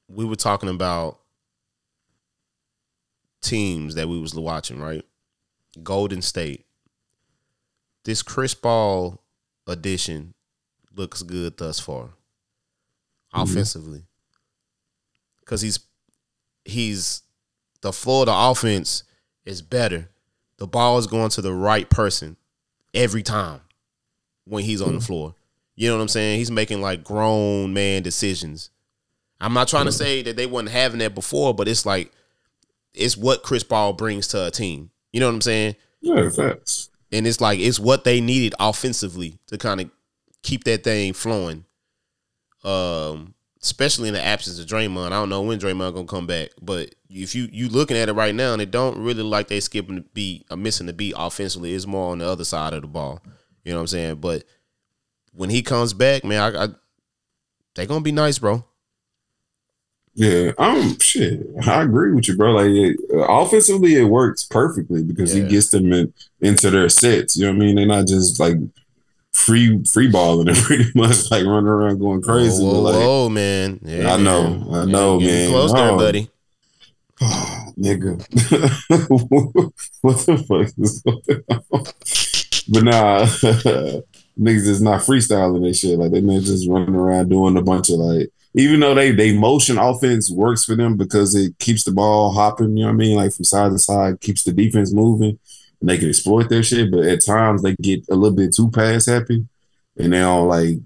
we 0.08 0.24
were 0.24 0.36
talking 0.36 0.68
about 0.68 1.20
teams 3.42 3.94
that 3.94 4.08
we 4.08 4.20
was 4.20 4.34
watching, 4.34 4.80
right? 4.80 5.04
Golden 5.82 6.20
State. 6.22 6.66
This 8.04 8.22
Chris 8.22 8.54
Paul 8.54 9.22
addition 9.66 10.34
looks 10.94 11.22
good 11.22 11.56
thus 11.58 11.78
far, 11.78 12.10
Mhm. 13.34 13.42
offensively, 13.42 14.02
because 15.40 15.60
he's 15.60 15.78
he's 16.64 17.22
the 17.82 17.92
the 17.92 18.34
offense 18.34 19.04
is 19.44 19.62
better. 19.62 20.10
The 20.58 20.66
ball 20.66 20.98
is 20.98 21.06
going 21.06 21.30
to 21.30 21.42
the 21.42 21.54
right 21.54 21.88
person 21.88 22.36
every 22.92 23.22
time 23.22 23.60
when 24.44 24.64
he's 24.64 24.82
on 24.82 24.94
the 24.94 25.00
floor. 25.00 25.34
You 25.74 25.88
know 25.88 25.96
what 25.96 26.02
I'm 26.02 26.08
saying? 26.08 26.38
He's 26.38 26.50
making 26.50 26.82
like 26.82 27.02
grown 27.02 27.72
man 27.72 28.02
decisions. 28.02 28.70
I'm 29.40 29.54
not 29.54 29.68
trying 29.68 29.86
to 29.86 29.92
say 29.92 30.22
that 30.22 30.36
they 30.36 30.44
wasn't 30.44 30.70
having 30.70 30.98
that 30.98 31.14
before, 31.14 31.54
but 31.54 31.68
it's 31.68 31.86
like 31.86 32.12
it's 32.92 33.16
what 33.16 33.42
Chris 33.42 33.62
Paul 33.62 33.94
brings 33.94 34.28
to 34.28 34.46
a 34.46 34.50
team. 34.50 34.90
You 35.12 35.20
know 35.20 35.26
what 35.26 35.34
I'm 35.34 35.40
saying? 35.40 35.76
Yeah, 36.02 36.28
facts. 36.28 36.90
And 37.10 37.26
it's 37.26 37.40
like 37.40 37.58
it's 37.58 37.80
what 37.80 38.04
they 38.04 38.20
needed 38.20 38.54
offensively 38.60 39.38
to 39.46 39.56
kind 39.56 39.80
of 39.80 39.90
keep 40.42 40.64
that 40.64 40.84
thing 40.84 41.12
flowing. 41.14 41.64
Um, 42.62 43.34
especially 43.62 44.08
in 44.08 44.14
the 44.14 44.22
absence 44.24 44.58
of 44.58 44.66
Draymond. 44.66 45.06
I 45.06 45.10
don't 45.10 45.28
know 45.28 45.42
when 45.42 45.58
Draymond 45.58 45.94
gonna 45.94 46.06
come 46.06 46.26
back, 46.26 46.50
but 46.62 46.94
if 47.10 47.34
you 47.34 47.48
you 47.52 47.68
looking 47.68 47.96
at 47.96 48.08
it 48.08 48.12
right 48.14 48.34
now, 48.34 48.52
and 48.52 48.62
it 48.62 48.70
don't 48.70 48.98
really 48.98 49.22
like 49.22 49.48
they 49.48 49.60
skipping 49.60 49.96
the 49.96 50.04
beat, 50.14 50.46
or 50.50 50.56
missing 50.56 50.86
the 50.86 50.92
beat 50.92 51.14
offensively. 51.16 51.74
It's 51.74 51.86
more 51.86 52.12
on 52.12 52.18
the 52.18 52.26
other 52.28 52.44
side 52.44 52.72
of 52.72 52.82
the 52.82 52.88
ball. 52.88 53.20
You 53.64 53.72
know 53.72 53.78
what 53.78 53.82
I'm 53.82 53.86
saying? 53.88 54.14
But 54.16 54.44
when 55.32 55.50
he 55.50 55.62
comes 55.62 55.92
back, 55.92 56.24
man, 56.24 56.56
I, 56.56 56.64
I 56.64 56.68
they 57.74 57.86
gonna 57.86 58.00
be 58.00 58.12
nice, 58.12 58.38
bro. 58.38 58.64
Yeah, 60.14 60.52
um, 60.58 60.98
shit. 60.98 61.40
I 61.66 61.82
agree 61.82 62.12
with 62.12 62.26
you, 62.28 62.36
bro. 62.36 62.52
Like 62.52 62.70
it, 62.70 62.96
uh, 63.12 63.18
offensively, 63.28 63.94
it 63.94 64.04
works 64.04 64.42
perfectly 64.44 65.02
because 65.04 65.34
Yeah. 65.34 65.44
he 65.44 65.48
gets 65.48 65.68
them 65.70 65.92
in, 65.92 66.12
into 66.40 66.68
their 66.70 66.88
sets. 66.88 67.36
You 67.36 67.46
know 67.46 67.52
what 67.52 67.56
I 67.56 67.58
mean? 67.60 67.76
They're 67.76 67.86
not 67.86 68.06
just 68.08 68.40
like 68.40 68.56
free 69.50 69.82
free 69.84 70.08
balling 70.08 70.48
and 70.48 70.56
pretty 70.56 70.90
much 70.94 71.30
like 71.30 71.44
running 71.44 71.68
around 71.68 71.98
going 71.98 72.22
crazy. 72.22 72.62
Whoa, 72.62 72.72
whoa, 72.74 72.80
like, 72.80 72.94
whoa, 72.94 73.28
man. 73.28 73.80
Yeah, 73.82 74.14
I 74.14 74.16
know, 74.16 74.68
I 74.72 74.84
know, 74.84 75.18
Getting 75.18 75.34
man. 75.34 75.50
Close 75.50 75.72
there, 75.72 75.90
Oh. 75.90 75.96
buddy. 75.98 76.30
nigga. 77.20 78.16
what 80.00 80.16
the 80.26 80.44
fuck 80.48 80.72
is 80.78 81.02
going 81.02 81.48
on? 81.50 81.84
But 82.72 82.84
nah, 82.84 83.24
niggas 84.38 84.68
is 84.68 84.80
not 84.80 85.00
freestyling 85.00 85.66
that 85.66 85.74
shit. 85.74 85.98
Like 85.98 86.12
they 86.12 86.20
man 86.20 86.42
just 86.42 86.68
running 86.68 86.94
around 86.94 87.28
doing 87.28 87.56
a 87.56 87.62
bunch 87.62 87.90
of 87.90 87.96
like 87.96 88.30
even 88.54 88.80
though 88.80 88.94
they 88.94 89.10
they 89.10 89.36
motion 89.36 89.78
offense 89.78 90.30
works 90.30 90.64
for 90.64 90.76
them 90.76 90.96
because 90.96 91.34
it 91.34 91.58
keeps 91.58 91.84
the 91.84 91.90
ball 91.92 92.32
hopping, 92.32 92.76
you 92.76 92.84
know 92.84 92.90
what 92.90 92.94
I 92.94 92.96
mean? 92.96 93.16
Like 93.16 93.32
from 93.32 93.44
side 93.44 93.72
to 93.72 93.78
side, 93.78 94.20
keeps 94.20 94.44
the 94.44 94.52
defense 94.52 94.92
moving 94.92 95.38
and 95.80 95.88
they 95.88 95.98
can 95.98 96.08
exploit 96.08 96.48
their 96.48 96.62
shit. 96.62 96.90
But 96.90 97.04
at 97.04 97.24
times 97.24 97.62
they 97.62 97.74
get 97.76 98.08
a 98.10 98.14
little 98.14 98.36
bit 98.36 98.54
too 98.54 98.70
pass 98.70 99.06
happy 99.06 99.46
and 99.96 100.12
they 100.12 100.22
all 100.22 100.46
like 100.46 100.76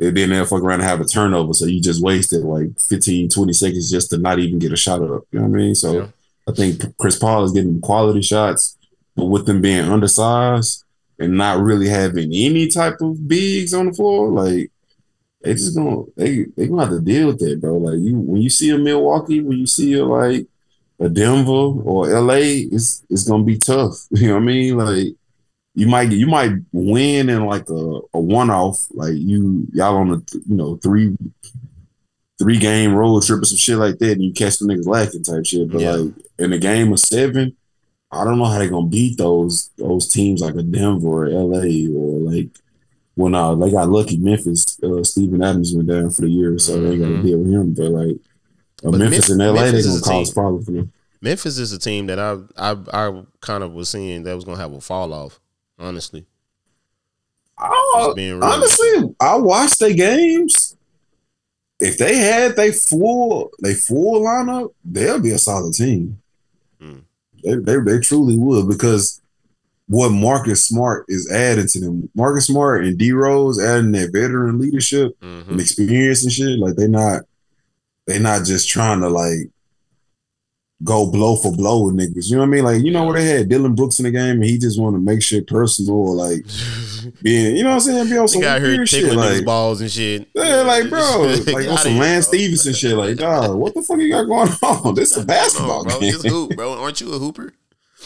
and 0.00 0.16
then 0.16 0.30
they'll 0.30 0.46
fuck 0.46 0.62
around 0.62 0.80
and 0.80 0.88
have 0.88 1.00
a 1.00 1.04
turnover. 1.04 1.52
So 1.52 1.66
you 1.66 1.80
just 1.80 2.02
wasted 2.02 2.42
like 2.42 2.78
15, 2.80 3.28
20 3.28 3.52
seconds 3.52 3.90
just 3.90 4.10
to 4.10 4.18
not 4.18 4.38
even 4.38 4.58
get 4.58 4.72
a 4.72 4.76
shot 4.76 5.02
up. 5.02 5.24
You 5.30 5.38
know 5.40 5.46
what 5.46 5.58
I 5.58 5.62
mean? 5.62 5.74
So 5.74 5.92
Yeah. 5.92 6.06
I 6.48 6.52
think 6.52 6.96
Chris 6.96 7.18
Paul 7.18 7.44
is 7.44 7.52
getting 7.52 7.80
quality 7.80 8.22
shots, 8.22 8.76
but 9.14 9.26
with 9.26 9.46
them 9.46 9.60
being 9.60 9.84
undersized 9.84 10.84
and 11.18 11.36
not 11.36 11.60
really 11.60 11.88
having 11.88 12.32
any 12.32 12.66
type 12.66 13.00
of 13.00 13.28
bigs 13.28 13.72
on 13.72 13.86
the 13.86 13.92
floor, 13.92 14.28
like 14.28 14.72
they 15.42 15.52
just 15.52 15.76
gonna 15.76 16.02
they 16.16 16.46
they 16.56 16.66
gonna 16.66 16.86
have 16.86 16.94
to 16.94 17.00
deal 17.00 17.28
with 17.28 17.38
that, 17.40 17.60
bro. 17.60 17.76
Like 17.76 18.00
you 18.00 18.18
when 18.18 18.42
you 18.42 18.50
see 18.50 18.70
a 18.70 18.78
Milwaukee, 18.78 19.40
when 19.40 19.58
you 19.58 19.66
see 19.66 19.92
a 19.94 20.04
like 20.04 20.46
a 21.00 21.08
Denver 21.08 21.50
or 21.50 22.08
LA, 22.08 22.66
it's 22.70 23.02
it's 23.10 23.28
gonna 23.28 23.44
be 23.44 23.58
tough. 23.58 23.94
You 24.12 24.28
know 24.28 24.34
what 24.34 24.42
I 24.42 24.44
mean? 24.46 24.76
Like 24.76 25.06
you 25.74 25.86
might 25.86 26.12
you 26.12 26.26
might 26.26 26.52
win 26.72 27.28
in 27.30 27.46
like 27.46 27.68
a, 27.70 28.00
a 28.14 28.20
one 28.20 28.50
off, 28.50 28.86
like 28.92 29.14
you 29.14 29.66
y'all 29.72 29.96
on 29.96 30.10
a 30.10 30.16
you 30.46 30.56
know 30.56 30.76
three 30.76 31.16
three 32.38 32.58
game 32.58 32.94
road 32.94 33.22
trip 33.22 33.42
or 33.42 33.44
some 33.44 33.58
shit 33.58 33.78
like 33.78 33.98
that, 33.98 34.12
and 34.12 34.22
you 34.22 34.32
catch 34.32 34.58
the 34.58 34.66
niggas 34.66 34.86
lacking 34.86 35.22
type 35.22 35.46
shit. 35.46 35.70
But 35.70 35.80
Yeah. 35.80 35.92
like 35.96 36.14
in 36.38 36.52
a 36.52 36.58
game 36.58 36.92
of 36.92 36.98
seven, 37.00 37.56
I 38.10 38.24
don't 38.24 38.38
know 38.38 38.44
how 38.46 38.58
they 38.58 38.68
gonna 38.68 38.86
beat 38.86 39.18
those 39.18 39.70
those 39.78 40.08
teams 40.08 40.40
like 40.40 40.54
a 40.54 40.62
Denver 40.62 41.24
or 41.24 41.28
LA 41.28 41.88
or 41.90 42.20
like 42.20 42.48
when 43.14 43.34
uh 43.34 43.54
they 43.54 43.70
got 43.70 43.88
lucky 43.90 44.16
Memphis, 44.16 44.78
uh, 44.82 45.02
Steven 45.04 45.42
Adams 45.42 45.74
went 45.74 45.88
down 45.88 46.10
for 46.10 46.22
the 46.22 46.30
year, 46.30 46.58
so 46.58 46.80
they 46.80 46.98
got 46.98 47.08
to 47.08 47.22
deal 47.22 47.38
with 47.38 47.52
him. 47.52 47.74
But 47.74 47.90
like 47.90 48.16
But 48.82 48.98
Memphis 48.98 49.30
Mem- 49.30 49.40
and 49.40 49.56
LA, 49.56 49.62
Memphis 49.64 49.86
is 49.86 50.00
gonna 50.00 50.16
a 50.16 50.18
cause 50.18 50.28
team. 50.28 50.34
problems 50.34 50.64
for 50.66 50.72
them. 50.72 50.92
Memphis 51.20 51.58
is 51.58 51.72
a 51.72 51.78
team 51.78 52.06
that 52.06 52.18
I 52.18 52.36
I 52.56 52.76
I 52.92 53.22
kind 53.40 53.62
of 53.62 53.72
was 53.72 53.88
seeing 53.88 54.22
that 54.24 54.34
was 54.34 54.44
gonna 54.44 54.58
have 54.58 54.72
a 54.72 54.80
fall 54.80 55.12
off. 55.12 55.38
Honestly, 55.78 56.26
Oh, 57.58 58.12
being 58.16 58.34
real. 58.40 58.44
honestly, 58.44 59.14
I 59.20 59.36
watched 59.36 59.78
their 59.80 59.94
games. 59.94 60.76
If 61.78 61.98
they 61.98 62.16
had 62.16 62.56
they 62.56 62.72
full 62.72 63.50
they 63.62 63.74
full 63.74 64.20
lineup, 64.22 64.72
they'll 64.84 65.18
be 65.20 65.30
a 65.30 65.38
solid 65.38 65.74
team. 65.74 66.18
Hmm. 66.80 66.98
They, 67.44 67.56
they 67.56 67.76
they 67.84 67.98
truly 68.00 68.38
would 68.38 68.68
because 68.68 69.20
what 69.88 70.10
Marcus 70.10 70.64
Smart 70.64 71.04
is 71.08 71.30
adding 71.30 71.66
to 71.68 71.80
them. 71.80 72.08
Marcus 72.14 72.46
Smart 72.46 72.84
and 72.84 72.96
D 72.98 73.12
Rose 73.12 73.60
adding 73.60 73.92
that 73.92 74.12
veteran 74.12 74.58
leadership 74.58 75.18
Mhm. 75.20 75.48
and 75.48 75.60
experience 75.60 76.22
and 76.22 76.32
shit. 76.32 76.58
Like 76.58 76.76
they're 76.76 76.88
not 76.88 77.22
they 78.06 78.18
not 78.18 78.44
just 78.44 78.68
trying 78.68 79.00
to 79.00 79.08
like 79.08 79.50
go 80.84 81.10
blow 81.10 81.36
for 81.36 81.52
blow 81.52 81.84
with 81.86 81.94
niggas. 81.96 82.28
You 82.28 82.36
know 82.36 82.42
what 82.42 82.48
I 82.48 82.50
mean? 82.50 82.64
Like 82.64 82.82
you 82.82 82.90
know 82.90 83.04
where 83.04 83.14
they 83.14 83.24
had 83.24 83.48
Dillon 83.48 83.74
Brooks 83.74 83.98
in 83.98 84.04
the 84.04 84.10
game 84.10 84.36
and 84.36 84.44
he 84.44 84.58
just 84.58 84.80
want 84.80 84.94
to 84.96 85.00
make 85.00 85.22
shit 85.22 85.46
personal 85.46 85.94
or 85.94 86.14
like 86.14 86.44
being 87.22 87.56
you 87.56 87.62
know 87.62 87.70
what 87.70 87.74
I'm 87.76 87.80
saying? 87.80 88.10
Be 88.10 88.18
on 88.18 88.28
some 88.28 88.42
got 88.42 88.60
here 88.60 88.70
weird 88.70 88.88
shit 88.88 89.14
like 89.14 89.44
balls 89.44 89.80
and 89.80 89.90
shit. 89.90 90.28
yeah, 90.34 90.62
like 90.62 90.88
bro, 90.88 91.34
like 91.46 91.68
on 91.68 91.78
some 91.78 91.98
Lance. 91.98 92.26
Stephenson 92.28 92.74
shit. 92.74 92.96
Like, 92.96 93.16
dog, 93.18 93.56
what 93.56 93.74
the 93.74 93.82
fuck 93.82 93.98
you 93.98 94.10
got 94.10 94.24
going 94.24 94.50
on? 94.62 94.94
This 94.94 95.12
is 95.12 95.22
a 95.22 95.26
basketball 95.26 95.84
bro. 95.84 96.00
game. 96.00 96.12
Just 96.12 96.26
hoop, 96.26 96.56
bro. 96.56 96.80
Aren't 96.80 97.00
you 97.00 97.12
a 97.12 97.18
hooper? 97.18 97.52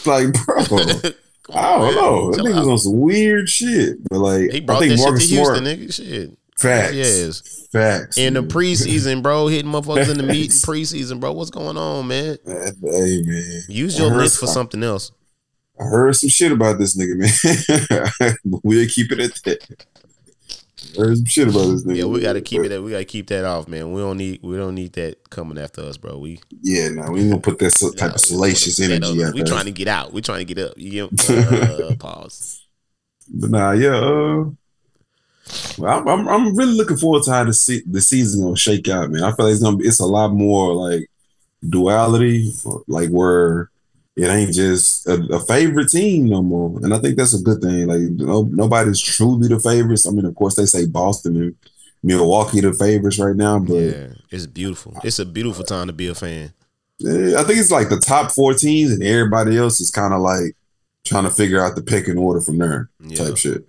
like, 0.05 0.27
bro, 0.45 0.57
I 0.59 0.63
don't 0.63 1.81
man. 1.81 1.95
know. 1.95 2.31
That 2.31 2.41
nigga's 2.41 2.67
on 2.67 2.77
some 2.77 2.99
weird 2.99 3.49
shit. 3.49 3.97
But 4.09 4.19
like, 4.19 4.51
He 4.51 4.65
I 4.67 4.79
think 4.79 4.91
that 4.91 4.97
shit 4.97 4.97
to 4.97 5.03
Marcus 5.03 5.29
Houston, 5.29 5.55
Smart, 5.55 5.63
nigga. 5.63 5.93
Shit. 5.93 6.37
Facts, 6.57 6.93
Yes. 6.95 7.67
facts. 7.71 8.17
In 8.17 8.33
the 8.33 8.43
preseason, 8.43 9.21
bro, 9.21 9.47
hitting 9.47 9.71
motherfuckers 9.71 10.09
in 10.09 10.17
the 10.17 10.23
meet 10.23 10.51
in 10.51 10.57
preseason, 10.57 11.19
bro. 11.19 11.31
What's 11.33 11.49
going 11.49 11.77
on, 11.77 12.07
man? 12.07 12.37
Hey 12.45 13.21
man, 13.23 13.61
Use 13.67 13.97
your 13.97 14.11
length 14.11 14.37
for 14.37 14.47
something 14.47 14.83
else. 14.83 15.11
I 15.79 15.83
heard 15.83 16.15
some 16.15 16.29
shit 16.29 16.51
about 16.51 16.79
this 16.79 16.97
nigga, 16.97 17.17
man. 18.19 18.35
we'll 18.63 18.87
keep 18.87 19.11
it 19.11 19.19
at 19.19 19.35
that. 19.45 19.77
Heard 20.97 21.17
some 21.17 21.25
shit 21.25 21.47
about 21.47 21.69
this 21.69 21.83
nigga. 21.83 21.97
Yeah, 21.97 22.05
we 22.05 22.21
gotta 22.21 22.41
keep 22.41 22.63
it. 22.63 22.79
We 22.79 22.91
gotta 22.91 23.05
keep 23.05 23.27
that 23.27 23.45
off, 23.45 23.67
man. 23.67 23.91
We 23.91 24.01
don't 24.01 24.17
need. 24.17 24.41
We 24.41 24.57
don't 24.57 24.73
need 24.73 24.93
that 24.93 25.29
coming 25.29 25.59
after 25.59 25.81
us, 25.81 25.97
bro. 25.97 26.17
We 26.17 26.39
Yeah, 26.61 26.89
no, 26.89 27.11
we 27.11 27.21
ain't 27.21 27.29
gonna 27.29 27.41
put 27.41 27.59
that 27.59 27.73
type 27.73 27.93
Yeah, 27.97 28.15
of 28.15 28.19
salacious 28.19 28.79
energy 28.79 29.23
out 29.23 29.33
We 29.35 29.43
trying 29.43 29.65
to 29.65 29.71
get 29.71 29.87
out. 29.87 30.13
We 30.13 30.21
trying 30.21 30.45
to 30.47 30.53
get 30.53 30.57
up. 30.63 30.73
You 30.77 31.09
uh, 31.29 31.95
pause. 31.99 32.65
But 33.29 33.51
nah, 33.51 33.71
yeah. 33.71 33.95
Uh, 33.95 34.45
well, 35.77 35.99
I'm, 35.99 36.07
I'm 36.07 36.27
I'm 36.27 36.55
really 36.55 36.73
looking 36.73 36.97
forward 36.97 37.23
to 37.23 37.31
how 37.31 37.43
the 37.43 37.53
se- 37.53 37.83
the 37.85 38.01
season 38.01 38.41
gonna 38.43 38.55
shake 38.55 38.87
out, 38.89 39.09
man. 39.11 39.23
I 39.23 39.31
feel 39.33 39.45
like 39.45 39.53
it's 39.53 39.63
gonna 39.63 39.77
be 39.77 39.85
it's 39.87 39.99
a 39.99 40.05
lot 40.05 40.31
more 40.31 40.73
like 40.73 41.09
duality, 41.67 42.51
like 42.87 43.09
where 43.09 43.69
it 44.15 44.25
ain't 44.27 44.53
just 44.53 45.07
a, 45.07 45.13
a 45.31 45.39
favorite 45.39 45.89
team 45.89 46.29
no 46.29 46.41
more, 46.41 46.79
and 46.83 46.93
I 46.93 46.99
think 46.99 47.17
that's 47.17 47.33
a 47.33 47.41
good 47.41 47.61
thing. 47.61 47.87
Like 47.87 47.99
no, 48.01 48.43
nobody's 48.51 48.99
truly 48.99 49.47
the 49.47 49.59
favorites. 49.59 50.07
I 50.07 50.11
mean, 50.11 50.25
of 50.25 50.35
course 50.35 50.55
they 50.55 50.65
say 50.65 50.85
Boston 50.85 51.35
and 51.41 51.55
Milwaukee 52.03 52.61
the 52.61 52.73
favorites 52.73 53.19
right 53.19 53.35
now, 53.35 53.59
but 53.59 53.73
Yeah, 53.75 54.07
it's 54.31 54.47
beautiful. 54.47 54.95
It's 55.03 55.19
a 55.19 55.25
beautiful 55.25 55.63
time 55.63 55.87
to 55.87 55.93
be 55.93 56.07
a 56.07 56.15
fan. 56.15 56.53
I 57.01 57.43
think 57.43 57.59
it's 57.59 57.71
like 57.71 57.89
the 57.89 57.99
top 57.99 58.31
four 58.31 58.53
teams, 58.53 58.91
and 58.91 59.03
everybody 59.03 59.57
else 59.57 59.79
is 59.79 59.91
kind 59.91 60.13
of 60.13 60.21
like 60.21 60.55
trying 61.05 61.23
to 61.25 61.29
figure 61.29 61.63
out 61.63 61.75
the 61.75 61.81
pecking 61.83 62.17
order 62.17 62.41
from 62.41 62.57
there, 62.57 62.89
Yeah. 62.99 63.15
type 63.25 63.37
shit. 63.37 63.67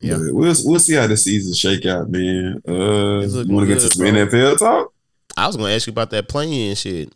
Yeah. 0.00 0.14
But 0.16 0.34
we'll 0.34 0.54
we'll 0.64 0.80
see 0.80 0.94
how 0.94 1.06
the 1.06 1.16
season 1.16 1.54
shake 1.54 1.84
out, 1.86 2.08
man. 2.10 2.62
Uh, 2.66 3.20
you 3.20 3.54
want 3.54 3.66
to 3.68 3.74
get 3.74 3.80
to 3.80 3.90
some 3.90 4.06
bro. 4.06 4.26
NFL 4.26 4.58
talk? 4.58 4.92
I 5.36 5.46
was 5.46 5.56
gonna 5.56 5.70
ask 5.72 5.86
you 5.86 5.92
about 5.92 6.10
that 6.10 6.28
playing 6.28 6.74
shit. 6.74 7.12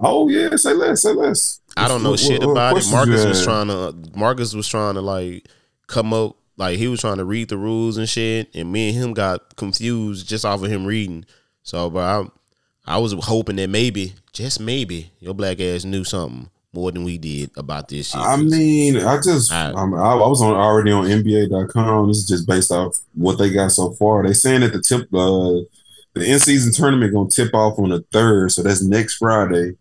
Oh 0.00 0.28
yeah, 0.28 0.54
say 0.56 0.74
less, 0.74 1.02
say 1.02 1.12
less. 1.12 1.60
I 1.76 1.88
don't 1.88 2.02
know 2.02 2.10
What- 2.10 2.20
shit 2.20 2.40
what- 2.40 2.48
what 2.48 2.52
about 2.52 2.76
it. 2.78 2.90
Marcus 2.90 3.24
was 3.24 3.44
trying 3.44 3.68
to 3.68 3.94
Marcus 4.16 4.54
was 4.54 4.68
trying 4.68 4.94
to 4.94 5.00
like 5.00 5.46
come 5.86 6.12
up 6.12 6.36
like 6.56 6.78
he 6.78 6.88
was 6.88 7.00
trying 7.00 7.18
to 7.18 7.24
read 7.24 7.48
the 7.48 7.56
rules 7.56 7.96
and 7.96 8.08
shit, 8.08 8.48
and 8.54 8.72
me 8.72 8.88
and 8.88 8.98
him 8.98 9.12
got 9.14 9.54
confused 9.56 10.28
just 10.28 10.44
off 10.44 10.62
of 10.62 10.70
him 10.70 10.84
reading. 10.84 11.24
So, 11.62 11.88
but 11.90 12.00
I, 12.00 12.94
I 12.94 12.98
was 12.98 13.12
hoping 13.12 13.56
that 13.56 13.68
maybe, 13.70 14.14
just 14.32 14.58
maybe, 14.58 15.12
your 15.20 15.34
black 15.34 15.60
ass 15.60 15.84
knew 15.84 16.02
something 16.02 16.50
more 16.78 16.92
than 16.92 17.02
we 17.02 17.18
did 17.18 17.50
about 17.56 17.88
this 17.88 18.10
shit. 18.10 18.20
I 18.20 18.36
mean, 18.36 18.96
I 18.98 19.16
just 19.20 19.52
I- 19.52 19.72
I, 19.72 19.82
I 19.82 20.14
was 20.28 20.40
on 20.40 20.54
already 20.54 20.92
on 20.92 21.06
NBA.com. 21.06 22.06
This 22.08 22.18
is 22.18 22.28
just 22.28 22.46
based 22.46 22.70
off 22.70 22.96
what 23.14 23.36
they 23.38 23.50
got 23.50 23.72
so 23.72 23.90
far. 23.94 24.24
They 24.24 24.32
saying 24.32 24.60
that 24.60 24.72
the 24.72 24.80
tip 24.80 25.02
uh 25.12 25.66
the 26.14 26.24
in 26.32 26.38
season 26.38 26.72
tournament 26.72 27.12
gonna 27.12 27.28
tip 27.28 27.52
off 27.52 27.78
on 27.78 27.88
the 27.90 28.00
third, 28.12 28.52
so 28.52 28.62
that's 28.62 28.82
next 28.82 29.16
Friday. 29.16 29.72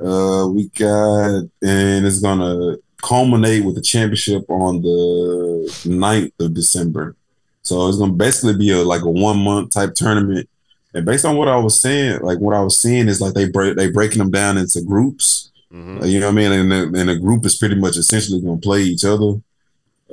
Uh, 0.00 0.46
we 0.52 0.68
got 0.78 1.42
and 1.62 2.06
it's 2.06 2.20
gonna 2.20 2.76
culminate 3.02 3.64
with 3.64 3.74
the 3.74 3.80
championship 3.80 4.44
on 4.50 4.82
the 4.82 5.70
9th 5.86 6.32
of 6.40 6.52
December. 6.54 7.16
So 7.62 7.88
it's 7.88 7.98
gonna 7.98 8.12
basically 8.12 8.56
be 8.56 8.70
a 8.70 8.78
like 8.82 9.02
a 9.02 9.10
one 9.10 9.38
month 9.38 9.70
type 9.70 9.94
tournament. 9.94 10.48
And 10.94 11.04
based 11.04 11.24
on 11.24 11.36
what 11.36 11.48
I 11.48 11.56
was 11.56 11.80
saying, 11.80 12.20
like 12.22 12.38
what 12.38 12.54
I 12.56 12.60
was 12.60 12.78
seeing 12.78 13.08
is 13.08 13.20
like 13.20 13.34
they 13.34 13.48
break 13.48 13.76
they 13.76 13.90
breaking 13.90 14.18
them 14.18 14.30
down 14.30 14.56
into 14.56 14.80
groups. 14.82 15.50
Mhm. 15.72 16.02
Uh, 16.02 16.06
You 16.06 16.20
know 16.20 16.26
what 16.26 16.32
I 16.32 16.36
mean? 16.36 16.52
And 16.52 16.72
the, 16.72 17.00
and 17.00 17.08
the 17.08 17.16
group 17.18 17.44
is 17.44 17.56
pretty 17.56 17.74
much 17.74 17.96
essentially 17.96 18.40
going 18.40 18.60
to 18.60 18.64
play 18.66 18.82
each 18.82 19.04
other, 19.04 19.40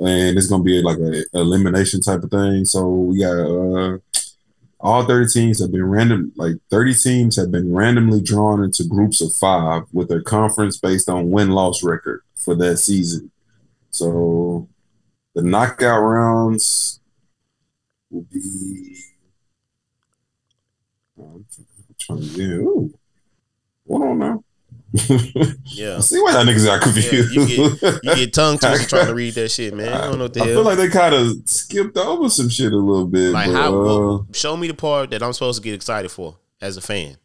and 0.00 0.38
it's 0.38 0.48
going 0.48 0.62
to 0.62 0.64
be 0.64 0.82
like 0.82 0.98
a 0.98 1.24
elimination 1.34 2.00
type 2.00 2.22
of 2.24 2.30
thing. 2.30 2.64
So 2.64 2.88
we 2.88 3.20
got 3.20 3.32
uh, 3.38 3.98
all 4.80 5.04
thirty 5.06 5.28
teams 5.32 5.60
have 5.60 5.72
been 5.72 5.84
random. 5.86 6.32
Like 6.36 6.56
thirty 6.70 6.94
teams 6.94 7.36
have 7.36 7.50
been 7.52 7.72
randomly 7.74 8.20
drawn 8.22 8.64
into 8.64 8.84
groups 8.84 9.20
of 9.22 9.32
five 9.34 9.84
with 9.92 10.08
their 10.08 10.22
conference 10.22 10.78
based 10.78 11.08
on 11.08 11.30
win 11.30 11.50
loss 11.50 11.82
record 11.82 12.22
for 12.36 12.54
that 12.56 12.78
season. 12.78 13.30
So 13.90 14.68
the 15.34 15.42
knockout 15.42 16.02
rounds 16.02 17.00
will 18.10 18.22
be. 18.32 18.96
I'm 21.18 21.44
trying 21.98 22.20
to 22.20 22.26
yeah. 22.42 22.54
Ooh. 22.56 22.98
On 23.88 24.18
now. 24.18 24.44
Yeah. 25.64 26.00
See 26.00 26.20
why 26.20 26.32
that 26.32 26.46
niggas 26.46 26.64
got 26.66 26.82
confused. 26.82 27.34
Yeah, 27.34 27.42
you 27.42 27.98
You 28.02 28.14
get 28.14 28.32
tongue 28.34 28.58
twisted 28.58 28.88
trying 28.90 29.06
to 29.06 29.14
read 29.14 29.34
that 29.34 29.50
shit, 29.50 29.74
man. 29.74 29.92
I 29.92 30.06
don't 30.06 30.18
know 30.18 30.24
what 30.24 30.34
the 30.34 30.42
I 30.42 30.46
hell. 30.46 30.54
feel 30.56 30.64
like 30.64 30.78
they 30.78 30.88
kind 30.88 31.14
of 31.14 31.48
skipped 31.48 31.96
over 31.96 32.28
some 32.28 32.48
shit 32.48 32.72
a 32.72 32.76
little 32.76 33.06
bit. 33.06 33.32
Like 33.32 33.48
but, 33.48 33.54
how? 33.54 33.68
uh, 33.68 33.82
well, 33.82 34.26
show 34.32 34.56
me 34.56 34.68
the 34.68 34.74
part 34.74 35.10
that 35.10 35.22
I'm 35.22 35.32
supposed 35.32 35.62
to 35.62 35.64
get 35.64 35.74
excited 35.74 36.10
for 36.10 36.36
as 36.60 36.76
a 36.76 36.80
fan. 36.80 37.16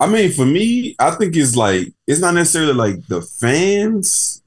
I 0.00 0.06
mean, 0.08 0.32
for 0.32 0.44
me, 0.44 0.96
I 0.98 1.12
think 1.12 1.36
it's 1.36 1.54
like 1.54 1.92
it's 2.06 2.20
not 2.20 2.34
necessarily 2.34 2.72
like 2.74 3.06
the 3.06 3.22
fans. 3.22 4.42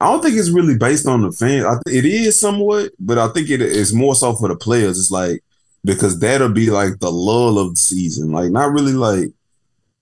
I 0.00 0.10
don't 0.10 0.22
think 0.22 0.36
it's 0.36 0.50
really 0.50 0.76
based 0.76 1.06
on 1.06 1.22
the 1.22 1.30
fans. 1.30 1.64
I 1.64 1.78
th- 1.86 2.04
it 2.04 2.08
is 2.08 2.38
somewhat, 2.38 2.90
but 2.98 3.16
I 3.16 3.28
think 3.28 3.50
it 3.50 3.62
is 3.62 3.94
more 3.94 4.14
so 4.16 4.34
for 4.34 4.48
the 4.48 4.56
players. 4.56 4.98
It's 4.98 5.10
like 5.12 5.42
because 5.84 6.18
that'll 6.18 6.48
be 6.48 6.70
like 6.70 6.98
the 6.98 7.10
lull 7.12 7.58
of 7.58 7.74
the 7.74 7.80
season. 7.80 8.32
Like 8.32 8.50
not 8.50 8.72
really 8.72 8.92
like 8.94 9.28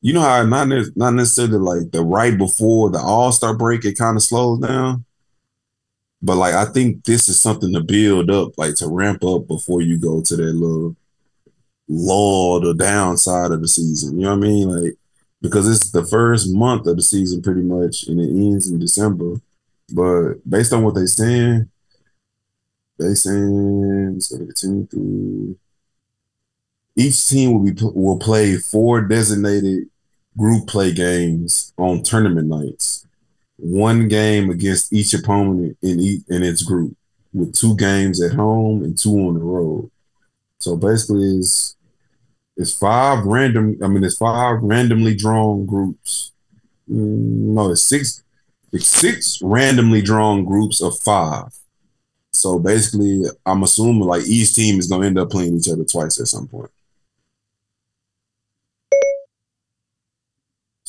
you 0.03 0.13
know 0.13 0.21
how 0.21 0.43
not 0.45 0.69
not 0.97 1.15
necessarily 1.15 1.59
like 1.59 1.93
the 1.93 2.03
right 2.03 2.37
before 2.37 2.91
the 2.91 2.99
All 2.99 3.33
Star 3.33 3.57
break. 3.57 3.85
It 3.85 3.97
kind 3.97 4.17
of 4.17 4.23
slows 4.23 4.59
down. 4.59 5.05
But 6.21 6.37
like 6.37 6.55
I 6.55 6.67
think 6.67 7.05
this 7.05 7.29
is 7.29 7.41
something 7.41 7.73
to 7.73 7.81
build 7.81 8.31
up, 8.31 8.59
like 8.59 8.75
to 8.77 8.89
ramp 8.89 9.25
up 9.25 9.47
before 9.47 9.81
you 9.81 9.99
go 9.99 10.21
to 10.21 10.37
that 10.37 10.43
little 10.43 10.97
lull, 11.89 12.61
the 12.61 12.75
downside 12.75 13.53
of 13.53 13.61
the 13.61 13.69
season. 13.69 14.19
You 14.19 14.25
know 14.25 14.37
what 14.37 14.45
I 14.45 14.49
mean? 14.49 14.69
Like 14.69 14.95
because 15.41 15.69
it's 15.69 15.91
the 15.93 16.05
first 16.05 16.53
month 16.53 16.87
of 16.87 16.97
the 16.97 17.03
season 17.03 17.41
pretty 17.41 17.63
much, 17.63 18.09
and 18.09 18.21
it 18.21 18.31
ends 18.31 18.69
in 18.69 18.81
December. 18.81 19.41
But 19.93 20.35
based 20.49 20.73
on 20.73 20.83
what 20.83 20.97
they're 20.97 21.07
saying, 21.07 21.69
they 22.99 23.15
saying 23.15 24.21
continue 24.31 24.87
through. 24.87 25.59
Each 26.97 27.29
team 27.29 27.53
will 27.53 27.73
be 27.73 27.73
will 27.83 28.19
play 28.19 28.57
four 28.57 29.01
designated 29.01 29.89
group 30.37 30.67
play 30.67 30.93
games 30.93 31.73
on 31.77 32.03
tournament 32.03 32.49
nights. 32.49 33.07
One 33.59 34.09
game 34.09 34.51
against 34.51 34.93
each 34.93 35.15
opponent 35.15 35.77
in 35.83 36.01
each, 36.01 36.23
in 36.29 36.43
its 36.43 36.63
group, 36.63 36.97
with 37.33 37.55
two 37.55 37.77
games 37.77 38.23
at 38.23 38.33
home 38.35 38.83
and 38.83 38.99
two 38.99 39.11
on 39.15 39.35
the 39.35 39.41
road. 39.41 39.91
So 40.59 40.77
basically, 40.77 41.39
it's 41.39 41.77
it's 42.57 42.77
five 42.77 43.25
random. 43.25 43.79
I 43.83 43.89
mean, 43.89 44.05
it's 44.05 44.17
five 44.19 44.63
randomly 44.63 45.15
drawn 45.15 45.67
groups. 45.67 46.33
Mm, 46.91 47.55
No, 47.55 47.71
it's 47.73 47.83
six. 47.83 48.23
It's 48.73 48.89
six 48.89 49.41
randomly 49.43 50.03
drawn 50.03 50.45
groups 50.45 50.83
of 50.83 50.99
five. 50.99 51.53
So 52.33 52.59
basically, 52.59 53.25
I'm 53.47 53.63
assuming 53.63 54.03
like 54.09 54.27
each 54.27 54.55
team 54.55 54.79
is 54.79 54.89
gonna 54.89 55.07
end 55.07 55.19
up 55.19 55.31
playing 55.31 55.57
each 55.57 55.69
other 55.69 55.85
twice 55.85 56.21
at 56.21 56.29
some 56.29 56.49
point. 56.49 56.71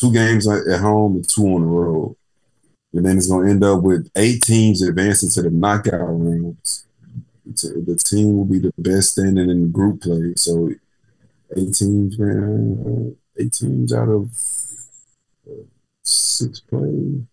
Two 0.03 0.11
games 0.11 0.49
at 0.49 0.81
home 0.81 1.15
and 1.15 1.29
two 1.29 1.43
on 1.43 1.61
the 1.61 1.67
road, 1.67 2.17
and 2.91 3.05
then 3.05 3.15
it's 3.15 3.27
gonna 3.27 3.49
end 3.49 3.63
up 3.63 3.81
with 3.81 4.11
eight 4.17 4.41
teams 4.41 4.81
advancing 4.81 5.29
to 5.29 5.43
the 5.43 5.49
knockout 5.49 6.01
rounds. 6.01 6.85
The 7.45 7.97
team 8.05 8.35
will 8.35 8.43
be 8.43 8.59
the 8.59 8.73
best 8.77 9.11
standing 9.11 9.49
in 9.49 9.71
group 9.71 10.01
play. 10.01 10.33
So 10.35 10.71
eight 11.55 11.73
teams, 11.73 12.19
man. 12.19 13.15
Eight 13.39 13.53
teams 13.53 13.93
out 13.93 14.09
of 14.09 14.29
uh, 15.49 15.63
six 16.01 16.59
play. 16.59 17.23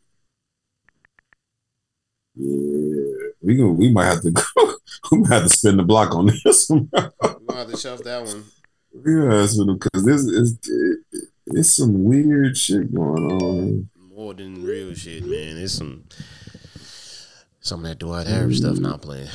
Yeah, 2.36 3.30
we 3.42 3.56
gonna 3.56 3.72
we 3.72 3.90
might 3.90 4.04
have 4.04 4.22
to 4.22 4.30
go. 4.30 4.74
we 5.10 5.18
might 5.18 5.32
have 5.32 5.42
to 5.42 5.48
spin 5.48 5.76
the 5.76 5.82
block 5.82 6.14
on 6.14 6.26
this. 6.26 6.70
I'm 6.70 6.88
gonna 6.88 7.10
have 7.52 7.68
to 7.72 7.76
shove 7.76 8.04
that 8.04 8.24
one. 8.24 8.44
yeah, 8.94 9.74
because 9.74 10.04
this 10.04 10.22
is 10.22 10.56
it, 10.68 11.28
it's 11.52 11.72
some 11.72 12.04
weird 12.04 12.56
shit 12.56 12.94
going 12.94 13.32
on. 13.32 13.88
More 14.14 14.34
than 14.34 14.64
real 14.64 14.94
shit, 14.94 15.24
man. 15.24 15.56
It's 15.56 15.74
some 15.74 16.04
some 17.60 17.80
of 17.80 17.88
that 17.88 17.98
Dwight 17.98 18.26
Harris 18.26 18.58
stuff 18.58 18.78
not 18.78 19.02
playing. 19.02 19.28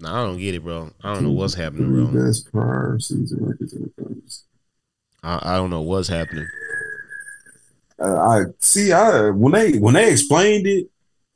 Nah, 0.00 0.22
I 0.22 0.26
don't 0.26 0.38
get 0.38 0.54
it, 0.54 0.62
bro. 0.62 0.90
I 1.02 1.14
don't 1.14 1.24
know 1.24 1.30
what's 1.30 1.54
happening, 1.54 1.90
bro. 1.92 2.26
best 2.26 2.50
prior 2.52 2.98
season 2.98 3.44
records 3.44 3.72
in 3.72 3.90
the. 3.96 4.40
I, 5.22 5.54
I 5.54 5.56
don't 5.56 5.70
know 5.70 5.82
what's 5.82 6.08
happening. 6.08 6.46
Uh, 7.98 8.16
I 8.16 8.40
see. 8.58 8.92
I 8.92 9.30
when 9.30 9.52
they 9.52 9.78
when 9.78 9.94
they 9.94 10.10
explained 10.10 10.66
it 10.66 10.88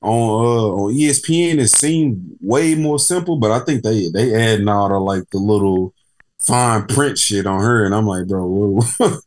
on 0.02 0.10
uh, 0.10 0.84
on 0.84 0.94
ESPN, 0.94 1.58
it 1.58 1.68
seemed 1.68 2.36
way 2.40 2.74
more 2.74 2.98
simple. 2.98 3.38
But 3.38 3.52
I 3.52 3.60
think 3.60 3.82
they 3.82 4.08
they 4.08 4.34
adding 4.34 4.68
all 4.68 4.88
the 4.88 4.98
like 4.98 5.30
the 5.30 5.38
little 5.38 5.94
fine 6.38 6.86
print 6.86 7.18
shit 7.18 7.46
on 7.46 7.60
her, 7.60 7.84
and 7.84 7.94
I'm 7.94 8.06
like, 8.06 8.26
bro, 8.26 8.46
where, 8.46 9.18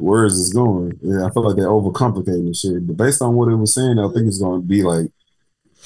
where 0.00 0.24
is 0.24 0.38
this 0.38 0.52
going? 0.52 0.98
Yeah, 1.02 1.26
I 1.26 1.30
feel 1.30 1.46
like 1.46 1.56
they're 1.56 1.66
overcomplicating 1.68 2.48
the 2.48 2.54
shit. 2.54 2.86
But 2.86 2.96
based 2.96 3.22
on 3.22 3.34
what 3.34 3.48
it 3.48 3.56
was 3.56 3.74
saying, 3.74 3.98
I 3.98 4.08
think 4.08 4.26
it's 4.26 4.38
going 4.38 4.60
to 4.62 4.66
be 4.66 4.82
like 4.82 5.06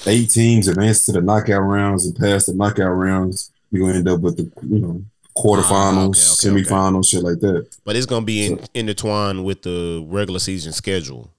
eight 0.07 0.29
teams 0.29 0.67
advance 0.67 1.05
to 1.05 1.11
the 1.11 1.21
knockout 1.21 1.61
rounds, 1.61 2.05
and 2.05 2.15
past 2.15 2.47
the 2.47 2.53
knockout 2.53 2.95
rounds, 2.95 3.51
you're 3.71 3.81
going 3.81 3.93
to 3.93 3.99
end 3.99 4.09
up 4.09 4.21
with 4.21 4.37
the 4.37 4.43
you 4.65 4.79
know 4.79 5.03
quarterfinals, 5.35 5.67
Ah, 5.69 6.49
okay, 6.49 6.49
okay, 6.49 6.61
okay. 6.61 6.69
semifinals, 6.69 7.09
shit 7.09 7.23
like 7.23 7.39
that. 7.41 7.67
But 7.83 7.95
it's 7.95 8.05
gonna 8.05 8.25
be 8.25 8.45
in, 8.45 8.59
intertwined 8.73 9.43
with 9.43 9.63
the 9.63 10.05
regular 10.07 10.39
season 10.39 10.71
schedule. 10.71 11.29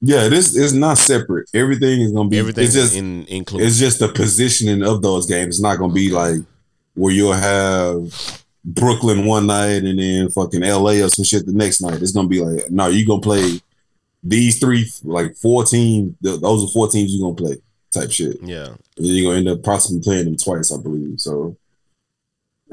Yeah, 0.00 0.28
this 0.28 0.56
is 0.56 0.72
not 0.72 0.98
separate. 0.98 1.48
Everything 1.54 2.00
is 2.00 2.12
gonna 2.12 2.28
be. 2.28 2.38
Everything's 2.38 2.74
it's 2.74 2.86
just 2.86 2.96
in 2.96 3.24
included. 3.26 3.66
it's 3.66 3.78
just 3.78 3.98
the 3.98 4.08
positioning 4.08 4.82
of 4.84 5.02
those 5.02 5.26
games. 5.26 5.56
It's 5.56 5.60
not 5.62 5.78
gonna 5.78 5.92
be 5.92 6.10
like 6.10 6.40
where 6.94 7.12
you'll 7.12 7.32
have 7.32 8.41
Brooklyn 8.64 9.26
one 9.26 9.46
night 9.46 9.82
and 9.82 9.98
then 9.98 10.28
fucking 10.30 10.60
LA 10.62 11.02
or 11.04 11.08
some 11.08 11.24
shit 11.24 11.46
the 11.46 11.52
next 11.52 11.80
night. 11.80 12.00
It's 12.00 12.12
gonna 12.12 12.28
be 12.28 12.40
like 12.40 12.70
no, 12.70 12.86
you 12.88 13.06
gonna 13.06 13.20
play 13.20 13.60
these 14.22 14.58
three 14.60 14.88
like 15.02 15.34
four 15.36 15.64
teams. 15.64 16.14
Those 16.20 16.64
are 16.64 16.72
four 16.72 16.88
teams 16.88 17.12
you 17.12 17.20
gonna 17.22 17.34
play 17.34 17.56
type 17.90 18.10
shit. 18.12 18.38
Yeah. 18.42 18.66
And 18.66 18.78
then 18.96 19.06
you're 19.06 19.32
gonna 19.32 19.38
end 19.38 19.48
up 19.48 19.64
possibly 19.64 20.00
playing 20.00 20.26
them 20.26 20.36
twice, 20.36 20.72
I 20.72 20.80
believe. 20.80 21.20
So. 21.20 21.56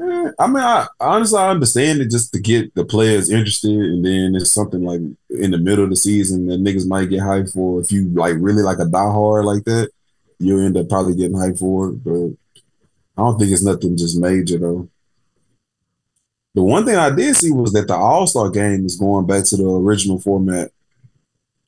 eh, 0.00 0.30
I 0.38 0.46
mean, 0.46 0.62
I 0.62 0.86
honestly 1.00 1.38
I 1.38 1.50
understand 1.50 2.00
it 2.00 2.10
just 2.10 2.32
to 2.34 2.40
get 2.40 2.72
the 2.76 2.84
players 2.84 3.28
interested, 3.30 3.70
and 3.70 4.04
then 4.04 4.34
it's 4.36 4.52
something 4.52 4.84
like 4.84 5.00
in 5.30 5.50
the 5.50 5.58
middle 5.58 5.84
of 5.84 5.90
the 5.90 5.96
season 5.96 6.46
that 6.46 6.60
niggas 6.62 6.86
might 6.86 7.10
get 7.10 7.20
hyped 7.20 7.52
for. 7.52 7.80
If 7.80 7.90
you 7.90 8.08
like 8.10 8.36
really 8.38 8.62
like 8.62 8.78
a 8.78 8.84
diehard 8.84 9.44
like 9.44 9.64
that, 9.64 9.90
you'll 10.38 10.64
end 10.64 10.76
up 10.76 10.88
probably 10.88 11.16
getting 11.16 11.36
hyped 11.36 11.58
for 11.58 11.88
it. 11.88 12.04
But 12.04 12.62
I 13.20 13.24
don't 13.24 13.38
think 13.38 13.50
it's 13.50 13.64
nothing 13.64 13.96
just 13.96 14.16
major 14.18 14.56
though. 14.58 14.88
The 16.54 16.62
one 16.62 16.84
thing 16.84 16.96
I 16.96 17.10
did 17.10 17.36
see 17.36 17.52
was 17.52 17.72
that 17.72 17.86
the 17.86 17.94
All 17.94 18.26
Star 18.26 18.50
game 18.50 18.84
is 18.84 18.96
going 18.96 19.26
back 19.26 19.44
to 19.46 19.56
the 19.56 19.68
original 19.68 20.18
format. 20.18 20.70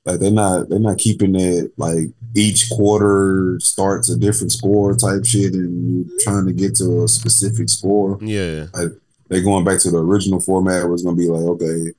Like 0.04 0.18
they're 0.18 0.32
not 0.32 0.68
they're 0.68 0.80
not 0.80 0.98
keeping 0.98 1.36
it 1.36 1.72
like 1.76 2.08
each 2.34 2.68
quarter 2.70 3.58
starts 3.60 4.08
a 4.10 4.18
different 4.18 4.50
score 4.50 4.96
type 4.96 5.24
shit, 5.24 5.54
and 5.54 6.10
trying 6.20 6.46
to 6.46 6.52
get 6.52 6.74
to 6.76 7.04
a 7.04 7.08
specific 7.08 7.68
score. 7.68 8.18
Yeah, 8.20 8.66
Like 8.74 8.92
they're 9.28 9.42
going 9.44 9.64
back 9.64 9.78
to 9.80 9.90
the 9.92 9.98
original 9.98 10.40
format 10.40 10.84
where 10.84 10.94
it's 10.94 11.04
gonna 11.04 11.16
be 11.16 11.28
like 11.28 11.42
okay, 11.42 11.92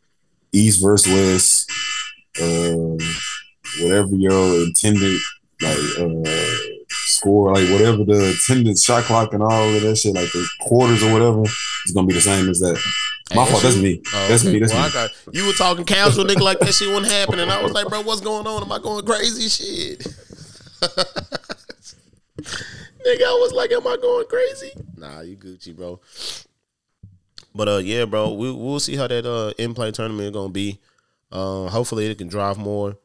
East 0.52 0.84
versus 0.84 1.14
West, 1.14 1.72
uh, 2.42 2.98
whatever 3.82 4.16
your 4.16 4.64
intended 4.66 5.20
like 5.62 5.78
uh 5.98 6.43
score, 7.24 7.54
like 7.54 7.70
whatever 7.70 8.04
the 8.04 8.36
attendance, 8.38 8.84
shot 8.84 9.04
clock 9.06 9.34
and 9.34 9.42
all 9.42 9.74
of 9.74 9.82
that 9.82 9.96
shit, 9.96 10.14
like 10.14 10.32
the 10.32 10.46
quarters 10.60 11.02
or 11.02 11.14
whatever, 11.14 11.44
is 11.44 11.92
gonna 11.94 12.06
be 12.08 12.14
the 12.14 12.22
same 12.22 12.50
as 12.50 12.60
that. 12.60 12.78
My 13.34 13.46
Hey, 13.46 13.52
fault. 13.52 13.64
that 13.64 13.70
That's 13.70 13.82
me. 13.82 14.02
Oh, 14.14 14.28
That's 14.28 14.44
okay. 14.44 14.54
me. 14.54 14.60
That's 14.60 14.74
well, 14.74 14.88
me. 14.88 14.94
Got 14.94 15.12
you 15.32 15.48
were 15.48 15.54
talking 15.54 15.86
casual 15.86 16.26
nigga 16.26 16.42
like 16.42 16.60
that 16.60 16.74
shit 16.74 16.90
wasn't 16.90 17.12
happening. 17.12 17.42
And 17.42 17.52
I 17.52 17.64
was 17.64 17.72
like, 17.72 17.88
bro, 17.88 18.02
what's 18.02 18.22
going 18.22 18.46
on? 18.46 18.62
Am 18.62 18.72
I 18.72 18.80
going 18.80 19.06
crazy? 19.06 19.48
Shit. 19.48 20.00
nigga, 20.82 23.24
I 23.24 23.38
was 23.40 23.54
like, 23.54 23.72
am 23.72 23.88
I 23.88 23.96
going 24.02 24.26
crazy? 24.28 24.72
Nah, 24.98 25.22
you 25.22 25.38
Gucci, 25.38 25.76
bro. 25.76 26.02
But 27.56 27.70
uh, 27.70 27.78
yeah, 27.78 28.04
bro, 28.06 28.34
we 28.34 28.52
we'll 28.52 28.80
see 28.82 28.98
how 28.98 29.08
that 29.08 29.26
uh 29.26 29.54
in 29.58 29.74
play 29.74 29.92
tournament 29.92 30.26
is 30.26 30.32
gonna 30.32 30.50
be. 30.50 30.80
Uh, 31.32 31.68
hopefully 31.70 32.06
it 32.08 32.18
can 32.18 32.28
drive 32.28 32.58
more. 32.58 32.98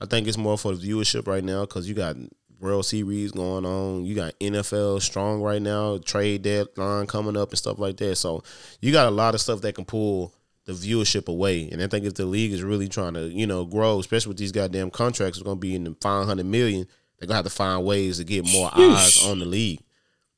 I 0.00 0.06
think 0.06 0.26
it's 0.26 0.38
more 0.38 0.58
for 0.58 0.74
the 0.74 0.88
viewership 0.88 1.28
right 1.28 1.44
now 1.44 1.60
because 1.62 1.88
you 1.88 1.94
got 1.94 2.16
World 2.60 2.86
Series 2.86 3.32
going 3.32 3.66
on. 3.66 4.04
You 4.04 4.14
got 4.14 4.38
NFL 4.40 5.02
strong 5.02 5.42
right 5.42 5.60
now, 5.60 5.98
trade 5.98 6.42
deadline 6.42 7.06
coming 7.06 7.36
up 7.36 7.50
and 7.50 7.58
stuff 7.58 7.78
like 7.78 7.96
that. 7.98 8.16
So 8.16 8.42
you 8.80 8.92
got 8.92 9.08
a 9.08 9.10
lot 9.10 9.34
of 9.34 9.40
stuff 9.40 9.60
that 9.62 9.74
can 9.74 9.84
pull 9.84 10.34
the 10.64 10.72
viewership 10.72 11.28
away. 11.28 11.68
And 11.70 11.82
I 11.82 11.86
think 11.86 12.04
if 12.04 12.14
the 12.14 12.26
league 12.26 12.52
is 12.52 12.62
really 12.62 12.88
trying 12.88 13.14
to, 13.14 13.28
you 13.28 13.46
know, 13.46 13.64
grow, 13.64 14.00
especially 14.00 14.30
with 14.30 14.38
these 14.38 14.52
goddamn 14.52 14.90
contracts, 14.90 15.38
it's 15.38 15.44
gonna 15.44 15.56
be 15.56 15.74
in 15.74 15.84
the 15.84 15.96
five 16.00 16.26
hundred 16.26 16.46
million. 16.46 16.86
They're 17.18 17.26
gonna 17.26 17.36
have 17.36 17.44
to 17.44 17.50
find 17.50 17.84
ways 17.84 18.18
to 18.18 18.24
get 18.24 18.44
more 18.50 18.70
eyes 18.74 19.24
on 19.24 19.38
the 19.38 19.46
league. 19.46 19.80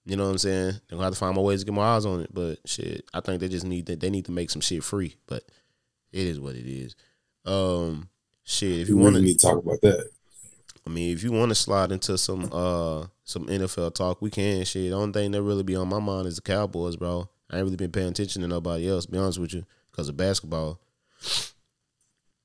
You 0.05 0.17
know 0.17 0.25
what 0.25 0.31
I'm 0.31 0.39
saying? 0.39 0.73
They're 0.73 0.97
gonna 0.97 1.05
have 1.05 1.15
to 1.15 1.19
find 1.19 1.35
more 1.35 1.45
ways 1.45 1.61
to 1.61 1.67
get 1.67 1.75
more 1.75 1.85
eyes 1.85 2.07
on 2.07 2.21
it. 2.21 2.33
But 2.33 2.59
shit, 2.67 3.05
I 3.13 3.21
think 3.21 3.41
they 3.41 3.49
just 3.49 3.67
need 3.67 3.87
that 3.87 4.01
they 4.01 4.11
need 4.11 4.27
to 4.27 4.33
make 4.33 4.51
some 4.51 4.61
shit 4.61 4.85
free. 4.85 5.17
But 5.27 5.45
it 6.13 6.27
is 6.27 6.39
what 6.41 6.57
it 6.57 6.67
is. 6.67 6.95
Um 7.45 8.09
shit, 8.45 8.81
if 8.81 8.89
you 8.89 8.97
We 8.97 9.03
want 9.03 9.15
really 9.15 9.27
to 9.27 9.33
need 9.33 9.39
to 9.39 9.47
talk 9.47 9.59
about 9.59 9.81
that. 9.83 10.09
I 10.87 10.91
mean, 10.91 11.13
if 11.13 11.23
you 11.23 11.33
want 11.33 11.51
to 11.51 11.55
slide 11.55 11.93
into 11.93 12.17
some 12.19 12.49
uh 12.53 13.07
some 13.25 13.47
NFL 13.47 13.95
talk, 13.95 14.23
we 14.23 14.31
can. 14.31 14.65
Shit, 14.65 14.91
the 14.91 14.97
only 14.97 15.13
thing 15.13 15.31
that 15.33 15.43
really 15.43 15.63
be 15.63 15.77
on 15.77 15.89
my 15.89 16.01
mind 16.01 16.27
is 16.27 16.37
the 16.37 16.43
Cowboys, 16.43 16.97
bro. 16.97 17.29
I 17.51 17.57
ain't 17.57 17.65
really 17.65 17.77
been 17.77 17.93
paying 17.93 18.09
attention 18.09 18.43
to 18.43 18.49
nobody 18.49 18.89
else. 18.89 19.07
To 19.07 19.13
be 19.13 19.19
honest 19.19 19.39
with 19.39 19.55
you, 19.55 19.65
because 19.91 20.09
of 20.09 20.17
basketball. 20.17 20.81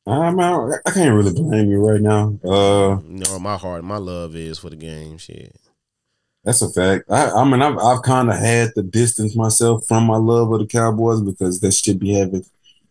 I'm 0.06 0.40
out. 0.40 0.74
I 0.86 0.92
can't 0.92 1.16
really 1.16 1.32
blame 1.34 1.70
you 1.72 1.80
right 1.86 2.02
now. 2.02 2.38
Uh, 2.44 3.00
You 3.08 3.20
know, 3.20 3.40
my 3.40 3.56
heart, 3.56 3.84
my 3.86 3.98
love 3.98 4.36
is 4.36 4.60
for 4.60 4.70
the 4.70 4.76
game. 4.76 5.18
Shit. 5.18 5.56
that's 6.44 6.62
a 6.62 6.70
fact. 6.70 7.10
I, 7.10 7.32
I 7.32 7.44
mean, 7.50 7.62
I've, 7.62 7.78
I've 7.78 8.02
kind 8.02 8.30
of 8.30 8.38
had 8.38 8.74
to 8.76 8.84
distance 8.84 9.36
myself 9.36 9.86
from 9.88 10.06
my 10.06 10.18
love 10.18 10.52
of 10.52 10.60
the 10.60 10.68
Cowboys 10.68 11.22
because 11.22 11.62
that 11.62 11.74
should 11.74 12.00
be 12.00 12.14
having 12.14 12.44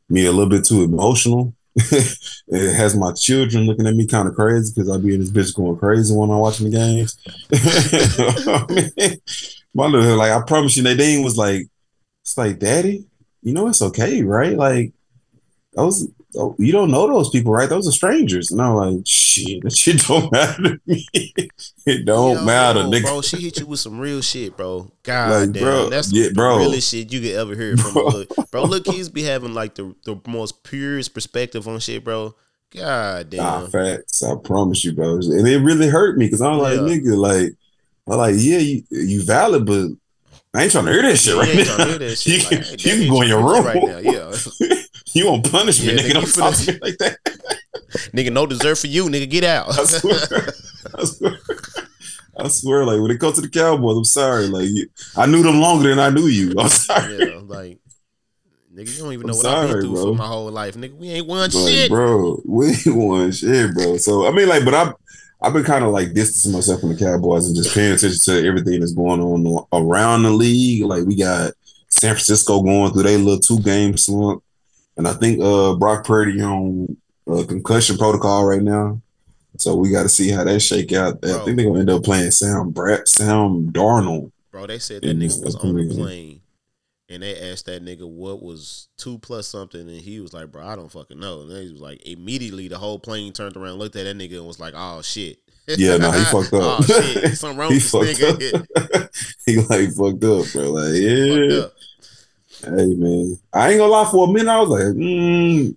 me 0.08 0.24
a 0.24 0.32
little 0.32 0.48
bit 0.48 0.64
too 0.64 0.82
emotional. 0.84 1.54
it 2.48 2.74
has 2.76 2.94
my 2.94 3.12
children 3.12 3.64
looking 3.64 3.86
at 3.86 3.94
me 3.94 4.06
kind 4.06 4.28
of 4.28 4.34
crazy 4.34 4.72
because 4.74 4.90
I 4.90 4.98
be 4.98 5.14
in 5.14 5.20
this 5.20 5.30
bitch 5.30 5.54
going 5.54 5.78
crazy 5.78 6.14
when 6.14 6.30
I'm 6.30 6.38
watching 6.38 6.70
the 6.70 6.76
games. 6.76 7.16
My 9.74 9.86
little 9.86 10.18
like 10.18 10.32
I 10.32 10.42
promise 10.46 10.76
you, 10.76 10.82
Nadine 10.82 11.24
was 11.24 11.38
like, 11.38 11.66
"It's 12.22 12.36
like, 12.36 12.58
Daddy, 12.58 13.06
you 13.42 13.54
know 13.54 13.68
it's 13.68 13.80
okay, 13.80 14.22
right? 14.22 14.56
Like 14.56 14.92
those." 15.72 16.08
Oh, 16.36 16.54
you 16.58 16.72
don't 16.72 16.90
know 16.90 17.06
those 17.06 17.28
people, 17.30 17.52
right? 17.52 17.68
Those 17.68 17.86
are 17.86 17.92
strangers. 17.92 18.50
And 18.50 18.60
I'm 18.62 18.74
like, 18.74 19.06
shit, 19.06 19.62
that 19.62 19.76
shit 19.76 20.00
don't 20.06 20.32
matter 20.32 20.62
to 20.62 20.80
me. 20.86 21.06
it 21.14 22.04
don't 22.06 22.34
Yo, 22.36 22.44
matter, 22.44 22.80
nigga. 22.80 23.02
bro. 23.02 23.20
She 23.22 23.36
hit 23.38 23.58
you 23.58 23.66
with 23.66 23.80
some 23.80 23.98
real 23.98 24.20
shit, 24.22 24.56
bro. 24.56 24.90
God 25.02 25.30
Like, 25.40 25.52
damn, 25.52 25.62
bro, 25.62 25.88
that's 25.90 26.10
yeah, 26.12 26.28
the 26.28 26.34
bro. 26.34 26.58
realest 26.58 26.90
shit 26.90 27.12
you 27.12 27.20
could 27.20 27.32
ever 27.32 27.54
hear 27.54 27.76
from 27.76 27.92
Bro. 27.94 28.06
a 28.08 28.10
look, 28.10 28.50
bro. 28.50 28.64
Look, 28.64 28.84
kids 28.84 29.08
be 29.10 29.22
having 29.24 29.52
like 29.54 29.74
the 29.74 29.94
the 30.04 30.20
most 30.26 30.62
purest 30.64 31.12
perspective 31.12 31.68
on 31.68 31.78
shit, 31.80 32.02
bro. 32.04 32.34
God 32.74 33.28
damn. 33.28 33.40
Nah, 33.40 33.66
facts. 33.68 34.22
I 34.22 34.34
promise 34.42 34.82
you, 34.84 34.94
bro. 34.94 35.16
And 35.16 35.46
it 35.46 35.58
really 35.58 35.88
hurt 35.88 36.16
me 36.16 36.24
because 36.26 36.40
I'm 36.40 36.56
like, 36.58 36.78
nigga, 36.78 37.14
like, 37.16 37.52
I'm 38.08 38.16
like, 38.16 38.34
yeah, 38.38 38.56
you, 38.58 38.82
you 38.90 39.22
valid, 39.22 39.66
but 39.66 39.88
I 40.54 40.62
ain't 40.62 40.72
trying 40.72 40.86
to 40.86 40.92
hear 40.92 41.02
that 41.02 41.16
shit 41.18 41.34
Yeah, 41.34 41.40
right 41.40 41.56
now. 41.56 41.64
trying 41.64 41.76
to 41.78 41.84
hear 41.84 41.98
that 41.98 42.16
shit. 42.18 42.32
You 42.42 42.48
can, 42.48 42.58
Like, 42.62 42.70
you 42.70 42.76
that 42.76 42.98
can 43.04 43.10
go 43.10 43.20
in 43.22 43.28
your 43.28 43.44
room 43.46 43.64
right 43.66 43.82
now. 43.82 43.98
Yeah, 43.98 44.34
you 45.14 45.26
won't 45.26 45.50
punish 45.50 45.80
me, 45.80 45.88
Yeah, 45.94 46.00
nigga. 46.00 46.10
nigga, 46.10 46.12
Don't 46.14 46.34
talk 46.34 46.54
to 46.54 46.72
me 46.72 46.78
like 46.82 46.98
that. 46.98 47.18
nigga, 48.14 48.32
no 48.32 48.46
dessert 48.46 48.76
for 48.78 48.86
you, 48.86 49.04
nigga. 49.06 49.28
Get 49.28 49.44
out. 49.44 49.68
I 49.78 49.84
swear. 49.84 50.14
I 50.94 51.04
swear. 51.04 51.38
I 52.38 52.48
swear, 52.48 52.84
like 52.86 53.00
when 53.00 53.10
it 53.10 53.18
comes 53.20 53.34
to 53.36 53.42
the 53.42 53.48
Cowboys, 53.48 53.96
I'm 53.96 54.04
sorry. 54.04 54.46
Like 54.46 54.68
you, 54.68 54.88
I 55.16 55.26
knew 55.26 55.42
them 55.42 55.60
longer 55.60 55.88
than 55.90 55.98
I 55.98 56.08
knew 56.10 56.26
you. 56.26 56.54
I'm 56.58 56.68
sorry. 56.68 57.18
yeah, 57.30 57.40
like 57.44 57.78
nigga, 58.74 58.96
you 58.96 59.02
don't 59.02 59.12
even 59.12 59.28
I'm 59.28 59.32
know 59.32 59.36
what 59.36 59.46
I've 59.46 59.70
been 59.70 59.80
through 59.82 59.92
bro. 59.92 60.02
for 60.12 60.14
my 60.14 60.26
whole 60.26 60.50
life, 60.50 60.74
nigga. 60.74 60.96
We 60.96 61.10
ain't 61.10 61.26
won 61.26 61.40
Like, 61.40 61.52
shit. 61.52 61.90
bro, 61.90 62.40
we 62.46 62.68
ain't 62.68 62.86
won 62.96 63.30
shit, 63.32 63.74
bro. 63.74 63.98
So 63.98 64.26
I 64.26 64.30
mean, 64.32 64.48
like, 64.48 64.64
but 64.64 64.72
I've 64.74 64.94
I've 65.42 65.52
been 65.52 65.64
kind 65.64 65.84
of 65.84 65.90
like 65.90 66.14
distancing 66.14 66.52
myself 66.52 66.80
from 66.80 66.94
the 66.94 66.98
Cowboys 66.98 67.46
and 67.48 67.56
just 67.56 67.74
paying 67.74 67.92
attention 67.92 68.18
to 68.24 68.46
everything 68.46 68.80
that's 68.80 68.92
going 68.94 69.20
on 69.20 69.66
around 69.74 70.22
the 70.22 70.30
league. 70.30 70.84
Like 70.84 71.04
we 71.04 71.16
got 71.16 71.52
San 71.88 72.14
Francisco 72.14 72.62
going 72.62 72.92
through 72.94 73.02
their 73.02 73.18
little 73.18 73.40
two 73.40 73.60
game 73.60 73.96
slump, 73.98 74.42
and 74.96 75.08
I 75.08 75.12
think 75.14 75.40
uh 75.42 75.74
Brock 75.76 76.04
Purdy 76.04 76.40
on 76.42 76.96
uh, 77.30 77.44
concussion 77.46 77.96
protocol 77.96 78.44
right 78.44 78.62
now. 78.62 79.00
So 79.58 79.76
we 79.76 79.90
got 79.90 80.04
to 80.04 80.08
see 80.08 80.30
how 80.30 80.44
that 80.44 80.60
shake 80.60 80.92
out. 80.92 81.24
I 81.24 81.44
think 81.44 81.56
they're 81.56 81.66
gonna 81.66 81.80
end 81.80 81.90
up 81.90 82.04
playing 82.04 82.30
Sam 82.30 82.70
Brett, 82.70 83.06
Sam 83.06 83.70
Darnold. 83.70 84.32
Bro, 84.50 84.66
they 84.66 84.78
said 84.78 85.02
that 85.02 85.16
nigga 85.16 85.44
was 85.44 85.56
on 85.56 85.74
the 85.76 85.94
plane 85.94 86.42
and 87.12 87.22
they 87.22 87.50
asked 87.50 87.66
that 87.66 87.84
nigga 87.84 88.08
what 88.08 88.42
was 88.42 88.88
two 88.96 89.18
plus 89.18 89.46
something 89.46 89.80
and 89.80 90.00
he 90.00 90.20
was 90.20 90.32
like, 90.32 90.50
Bro, 90.50 90.66
I 90.66 90.76
don't 90.76 90.90
fucking 90.90 91.20
know. 91.20 91.42
And 91.42 91.50
he 91.50 91.72
was 91.72 91.80
like, 91.80 92.06
immediately 92.06 92.68
the 92.68 92.78
whole 92.78 92.98
plane 92.98 93.32
turned 93.32 93.56
around, 93.56 93.74
looked 93.74 93.96
at 93.96 94.04
that 94.04 94.16
nigga 94.16 94.38
and 94.38 94.46
was 94.46 94.60
like, 94.60 94.74
Oh 94.76 95.02
shit. 95.02 95.38
Yeah, 95.68 95.96
nah, 95.96 96.10
he 96.10 96.24
fucked 96.24 96.52
up. 96.54 96.80
oh 96.80 96.82
shit. 96.82 97.34
Something 97.36 97.58
wrong 97.58 97.70
he 97.70 97.76
with 97.76 97.92
this 97.92 98.18
nigga. 98.18 99.36
he 99.46 99.56
like 99.60 99.92
fucked 99.94 100.24
up, 100.24 100.52
bro. 100.52 100.70
Like 100.72 100.94
yeah. 100.94 101.66
Hey 102.62 102.94
man, 102.94 103.38
I 103.52 103.70
ain't 103.70 103.78
gonna 103.78 103.92
lie. 103.92 104.10
For 104.10 104.28
a 104.28 104.32
minute, 104.32 104.50
I 104.50 104.60
was 104.60 104.68
like, 104.68 104.82
mm, 104.94 105.76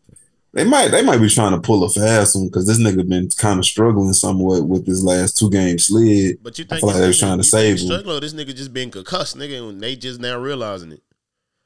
they 0.54 0.64
might 0.64 0.90
they 0.90 1.04
might 1.04 1.18
be 1.18 1.30
trying 1.30 1.52
to 1.52 1.60
pull 1.60 1.84
a 1.84 1.90
fast 1.90 2.36
one 2.36 2.46
because 2.48 2.66
this 2.66 2.80
nigga 2.80 3.08
been 3.08 3.30
kind 3.38 3.60
of 3.60 3.66
struggling 3.66 4.14
somewhat 4.14 4.68
with 4.68 4.86
his 4.86 5.04
last 5.04 5.38
two 5.38 5.50
game 5.50 5.78
slid. 5.80 6.42
But 6.42 6.58
you 6.58 6.66
I 6.66 6.68
think 6.68 6.80
feel 6.80 6.90
like 6.90 6.98
they 7.00 7.08
was 7.08 7.20
trying 7.20 7.40
to 7.40 7.44
save 7.44 7.80
him. 7.80 7.88
Struggler, 7.88 8.20
this 8.20 8.34
nigga 8.34 8.56
just 8.56 8.72
been 8.72 8.90
concussed, 8.90 9.38
nigga, 9.38 9.68
and 9.68 9.82
they 9.82 9.96
just 9.96 10.20
now 10.22 10.38
realizing 10.38 10.94
it. 10.94 11.02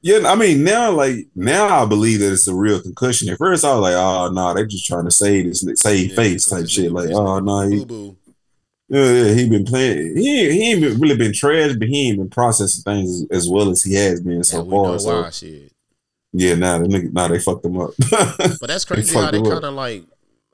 Yeah, 0.02 0.20
I 0.26 0.34
mean 0.34 0.64
now 0.64 0.90
like 0.92 1.28
now 1.34 1.82
I 1.82 1.84
believe 1.84 2.20
that 2.20 2.32
it's 2.32 2.48
a 2.48 2.54
real 2.54 2.80
concussion. 2.80 3.28
At 3.28 3.38
first, 3.38 3.64
I 3.64 3.74
was 3.74 3.82
like, 3.82 3.94
oh 3.94 4.28
no, 4.28 4.32
nah, 4.32 4.54
they 4.54 4.64
just 4.64 4.86
trying 4.86 5.04
to 5.04 5.10
save 5.10 5.44
this 5.44 5.64
save 5.76 6.10
Yeah, 6.10 6.16
face 6.16 6.46
type 6.46 6.68
shit. 6.68 6.90
Like, 6.90 7.10
oh 7.10 7.38
no, 7.38 7.68
he, 7.68 7.84
boo-boo. 7.84 8.16
Yeah, 8.90 9.34
he 9.34 9.48
been 9.48 9.64
playing. 9.64 10.16
He 10.16 10.50
he 10.52 10.72
ain't 10.72 10.80
been, 10.82 11.00
really 11.00 11.16
been 11.16 11.32
trash, 11.32 11.74
but 11.76 11.88
he 11.88 12.08
ain't 12.08 12.18
been 12.18 12.30
processing 12.30 12.82
things 12.82 13.22
as, 13.30 13.44
as 13.44 13.48
well 13.50 13.70
as 13.70 13.82
he 13.84 13.94
has 13.94 14.20
been 14.20 14.44
so 14.44 14.64
far. 14.66 14.98
So 14.98 15.30
shit. 15.30 15.72
yeah, 16.32 16.54
now 16.54 16.78
the 16.78 16.86
nigga, 16.86 17.12
now 17.12 17.28
they 17.28 17.38
fucked 17.40 17.64
him 17.64 17.78
up. 17.80 17.94
But 18.60 18.68
that's 18.68 18.84
They 18.94 19.02
crazy 19.02 19.16
how 19.18 19.30
they 19.30 19.42
kind 19.42 19.64
of 19.64 19.74
like 19.74 20.04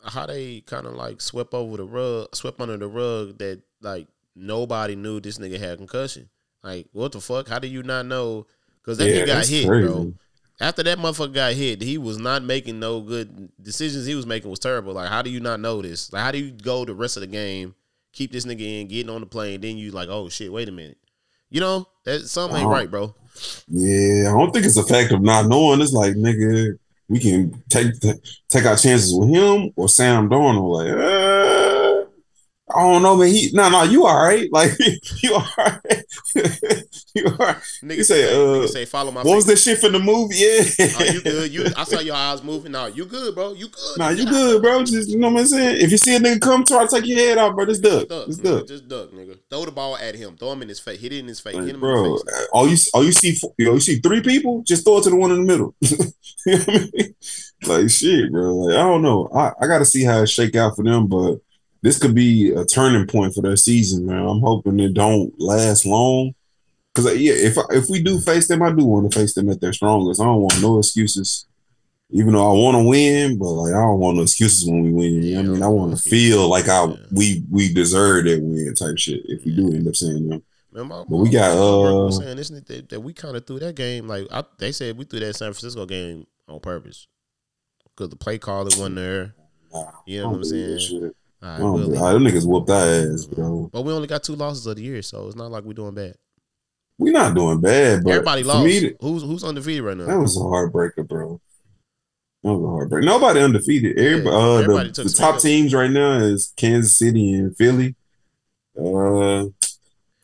how 0.05 0.27
they 0.27 0.61
kind 0.63 0.87
of 0.87 0.95
like 0.95 1.21
swept 1.21 1.55
over 1.55 1.77
the 1.77 1.85
rug, 1.85 2.35
swept 2.35 2.61
under 2.61 2.77
the 2.77 2.89
rug 2.89 3.39
that 3.39 3.63
like 3.83 4.09
nobody 4.35 4.97
knew 4.97 5.21
this 5.21 5.39
nigga 5.39 5.59
had 5.59 5.79
concussion. 5.79 6.29
Like 6.63 6.89
what 6.93 7.13
the 7.13 7.21
fuck? 7.21 7.49
How 7.49 7.59
do 7.59 7.69
you 7.69 7.83
not 7.83 8.07
know? 8.07 8.47
Because 8.83 8.99
that 8.99 9.11
Yeah, 9.11 9.25
nigga 9.25 9.27
got 9.27 9.47
hit, 9.47 9.65
crazy. 9.67 9.79
bro. 9.79 10.15
After 10.61 10.83
that 10.85 10.99
motherfucker 10.99 11.35
got 11.35 11.53
hit, 11.55 11.83
he 11.83 11.99
was 11.99 12.19
not 12.19 12.43
making 12.43 12.79
no 12.81 13.01
good 13.01 13.51
decisions. 13.63 14.07
He 14.07 14.15
was 14.15 14.27
making 14.27 14.49
was 14.51 14.59
terrible. 14.61 14.95
Like 14.95 15.09
how 15.11 15.23
do 15.23 15.31
you 15.31 15.41
not 15.41 15.61
know 15.61 15.83
this? 15.83 16.13
Like 16.13 16.23
how 16.23 16.31
do 16.33 16.39
you 16.39 16.53
go 16.53 16.85
the 16.85 16.95
rest 16.95 17.17
of 17.17 17.21
the 17.23 17.27
game, 17.27 17.75
keep 18.17 18.33
this 18.33 18.47
nigga 18.47 18.81
in, 18.81 18.89
getting 18.89 19.11
on 19.11 19.21
the 19.21 19.27
plane, 19.27 19.61
then 19.61 19.77
you 19.77 19.91
like, 19.93 20.09
oh 20.09 20.29
shit, 20.29 20.53
wait 20.53 20.69
a 20.69 20.73
minute. 20.73 20.99
You 21.51 21.61
know 21.61 21.87
that 22.05 22.23
something 22.23 22.59
ain't 22.59 22.69
right, 22.69 22.91
bro. 22.91 23.15
Yeah, 23.69 24.31
I 24.31 24.33
don't 24.33 24.51
think 24.51 24.65
it's 24.65 24.79
a 24.79 24.83
fact 24.83 25.13
of 25.13 25.23
not 25.23 25.47
knowing. 25.47 25.81
It's 25.81 25.93
like, 25.93 26.15
nigga, 26.15 26.79
we 27.09 27.21
can 27.21 27.63
take 27.69 27.93
take 28.49 28.65
our 28.65 28.77
chances 28.77 29.15
with 29.15 29.29
him 29.29 29.71
or 29.77 29.89
Sam 29.89 30.29
Darnold. 30.29 30.75
Like, 30.75 30.93
uh, 30.93 31.16
I 32.77 32.81
don't 32.93 33.03
know, 33.03 33.17
man. 33.17 33.29
He 33.29 33.51
no, 33.53 33.69
no, 33.71 33.83
you 33.85 34.07
all 34.07 34.23
right? 34.23 34.49
Like 34.53 34.71
you 35.23 35.35
all 35.35 35.47
right? 35.57 35.81
you 37.15 37.27
all 37.27 37.37
right? 37.37 37.57
Nigga 37.83 37.97
You 37.97 38.05
say, 38.05 38.23
say, 38.27 38.35
uh, 38.35 38.39
nigga 38.39 38.69
say, 38.69 38.85
follow 38.85 39.11
my. 39.11 39.23
What 39.23 39.37
was 39.37 39.45
Facebook. 39.45 39.49
that 39.49 39.59
shit 39.59 39.79
from 39.79 39.93
the 39.93 39.99
movie? 39.99 40.37
Yeah. 40.37 40.63
Oh, 40.99 41.05
you 41.05 41.21
good? 41.23 41.53
You, 41.53 41.67
I 41.77 41.85
saw 41.85 42.01
your 42.01 42.15
eyes 42.15 42.43
moving. 42.43 42.73
Nah, 42.73 42.87
you 42.87 43.05
good, 43.07 43.35
bro? 43.35 43.53
You 43.53 43.69
good? 43.69 43.99
Nah, 43.99 44.11
you 44.11 44.25
good, 44.27 44.63
bro. 44.63 44.85
Just 44.85 45.09
you 45.11 45.19
know 45.19 45.31
what 45.31 45.41
I'm 45.41 45.47
saying. 45.47 45.81
If 45.83 45.91
you 45.91 45.97
see 45.99 46.17
a 46.17 46.19
nigga 46.19 46.41
come 46.41 46.65
try 46.65 46.87
to 46.87 46.89
take 46.89 47.07
your 47.07 47.19
head 47.19 47.39
off, 47.39 47.55
bro, 47.55 47.67
just 47.67 47.83
duck. 47.83 48.09
Duck, 48.09 48.27
Just 48.27 48.43
nigga, 48.43 48.59
duck. 48.59 48.69
just 48.69 48.89
duck, 48.89 49.11
nigga. 49.11 49.39
Throw 49.51 49.65
the 49.65 49.73
ball 49.73 49.97
at 49.97 50.15
him. 50.15 50.37
Throw 50.37 50.53
him 50.53 50.63
in 50.63 50.69
his 50.69 50.81
face. 50.81 51.01
Hit 51.01 51.13
it 51.13 51.19
in 51.19 51.27
his 51.27 51.41
face. 51.41 51.55
Hit 51.55 51.69
him 51.75 51.81
bro, 51.81 52.05
in 52.05 52.13
the 52.13 52.19
face. 52.33 52.49
all 52.53 52.69
you 52.69 52.77
all 52.95 53.05
you 53.05 53.13
see, 53.13 53.37
you, 53.59 53.67
know, 53.67 53.75
you 53.75 53.81
see 53.81 53.99
three 53.99 54.21
people, 54.23 54.63
just 54.63 54.85
throw 54.85 54.99
it 54.99 55.05
to 55.05 55.11
the 55.11 55.17
one 55.17 55.33
in 55.33 55.39
the 55.39 55.45
middle. 55.45 55.75
you 55.81 55.97
know 55.99 56.59
what 56.59 56.69
I 56.69 56.91
mean? 56.95 57.15
Like 57.67 57.91
shit, 57.91 58.31
bro. 58.31 58.55
Like 58.55 58.75
I 58.77 58.83
don't 58.83 59.03
know. 59.03 59.29
I, 59.35 59.53
I 59.61 59.67
got 59.67 59.79
to 59.79 59.85
see 59.87 60.05
how 60.05 60.23
it 60.23 60.29
shake 60.29 60.55
out 60.57 60.77
for 60.77 60.83
them, 60.85 61.07
but 61.07 61.39
this 61.83 61.99
could 61.99 62.15
be 62.15 62.51
a 62.53 62.65
turning 62.65 63.07
point 63.07 63.35
for 63.35 63.43
their 63.43 63.57
season, 63.57 64.07
man. 64.07 64.27
I'm 64.27 64.41
hoping 64.41 64.81
it 64.81 64.95
don't 64.95 65.33
last 65.41 65.87
long. 65.87 66.35
Cause 66.95 67.15
yeah, 67.17 67.35
if 67.35 67.59
I, 67.59 67.63
if 67.71 67.91
we 67.91 68.03
do 68.03 68.19
face 68.19 68.49
them, 68.49 68.63
I 68.63 68.73
do 68.73 68.85
want 68.85 69.11
to 69.11 69.19
face 69.19 69.35
them 69.35 69.51
at 69.51 69.61
their 69.61 69.75
strongest. 69.75 70.21
I 70.21 70.25
don't 70.25 70.41
want 70.41 70.63
no 70.63 70.79
excuses. 70.79 71.47
Even 72.11 72.33
though 72.35 72.49
I 72.49 72.55
want 72.55 72.77
to 72.77 72.89
win, 72.89 73.37
but 73.37 73.51
like 73.51 73.75
I 73.75 73.81
don't 73.81 73.99
want 73.99 74.17
no 74.17 74.23
excuses 74.23 74.67
when 74.67 74.83
we 74.83 74.93
win. 74.93 75.23
You 75.23 75.35
know 75.35 75.41
what 75.43 75.49
I 75.49 75.53
mean, 75.53 75.63
I 75.63 75.69
want 75.69 75.97
to 75.97 76.03
feel 76.03 76.49
like 76.49 76.69
I 76.69 76.87
Yeah. 76.87 76.97
we 77.13 77.45
we 77.51 77.73
deserve 77.73 78.25
that 78.25 78.41
win 78.41 78.75
type 78.75 78.97
shit. 78.97 79.23
If 79.27 79.45
we 79.45 79.55
do 79.55 79.73
end 79.75 79.87
up 79.87 79.97
saying 79.97 80.29
them. 80.29 80.43
Man, 80.73 80.89
my, 80.89 81.05
But 81.09 81.17
we 81.17 81.29
got, 81.31 81.55
was 81.57 82.19
uh, 82.19 82.23
saying 82.23 82.39
isn't 82.39 82.57
it 82.57 82.67
that, 82.67 82.89
that 82.91 83.01
we 83.01 83.13
kind 83.13 83.37
of 83.37 83.47
threw 83.47 83.59
that 83.59 83.75
game 83.75 84.07
like 84.07 84.27
I, 84.31 84.45
they 84.59 84.73
said 84.73 84.97
we 84.97 85.05
threw 85.05 85.21
that 85.21 85.35
San 85.35 85.53
Francisco 85.53 85.85
game 85.85 86.27
on 86.49 86.61
purpose 86.61 87.09
because 87.85 88.09
the 88.11 88.17
play 88.17 88.39
caller 88.39 88.65
wasn't 88.65 88.97
there. 88.97 89.35
Nah, 89.73 89.91
You 90.07 90.23
know 90.23 90.29
what 90.31 90.37
I'm 90.37 90.45
saying? 90.45 91.13
Right, 91.43 91.59
don't 91.59 91.73
well, 91.75 91.85
believe- 91.89 92.01
ah, 92.03 92.13
them 92.13 92.25
niggas 92.25 92.47
whooped 92.47 92.71
our 92.71 93.13
ass, 93.13 93.25
bro. 93.27 93.71
but 93.73 93.83
we 93.83 93.93
only 93.93 94.09
got 94.09 94.23
two 94.23 94.35
losses 94.35 94.67
of 94.67 94.77
the 94.77 94.83
year, 94.83 95.03
so 95.03 95.27
it's 95.27 95.37
not 95.37 95.51
like 95.51 95.65
we're 95.65 95.73
doing 95.75 95.95
bad. 95.95 96.15
We're 96.99 97.13
not 97.13 97.35
doing 97.35 97.61
bad, 97.61 98.05
but 98.05 98.11
Everybody 98.11 98.43
lost. 98.43 98.65
me, 98.65 98.95
who's 99.01 99.23
who's 99.23 99.45
undefeated 99.45 99.85
right 99.85 99.97
now? 99.97 100.07
that 100.07 100.19
was 100.19 100.37
a 100.37 100.41
heartbreaker, 100.41 101.07
bro. 101.07 101.41
That 102.43 102.55
was 102.55 102.63
a 102.91 102.97
heartbreaker. 102.97 103.05
Nobody 103.05 103.41
undefeated. 103.41 103.99
Everybody, 103.99 104.35
Yeah, 104.37 104.43
uh, 104.43 104.55
everybody 104.57 104.89
the, 104.89 104.95
took 104.95 105.07
the 105.07 105.13
top 105.13 105.41
teams 105.41 105.75
right 105.75 105.91
now 105.91 106.13
is 106.19 106.55
Kansas 106.57 106.97
City 106.97 107.35
and 107.35 107.55
Philly. 107.57 107.95
Uh, 108.79 109.47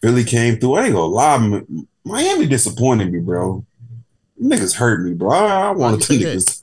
Philly 0.01 0.25
came 0.25 0.57
through. 0.57 0.75
I 0.75 0.85
ain't 0.87 0.95
gonna 0.95 1.07
lie, 1.07 1.63
Miami 2.05 2.47
disappointed 2.47 3.13
me, 3.13 3.21
bro. 3.21 3.65
Niggas 4.43 4.75
hurt 4.75 5.05
me, 5.05 5.13
bro. 5.13 5.31
I, 5.31 5.69
I 5.69 5.71
wanted 5.73 6.01
the 6.03 6.19
niggas, 6.19 6.63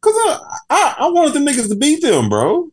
cause 0.00 0.14
I, 0.16 0.58
I 0.70 0.94
I 1.00 1.08
wanted 1.08 1.34
the 1.34 1.38
niggas 1.50 1.68
to 1.68 1.76
beat 1.76 2.02
them, 2.02 2.28
bro. 2.28 2.68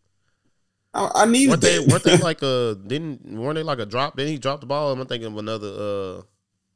I, 0.93 1.09
I 1.15 1.25
needed 1.25 1.49
weren't 1.49 1.61
they 1.61 1.79
weren't 1.79 2.03
they 2.03 2.17
like 2.29 2.41
a 2.41 2.77
didn't 2.85 3.21
weren't 3.23 3.55
they 3.55 3.63
like 3.63 3.79
a 3.79 3.85
drop? 3.85 4.15
Then 4.15 4.27
he 4.27 4.37
dropped 4.37 4.61
the 4.61 4.67
ball. 4.67 4.91
I'm 4.91 5.05
thinking 5.07 5.27
of 5.27 5.37
another 5.37 5.67
uh 5.67 6.21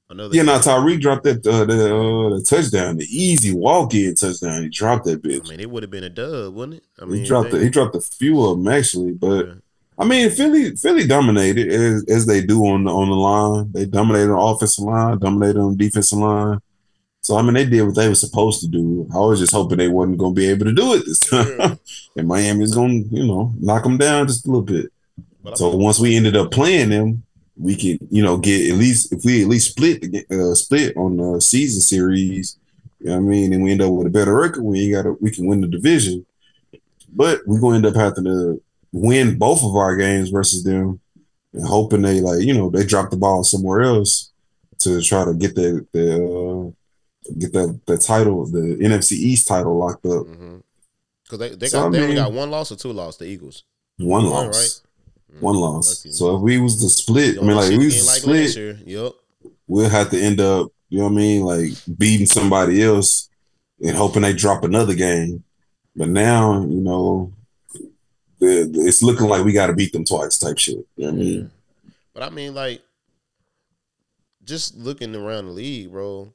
another. 0.09 0.35
Yeah, 0.35 0.43
now 0.43 0.57
Tyreek 0.59 1.01
dropped 1.01 1.23
that 1.23 1.45
uh, 1.45 1.65
the 1.65 1.95
uh, 1.95 2.37
the 2.37 2.41
touchdown, 2.43 2.97
the 2.97 3.05
easy 3.05 3.53
walk 3.53 3.93
in 3.93 4.15
touchdown. 4.15 4.63
He 4.63 4.69
dropped 4.69 5.05
that 5.05 5.21
bitch. 5.21 5.45
I 5.45 5.49
mean, 5.49 5.59
it 5.59 5.69
would 5.69 5.83
have 5.83 5.91
been 5.91 6.03
a 6.03 6.09
dub, 6.09 6.53
wouldn't 6.53 6.77
it? 6.77 6.83
I 7.01 7.05
mean, 7.05 7.21
he 7.21 7.27
dropped 7.27 7.51
the, 7.51 7.59
he 7.59 7.69
dropped 7.69 7.95
a 7.95 8.01
few 8.01 8.43
of 8.43 8.57
them 8.57 8.67
actually, 8.67 9.13
but 9.13 9.45
Yeah. 9.45 9.53
I 9.99 10.05
mean 10.05 10.29
Philly 10.29 10.75
Philly 10.75 11.07
dominated 11.07 11.69
as, 11.69 12.05
as 12.07 12.25
they 12.25 12.41
do 12.41 12.65
on 12.67 12.83
the 12.83 12.91
on 12.91 13.09
the 13.09 13.15
line. 13.15 13.71
They 13.71 13.85
dominated 13.85 14.31
on 14.31 14.55
offensive 14.55 14.83
line, 14.83 15.17
dominated 15.19 15.59
on 15.59 15.75
defensive 15.77 16.19
line. 16.19 16.59
So 17.27 17.35
I 17.35 17.41
mean 17.41 17.55
they 17.55 17.65
did 17.65 17.81
what 17.83 17.95
they 17.95 18.07
were 18.07 18.15
supposed 18.15 18.61
to 18.61 18.69
do. 18.69 19.05
I 19.13 19.17
was 19.17 19.41
just 19.41 19.51
hoping 19.51 19.79
they 19.79 19.89
wasn't 19.89 20.17
gonna 20.17 20.33
be 20.33 20.47
able 20.47 20.63
to 20.63 20.71
do 20.71 20.93
it 20.93 21.03
this 21.05 21.19
time. 21.19 21.59
Yeah. 21.59 21.75
and 22.15 22.25
Miami's 22.25 22.73
gonna, 22.73 23.03
you 23.11 23.27
know, 23.27 23.51
knock 23.59 23.83
them 23.83 23.97
down 23.97 24.27
just 24.27 24.45
a 24.45 24.47
little 24.47 24.61
bit. 24.61 24.93
But 25.43 25.57
So 25.57 25.75
once 25.75 25.99
we 25.99 26.15
ended 26.15 26.37
up 26.37 26.51
playing 26.51 26.87
them, 26.87 27.23
we 27.57 27.75
can, 27.75 27.97
you 28.09 28.23
know, 28.23 28.37
get 28.37 28.71
at 28.71 28.77
least 28.77 29.11
if 29.11 29.25
we 29.25 29.41
at 29.41 29.49
least 29.49 29.71
split 29.71 30.03
the 30.03 30.51
uh, 30.51 30.55
split 30.55 30.95
on 30.95 31.17
the 31.17 31.41
season 31.41 31.81
series. 31.81 32.57
You 33.01 33.07
know 33.07 33.17
what 33.17 33.23
I 33.23 33.29
mean? 33.29 33.51
And 33.51 33.61
we 33.61 33.73
end 33.73 33.81
up 33.81 33.91
with 33.91 34.07
a 34.07 34.09
better 34.09 34.33
record. 34.33 34.63
We 34.63 34.89
got 34.89 35.21
we 35.21 35.29
can 35.29 35.47
win 35.47 35.59
the 35.59 35.67
division, 35.67 36.25
but 37.11 37.41
we're 37.45 37.59
going 37.59 37.81
to 37.81 37.89
end 37.89 37.97
up 37.97 38.01
having 38.01 38.23
to 38.23 38.63
win 38.93 39.37
both 39.37 39.65
of 39.65 39.75
our 39.75 39.97
games 39.97 40.29
versus 40.29 40.63
them, 40.63 41.01
and 41.51 41.67
hoping 41.67 42.03
they 42.03 42.21
like, 42.21 42.39
you 42.39 42.53
know, 42.53 42.69
they 42.69 42.85
drop 42.85 43.09
the 43.09 43.17
ball 43.17 43.43
somewhere 43.43 43.81
else 43.81 44.31
to 44.79 45.01
try 45.01 45.25
to 45.25 45.33
get 45.33 45.55
the 45.55 45.85
the 45.91 46.15
uh, 46.15 46.71
get 47.37 47.53
that 47.53 47.79
the 47.85 47.97
title, 47.97 48.45
the 48.45 48.77
NFC 48.81 49.13
East 49.13 49.47
title 49.47 49.77
locked 49.77 50.05
up. 50.05 50.25
mhm. 50.27 50.61
Cause 51.29 51.39
they 51.39 51.49
they 51.55 51.67
So, 51.67 51.79
got 51.81 51.87
I 51.87 51.89
they 51.91 51.97
only 52.03 52.07
mean- 52.15 52.23
got 52.23 52.31
one 52.33 52.49
loss 52.51 52.71
or 52.71 52.75
two 52.77 52.93
loss. 52.93 53.17
The 53.17 53.25
Eagles. 53.25 53.63
One 53.97 54.23
One, 54.29 54.47
loss, 54.47 54.83
right? 55.31 55.41
one 55.41 55.55
Mm, 55.55 55.59
loss. 55.61 56.05
lucky. 56.05 56.13
So 56.15 56.35
if 56.35 56.41
we 56.41 56.57
was 56.59 56.77
to 56.81 56.89
split, 56.89 57.37
I 57.37 57.41
mean, 57.41 57.55
like 57.57 57.69
we 57.71 57.85
was 57.85 58.07
like 58.07 58.21
split. 58.21 58.55
year. 58.55 58.79
Yep. 58.85 59.11
we'll 59.67 59.89
have 59.89 60.09
to 60.11 60.19
end 60.21 60.39
up, 60.39 60.71
you 60.89 60.99
know 60.99 61.05
what 61.05 61.11
I 61.11 61.15
mean, 61.15 61.41
like 61.41 61.71
beating 61.97 62.25
somebody 62.27 62.81
else 62.81 63.27
and 63.81 63.95
hoping 63.97 64.21
they 64.21 64.31
drop 64.33 64.63
another 64.63 64.93
game. 64.95 65.43
But 65.95 66.07
now, 66.09 66.61
you 66.61 66.79
know, 66.81 67.33
it's 68.39 69.01
looking 69.03 69.27
like 69.27 69.43
we 69.43 69.51
got 69.51 69.67
to 69.67 69.73
beat 69.73 69.91
them 69.91 70.05
twice, 70.05 70.37
type 70.37 70.57
shit. 70.59 70.77
You 70.95 71.05
know 71.07 71.07
what 71.07 71.13
I 71.13 71.17
mean? 71.17 71.51
But 72.13 72.23
I 72.23 72.29
mean, 72.29 72.53
like, 72.55 72.81
just 74.45 74.77
looking 74.77 75.15
around 75.15 75.47
the 75.47 75.51
league, 75.51 75.91
bro. 75.91 76.31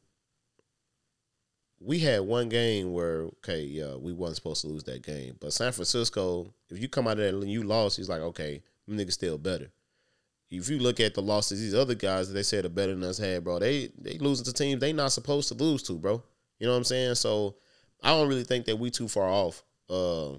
We 1.84 1.98
had 1.98 2.20
one 2.20 2.48
game 2.48 2.92
where, 2.92 3.22
okay, 3.22 3.62
yeah, 3.62 3.96
we 3.96 4.12
wasn't 4.12 4.36
supposed 4.36 4.60
to 4.62 4.68
lose 4.68 4.84
that 4.84 5.02
game. 5.02 5.36
But 5.40 5.52
San 5.52 5.72
Francisco, 5.72 6.52
if 6.70 6.80
you 6.80 6.88
come 6.88 7.08
out 7.08 7.18
of 7.18 7.18
that 7.18 7.34
and 7.34 7.50
you 7.50 7.62
lost, 7.64 7.96
he's 7.96 8.08
like, 8.08 8.20
okay, 8.20 8.62
them 8.86 8.98
niggas 8.98 9.12
still 9.12 9.38
better. 9.38 9.70
If 10.50 10.68
you 10.68 10.78
look 10.78 11.00
at 11.00 11.14
the 11.14 11.22
losses 11.22 11.60
these 11.60 11.74
other 11.74 11.94
guys 11.94 12.28
that 12.28 12.34
they 12.34 12.42
said 12.42 12.66
are 12.66 12.68
better 12.68 12.94
than 12.94 13.04
us 13.04 13.16
had, 13.18 13.42
bro, 13.42 13.58
they 13.58 13.90
they 13.98 14.18
losing 14.18 14.44
to 14.44 14.52
teams 14.52 14.80
they 14.80 14.92
not 14.92 15.12
supposed 15.12 15.48
to 15.48 15.54
lose 15.54 15.82
to, 15.84 15.94
bro. 15.94 16.22
You 16.58 16.66
know 16.66 16.72
what 16.72 16.78
I'm 16.78 16.84
saying? 16.84 17.14
So 17.14 17.56
I 18.02 18.10
don't 18.10 18.28
really 18.28 18.44
think 18.44 18.66
that 18.66 18.78
we 18.78 18.90
too 18.90 19.08
far 19.08 19.28
off. 19.28 19.62
Uh, 19.88 20.32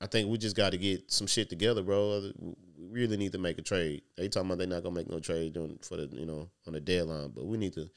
I 0.00 0.06
think 0.06 0.28
we 0.28 0.38
just 0.38 0.56
got 0.56 0.70
to 0.70 0.78
get 0.78 1.10
some 1.10 1.26
shit 1.26 1.50
together, 1.50 1.82
bro. 1.82 2.30
We 2.38 2.54
really 2.78 3.16
need 3.16 3.32
to 3.32 3.38
make 3.38 3.58
a 3.58 3.62
trade. 3.62 4.02
They 4.16 4.28
talking 4.28 4.48
about 4.48 4.58
they 4.58 4.66
not 4.66 4.82
gonna 4.82 4.94
make 4.94 5.10
no 5.10 5.18
trade 5.20 5.54
doing 5.54 5.78
for 5.82 5.96
the 5.96 6.08
you 6.12 6.26
know 6.26 6.48
on 6.66 6.74
the 6.74 6.80
deadline, 6.80 7.32
but 7.34 7.46
we 7.46 7.58
need 7.58 7.72
to 7.74 7.90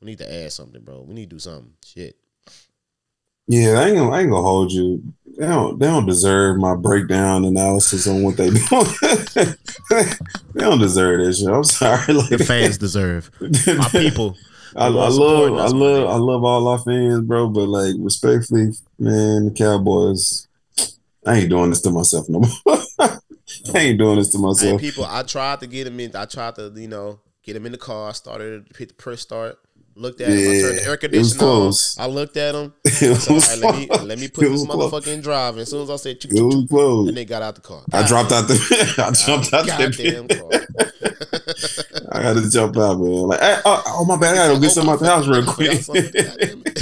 we 0.00 0.06
need 0.06 0.18
to 0.18 0.32
add 0.32 0.52
something, 0.52 0.82
bro. 0.82 1.02
We 1.02 1.14
need 1.14 1.30
to 1.30 1.36
do 1.36 1.38
something. 1.38 1.72
Shit. 1.84 2.16
Yeah, 3.46 3.80
I 3.80 3.86
ain't, 3.86 3.96
gonna, 3.96 4.10
I 4.10 4.20
ain't 4.20 4.30
gonna 4.30 4.42
hold 4.42 4.70
you. 4.70 5.02
They 5.36 5.46
don't, 5.46 5.78
they 5.78 5.86
don't 5.86 6.06
deserve 6.06 6.58
my 6.58 6.76
breakdown 6.76 7.44
analysis 7.44 8.06
on 8.06 8.22
what 8.22 8.36
they 8.36 8.50
do. 8.50 8.60
they 9.90 10.60
don't 10.60 10.78
deserve 10.78 11.24
that 11.24 11.34
shit. 11.34 11.48
I'm 11.48 11.64
sorry. 11.64 12.14
Like, 12.14 12.28
The 12.28 12.44
fans 12.44 12.78
deserve. 12.78 13.30
My 13.40 13.88
people. 13.90 14.36
I, 14.76 14.86
I 14.86 14.88
love, 14.88 15.58
I 15.58 15.66
love. 15.66 16.08
I 16.08 16.16
love 16.16 16.44
all 16.44 16.68
our 16.68 16.78
fans, 16.78 17.24
bro. 17.24 17.48
But 17.48 17.66
like, 17.66 17.94
respectfully, 17.98 18.70
man, 18.98 19.46
the 19.46 19.54
Cowboys. 19.56 20.46
I 21.26 21.38
ain't 21.38 21.50
doing 21.50 21.70
this 21.70 21.82
to 21.82 21.90
myself 21.90 22.28
no 22.28 22.40
more. 22.40 23.18
I 23.74 23.78
ain't 23.78 23.98
doing 23.98 24.16
this 24.16 24.30
to 24.30 24.38
myself. 24.38 24.80
people, 24.80 25.04
I 25.04 25.24
tried 25.24 25.60
to 25.60 25.66
get 25.66 25.88
him 25.88 25.98
in. 25.98 26.14
I 26.14 26.24
tried 26.24 26.54
to, 26.54 26.72
you 26.76 26.88
know, 26.88 27.18
get 27.42 27.56
him 27.56 27.66
in 27.66 27.72
the 27.72 27.78
car. 27.78 28.10
I 28.10 28.12
started 28.12 28.68
hit 28.78 28.88
the 28.88 28.94
press 28.94 29.20
start. 29.20 29.58
Looked 30.00 30.22
at 30.22 30.28
him. 30.30 30.38
I 30.38 30.60
turned 30.62 30.78
the 30.78 30.82
air 30.82 30.88
Yeah, 30.88 30.92
it 30.94 31.00
conditioner 31.00 31.46
on. 31.46 31.72
I 31.98 32.06
looked 32.06 32.36
at 32.38 32.54
him. 32.54 32.72
It 32.84 33.02
I 33.02 33.14
said, 33.14 33.34
was 33.34 33.48
all 33.48 33.70
right, 33.70 33.76
let 33.90 34.00
me 34.00 34.06
let 34.08 34.18
me 34.18 34.28
put 34.28 34.40
this 34.40 34.50
was 34.50 34.64
close. 34.64 34.90
motherfucker 34.92 35.12
in 35.12 35.20
drive. 35.20 35.52
And 35.54 35.60
as 35.60 35.68
soon 35.70 35.82
as 35.82 35.90
I 35.90 35.96
said, 35.96 36.16
It 36.24 36.32
was 36.42 36.66
close. 36.70 37.08
and 37.08 37.16
they 37.16 37.26
got 37.26 37.42
out 37.42 37.54
the 37.54 37.60
car. 37.60 37.82
I 37.92 38.06
dropped 38.06 38.32
out 38.32 38.48
the. 38.48 38.56
I 38.98 39.10
jumped 39.12 39.52
out 39.52 39.66
the. 39.66 39.70
car. 40.40 42.08
I 42.12 42.22
had 42.22 42.36
to 42.36 42.50
jump 42.50 42.76
out, 42.78 42.98
man. 42.98 43.12
Like, 43.28 43.42
eh, 43.42 43.60
oh, 43.66 43.82
oh, 43.86 44.04
my 44.06 44.16
bad. 44.16 44.32
I 44.32 44.36
gotta 44.36 44.54
go 44.54 44.60
get 44.60 44.66
Oh, 44.68 44.70
something 44.70 44.92
out 44.92 45.00
the 45.00 45.06
house 45.06 45.28
real 45.28 45.44
quick. 45.44 45.70
I 45.70 45.76
forgot 45.76 45.84
something. 45.84 46.24
Goddamn 46.24 46.62
it. 46.64 46.76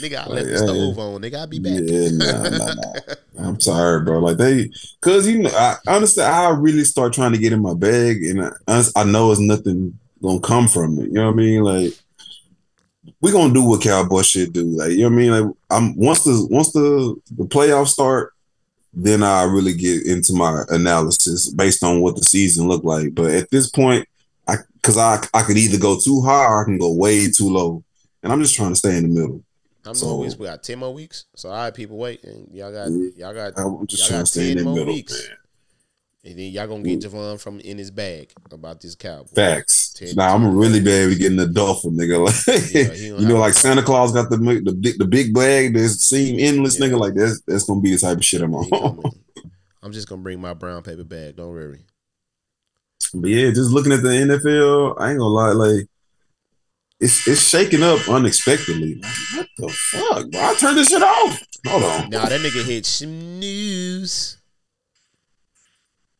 Nigga, 0.00 0.16
I 0.16 0.26
left 0.28 0.46
the 0.46 0.52
yeah, 0.52 0.56
stove 0.58 0.98
on. 0.98 1.22
Nigga, 1.22 1.34
I'll 1.36 1.46
be 1.46 1.58
back. 1.58 1.80
Yeah, 1.84 2.08
nah, 2.12 2.48
nah, 2.48 2.74
nah. 2.74 3.48
I'm 3.48 3.60
sorry, 3.60 4.02
bro. 4.04 4.18
Like 4.18 4.36
they, 4.38 4.70
cause 5.00 5.26
you 5.26 5.42
know, 5.42 5.50
I 5.50 5.76
honestly, 5.86 6.22
I 6.24 6.48
really 6.50 6.84
start 6.84 7.12
trying 7.12 7.32
to 7.32 7.38
get 7.38 7.52
in 7.52 7.60
my 7.62 7.74
bag, 7.74 8.22
and 8.24 8.50
I, 8.66 8.82
I 8.96 9.04
know 9.04 9.30
it's 9.30 9.40
nothing 9.40 9.98
gonna 10.24 10.40
come 10.40 10.66
from 10.68 10.98
it. 10.98 11.06
You 11.06 11.12
know 11.12 11.26
what 11.26 11.32
I 11.34 11.36
mean? 11.36 11.62
Like 11.62 11.92
we 13.20 13.30
gonna 13.32 13.54
do 13.54 13.62
what 13.64 13.82
cowboy 13.82 14.22
shit 14.22 14.52
do. 14.52 14.64
Like 14.64 14.92
you 14.92 14.98
know 14.98 15.04
what 15.08 15.12
I 15.12 15.16
mean? 15.16 15.30
Like 15.30 15.54
I'm 15.70 15.96
once 15.96 16.24
the 16.24 16.46
once 16.50 16.72
the 16.72 17.14
the 17.36 17.44
playoffs 17.44 17.88
start, 17.88 18.32
then 18.92 19.22
I 19.22 19.42
really 19.44 19.74
get 19.74 20.06
into 20.06 20.32
my 20.34 20.62
analysis 20.70 21.50
based 21.50 21.82
on 21.84 22.00
what 22.00 22.16
the 22.16 22.22
season 22.24 22.68
looked 22.68 22.84
like. 22.84 23.14
But 23.14 23.30
at 23.32 23.50
this 23.50 23.68
point, 23.70 24.08
I 24.48 24.56
cause 24.82 24.96
I 24.98 25.24
I 25.34 25.42
could 25.42 25.56
either 25.58 25.78
go 25.78 25.98
too 25.98 26.22
high 26.22 26.46
or 26.46 26.62
I 26.62 26.64
can 26.64 26.78
go 26.78 26.92
way 26.92 27.30
too 27.30 27.48
low, 27.50 27.84
and 28.22 28.32
I'm 28.32 28.42
just 28.42 28.54
trying 28.54 28.70
to 28.70 28.76
stay 28.76 28.96
in 28.96 29.02
the 29.14 29.20
middle. 29.20 29.42
I'm 29.86 29.94
So- 29.94 30.16
weeks. 30.16 30.36
We 30.38 30.46
got 30.46 30.62
ten 30.62 30.78
more 30.78 30.94
weeks. 30.94 31.26
So 31.36 31.50
I 31.50 31.52
all 31.52 31.64
right, 31.64 31.74
people, 31.74 31.98
wait, 31.98 32.24
and 32.24 32.48
y'all 32.54 32.72
got 32.72 32.88
y'all 33.18 33.34
got, 33.34 33.52
I'm 33.58 33.86
just 33.86 34.02
Y'all 34.02 34.08
trying 34.08 34.20
got 34.20 34.26
to 34.26 34.32
stay 34.32 34.50
in 34.52 34.56
10 34.56 34.56
the 34.56 34.64
more 34.64 34.74
middle, 34.76 34.94
weeks. 34.94 35.12
man. 35.28 35.36
and 36.30 36.38
then 36.38 36.52
y'all 36.52 36.66
gonna 36.66 36.82
get 36.82 37.00
Javon 37.00 37.38
from 37.38 37.60
in 37.60 37.76
his 37.76 37.90
bag 37.90 38.32
about 38.50 38.80
this 38.80 38.94
cowboy. 38.94 39.28
Facts. 39.34 39.83
Ten- 39.94 40.14
Nah, 40.16 40.34
I'm 40.34 40.56
really 40.56 40.80
bad 40.80 41.08
with 41.08 41.18
getting 41.18 41.36
the 41.38 41.46
duffel, 41.46 41.92
nigga. 41.92 42.18
Like, 42.24 42.74
Yeah, 42.74 42.92
you 43.20 43.26
know, 43.28 43.36
like 43.38 43.54
Santa 43.54 43.82
Claus 43.82 44.12
got 44.12 44.28
the 44.28 44.36
the 44.36 44.72
big 44.72 44.98
the 44.98 45.04
big 45.06 45.32
bag 45.32 45.74
that 45.74 45.88
seem 45.88 46.38
endless, 46.40 46.78
Yeah. 46.80 46.86
nigga. 46.86 46.98
Like 46.98 47.14
that's 47.14 47.40
that's 47.46 47.64
gonna 47.64 47.80
be 47.80 47.92
the 47.92 47.98
type 47.98 48.18
of 48.18 48.24
shit 48.24 48.42
I'm 48.42 48.54
on. 48.54 49.02
I'm 49.82 49.92
just 49.92 50.08
gonna 50.08 50.22
bring 50.22 50.40
my 50.40 50.54
brown 50.54 50.82
paper 50.82 51.04
bag. 51.04 51.36
Don't 51.36 51.50
worry. 51.50 51.84
But 53.14 53.28
yeah, 53.30 53.50
just 53.50 53.70
looking 53.70 53.92
at 53.92 54.02
the 54.02 54.08
NFL, 54.08 54.96
I 54.98 55.10
ain't 55.10 55.18
gonna 55.18 55.28
lie, 55.30 55.52
like 55.52 55.86
it's 57.00 57.28
it's 57.28 57.42
shaking 57.48 57.82
up 57.82 58.08
unexpectedly. 58.08 59.00
What 59.34 59.48
the 59.58 59.68
fuck? 59.68 60.30
Bro? 60.30 60.40
I 60.40 60.54
turned 60.54 60.78
this 60.78 60.88
shit 60.88 61.02
off. 61.02 61.40
Hold 61.68 61.82
on. 61.84 62.10
Nah, 62.10 62.26
that 62.26 62.40
nigga 62.40 62.64
hit 62.64 62.84
snooze. 62.86 64.38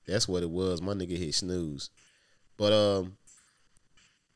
That's 0.06 0.28
what 0.28 0.42
it 0.42 0.50
was. 0.50 0.82
My 0.82 0.92
nigga 0.92 1.16
hit 1.16 1.34
snooze. 1.34 1.90
But 2.56 2.72
um, 2.72 3.16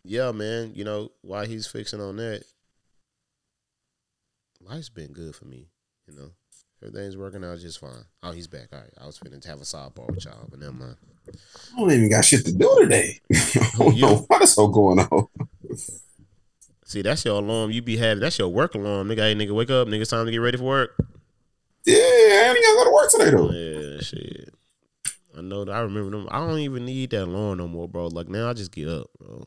yeah, 0.08 0.32
man. 0.32 0.72
You 0.74 0.84
know 0.84 1.12
why 1.20 1.46
he's 1.46 1.66
fixing 1.66 2.00
on 2.00 2.16
that? 2.16 2.42
Life's 4.60 4.88
been 4.88 5.12
good 5.12 5.34
for 5.34 5.44
me. 5.44 5.68
You 6.06 6.14
know, 6.16 6.30
everything's 6.82 7.16
working 7.16 7.44
out 7.44 7.58
just 7.58 7.78
fine. 7.78 8.04
Oh, 8.22 8.32
he's 8.32 8.46
back. 8.46 8.68
All 8.72 8.80
right, 8.80 8.90
I 9.00 9.06
was 9.06 9.18
finna 9.18 9.44
have 9.46 9.58
a 9.60 9.64
sidebar 9.64 10.08
with 10.08 10.24
y'all, 10.24 10.46
but 10.50 10.58
never 10.58 10.72
mind. 10.72 10.96
I 11.28 11.78
don't 11.80 11.92
even 11.92 12.10
got 12.10 12.24
shit 12.24 12.44
to 12.46 12.52
do 12.52 12.76
today. 12.80 13.20
I 13.32 13.70
don't 13.78 13.94
you? 13.94 14.02
know 14.02 14.24
what 14.26 14.42
is 14.42 14.54
so 14.54 14.68
going 14.68 14.98
on. 15.00 15.26
See, 16.84 17.02
that's 17.02 17.24
your 17.24 17.38
alarm. 17.42 17.70
You 17.70 17.82
be 17.82 17.98
having 17.98 18.20
that's 18.22 18.38
your 18.38 18.48
work 18.48 18.74
alarm, 18.74 19.08
nigga. 19.08 19.18
Hey, 19.18 19.34
nigga, 19.34 19.54
wake 19.54 19.70
up, 19.70 19.88
nigga. 19.88 20.00
It's 20.00 20.10
time 20.10 20.24
to 20.24 20.32
get 20.32 20.38
ready 20.38 20.56
for 20.56 20.64
work. 20.64 20.94
Yeah, 21.84 21.96
I 21.96 22.54
ain't 22.56 22.64
gotta 22.64 22.76
go 22.76 22.84
to 22.84 22.92
work 22.94 23.10
today 23.10 23.30
though. 23.30 23.50
Yeah, 23.52 24.00
shit. 24.00 24.54
I 25.36 25.42
know. 25.42 25.64
that- 25.64 25.72
I 25.72 25.80
remember 25.80 26.10
them. 26.10 26.28
I 26.30 26.38
don't 26.40 26.58
even 26.58 26.86
need 26.86 27.10
that 27.10 27.24
alarm 27.24 27.58
no 27.58 27.68
more, 27.68 27.86
bro. 27.88 28.08
Like 28.08 28.28
now, 28.28 28.48
I 28.48 28.54
just 28.54 28.72
get 28.72 28.88
up, 28.88 29.06
bro. 29.18 29.44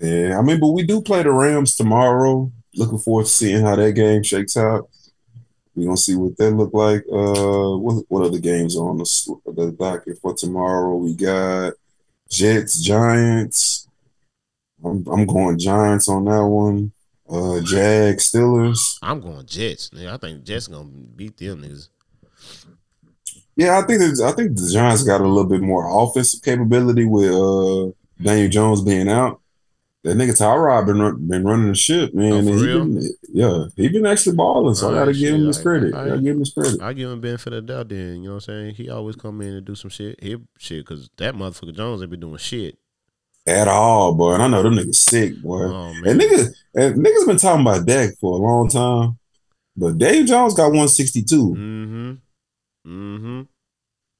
Yeah, 0.00 0.38
I 0.38 0.42
mean, 0.42 0.58
but 0.58 0.68
we 0.68 0.82
do 0.82 1.00
play 1.00 1.22
the 1.22 1.30
Rams 1.30 1.74
tomorrow. 1.76 2.50
Looking 2.74 2.98
forward 2.98 3.24
to 3.24 3.30
seeing 3.30 3.64
how 3.64 3.76
that 3.76 3.92
game 3.92 4.22
shakes 4.22 4.56
out. 4.56 4.88
We 5.74 5.84
gonna 5.84 5.96
see 5.96 6.14
what 6.14 6.36
that 6.36 6.50
look 6.50 6.74
like. 6.74 7.04
Uh, 7.10 7.76
what 7.78 8.04
what 8.08 8.24
other 8.24 8.38
games 8.38 8.76
are 8.76 8.88
on 8.88 8.98
the 8.98 9.36
the 9.46 9.72
docket 9.72 10.18
for 10.20 10.34
tomorrow? 10.34 10.96
We 10.96 11.14
got 11.14 11.74
Jets, 12.28 12.82
Giants. 12.82 13.88
I'm 14.84 15.06
I'm 15.06 15.26
going 15.26 15.58
Giants 15.58 16.08
on 16.08 16.24
that 16.24 16.44
one. 16.44 16.92
Uh, 17.28 17.60
Jags, 17.60 18.30
Steelers. 18.30 18.98
I'm 19.02 19.20
going 19.20 19.46
Jets. 19.46 19.90
Nigga, 19.90 20.12
I 20.12 20.16
think 20.16 20.44
Jets 20.44 20.66
gonna 20.66 20.84
beat 20.84 21.36
them 21.36 21.62
niggas. 21.62 21.88
Yeah, 23.56 23.78
I 23.78 23.82
think 23.86 24.20
I 24.20 24.32
think 24.32 24.56
the 24.56 24.70
Giants 24.72 25.02
got 25.02 25.20
a 25.20 25.26
little 25.26 25.48
bit 25.48 25.60
more 25.60 25.86
offensive 26.02 26.42
capability 26.42 27.04
with 27.04 27.30
uh 27.30 27.92
Daniel 28.22 28.48
Jones 28.48 28.82
being 28.82 29.08
out. 29.08 29.41
That 30.04 30.16
nigga 30.16 30.30
Tyrod 30.36 30.86
been 30.86 31.00
run, 31.00 31.28
been 31.28 31.44
running 31.44 31.68
the 31.68 31.76
ship, 31.76 32.12
man. 32.12 32.32
Oh, 32.32 32.40
he 32.40 32.66
been, 32.66 33.08
yeah, 33.32 33.64
he 33.76 33.88
been 33.88 34.04
actually 34.04 34.34
balling. 34.34 34.74
So 34.74 34.90
I 34.90 34.94
gotta 34.94 35.12
give 35.12 35.32
him 35.34 35.46
his 35.46 35.60
I- 35.60 35.62
credit. 35.62 35.94
I- 35.94 36.02
I, 36.02 36.08
gotta 36.08 36.20
give 36.22 36.32
him 36.34 36.40
his 36.40 36.52
credit. 36.52 36.82
I 36.82 36.92
give 36.92 37.10
him 37.10 37.20
benefit 37.20 37.52
of 37.52 37.66
the 37.66 37.72
doubt. 37.72 37.88
Then 37.88 38.16
you 38.16 38.28
know 38.28 38.34
what 38.34 38.34
I'm 38.34 38.40
saying. 38.40 38.74
He 38.74 38.90
always 38.90 39.14
come 39.14 39.40
in 39.42 39.54
and 39.54 39.64
do 39.64 39.76
some 39.76 39.90
shit. 39.90 40.18
He 40.22 40.36
shit 40.58 40.84
because 40.84 41.08
that 41.18 41.34
motherfucker 41.36 41.74
Jones 41.74 42.02
ain't 42.02 42.10
been 42.10 42.18
doing 42.18 42.36
shit. 42.38 42.78
At 43.46 43.68
all, 43.68 44.14
boy. 44.14 44.34
And 44.34 44.42
I 44.42 44.48
know 44.48 44.62
them 44.64 44.74
niggas 44.74 44.94
sick, 44.96 45.40
boy. 45.40 45.64
Oh 45.64 45.94
man, 45.94 46.04
and 46.06 46.20
niggas 46.20 46.52
and 46.74 46.94
niggas 47.04 47.26
been 47.26 47.36
talking 47.36 47.60
about 47.60 47.86
Dak 47.86 48.10
for 48.20 48.32
a 48.34 48.42
long 48.42 48.68
time. 48.68 49.18
But 49.76 49.98
Dave 49.98 50.26
Jones 50.26 50.54
got 50.54 50.64
162. 50.64 51.54
Mm-hmm. 51.56 52.12
Mm-hmm. 52.86 53.40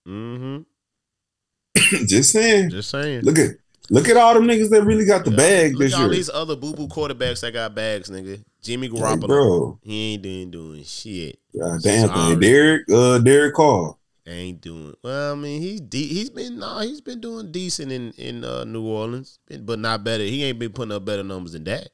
Mm-hmm. 0.09 2.07
Just 2.07 2.31
saying. 2.31 2.71
Just 2.71 2.91
saying. 2.91 3.23
Look 3.23 3.39
at 3.39 3.51
look 3.93 4.09
at 4.09 4.17
all 4.17 4.35
them 4.35 4.45
niggas 4.49 4.71
that 4.71 4.83
really 4.85 5.05
got 5.05 5.25
the 5.25 5.31
Yeah, 5.31 5.37
bag 5.37 5.73
Look 5.73 5.81
this 5.83 5.95
at 5.95 6.01
all 6.01 6.09
these 6.09 6.31
other 6.31 6.57
boo 6.57 6.73
boo 6.75 6.89
quarterbacks 6.89 7.41
that 7.43 7.53
got 7.53 7.75
bags, 7.75 8.11
nigga. 8.11 8.43
Jimmy 8.63 8.89
Like, 8.89 9.19
Garoppolo, 9.21 9.27
bro. 9.29 9.79
he 9.83 10.15
ain't 10.15 10.23
doing 10.23 10.51
doing 10.51 10.85
shit. 10.85 11.39
God 11.59 11.81
damn 11.83 12.09
thing. 12.09 12.41
Derek, 12.41 12.83
uh 12.93 13.19
Derek 13.19 13.55
Carr. 13.55 13.97
Ain't 14.27 14.61
doing 14.61 14.95
well. 15.03 15.33
I 15.33 15.35
mean, 15.35 15.61
he's 15.61 15.81
de- 15.81 16.07
he's 16.07 16.31
been 16.31 16.59
nah, 16.61 16.81
he's 16.83 17.01
been 17.01 17.21
doing 17.21 17.51
decent 17.51 17.91
in 17.91 18.13
in 18.13 18.45
uh, 18.45 18.63
New 18.65 18.87
Orleans, 18.87 19.41
but 19.61 19.79
not 19.81 20.05
better. 20.05 20.23
He 20.23 20.45
ain't 20.45 20.61
been 20.61 20.73
putting 20.73 20.93
up 20.93 21.05
better 21.05 21.25
numbers 21.25 21.53
than 21.53 21.65
that. 21.65 21.89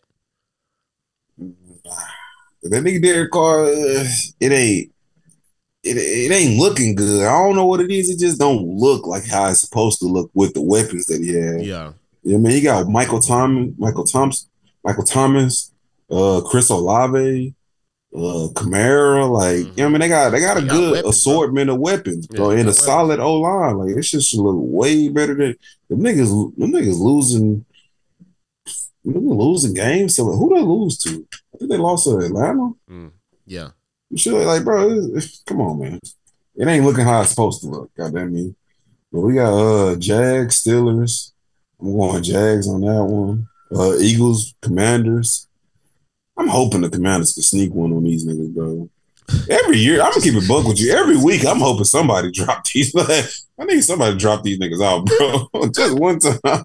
That 1.39 2.83
nigga 2.83 3.03
Derek 3.03 3.31
Carr, 3.31 3.65
uh, 3.65 4.05
it 4.41 4.53
ain't 4.53 4.93
it, 5.89 5.97
it 5.97 6.33
ain't 6.33 6.61
looking 6.61 6.95
good. 6.95 7.25
I 7.27 7.33
don't 7.33 7.57
know 7.57 7.67
what 7.67 7.81
it 7.81 7.91
is. 7.91 8.11
It 8.11 8.19
just 8.19 8.39
don't 8.39 8.63
look 8.67 9.07
like 9.07 9.27
how 9.27 9.49
it's 9.49 9.61
supposed 9.63 9.99
to 10.01 10.07
look 10.07 10.31
with 10.35 10.55
the 10.55 10.61
weapons 10.63 11.07
that 11.07 11.21
he 11.23 11.33
has. 11.35 11.63
Yeah, 11.67 11.93
Yeah, 12.23 12.37
I 12.37 12.39
mean, 12.39 12.53
he 12.53 12.61
got 12.61 12.89
Michael 12.89 13.21
Thomas, 13.21 13.73
Michael 13.79 14.05
Thompson, 14.05 14.49
Michael 14.85 15.05
Thomas, 15.05 15.73
uh, 16.11 16.41
Chris 16.47 16.71
Olave, 16.71 17.55
uh, 18.15 18.49
Kamara. 18.55 19.31
Like, 19.31 19.59
you 19.59 19.65
know, 19.65 19.67
what 19.67 19.85
I 19.85 19.89
mean, 19.89 20.01
they 20.01 20.09
got 20.09 20.31
they 20.31 20.41
got 20.41 20.57
a 20.57 20.61
They 20.61 20.67
got 20.67 20.73
good 20.75 20.93
weapons, 20.93 21.03
bro. 21.03 21.11
assortment 21.11 21.71
of 21.71 21.79
weapons, 21.79 22.27
bro, 22.27 22.51
and 22.51 22.61
a 22.61 22.65
weapons. 22.65 22.79
solid 22.85 23.21
O 23.21 23.35
line. 23.35 23.79
Like, 23.79 23.97
it 23.97 24.03
just 24.03 24.35
look 24.35 24.57
way 24.59 25.09
better 25.09 25.35
than 25.35 25.57
the 25.89 25.97
niggas. 25.97 26.57
Them 26.57 26.73
niggas 26.73 26.99
losing, 26.99 27.65
them 29.05 29.29
losing 29.29 29.75
games. 29.75 30.15
So 30.15 30.25
who 30.25 30.55
they 30.55 30.61
lose 30.63 30.99
to? 30.99 31.27
I 31.55 31.59
think 31.59 31.71
they 31.71 31.77
lost 31.79 32.05
to 32.05 32.19
Atlanta. 32.19 32.73
yeah. 33.47 33.71
You 34.11 34.17
should 34.19 34.47
like, 34.47 34.65
bro. 34.65 34.91
it- 34.91 35.17
it- 35.25 35.31
come 35.47 35.61
on, 35.61 35.79
man. 35.81 36.01
It 36.57 36.67
ain't 36.67 36.85
looking 36.85 37.05
how 37.05 37.21
it's 37.21 37.31
supposed 37.31 37.61
to 37.63 37.69
look. 37.69 37.91
Goddamn 37.97 38.33
me. 38.33 38.55
But 39.13 39.21
we 39.21 39.35
got 39.35 39.53
uh 39.55 39.97
Jags, 39.97 40.63
Steelers. 40.63 41.33
I'm 41.81 41.97
going 41.97 42.23
Jags 42.23 42.69
on 42.69 42.81
that 42.83 43.05
one. 43.05 43.47
Uh 43.75 43.97
Eagles, 43.99 44.55
Commanders. 44.61 45.47
I'm 46.37 46.49
hoping 46.49 46.81
the 46.83 46.91
Commanders 46.91 47.33
can 47.35 47.43
sneak 47.43 47.73
one 47.73 47.93
on 47.93 48.05
these 48.05 48.27
niggas, 48.27 48.55
bro. 48.55 48.89
Every 49.51 49.79
year, 49.79 50.01
I'm 50.01 50.11
gonna 50.11 50.23
keep 50.23 50.35
it 50.35 50.49
buck 50.49 50.67
with 50.67 50.81
you. 50.81 50.93
Every 50.93 51.17
week, 51.17 51.45
I'm 51.47 51.59
hoping 51.61 51.85
somebody 51.85 52.31
drop 52.33 52.65
these. 52.65 52.95
I 53.61 53.65
need 53.65 53.83
somebody 53.83 54.13
to 54.13 54.19
drop 54.19 54.43
these 54.43 54.59
niggas 54.59 54.83
out, 54.83 55.05
bro. 55.07 55.69
Just 55.75 55.99
one 55.99 56.19
time. 56.19 56.65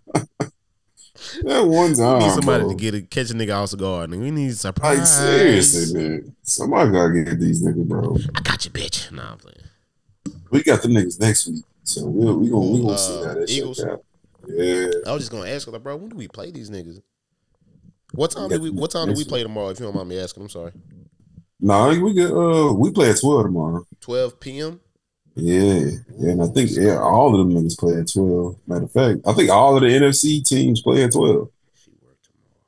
That 1.44 1.66
one 1.66 1.96
time. 1.96 2.20
We 2.20 2.26
need 2.26 2.34
somebody 2.34 2.64
bro. 2.64 2.70
to 2.72 2.76
get 2.76 2.94
a 2.94 3.02
catch 3.02 3.32
a 3.32 3.34
nigga 3.34 3.56
off 3.56 3.72
the 3.72 3.78
guard. 3.78 4.10
Nigga. 4.10 4.20
We 4.20 4.32
need 4.32 4.56
surprise. 4.58 4.98
Like 5.00 5.08
seriously, 5.08 6.00
man. 6.02 6.36
Somebody 6.44 6.92
gotta 6.92 7.24
get 7.24 7.40
these 7.40 7.64
niggas, 7.64 7.88
bro. 7.88 8.18
I 8.36 8.42
got 8.42 8.66
you, 8.66 8.72
bitch. 8.72 9.12
Nah, 9.12 9.34
I'm 9.34 9.38
playing. 9.38 9.58
We 10.52 10.64
got 10.64 10.82
the 10.82 10.88
niggas 10.88 11.20
next 11.20 11.48
week, 11.48 11.64
so 11.84 12.06
we'll, 12.06 12.38
we 12.38 12.50
gonna 12.50 12.66
we 12.66 12.82
gonna 12.82 12.94
uh, 12.94 12.98
see 12.98 13.16
how 13.16 13.34
that 13.34 13.50
Eagles? 13.50 13.84
out. 13.84 14.04
Yeah, 14.48 14.90
I 15.08 15.14
was 15.14 15.24
just 15.24 15.32
gonna 15.32 15.50
ask, 15.50 15.68
like, 15.68 15.82
bro, 15.82 15.96
when 15.96 16.10
do 16.10 16.16
we 16.16 16.28
play 16.28 16.52
these 16.52 16.70
niggas? 16.70 17.02
What 18.14 18.32
time 18.32 18.50
We 18.50 18.56
do 18.56 18.62
we? 18.62 18.70
What 18.70 18.92
time 18.92 19.08
do 19.08 19.14
we 19.16 19.26
play 19.26 19.42
tomorrow? 19.42 19.70
If 19.70 19.80
you 19.80 19.86
don't 19.86 19.96
mind 19.96 20.10
me 20.10 20.20
asking, 20.20 20.44
I'm 20.44 20.50
sorry. 20.50 20.72
no, 21.60 21.90
we 22.00 22.14
get 22.14 22.32
uh 22.32 22.72
we 22.74 22.92
play 22.92 23.10
at 23.10 23.20
twelve 23.20 23.46
tomorrow. 23.46 23.86
12 24.02 24.40
p.m. 24.40 24.80
Yeah, 25.36 25.90
and 26.20 26.44
I 26.44 26.48
think 26.48 26.70
yeah, 26.74 27.00
all 27.00 27.34
of 27.34 27.40
them 27.40 27.56
niggas 27.58 27.78
play 27.78 27.96
at 28.00 28.12
twelve. 28.12 28.58
Matter 28.68 28.86
of 28.86 28.92
fact, 28.92 29.20
I 29.26 29.34
think 29.34 29.50
all 29.50 29.76
of 29.76 29.82
the 29.82 29.88
NFC 29.90 30.44
teams 30.48 30.82
play 30.82 31.04
at 31.04 31.12
twelve 31.14 31.50
She 31.76 31.90
work 32.02 32.18
tomorrow. 32.22 32.62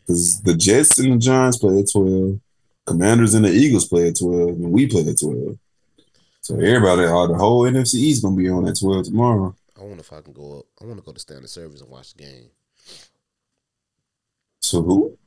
because 0.00 0.40
the 0.42 0.54
Jets 0.54 0.98
and 0.98 1.12
the 1.14 1.18
Giants 1.18 1.58
play 1.58 1.78
at 1.80 1.90
twelve, 1.92 2.40
Commanders 2.84 3.34
and 3.34 3.44
the 3.44 3.50
Eagles 3.52 3.86
play 3.86 4.08
at 4.08 4.18
twelve, 4.18 4.48
and 4.48 4.72
we 4.72 4.86
play 4.88 5.02
at 5.08 5.20
twelve. 5.20 5.56
So 6.40 6.54
everybody, 6.56 7.04
all 7.04 7.28
the 7.28 7.34
whole 7.38 7.62
NFC 7.62 7.94
East 7.94 8.22
gonna 8.24 8.34
be 8.36 8.48
on 8.48 8.66
at 8.66 8.78
twelve 8.80 9.04
tomorrow. 9.04 9.54
I 9.78 9.82
wonder 9.84 10.00
if 10.00 10.12
I 10.12 10.20
can 10.20 10.32
go 10.32 10.58
up. 10.58 10.64
I 10.82 10.84
want 10.86 10.98
to 10.98 11.04
go 11.04 11.12
to 11.12 11.20
standard 11.20 11.50
service 11.50 11.80
and 11.80 11.90
watch 11.90 12.14
the 12.14 12.24
game. 12.24 12.48
So 14.60 14.82
who? 14.82 15.17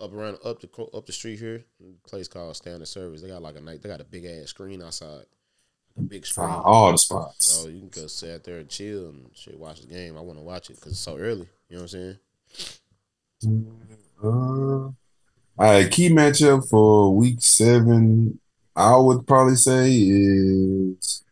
Up 0.00 0.14
around 0.14 0.38
up 0.44 0.60
the 0.60 0.68
up 0.94 1.06
the 1.06 1.12
street 1.12 1.40
here, 1.40 1.64
a 1.82 2.08
place 2.08 2.28
called 2.28 2.54
Standard 2.54 2.86
Service. 2.86 3.20
They 3.20 3.28
got 3.28 3.42
like 3.42 3.56
a 3.56 3.60
night. 3.60 3.82
They 3.82 3.88
got 3.88 4.00
a 4.00 4.04
big 4.04 4.26
ass 4.26 4.50
screen 4.50 4.80
outside, 4.80 5.24
a 5.96 6.02
big 6.02 6.24
screen. 6.24 6.48
All 6.48 6.92
the 6.92 6.98
spots. 6.98 7.46
So 7.46 7.68
you 7.68 7.80
can 7.80 7.88
go 7.88 8.06
sit 8.06 8.32
out 8.32 8.44
there 8.44 8.58
and 8.58 8.68
chill 8.68 9.08
and 9.08 9.28
shit, 9.34 9.58
watch 9.58 9.80
the 9.80 9.88
game. 9.88 10.16
I 10.16 10.20
want 10.20 10.38
to 10.38 10.44
watch 10.44 10.70
it 10.70 10.76
because 10.76 10.92
it's 10.92 11.00
so 11.00 11.16
early. 11.16 11.48
You 11.68 11.76
know 11.76 11.82
what 11.82 11.94
I'm 11.94 12.16
saying? 13.42 13.66
Uh, 14.22 14.26
all 14.26 14.94
right, 15.58 15.90
key 15.90 16.10
matchup 16.10 16.68
for 16.68 17.14
week 17.16 17.40
seven, 17.40 18.38
I 18.76 18.96
would 18.96 19.26
probably 19.26 19.56
say 19.56 19.90
is 19.92 21.24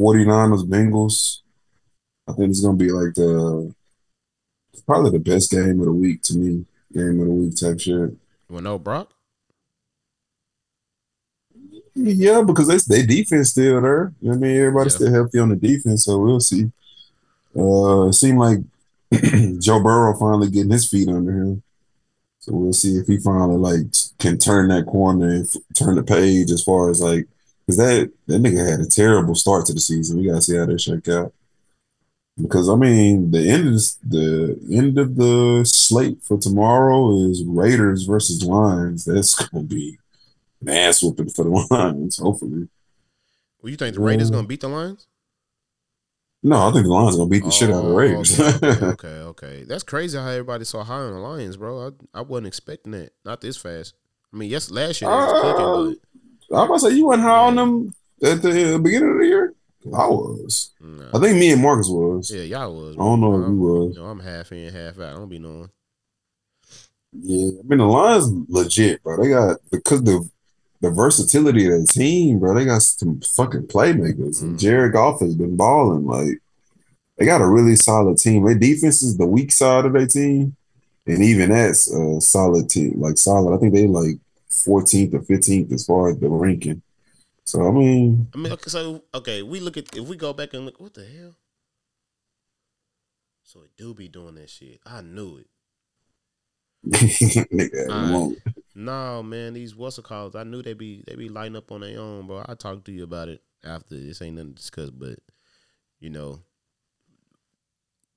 49ers 0.00 0.66
Bengals. 0.66 1.40
I 2.26 2.32
think 2.32 2.48
it's 2.50 2.62
gonna 2.62 2.78
be 2.78 2.90
like 2.90 3.12
the 3.14 3.74
probably 4.86 5.10
the 5.10 5.18
best 5.18 5.50
game 5.50 5.80
of 5.80 5.86
the 5.86 5.92
week 5.92 6.22
to 6.22 6.36
me. 6.38 6.64
Game 6.96 7.20
of 7.20 7.26
the 7.26 7.32
week 7.32 7.56
type 7.56 7.78
shit. 7.80 8.16
Well, 8.48 8.62
no, 8.62 8.78
Brock. 8.78 9.10
Yeah, 11.94 12.42
because 12.42 12.68
they 12.68 12.78
they 13.00 13.06
defense 13.06 13.50
still 13.50 13.80
there. 13.80 14.12
You 14.20 14.28
know 14.30 14.36
what 14.36 14.36
I 14.36 14.38
mean? 14.48 14.56
Everybody's 14.56 14.92
Yeah. 14.94 14.96
still 14.96 15.12
healthy 15.12 15.38
on 15.38 15.48
the 15.50 15.56
defense, 15.56 16.04
so 16.04 16.18
we'll 16.18 16.40
see. 16.40 16.70
Uh 17.56 18.08
it 18.08 18.12
seemed 18.12 18.38
like 18.38 18.58
Joe 19.60 19.82
Burrow 19.82 20.16
finally 20.18 20.50
getting 20.50 20.70
his 20.72 20.88
feet 20.88 21.08
under 21.08 21.32
him. 21.32 21.62
So 22.40 22.52
we'll 22.54 22.72
see 22.74 22.96
if 22.96 23.06
he 23.06 23.18
finally 23.18 23.56
like 23.56 23.86
can 24.18 24.36
turn 24.38 24.68
that 24.68 24.86
corner 24.86 25.28
and 25.28 25.46
f- 25.46 25.56
turn 25.74 25.94
the 25.96 26.02
page 26.02 26.50
as 26.50 26.62
far 26.62 26.90
as 26.90 27.00
like 27.00 27.26
because 27.66 27.78
that 27.78 28.10
that 28.26 28.42
nigga 28.42 28.68
had 28.70 28.80
a 28.80 28.86
terrible 28.86 29.34
start 29.34 29.64
to 29.66 29.72
the 29.72 29.80
season. 29.80 30.18
We 30.18 30.26
gotta 30.28 30.42
see 30.42 30.56
how 30.56 30.66
that 30.66 30.80
shake 30.80 31.08
out. 31.08 31.32
Because 32.40 32.68
I 32.68 32.74
mean, 32.74 33.30
the 33.30 33.48
end 33.48 33.66
of 33.68 33.72
this, 33.74 33.94
the 33.94 34.58
end 34.70 34.98
of 34.98 35.16
the 35.16 35.62
slate 35.64 36.22
for 36.22 36.38
tomorrow 36.38 37.16
is 37.30 37.42
Raiders 37.44 38.04
versus 38.04 38.44
Lions. 38.44 39.06
That's 39.06 39.34
gonna 39.34 39.64
be 39.64 39.98
an 40.60 40.68
ass 40.68 41.02
whooping 41.02 41.30
for 41.30 41.44
the 41.44 41.50
Lions. 41.70 42.18
Hopefully, 42.18 42.68
Well, 43.62 43.70
you 43.70 43.76
think 43.76 43.94
the 43.94 44.02
Raiders 44.02 44.30
gonna 44.30 44.46
beat 44.46 44.60
the 44.60 44.68
Lions? 44.68 45.06
No, 46.42 46.68
I 46.68 46.72
think 46.72 46.84
the 46.84 46.92
Lions 46.92 47.16
gonna 47.16 47.30
beat 47.30 47.42
the 47.42 47.50
shit 47.50 47.70
out 47.70 47.78
of 47.78 47.84
the 47.86 47.90
Oh, 47.92 47.96
Raiders. 47.96 48.38
Okay, 48.38 48.66
okay, 48.68 48.84
okay, 48.86 49.08
okay. 49.08 49.64
That's 49.66 49.82
crazy 49.82 50.18
how 50.18 50.28
everybody 50.28 50.64
so 50.66 50.82
high 50.82 51.00
on 51.00 51.14
the 51.14 51.18
Lions, 51.18 51.56
bro. 51.56 51.88
I, 52.14 52.18
I 52.18 52.20
wasn't 52.20 52.48
expecting 52.48 52.92
that. 52.92 53.12
Not 53.24 53.40
this 53.40 53.56
fast. 53.56 53.94
I 54.32 54.36
mean, 54.36 54.50
yes, 54.50 54.70
last 54.70 55.00
year 55.00 55.10
they 55.10 55.16
was 55.16 55.42
cooking, 55.42 56.00
uh, 56.52 56.58
I'm 56.58 56.64
about 56.66 56.74
to 56.74 56.80
say 56.80 56.94
you 56.96 57.06
went 57.06 57.22
high 57.22 57.46
on 57.46 57.56
them 57.56 57.94
at 58.22 58.42
the 58.42 58.74
uh, 58.74 58.78
beginning 58.78 59.10
of 59.12 59.18
the 59.18 59.26
year. 59.26 59.54
I 59.94 60.06
was. 60.08 60.72
nah. 60.80 61.08
I 61.14 61.20
think 61.20 61.38
me 61.38 61.52
and 61.52 61.62
Marcus 61.62 61.88
was. 61.88 62.30
yeah, 62.34 62.42
y'all 62.42 62.74
was. 62.74 62.94
I 62.96 62.98
don't 62.98 63.20
know 63.20 63.40
if 63.40 63.48
you 63.48 63.56
was. 63.56 63.96
You 63.96 64.02
know, 64.02 64.08
I'm 64.08 64.20
half 64.20 64.52
in, 64.52 64.72
half 64.72 64.98
out. 64.98 65.10
I 65.14 65.18
don't 65.18 65.28
be 65.28 65.38
knowing. 65.38 65.70
Yeah, 67.12 67.46
I 67.60 67.62
mean 67.66 67.78
the 67.78 67.84
Lions 67.86 68.28
legit, 68.48 69.02
bro. 69.02 69.22
They 69.22 69.28
got 69.30 69.58
because 69.70 70.02
the 70.02 70.28
the 70.82 70.90
versatility 70.90 71.66
of 71.66 71.80
the 71.80 71.86
team, 71.86 72.38
bro. 72.38 72.54
They 72.54 72.64
got 72.66 72.82
some 72.82 73.20
fucking 73.20 73.68
playmakers, 73.68 74.42
and 74.42 74.56
Mhm. 74.56 74.58
Jared 74.60 74.92
Goff 74.92 75.20
has 75.20 75.34
been 75.34 75.56
balling. 75.56 76.04
Like 76.06 76.40
they 77.16 77.24
got 77.24 77.40
a 77.40 77.48
really 77.48 77.76
solid 77.76 78.18
team. 78.18 78.44
Their 78.44 78.58
defense 78.58 79.02
is 79.02 79.16
the 79.16 79.26
weak 79.26 79.50
side 79.52 79.86
of 79.86 79.94
their 79.94 80.06
team, 80.06 80.56
and 81.06 81.22
even 81.22 81.50
that's 81.50 81.90
a 81.90 82.20
solid 82.20 82.68
team. 82.68 83.00
Like 83.00 83.16
solid, 83.18 83.54
I 83.54 83.58
think 83.58 83.72
they 83.72 83.86
like 83.86 84.18
14th 84.50 85.14
or 85.14 85.20
15th 85.20 85.72
as 85.72 85.86
far 85.86 86.10
as 86.10 86.18
the 86.18 86.28
ranking. 86.28 86.82
So 87.46 87.66
I 87.66 87.70
mean, 87.70 88.28
I 88.34 88.38
mean, 88.38 88.52
okay, 88.52 88.70
so 88.70 89.04
okay, 89.14 89.42
we 89.42 89.60
look 89.60 89.76
at 89.76 89.96
if 89.96 90.06
we 90.06 90.16
go 90.16 90.32
back 90.32 90.54
and 90.54 90.64
look, 90.66 90.78
what 90.80 90.94
the 90.94 91.04
hell? 91.06 91.34
So 93.42 93.62
it 93.62 93.70
do 93.78 93.94
be 93.94 94.08
doing 94.08 94.34
that 94.34 94.50
shit. 94.50 94.80
I 94.84 95.00
knew 95.00 95.38
it. 95.38 95.48
nigga. 97.56 98.36
No, 98.74 99.22
man, 99.22 99.54
these 99.54 99.74
what's 99.74 99.98
it 99.98 100.04
called? 100.04 100.36
I 100.36 100.44
knew 100.44 100.62
they 100.62 100.74
be 100.74 101.02
they 101.06 101.16
be 101.16 101.28
lighting 101.28 101.56
up 101.56 101.72
on 101.72 101.80
their 101.80 101.98
own, 101.98 102.26
bro. 102.26 102.44
I 102.46 102.54
talked 102.54 102.84
to 102.86 102.92
you 102.92 103.04
about 103.04 103.28
it 103.28 103.42
after. 103.64 103.96
This 103.98 104.20
ain't 104.22 104.36
nothing 104.36 104.50
to 104.50 104.54
discuss, 104.56 104.90
but 104.90 105.18
you 106.00 106.10
know, 106.10 106.40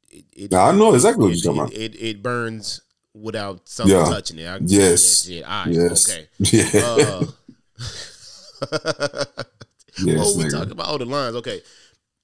it, 0.10 0.26
it, 0.34 0.52
Nah, 0.52 0.68
I 0.68 0.72
know 0.72 0.94
exactly 0.94 1.24
what 1.24 1.34
it, 1.34 1.46
you're 1.46 1.54
talking 1.54 1.78
it, 1.78 1.96
it, 1.96 2.02
it 2.02 2.24
burns 2.24 2.82
without 3.14 3.68
something 3.70 3.98
Yeah. 3.98 4.06
touching 4.06 4.40
it. 4.40 4.48
I, 4.48 4.60
Yes. 4.66 5.28
yes, 5.30 5.44
right, 5.66 5.74
Yes. 5.74 6.08
okay. 6.08 6.28
yeah, 6.40 6.82
Uh, 6.82 7.28
yes, 10.00 10.18
oh, 10.18 10.36
what 10.36 10.38
we 10.38 10.44
nigga. 10.44 10.52
talking 10.52 10.72
about? 10.72 10.88
Oh, 10.90 10.98
the 10.98 11.06
lines. 11.06 11.36
Okay, 11.36 11.62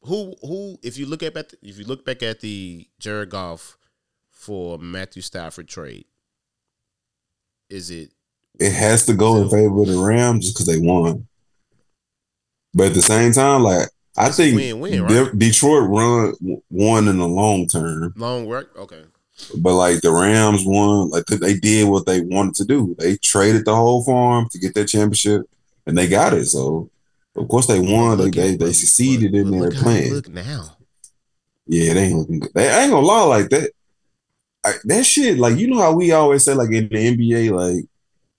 who 0.02 0.36
who? 0.42 0.78
If 0.84 0.98
you 0.98 1.06
look 1.06 1.24
at 1.24 1.34
the, 1.34 1.46
if 1.62 1.78
you 1.78 1.86
look 1.86 2.06
back 2.06 2.24
at 2.24 2.40
the 2.42 2.88
Jared 3.00 3.30
Goff 3.30 3.78
for 4.32 4.78
Matthew 4.78 5.22
Stafford 5.22 5.68
trade, 5.68 6.06
is 7.70 7.90
it 7.90 8.12
it 8.60 8.74
has 8.74 9.06
to 9.08 9.14
go 9.14 9.42
in 9.42 9.50
favor 9.50 9.82
of 9.82 9.88
the 9.88 9.98
Rams 9.98 10.46
just 10.46 10.56
because 10.56 10.68
they 10.68 10.80
won. 10.86 11.28
But 12.74 12.88
at 12.88 12.94
the 12.94 13.02
same 13.02 13.32
time, 13.32 13.64
like 13.64 13.90
I 14.18 14.28
It's 14.28 14.38
think 14.38 14.56
win-win, 14.56 15.04
right? 15.04 15.10
De- 15.10 15.36
Detroit 15.36 15.90
run 15.90 16.34
won 16.70 17.08
in 17.08 17.18
the 17.18 17.28
long 17.28 17.68
term, 17.68 18.14
long 18.16 18.46
work? 18.46 18.72
Okay, 18.78 19.04
but 19.58 19.76
like 19.76 20.02
the 20.02 20.12
Rams 20.12 20.64
won, 20.66 21.10
like 21.10 21.26
they 21.26 21.56
did 21.56 21.88
what 21.90 22.06
they 22.06 22.22
wanted 22.22 22.56
to 22.56 22.66
do. 22.66 22.96
They 23.00 23.18
traded 23.18 23.66
the 23.66 23.76
whole 23.76 24.04
farm 24.04 24.48
to 24.52 24.60
get 24.60 24.74
that 24.76 24.88
championship, 24.88 25.44
and 25.86 25.98
they 25.98 26.08
got 26.08 26.34
it. 26.34 26.46
So 26.46 26.90
of 27.36 27.48
course 27.48 27.68
they 27.68 27.80
won. 27.80 28.18
They 28.18 28.26
Look 28.26 28.34
they, 28.36 28.56
they 28.56 28.74
succeeded 28.74 29.32
but- 29.32 29.38
in 29.40 29.52
their 29.52 29.62
look 29.70 29.76
plan. 29.76 30.14
Look 30.14 30.30
now. 30.30 30.78
Yeah, 31.68 31.94
they 31.96 32.04
ain't 32.06 32.18
looking 32.20 32.40
good. 32.40 32.52
They 32.54 32.70
I 32.70 32.82
ain't 32.84 32.92
gonna 32.92 33.06
lie 33.06 33.24
like 33.24 33.50
that. 33.50 33.72
I, 34.64 34.74
that 34.86 35.06
shit, 35.06 35.38
like 35.38 35.58
you 35.58 35.68
know 35.68 35.80
how 35.80 35.94
we 35.94 36.12
always 36.12 36.44
say, 36.44 36.54
like 36.54 36.72
in 36.72 36.88
the 36.90 36.96
NBA, 36.96 37.52
like 37.52 37.86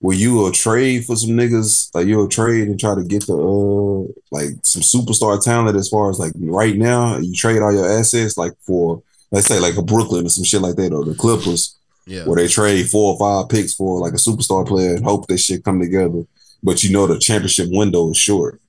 where 0.01 0.16
you 0.16 0.34
will 0.34 0.53
trade 0.53 1.05
for 1.05 1.16
some 1.16 1.30
niggas, 1.30 1.92
like 1.94 2.07
you'll 2.07 2.28
trade 2.28 2.68
and 2.68 2.78
try 2.78 2.94
to 2.94 3.03
get 3.03 3.26
the 3.26 3.34
uh 3.34 4.12
like 4.30 4.51
some 4.62 4.82
superstar 4.82 5.42
talent 5.42 5.76
as 5.76 5.88
far 5.88 6.11
as 6.11 6.18
like 6.18 6.32
right 6.38 6.76
now, 6.76 7.16
you 7.18 7.34
trade 7.34 7.62
all 7.62 7.72
your 7.72 7.90
assets 7.90 8.36
like 8.36 8.53
for 8.61 9.03
let's 9.32 9.47
say 9.49 9.59
like 9.59 9.76
a 9.76 9.82
Brooklyn 9.82 10.26
or 10.26 10.28
some 10.28 10.44
shit 10.44 10.62
like 10.62 10.76
that, 10.76 10.92
or 10.92 11.05
the 11.05 11.14
Clippers, 11.14 11.76
Yeah, 12.07 12.24
where 12.26 12.36
they 12.36 12.47
trade 12.49 12.88
four 12.88 13.14
or 13.14 13.18
five 13.18 13.49
picks 13.49 13.74
for 13.74 13.99
like 14.01 14.12
a 14.12 14.16
superstar 14.16 14.66
player 14.66 14.94
and 14.94 15.05
hope 15.05 15.26
that 15.28 15.38
shit 15.38 15.64
come 15.64 15.80
together. 15.80 16.24
But 16.66 16.82
you 16.82 16.90
know 16.92 17.06
the 17.06 17.18
championship 17.18 17.68
window 17.70 18.10
is 18.10 18.16
short. 18.18 18.60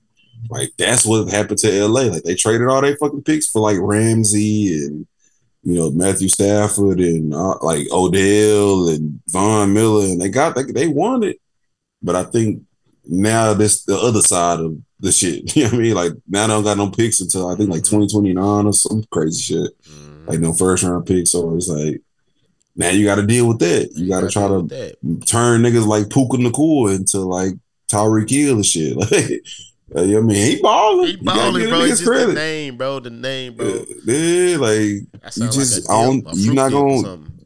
Like 0.51 0.69
that's 0.77 1.03
what 1.03 1.29
happened 1.31 1.57
to 1.59 1.87
LA. 1.87 2.01
Like 2.03 2.23
they 2.23 2.35
traded 2.35 2.67
all 2.67 2.79
their 2.81 2.95
fucking 2.95 3.23
picks 3.23 3.47
for 3.47 3.59
like 3.59 3.77
Ramsey 3.81 4.67
and 4.85 5.07
you 5.63 5.73
know 5.75 5.89
Matthew 5.91 6.29
Stafford 6.29 6.99
and 6.99 7.33
uh, 7.33 7.57
like 7.61 7.87
Odell 7.91 8.87
and 8.89 9.19
Von 9.29 9.73
Miller, 9.73 10.05
and 10.05 10.21
they 10.21 10.29
got 10.29 10.55
they, 10.55 10.63
they 10.63 10.87
won 10.87 11.23
it. 11.23 11.41
But 12.03 12.15
I 12.15 12.23
think 12.23 12.61
now 13.05 13.53
this 13.55 13.83
the 13.83 13.97
other 13.97 14.21
side 14.21 14.59
of 14.59 14.77
the 14.99 15.11
shit. 15.11 15.55
You 15.55 15.63
know 15.63 15.69
what 15.71 15.79
I 15.79 15.81
mean? 15.81 15.95
Like 15.95 16.13
now 16.27 16.45
they 16.47 16.53
don't 16.53 16.63
got 16.63 16.77
no 16.77 16.91
picks 16.91 17.19
until 17.19 17.49
I 17.49 17.55
think 17.55 17.71
like 17.71 17.81
Mhm. 17.81 17.89
twenty 17.89 18.07
twenty 18.07 18.33
nine 18.33 18.67
or 18.67 18.73
some 18.73 19.03
crazy 19.09 19.41
shit. 19.41 19.71
Mhm. 19.89 20.27
Like 20.27 20.39
no 20.39 20.53
first 20.53 20.83
round 20.83 21.07
picks. 21.07 21.31
So 21.31 21.55
it's 21.55 21.67
like 21.67 21.99
now 22.75 22.89
you 22.91 23.05
got 23.05 23.15
to 23.15 23.25
deal 23.25 23.47
with 23.47 23.57
that. 23.59 23.89
You, 23.95 24.07
got 24.07 24.21
to 24.21 24.29
try 24.29 24.47
to 24.47 24.61
turn 25.25 25.63
niggas 25.63 25.87
like 25.87 26.11
Puka 26.11 26.37
Nacua 26.37 26.95
into 26.95 27.21
like 27.21 27.53
Tyreek 27.88 28.29
Hill 28.29 28.55
and 28.55 28.65
shit. 28.65 28.97
Like, 29.89 30.05
you 30.05 30.15
know 30.15 30.17
what 30.19 30.23
I 30.23 30.27
mean, 30.35 30.51
he 30.57 30.61
balling. 30.61 31.07
He 31.07 31.15
balling, 31.15 31.69
bro. 31.69 31.79
It's 31.79 31.89
just 31.91 32.03
the 32.03 32.07
credit. 32.11 32.33
name, 32.35 32.75
bro. 32.75 32.99
The 32.99 33.09
name, 33.09 33.55
bro. 33.55 33.85
Yeah, 34.05 34.57
like 34.57 34.75
you 35.38 35.49
just- 35.49 35.88
like 35.88 35.97
a 35.97 36.01
I 36.01 36.11
dip, 36.13 36.23
don't- 36.25 36.33
a 36.33 36.38
you 36.38 36.45
fruit 36.47 36.55
not 36.55 36.71
gonna- 36.73 37.01
something. 37.01 37.39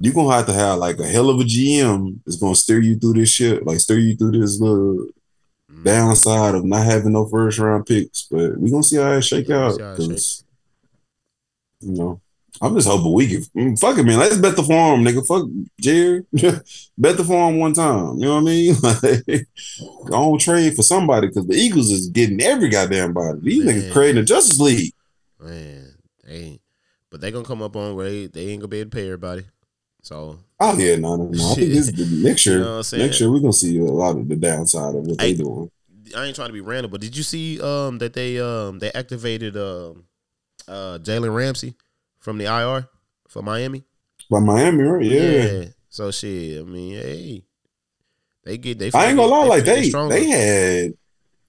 you 0.00 0.12
gonna 0.14 0.34
have 0.34 0.46
to 0.46 0.54
have 0.54 0.78
like 0.78 0.98
a 0.98 1.06
hell 1.06 1.28
of 1.28 1.40
a 1.40 1.44
GM 1.44 2.20
that's 2.24 2.38
gonna 2.38 2.54
steer 2.54 2.80
you 2.80 2.98
through 2.98 3.12
this 3.12 3.28
shit, 3.28 3.66
like 3.66 3.80
steer 3.80 3.98
you 3.98 4.16
through 4.16 4.30
this 4.40 4.58
little 4.58 5.08
Mhm. 5.70 5.84
downside 5.84 6.54
of 6.54 6.64
not 6.64 6.86
having 6.86 7.12
no 7.12 7.26
first 7.26 7.58
round 7.58 7.84
picks. 7.84 8.22
But 8.30 8.58
we 8.58 8.70
gonna 8.70 8.82
see 8.82 8.96
how 8.96 9.12
it 9.12 9.20
shake 9.22 9.50
out 9.50 9.74
see 9.74 9.82
how 9.82 9.92
it 9.92 9.98
because 9.98 10.42
you 11.82 11.92
know. 11.92 12.20
I'm 12.62 12.74
just 12.74 12.86
hoping 12.88 13.12
we 13.12 13.26
can 13.28 13.40
mm, 13.56 13.78
fuck 13.78 13.98
it, 13.98 14.04
man. 14.04 14.18
Let's 14.18 14.36
bet 14.38 14.56
the 14.56 14.62
farm, 14.62 15.04
nigga. 15.04 15.26
Fuck 15.26 15.48
Jerry. 15.80 16.24
bet 16.98 17.16
the 17.16 17.24
farm 17.24 17.58
one 17.58 17.72
time. 17.72 18.18
You 18.18 18.26
know 18.26 18.34
what 18.34 18.40
I 18.40 18.44
mean? 18.44 18.76
Like, 20.04 20.12
on 20.12 20.38
trade 20.38 20.76
for 20.76 20.82
somebody 20.82 21.26
because 21.26 21.46
the 21.46 21.54
Eagles 21.54 21.90
is 21.90 22.08
getting 22.08 22.40
every 22.40 22.68
goddamn 22.68 23.12
body. 23.12 23.40
These 23.42 23.64
Man. 23.64 23.74
niggas 23.74 23.92
creating 23.92 24.22
a 24.22 24.24
Justice 24.24 24.60
League. 24.60 24.92
Man, 25.40 25.94
they 26.24 26.32
ain't. 26.34 26.60
But 27.10 27.20
they 27.20 27.30
gonna 27.30 27.44
come 27.44 27.62
up 27.62 27.74
on 27.76 27.96
where 27.96 28.08
they, 28.08 28.26
they 28.26 28.48
ain't 28.48 28.60
gonna 28.60 28.68
be 28.68 28.80
able 28.80 28.90
to 28.90 28.96
pay 28.96 29.04
everybody. 29.06 29.44
So 30.02 30.38
Oh 30.60 30.78
yeah, 30.78 30.96
no, 30.96 31.16
no, 31.16 31.24
no. 31.30 31.50
I 31.50 31.54
think 31.54 31.72
this 31.72 31.90
the 31.92 32.06
next 32.22 32.46
year. 32.46 32.58
You 32.58 32.64
know 32.64 32.70
what 32.70 32.76
I'm 32.76 32.82
saying? 32.84 33.06
next 33.06 33.20
year 33.20 33.30
we're 33.30 33.40
gonna 33.40 33.52
see 33.52 33.78
a 33.78 33.84
lot 33.84 34.16
of 34.16 34.28
the 34.28 34.36
downside 34.36 34.94
of 34.94 35.06
what 35.06 35.20
Hey. 35.20 35.32
they 35.32 35.42
doing. 35.42 35.70
I 36.16 36.26
ain't 36.26 36.36
trying 36.36 36.48
to 36.48 36.52
be 36.54 36.60
random, 36.60 36.90
but 36.90 37.00
did 37.00 37.16
you 37.16 37.22
see 37.22 37.60
um 37.60 37.98
that 37.98 38.12
they 38.12 38.38
um 38.38 38.78
they 38.78 38.92
activated 38.92 39.56
um 39.56 40.04
uh 40.68 40.98
Jalen 41.02 41.34
Ramsey 41.34 41.74
from 42.24 42.38
the 42.38 42.46
IR 42.46 42.88
for 43.28 43.42
Miami? 43.42 43.84
By 44.30 44.40
Miami, 44.40 44.82
right? 44.82 45.04
Yeah. 45.04 45.64
So 45.90 46.10
shit, 46.10 46.60
I 46.60 46.64
mean, 46.64 46.94
hey, 46.94 47.44
they 48.44 48.56
get 48.58 48.78
they. 48.78 48.90
I 48.94 49.06
ain't 49.08 49.16
gonna 49.18 49.30
lie, 49.30 49.44
like 49.44 49.64
they 49.64 49.88
stronger. 49.90 50.14
they 50.14 50.24
had 50.24 50.92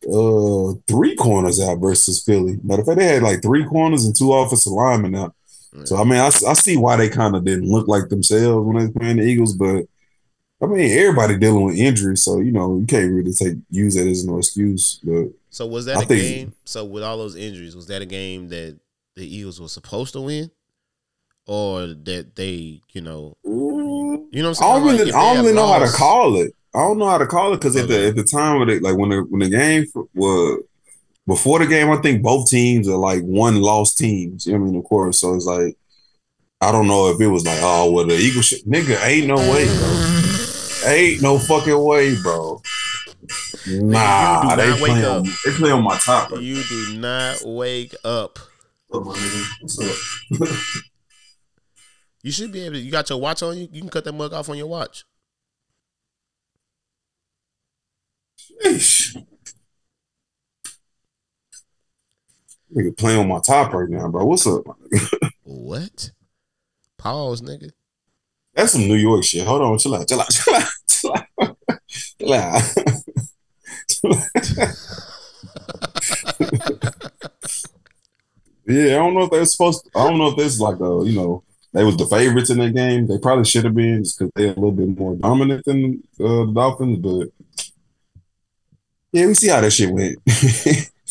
uh 0.07 0.73
three 0.87 1.15
corners 1.15 1.59
out 1.61 1.79
versus 1.79 2.21
Philly. 2.23 2.59
Matter 2.61 2.81
of 2.81 2.87
fact, 2.87 2.99
they 2.99 3.05
had 3.05 3.23
like 3.23 3.41
three 3.41 3.65
corners 3.65 4.05
and 4.05 4.15
two 4.15 4.33
offensive 4.33 4.73
linemen 4.73 5.15
out. 5.15 5.33
So 5.85 5.97
I 5.97 6.03
mean, 6.03 6.19
I, 6.19 6.27
I 6.27 6.53
see 6.53 6.77
why 6.77 6.95
they 6.97 7.09
kind 7.09 7.35
of 7.35 7.43
didn't 7.43 7.69
look 7.69 7.87
like 7.87 8.09
themselves 8.09 8.65
when 8.65 8.77
they 8.77 8.83
was 8.85 8.93
playing 8.95 9.17
the 9.17 9.23
Eagles, 9.23 9.53
but 9.53 9.85
I 10.61 10.67
mean, 10.67 10.91
everybody 10.99 11.37
dealing 11.37 11.63
with 11.65 11.77
injuries, 11.77 12.23
so 12.23 12.39
you 12.39 12.51
know 12.51 12.77
you 12.77 12.85
can't 12.85 13.11
really 13.11 13.33
take 13.33 13.55
use 13.69 13.95
that 13.95 14.07
as 14.07 14.25
no 14.25 14.37
excuse. 14.37 14.99
But 15.03 15.29
So 15.49 15.65
was 15.65 15.85
that 15.85 15.97
I 15.97 16.03
a 16.03 16.05
think- 16.05 16.21
game? 16.21 16.53
So 16.65 16.85
with 16.85 17.03
all 17.03 17.17
those 17.17 17.35
injuries, 17.35 17.75
was 17.75 17.87
that 17.87 18.01
a 18.01 18.05
game 18.05 18.47
that 18.49 18.77
the 19.15 19.25
Eagles 19.35 19.59
were 19.59 19.67
supposed 19.69 20.13
to 20.13 20.21
win, 20.21 20.49
or 21.47 21.87
that 21.87 22.35
they, 22.35 22.81
you 22.93 23.01
know, 23.01 23.35
you 23.43 23.51
know 24.43 24.49
what 24.49 24.61
I 24.61 24.67
I'm 24.71 24.73
saying? 24.73 24.73
don't 24.73 24.83
really, 24.87 25.05
Like, 25.05 25.13
I 25.15 25.33
don't 25.33 25.43
really 25.45 25.55
know 25.55 25.67
how 25.67 25.79
to 25.79 25.91
call 25.91 26.37
it. 26.41 26.53
I 26.73 26.79
don't 26.79 26.97
know 26.97 27.07
how 27.07 27.17
to 27.17 27.25
call 27.27 27.53
it 27.53 27.57
because 27.57 27.75
at 27.75 27.87
the 27.87 27.95
Okay. 27.95 28.07
at 28.09 28.15
the 28.15 28.23
time 28.23 28.61
of 28.61 28.69
it, 28.69 28.81
like 28.83 28.97
when 28.97 29.09
the 29.09 29.21
when 29.29 29.39
the 29.39 29.49
game 29.49 29.85
was 30.13 30.63
before 31.27 31.59
the 31.59 31.67
game, 31.67 31.89
I 31.89 31.97
think 32.01 32.21
both 32.21 32.49
teams 32.49 32.89
are 32.89 32.97
like 32.97 33.21
one 33.23 33.61
lost 33.61 33.97
teams. 33.97 34.45
You 34.45 34.53
know 34.53 34.59
what 34.59 34.65
I 34.65 34.71
mean? 34.71 34.79
Of 34.79 34.83
course, 34.85 35.19
so 35.19 35.33
it's 35.35 35.45
like 35.45 35.77
I 36.61 36.71
don't 36.71 36.87
know 36.87 37.09
if 37.11 37.21
it 37.21 37.27
was 37.27 37.45
like 37.45 37.59
oh 37.61 37.91
well 37.91 38.05
the 38.05 38.15
Eagles 38.17 38.45
shit, 38.47 38.67
nigga 38.67 39.01
ain't 39.05 39.27
no 39.27 39.35
way, 39.35 39.65
bro. 39.65 40.91
Ain't 40.91 41.21
no 41.21 41.39
fucking 41.39 41.83
way, 41.83 42.15
bro. 42.21 42.61
Nah, 43.67 44.55
they 44.55 44.71
wake 44.73 44.79
play 44.81 45.05
up. 45.05 45.17
on 45.23 45.23
they 45.45 45.51
play 45.51 45.71
on 45.71 45.83
my 45.83 45.97
top. 45.97 46.31
Right 46.31 46.41
You 46.41 46.61
do 46.61 46.97
not 46.97 47.41
wake 47.45 47.95
up. 48.03 48.37
now, 48.91 48.99
my 48.99 49.13
nigga. 49.13 49.45
What's 49.61 49.79
up? 49.79 50.81
You 52.25 52.31
should 52.31 52.51
be 52.51 52.65
able 52.65 52.73
to. 52.73 52.79
You 52.79 52.89
got 52.89 53.07
your 53.07 53.21
watch 53.21 53.43
on 53.43 53.55
you. 53.55 53.69
You 53.71 53.81
can 53.81 53.89
cut 53.91 54.03
that 54.03 54.13
mug 54.13 54.33
off 54.33 54.49
on 54.49 54.57
your 54.57 54.65
watch. 54.65 55.05
Sheesh. 58.65 59.15
Nigga 62.75 62.97
playing 62.97 63.19
on 63.19 63.27
my 63.27 63.39
top 63.41 63.73
right 63.73 63.87
now, 63.87 64.07
bro. 64.07 64.25
What's 64.25 64.47
up? 64.47 64.63
What? 65.43 66.09
Pause, 66.97 67.43
nigga. 67.43 67.69
That's 68.55 68.71
some 68.71 68.87
New 68.87 68.95
York 68.95 69.23
shit. 69.23 69.45
Hold 69.45 69.61
on, 69.61 69.77
chill 69.77 69.93
out, 69.93 70.07
chill 70.07 70.19
out, 70.19 70.31
chill 70.31 70.55
out, 70.55 70.67
chill 70.87 71.13
out. 71.13 71.27
Chill 71.87 72.33
out. 72.33 72.63
yeah, 78.65 78.95
I 78.95 78.97
don't 78.97 79.13
know 79.13 79.25
if 79.25 79.29
they're 79.29 79.45
supposed. 79.45 79.83
To, 79.83 79.91
I 79.99 80.09
don't 80.09 80.17
know 80.17 80.29
if 80.29 80.37
this 80.37 80.53
is 80.53 80.59
like 80.59 80.79
a 80.79 81.03
you 81.05 81.15
know 81.15 81.43
they 81.75 81.83
was 81.83 81.97
the 81.97 82.05
favorites 82.05 82.49
in 82.49 82.57
that 82.59 82.73
game. 82.73 83.05
They 83.05 83.17
probably 83.17 83.43
should 83.43 83.65
have 83.65 83.75
been 83.75 84.03
just 84.03 84.17
because 84.17 84.31
they're 84.33 84.53
a 84.53 84.55
little 84.55 84.71
bit 84.71 84.97
more 84.97 85.15
dominant 85.15 85.65
than 85.65 86.01
uh, 86.21 86.45
the 86.45 86.51
Dolphins. 86.53 86.99
But 86.99 87.27
yeah, 89.11 89.27
we 89.27 89.33
see 89.33 89.49
how 89.49 89.59
that 89.59 89.71
shit 89.71 89.91
went. 89.91 90.17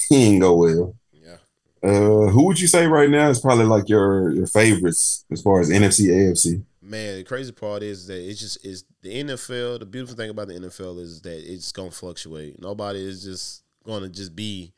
he 0.09 0.25
didn't 0.25 0.39
go 0.39 0.55
well. 0.55 0.97
Yeah. 1.13 1.37
Uh, 1.83 2.31
who 2.31 2.47
would 2.47 2.59
you 2.59 2.67
say 2.67 2.87
right 2.87 3.11
now 3.11 3.29
is 3.29 3.41
probably 3.41 3.67
like 3.67 3.91
your 3.91 4.31
your 4.31 4.47
favorites 4.47 5.27
as 5.31 5.43
far 5.43 5.61
as 5.61 5.69
NFC 5.69 6.07
AFC? 6.07 6.63
Man, 6.81 7.19
the 7.19 7.25
crazy 7.25 7.53
part 7.53 7.83
is 7.83 8.07
that 8.07 8.27
it's 8.27 8.41
just 8.41 8.65
is 8.65 8.85
the 9.03 9.23
NFL. 9.23 9.81
The 9.81 9.87
beautiful 9.87 10.17
thing 10.17 10.31
about 10.31 10.49
the 10.49 10.55
NFL 10.55 10.99
is 10.99 11.21
that 11.23 11.53
it's 11.53 11.73
gonna 11.73 11.91
fluctuate. 11.91 12.59
Nobody 12.59 13.07
is 13.07 13.23
just 13.23 13.65
gonna 13.85 14.09
just 14.09 14.35
be 14.35 14.73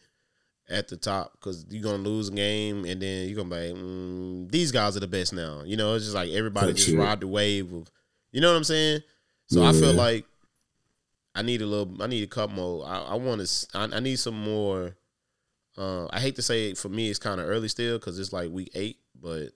at 0.69 0.89
the 0.89 0.97
top 0.97 1.33
because 1.33 1.65
you're 1.71 1.83
gonna 1.83 2.03
lose 2.03 2.29
a 2.29 2.33
game 2.33 2.85
and 2.85 3.01
then 3.01 3.29
you're 3.29 3.37
gonna 3.37 3.49
be 3.49 3.73
like, 3.73 3.83
mm, 3.83 4.51
these 4.51 4.73
guys 4.73 4.97
are 4.97 5.01
the 5.01 5.07
best 5.07 5.33
now. 5.33 5.63
You 5.65 5.77
know, 5.77 5.95
it's 5.95 6.05
just 6.05 6.15
like 6.15 6.31
everybody 6.31 6.69
That's 6.69 6.85
just 6.87 6.97
ride 6.97 7.21
the 7.21 7.29
wave 7.29 7.73
of, 7.73 7.91
you 8.33 8.41
know 8.41 8.51
what 8.51 8.57
I'm 8.57 8.65
saying? 8.65 9.01
So 9.47 9.65
I 9.65 9.73
feel 9.73 9.93
like 9.93 10.25
I 11.35 11.43
need 11.43 11.63
a 11.63 11.67
little, 11.67 12.03
I 12.03 12.09
need 12.09 12.25
a 12.25 12.27
couple 12.27 12.57
more. 12.57 12.87
I, 12.87 12.99
I 12.99 13.15
want 13.15 13.47
to, 13.47 13.67
I, 13.79 13.85
I 13.97 14.01
need 14.01 14.19
some 14.19 14.41
more. 14.41 14.97
Uh, 15.79 16.07
I 16.11 16.21
hate 16.21 16.37
to 16.37 16.43
say 16.43 16.71
it, 16.71 16.79
for 16.79 16.89
me 16.89 17.11
it's 17.11 17.19
kind 17.19 17.41
of 17.41 17.49
early 17.49 17.69
still 17.69 17.99
because 17.99 18.19
it's 18.19 18.33
like 18.33 18.51
week 18.51 18.71
eight, 18.75 18.99
but 19.15 19.51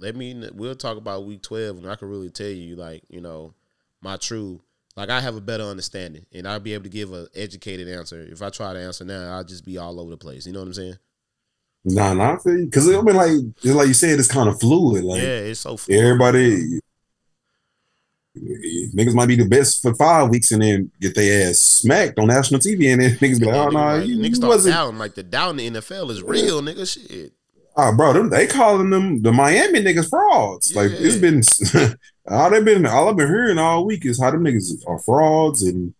let 0.00 0.16
me 0.16 0.48
we'll 0.54 0.74
talk 0.74 0.96
about 0.96 1.26
week 1.26 1.42
12 1.42 1.78
and 1.78 1.90
I 1.90 1.94
can 1.96 2.08
really 2.08 2.30
tell 2.30 2.48
you 2.48 2.76
like, 2.76 3.04
you 3.08 3.20
know, 3.20 3.54
my 4.00 4.16
true 4.16 4.62
like 4.96 5.10
I 5.10 5.20
have 5.20 5.36
a 5.36 5.40
better 5.40 5.64
understanding 5.64 6.26
and 6.32 6.46
I'll 6.46 6.60
be 6.60 6.74
able 6.74 6.84
to 6.84 6.90
give 6.90 7.12
an 7.12 7.26
educated 7.34 7.88
answer. 7.88 8.20
If 8.20 8.42
I 8.42 8.50
try 8.50 8.72
to 8.72 8.80
answer 8.80 9.04
now, 9.04 9.36
I'll 9.36 9.44
just 9.44 9.64
be 9.64 9.78
all 9.78 10.00
over 10.00 10.10
the 10.10 10.16
place. 10.16 10.46
You 10.46 10.52
know 10.52 10.60
what 10.60 10.68
I'm 10.68 10.74
saying? 10.74 10.98
Nah, 11.84 12.14
nah, 12.14 12.34
I 12.34 12.38
feel 12.38 12.58
you. 12.58 12.64
Because 12.64 12.88
I 12.88 13.00
mean, 13.02 13.16
like, 13.16 13.56
just 13.60 13.74
like 13.74 13.88
you 13.88 13.94
said, 13.94 14.18
it's 14.18 14.30
kind 14.30 14.48
of 14.48 14.58
fluid. 14.58 15.04
Like, 15.04 15.20
yeah, 15.20 15.38
it's 15.38 15.60
so 15.60 15.76
fluid. 15.76 16.02
everybody, 16.02 16.80
niggas 18.38 19.14
might 19.14 19.26
be 19.26 19.36
the 19.36 19.46
best 19.46 19.82
for 19.82 19.94
five 19.94 20.30
weeks 20.30 20.50
and 20.50 20.62
then 20.62 20.90
get 21.00 21.14
their 21.14 21.50
ass 21.50 21.58
smacked 21.58 22.18
on 22.18 22.28
national 22.28 22.60
TV, 22.60 22.90
and 22.92 23.02
then 23.02 23.10
niggas 23.16 23.38
be 23.38 23.46
like, 23.46 23.54
oh, 23.54 23.68
no, 23.68 23.70
nah, 23.70 23.92
like, 23.94 24.06
you, 24.06 24.16
niggas 24.16 24.28
you 24.28 24.34
start 24.36 24.50
wasn't. 24.50 24.74
doubting 24.74 24.98
like 24.98 25.14
the 25.14 25.22
doubt 25.22 25.50
in 25.50 25.74
the 25.74 25.80
NFL 25.80 26.10
is 26.10 26.22
real, 26.22 26.62
nigga. 26.62 26.90
Shit. 26.90 27.32
Oh, 27.76 27.94
bro, 27.96 28.12
them, 28.12 28.30
they 28.30 28.46
calling 28.46 28.90
them 28.90 29.22
the 29.22 29.32
Miami 29.32 29.80
niggas 29.82 30.08
frauds. 30.08 30.74
Like, 30.76 30.92
it's 30.92 31.16
been, 31.16 31.42
all 32.28 32.50
they've 32.50 32.64
been, 32.64 32.86
all 32.86 33.08
I've 33.08 33.16
been 33.16 33.26
hearing 33.28 33.58
all 33.58 33.84
week 33.84 34.06
is 34.06 34.20
how 34.20 34.30
them 34.30 34.44
niggas 34.44 34.86
are 34.86 34.98
frauds 34.98 35.62
and. 35.62 35.94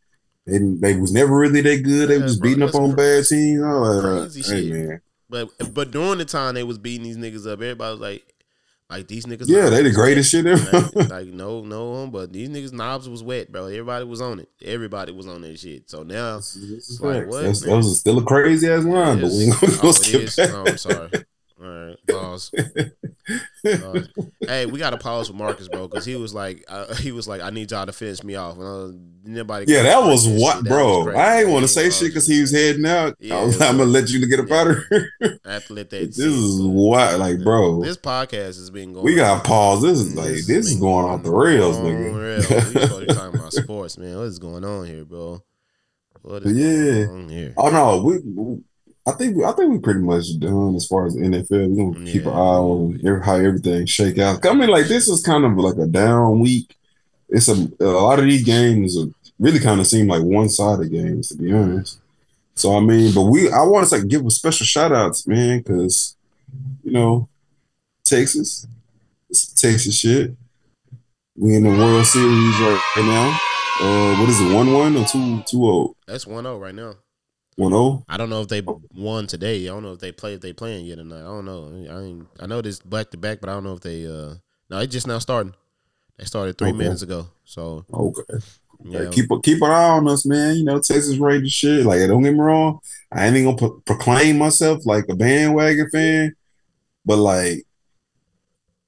And 0.46 0.78
they 0.82 0.94
was 0.94 1.10
never 1.10 1.34
really 1.38 1.62
that 1.62 1.82
good. 1.84 2.10
They 2.10 2.18
Yeah, 2.18 2.24
was 2.24 2.36
bro, 2.36 2.50
beating 2.50 2.64
up 2.64 2.74
on 2.74 2.94
bad 2.94 3.24
teams. 3.24 3.62
Crazy 3.62 4.42
uh, 4.42 4.54
hey 4.54 4.62
shit. 4.62 4.72
man, 4.74 5.00
But 5.30 5.74
but 5.74 5.90
during 5.90 6.18
the 6.18 6.26
time 6.26 6.54
they 6.54 6.62
was 6.64 6.76
beating 6.76 7.02
these 7.04 7.16
niggas 7.16 7.46
up, 7.50 7.62
everybody 7.62 7.92
was 7.92 8.00
like, 8.00 8.34
like 8.90 9.08
these 9.08 9.24
niggas. 9.24 9.48
yeah, 9.48 9.70
they 9.70 9.82
the 9.82 9.90
greatest 9.90 10.30
shit 10.30 10.44
ever. 10.44 10.70
like, 10.70 10.94
like, 11.08 11.26
no 11.28 11.62
no, 11.62 11.94
um, 11.94 12.10
but 12.10 12.30
these 12.30 12.50
niggas 12.50 12.74
knobs 12.74 13.08
was 13.08 13.22
wet, 13.22 13.50
bro. 13.50 13.68
Everybody 13.68 14.04
was 14.04 14.20
on 14.20 14.40
it. 14.40 14.50
Everybody 14.62 15.12
was 15.12 15.26
on 15.26 15.40
that 15.40 15.58
shit. 15.58 15.88
So 15.88 16.02
now 16.02 16.42
Like, 17.00 17.26
what, 17.26 17.42
That's, 17.44 17.60
that 17.62 17.74
was 17.74 17.98
still 18.00 18.18
a 18.18 18.22
crazy 18.22 18.68
ass 18.68 18.84
line, 18.84 19.20
but 19.22 19.30
we 19.30 19.44
ain't 19.44 19.60
gonna 19.60 19.72
Oh, 19.82 19.92
skip 19.92 20.20
is. 20.20 20.36
that. 20.36 20.50
Oh, 20.50 20.68
I'm 20.68 20.76
sorry. 20.76 21.10
All 21.62 21.68
right, 21.68 21.96
pause. 22.08 22.50
Pause. 23.64 24.08
hey, 24.40 24.66
we 24.66 24.78
got 24.80 24.90
to 24.90 24.96
pause 24.98 25.28
with 25.30 25.38
Marcus, 25.38 25.68
bro, 25.68 25.86
because 25.86 26.04
he 26.04 26.16
was 26.16 26.34
like, 26.34 26.64
uh, 26.68 26.92
he 26.96 27.12
was 27.12 27.28
like, 27.28 27.40
I 27.42 27.50
need 27.50 27.70
y'all 27.70 27.86
to 27.86 27.92
finish 27.92 28.24
me 28.24 28.34
off. 28.34 28.58
And 28.58 28.64
uh, 28.64 28.98
nobody. 29.24 29.72
Yeah, 29.72 29.84
that 29.84 30.02
was 30.02 30.26
what, 30.26 30.64
bro. 30.64 31.04
was. 31.04 31.14
I 31.14 31.40
ain't 31.42 31.48
want 31.50 31.62
to 31.62 31.68
say 31.68 31.84
bro. 31.84 31.90
shit 31.90 32.08
because 32.08 32.26
he 32.26 32.40
was 32.40 32.50
heading 32.50 32.84
out. 32.84 33.14
Yeah, 33.20 33.36
I 33.36 33.44
was 33.44 33.58
like, 33.60 33.70
I'm 33.70 33.78
gonna 33.78 33.88
let 33.90 34.10
you 34.10 34.26
get 34.28 34.40
up 34.40 34.50
out 34.50 34.66
of 34.66 34.78
here. 34.90 35.10
I 35.46 35.52
have 35.52 35.66
to 35.66 35.74
let 35.74 35.90
that. 35.90 36.06
this 36.08 36.16
sit, 36.16 36.26
is 36.26 36.60
what, 36.60 37.20
like, 37.20 37.38
bro. 37.44 37.82
This 37.82 37.96
podcast 37.98 38.56
has 38.58 38.70
been 38.70 38.92
going. 38.92 39.04
We 39.04 39.14
got 39.14 39.44
pause. 39.44 39.82
This 39.82 40.00
is 40.00 40.14
like 40.16 40.28
This 40.30 40.46
this 40.48 40.66
is 40.66 40.76
going 40.76 41.06
off 41.06 41.22
the 41.22 41.30
rails, 41.30 41.76
on 41.78 41.84
nigga. 41.84 42.20
rails. 42.20 42.50
We 42.50 42.80
supposed 42.80 43.08
talking 43.10 43.34
about 43.40 43.52
sports, 43.52 43.96
man. 43.96 44.16
What 44.16 44.24
is 44.24 44.40
going 44.40 44.64
on 44.64 44.86
here, 44.86 45.04
bro? 45.04 45.40
What 46.22 46.42
is 46.46 46.52
Yeah. 46.56 47.06
going 47.06 47.22
on 47.22 47.28
here? 47.28 47.54
Oh 47.56 47.70
no, 47.70 48.02
we, 48.02 48.18
we- 48.18 48.62
I 49.06 49.12
think 49.12 49.42
I 49.44 49.52
think 49.52 49.70
we 49.70 49.78
pretty 49.78 50.00
much 50.00 50.38
done 50.38 50.74
as 50.76 50.86
far 50.86 51.06
as 51.06 51.14
NFL. 51.14 51.68
We're 51.68 51.92
gonna 51.92 52.10
keep 52.10 52.22
an 52.24 52.32
eye 52.32 52.34
on 52.34 53.00
every- 53.04 53.22
how 53.22 53.34
everything 53.36 53.84
shake 53.86 54.18
out. 54.18 54.44
I 54.46 54.54
mean, 54.54 54.70
like 54.70 54.86
this 54.86 55.08
is 55.08 55.22
kind 55.22 55.44
of 55.44 55.56
like 55.56 55.76
a 55.76 55.86
down 55.86 56.40
week. 56.40 56.74
It's 57.28 57.48
a 57.48 57.68
a 57.80 57.84
lot 57.84 58.18
of 58.18 58.24
these 58.24 58.44
games 58.44 58.96
really 59.38 59.58
kind 59.58 59.80
of 59.80 59.86
seem 59.86 60.08
like 60.08 60.22
one 60.22 60.48
sided 60.48 60.90
games 60.90 61.28
to 61.28 61.36
be 61.36 61.52
honest. 61.52 61.98
So 62.54 62.76
I 62.76 62.80
mean, 62.80 63.12
but 63.14 63.22
we 63.22 63.50
I 63.50 63.62
want 63.62 63.86
to 63.88 63.96
like 63.96 64.08
give 64.08 64.24
a 64.24 64.30
special 64.30 64.64
shout 64.64 64.92
outs, 64.92 65.26
man, 65.26 65.58
because 65.58 66.16
you 66.82 66.92
know 66.92 67.28
Texas, 68.04 68.66
it's 69.28 69.52
Texas 69.52 69.98
shit. 69.98 70.34
We 71.36 71.56
in 71.56 71.64
the 71.64 71.70
World 71.70 72.06
Series 72.06 72.60
right, 72.60 72.80
now. 72.96 73.40
Uh, 73.80 74.16
what 74.20 74.28
is 74.28 74.40
it? 74.40 74.54
One 74.54 74.72
one 74.72 74.96
or 74.96 75.04
two 75.04 75.42
two 75.42 75.66
oh 75.66 75.96
That's 76.06 76.26
1-0 76.26 76.60
right 76.60 76.74
now. 76.74 76.94
One 77.56 77.72
oh. 77.72 78.04
I 78.08 78.16
don't 78.16 78.30
know 78.30 78.42
if 78.42 78.48
they 78.48 78.62
won 78.94 79.26
today. 79.26 79.64
I 79.64 79.72
don't 79.72 79.82
know 79.82 79.92
if 79.92 80.00
they 80.00 80.12
play 80.12 80.34
if 80.34 80.40
they 80.40 80.52
playing 80.52 80.86
yet 80.86 80.98
or 80.98 81.04
not. 81.04 81.20
I 81.20 81.24
don't 81.24 81.44
know. 81.44 81.70
I 81.90 82.02
ain't, 82.02 82.26
I 82.40 82.46
know 82.46 82.60
this 82.60 82.80
back 82.80 83.10
to 83.10 83.16
back, 83.16 83.40
but 83.40 83.48
I 83.48 83.54
don't 83.54 83.64
know 83.64 83.74
if 83.74 83.80
they. 83.80 84.06
uh 84.06 84.34
No, 84.70 84.78
it's 84.80 84.92
just 84.92 85.06
now 85.06 85.18
starting. 85.18 85.54
They 86.18 86.24
started 86.24 86.56
three 86.58 86.70
Okay. 86.70 86.78
minutes 86.78 87.02
ago. 87.02 87.26
So 87.44 87.84
Okay. 87.92 88.22
yeah, 88.84 89.10
Keep 89.10 89.30
a 89.30 89.40
keep 89.40 89.62
an 89.62 89.70
eye 89.70 89.88
on 89.90 90.08
us, 90.08 90.26
man. 90.26 90.56
You 90.56 90.64
know, 90.64 90.78
Texas 90.78 91.16
Rangers 91.18 91.52
shit. 91.52 91.86
Like, 91.86 92.00
don't 92.06 92.22
get 92.22 92.34
me 92.34 92.40
wrong. 92.40 92.80
I 93.10 93.26
ain't 93.26 93.36
even 93.36 93.56
gonna 93.56 93.58
pro- 93.58 93.80
proclaim 93.80 94.38
myself 94.38 94.84
like 94.86 95.04
a 95.08 95.14
bandwagon 95.16 95.88
fan, 95.90 96.34
but 97.04 97.18
like, 97.18 97.64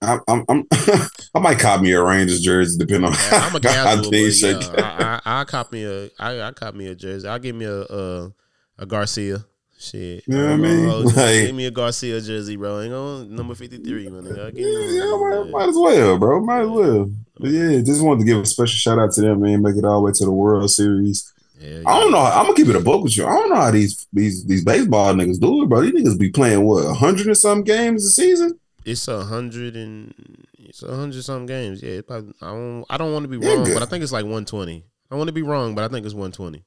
I'm, 0.02 0.20
I'm, 0.28 0.44
I'm 0.48 0.64
I 1.34 1.38
might 1.40 1.58
cop 1.58 1.80
me 1.80 1.92
a 1.92 2.02
Rangers 2.02 2.42
jersey 2.42 2.78
depending 2.78 3.10
on 3.10 3.16
Yeah, 3.18 3.46
I'm 3.46 3.54
a 3.54 3.60
casual, 3.60 4.10
but 4.12 4.18
yeah, 4.18 4.72
I, 4.76 5.20
I 5.24 5.40
I 5.40 5.44
cop 5.44 5.72
me 5.72 5.84
a 5.84 6.10
I 6.18 6.42
I 6.42 6.52
cop 6.52 6.74
me 6.74 6.86
a 6.88 6.94
jersey. 6.94 7.26
I'll 7.26 7.38
give 7.38 7.56
me 7.56 7.64
a 7.64 7.82
a, 7.82 8.32
a 8.78 8.86
Garcia. 8.86 9.44
Shit, 9.78 10.24
You 10.26 10.34
know 10.38 10.44
what 10.44 10.52
I 10.52 10.56
mean? 10.56 10.88
hold. 10.88 11.04
Like- 11.04 11.16
give 11.16 11.54
me 11.54 11.66
a 11.66 11.70
Garcia 11.70 12.18
jersey, 12.22 12.56
bro. 12.56 12.80
Ain't 12.80 12.92
gonna 12.92 13.24
number 13.26 13.54
fifty 13.54 13.76
three, 13.76 14.08
man. 14.08 14.26
I'll 14.26 14.50
give 14.50 14.66
Yeah, 14.66 15.04
yeah, 15.04 15.16
might, 15.18 15.50
might 15.50 15.68
as 15.68 15.76
well, 15.76 16.18
bro. 16.18 16.40
Might 16.40 16.62
as 16.62 16.68
well. 16.70 17.10
But 17.38 17.50
yeah, 17.50 17.80
just 17.82 18.02
wanted 18.02 18.20
to 18.20 18.26
give 18.26 18.38
a 18.38 18.46
special 18.46 18.68
shout 18.74 18.98
out 18.98 19.12
to 19.12 19.20
them, 19.20 19.42
man. 19.42 19.60
Make 19.60 19.76
it 19.76 19.84
all 19.84 20.00
the 20.00 20.06
way 20.06 20.12
to 20.12 20.24
the 20.24 20.32
World 20.32 20.70
Series. 20.70 21.30
Yeah, 21.60 21.82
I 21.86 22.00
don't 22.00 22.10
yeah. 22.10 22.18
know. 22.18 22.24
I'm 22.24 22.44
gonna 22.44 22.54
keep 22.54 22.68
it 22.68 22.76
a 22.76 22.80
book 22.80 23.04
with 23.04 23.18
you. 23.18 23.26
I 23.26 23.34
don't 23.34 23.50
know 23.50 23.56
how 23.56 23.70
these 23.70 24.06
these 24.14 24.46
these 24.46 24.64
baseball 24.64 25.12
niggas 25.12 25.40
do 25.40 25.62
it, 25.62 25.68
bro. 25.68 25.82
These 25.82 25.92
niggas 25.92 26.18
be 26.18 26.30
playing 26.30 26.64
what 26.64 26.96
hundred 26.96 27.26
and 27.26 27.36
some 27.36 27.62
games 27.62 28.04
a 28.06 28.10
season. 28.10 28.58
It's 28.86 29.08
a 29.08 29.24
hundred 29.24 29.76
and 29.76 30.14
it's 30.58 30.82
a 30.82 30.94
hundred 30.96 31.22
some 31.22 31.44
games. 31.44 31.82
Yeah, 31.82 32.00
probably, 32.00 32.32
I 32.40 32.46
don't 32.46 32.84
I 32.88 32.96
don't 32.96 33.12
want 33.12 33.24
to 33.24 33.28
be 33.28 33.36
wrong, 33.36 33.64
but 33.64 33.82
I 33.82 33.86
think 33.86 34.02
it's 34.02 34.12
like 34.12 34.24
one 34.24 34.46
twenty. 34.46 34.84
I 35.10 35.16
want 35.16 35.28
to 35.28 35.32
be 35.34 35.42
wrong, 35.42 35.74
but 35.74 35.84
I 35.84 35.88
think 35.88 36.06
it's 36.06 36.14
one 36.14 36.32
twenty. 36.32 36.64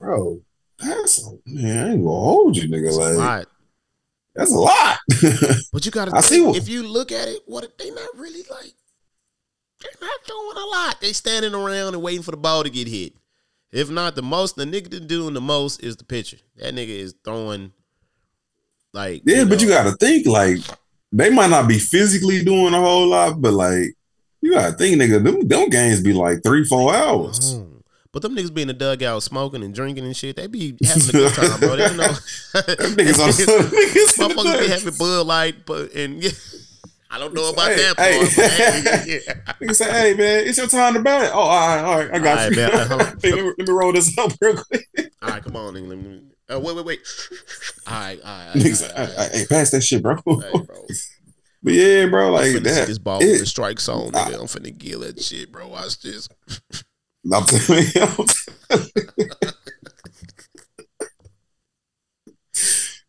Bro, 0.00 0.40
that's 0.78 1.26
a, 1.26 1.30
man. 1.46 1.86
I 1.86 1.90
ain't 1.92 2.04
gonna 2.04 2.20
hold 2.20 2.56
you, 2.56 2.68
nigga. 2.68 2.90
A 2.90 2.96
Like 2.96 3.16
lot. 3.16 3.46
that's 4.34 4.52
a 4.52 4.58
lot. 4.58 4.98
But 5.72 5.84
you 5.84 5.90
gotta 5.90 6.14
I 6.16 6.20
see 6.20 6.40
what- 6.40 6.56
if 6.56 6.68
you 6.68 6.86
look 6.86 7.12
at 7.12 7.28
it, 7.28 7.40
what 7.46 7.76
they 7.78 7.90
not 7.90 8.08
really 8.16 8.42
like 8.50 8.72
they're 9.80 9.90
not 10.00 10.18
doing 10.26 10.56
a 10.56 10.66
lot. 10.66 11.00
They 11.00 11.12
standing 11.12 11.54
around 11.54 11.94
and 11.94 12.02
waiting 12.02 12.22
for 12.22 12.32
the 12.32 12.36
ball 12.36 12.64
to 12.64 12.70
get 12.70 12.88
hit. 12.88 13.12
If 13.70 13.90
not 13.90 14.16
the 14.16 14.22
most, 14.22 14.56
the 14.56 14.64
nigga 14.64 15.06
doing 15.06 15.34
the 15.34 15.40
most 15.40 15.84
is 15.84 15.96
the 15.96 16.04
pitcher. 16.04 16.38
That 16.56 16.74
nigga 16.74 16.88
is 16.88 17.14
throwing 17.24 17.72
like 18.92 19.22
yeah, 19.24 19.44
but 19.44 19.58
know, 19.60 19.64
you 19.64 19.68
gotta 19.68 19.92
think 19.92 20.26
like 20.26 20.58
they 21.12 21.30
might 21.30 21.50
not 21.50 21.68
be 21.68 21.78
physically 21.78 22.42
doing 22.44 22.74
a 22.74 22.80
whole 22.80 23.06
lot, 23.08 23.40
but 23.40 23.52
like 23.52 23.94
you 24.40 24.52
gotta 24.54 24.72
think, 24.72 24.96
nigga. 25.00 25.22
Them, 25.22 25.46
them 25.46 25.68
games 25.68 26.00
be 26.00 26.12
like 26.12 26.42
three, 26.42 26.64
four 26.64 26.94
hours. 26.94 27.56
Oh. 27.56 27.77
But 28.12 28.22
them 28.22 28.34
niggas 28.34 28.52
be 28.54 28.62
in 28.62 28.68
the 28.68 28.74
dugout 28.74 29.22
smoking 29.22 29.62
and 29.62 29.74
drinking 29.74 30.04
and 30.04 30.16
shit. 30.16 30.36
They 30.36 30.46
be 30.46 30.76
having 30.82 31.08
a 31.10 31.12
good 31.12 31.34
time, 31.34 31.60
bro. 31.60 31.76
They 31.76 31.88
don't 31.88 31.96
know. 31.98 32.04
Niggas 32.54 33.18
on 33.22 33.28
niggas 33.32 34.16
the 34.16 34.24
Motherfuckers 34.34 34.60
be 34.60 34.68
having 34.68 34.94
Bud 34.98 35.26
Light, 35.26 35.66
but 35.66 35.92
and 35.94 36.22
yeah, 36.22 36.30
I 37.10 37.18
don't 37.18 37.34
know 37.34 37.50
about 37.50 37.68
Hey, 37.68 37.76
that 37.76 37.96
part. 37.96 38.08
hey. 38.08 38.20
but 38.34 38.50
hey, 38.50 39.20
yeah. 39.26 39.52
Nigga 39.60 39.74
say, 39.76 39.90
"Hey 39.90 40.14
man, 40.14 40.46
it's 40.46 40.56
your 40.58 40.68
time 40.68 40.94
to 40.94 41.00
bat." 41.00 41.32
Oh, 41.34 41.38
all 41.38 41.48
right, 41.68 41.82
all 41.84 41.98
right, 41.98 42.10
I 42.14 42.18
got 42.18 42.38
All 42.38 42.50
you. 42.50 42.62
right, 42.62 42.88
man. 42.88 43.18
Hey, 43.22 43.32
let, 43.32 43.44
me, 43.44 43.52
let 43.58 43.68
me 43.68 43.74
roll 43.74 43.92
this 43.92 44.16
up 44.16 44.32
real 44.40 44.56
quick. 44.64 44.86
All 45.22 45.28
right, 45.28 45.42
come 45.44 45.56
on, 45.56 45.74
nigga. 45.74 45.88
Let 45.88 45.98
me, 45.98 46.22
uh, 46.50 46.60
wait, 46.60 46.76
wait, 46.76 46.84
wait. 46.86 47.00
All 47.86 47.92
right, 47.94 48.18
all 48.24 48.30
right. 48.30 48.48
All 48.56 48.62
right, 48.62 48.82
all 48.82 48.88
right, 48.88 49.08
all 49.10 49.16
right. 49.18 49.32
"Hey, 49.32 49.46
pass 49.46 49.70
that 49.72 49.82
shit, 49.82 50.02
bro." 50.02 50.16
Hey, 50.16 50.22
bro. 50.24 50.86
But 51.62 51.72
yeah, 51.74 52.06
bro, 52.06 52.28
I'm 52.28 52.32
like 52.32 52.44
finna 52.46 52.52
see 52.54 52.58
that. 52.60 52.86
this 52.86 52.98
ball 52.98 53.20
it- 53.22 53.26
with 53.26 53.42
a 53.42 53.46
strike 53.46 53.80
zone, 53.80 54.12
nigga. 54.12 54.34
I'm 54.40 54.46
finna 54.46 54.78
kill 54.78 55.00
that 55.00 55.20
shit, 55.22 55.52
bro. 55.52 55.68
Watch 55.68 56.00
this. 56.00 56.28
I'm 57.32 57.44
telling 57.44 57.84
you, 57.94 58.02
I'm 58.02 58.26
telling 58.26 58.90
you. 59.18 59.28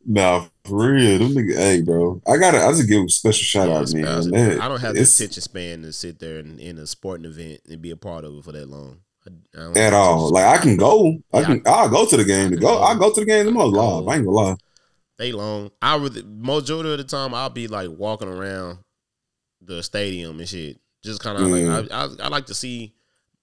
Nah, 0.05 0.45
for 0.63 0.93
real. 0.93 1.19
Them 1.19 1.33
nigga, 1.33 1.55
hey, 1.55 1.81
bro. 1.81 2.21
I 2.27 2.37
gotta 2.37 2.59
I 2.59 2.69
just 2.71 2.87
give 2.87 3.03
a 3.03 3.09
special 3.09 3.43
shout 3.43 3.69
out, 3.69 3.91
man. 3.93 4.03
That- 4.31 4.59
I 4.61 4.67
don't 4.67 4.79
have 4.79 4.95
the 4.95 5.01
attention 5.01 5.41
span 5.41 5.81
to 5.83 5.93
sit 5.93 6.19
there 6.19 6.39
and 6.39 6.59
in 6.59 6.77
a 6.79 6.87
sporting 6.87 7.25
event 7.25 7.61
and 7.69 7.81
be 7.81 7.91
a 7.91 7.97
part 7.97 8.23
of 8.23 8.35
it 8.35 8.43
for 8.43 8.51
that 8.53 8.67
long. 8.67 9.01
I, 9.27 9.59
I 9.61 9.79
at 9.79 9.93
all. 9.93 10.29
Like 10.31 10.45
I 10.45 10.57
can 10.61 10.77
go. 10.77 11.17
I 11.33 11.39
Yeah, 11.41 11.45
can 11.45 11.61
I'll 11.67 11.89
go 11.89 12.05
to 12.05 12.17
the 12.17 12.23
game 12.23 12.47
I 12.47 12.49
to 12.51 12.55
go. 12.55 12.67
go. 12.67 12.77
I'll 12.81 12.97
go 12.97 13.13
to 13.13 13.19
the 13.19 13.25
game 13.25 13.45
the 13.45 13.51
I 13.51 13.53
most 13.53 13.73
live. 13.73 14.07
I 14.07 14.15
ain't 14.15 14.25
gonna 14.25 14.35
lie. 14.37 14.55
They 15.17 15.31
long. 15.33 15.69
I 15.81 15.95
would 15.97 16.25
majority 16.25 16.91
of 16.91 16.97
the 16.97 17.03
time 17.03 17.33
I'll 17.33 17.49
be 17.49 17.67
like 17.67 17.89
walking 17.91 18.29
around 18.29 18.79
the 19.61 19.83
stadium 19.83 20.39
and 20.39 20.47
shit. 20.47 20.79
Just 21.03 21.21
kind 21.21 21.37
of 21.37 21.49
Yeah. 21.49 21.77
like 21.77 21.91
I, 21.91 22.03
I 22.05 22.07
I 22.25 22.27
like 22.29 22.45
to 22.47 22.53
see 22.53 22.93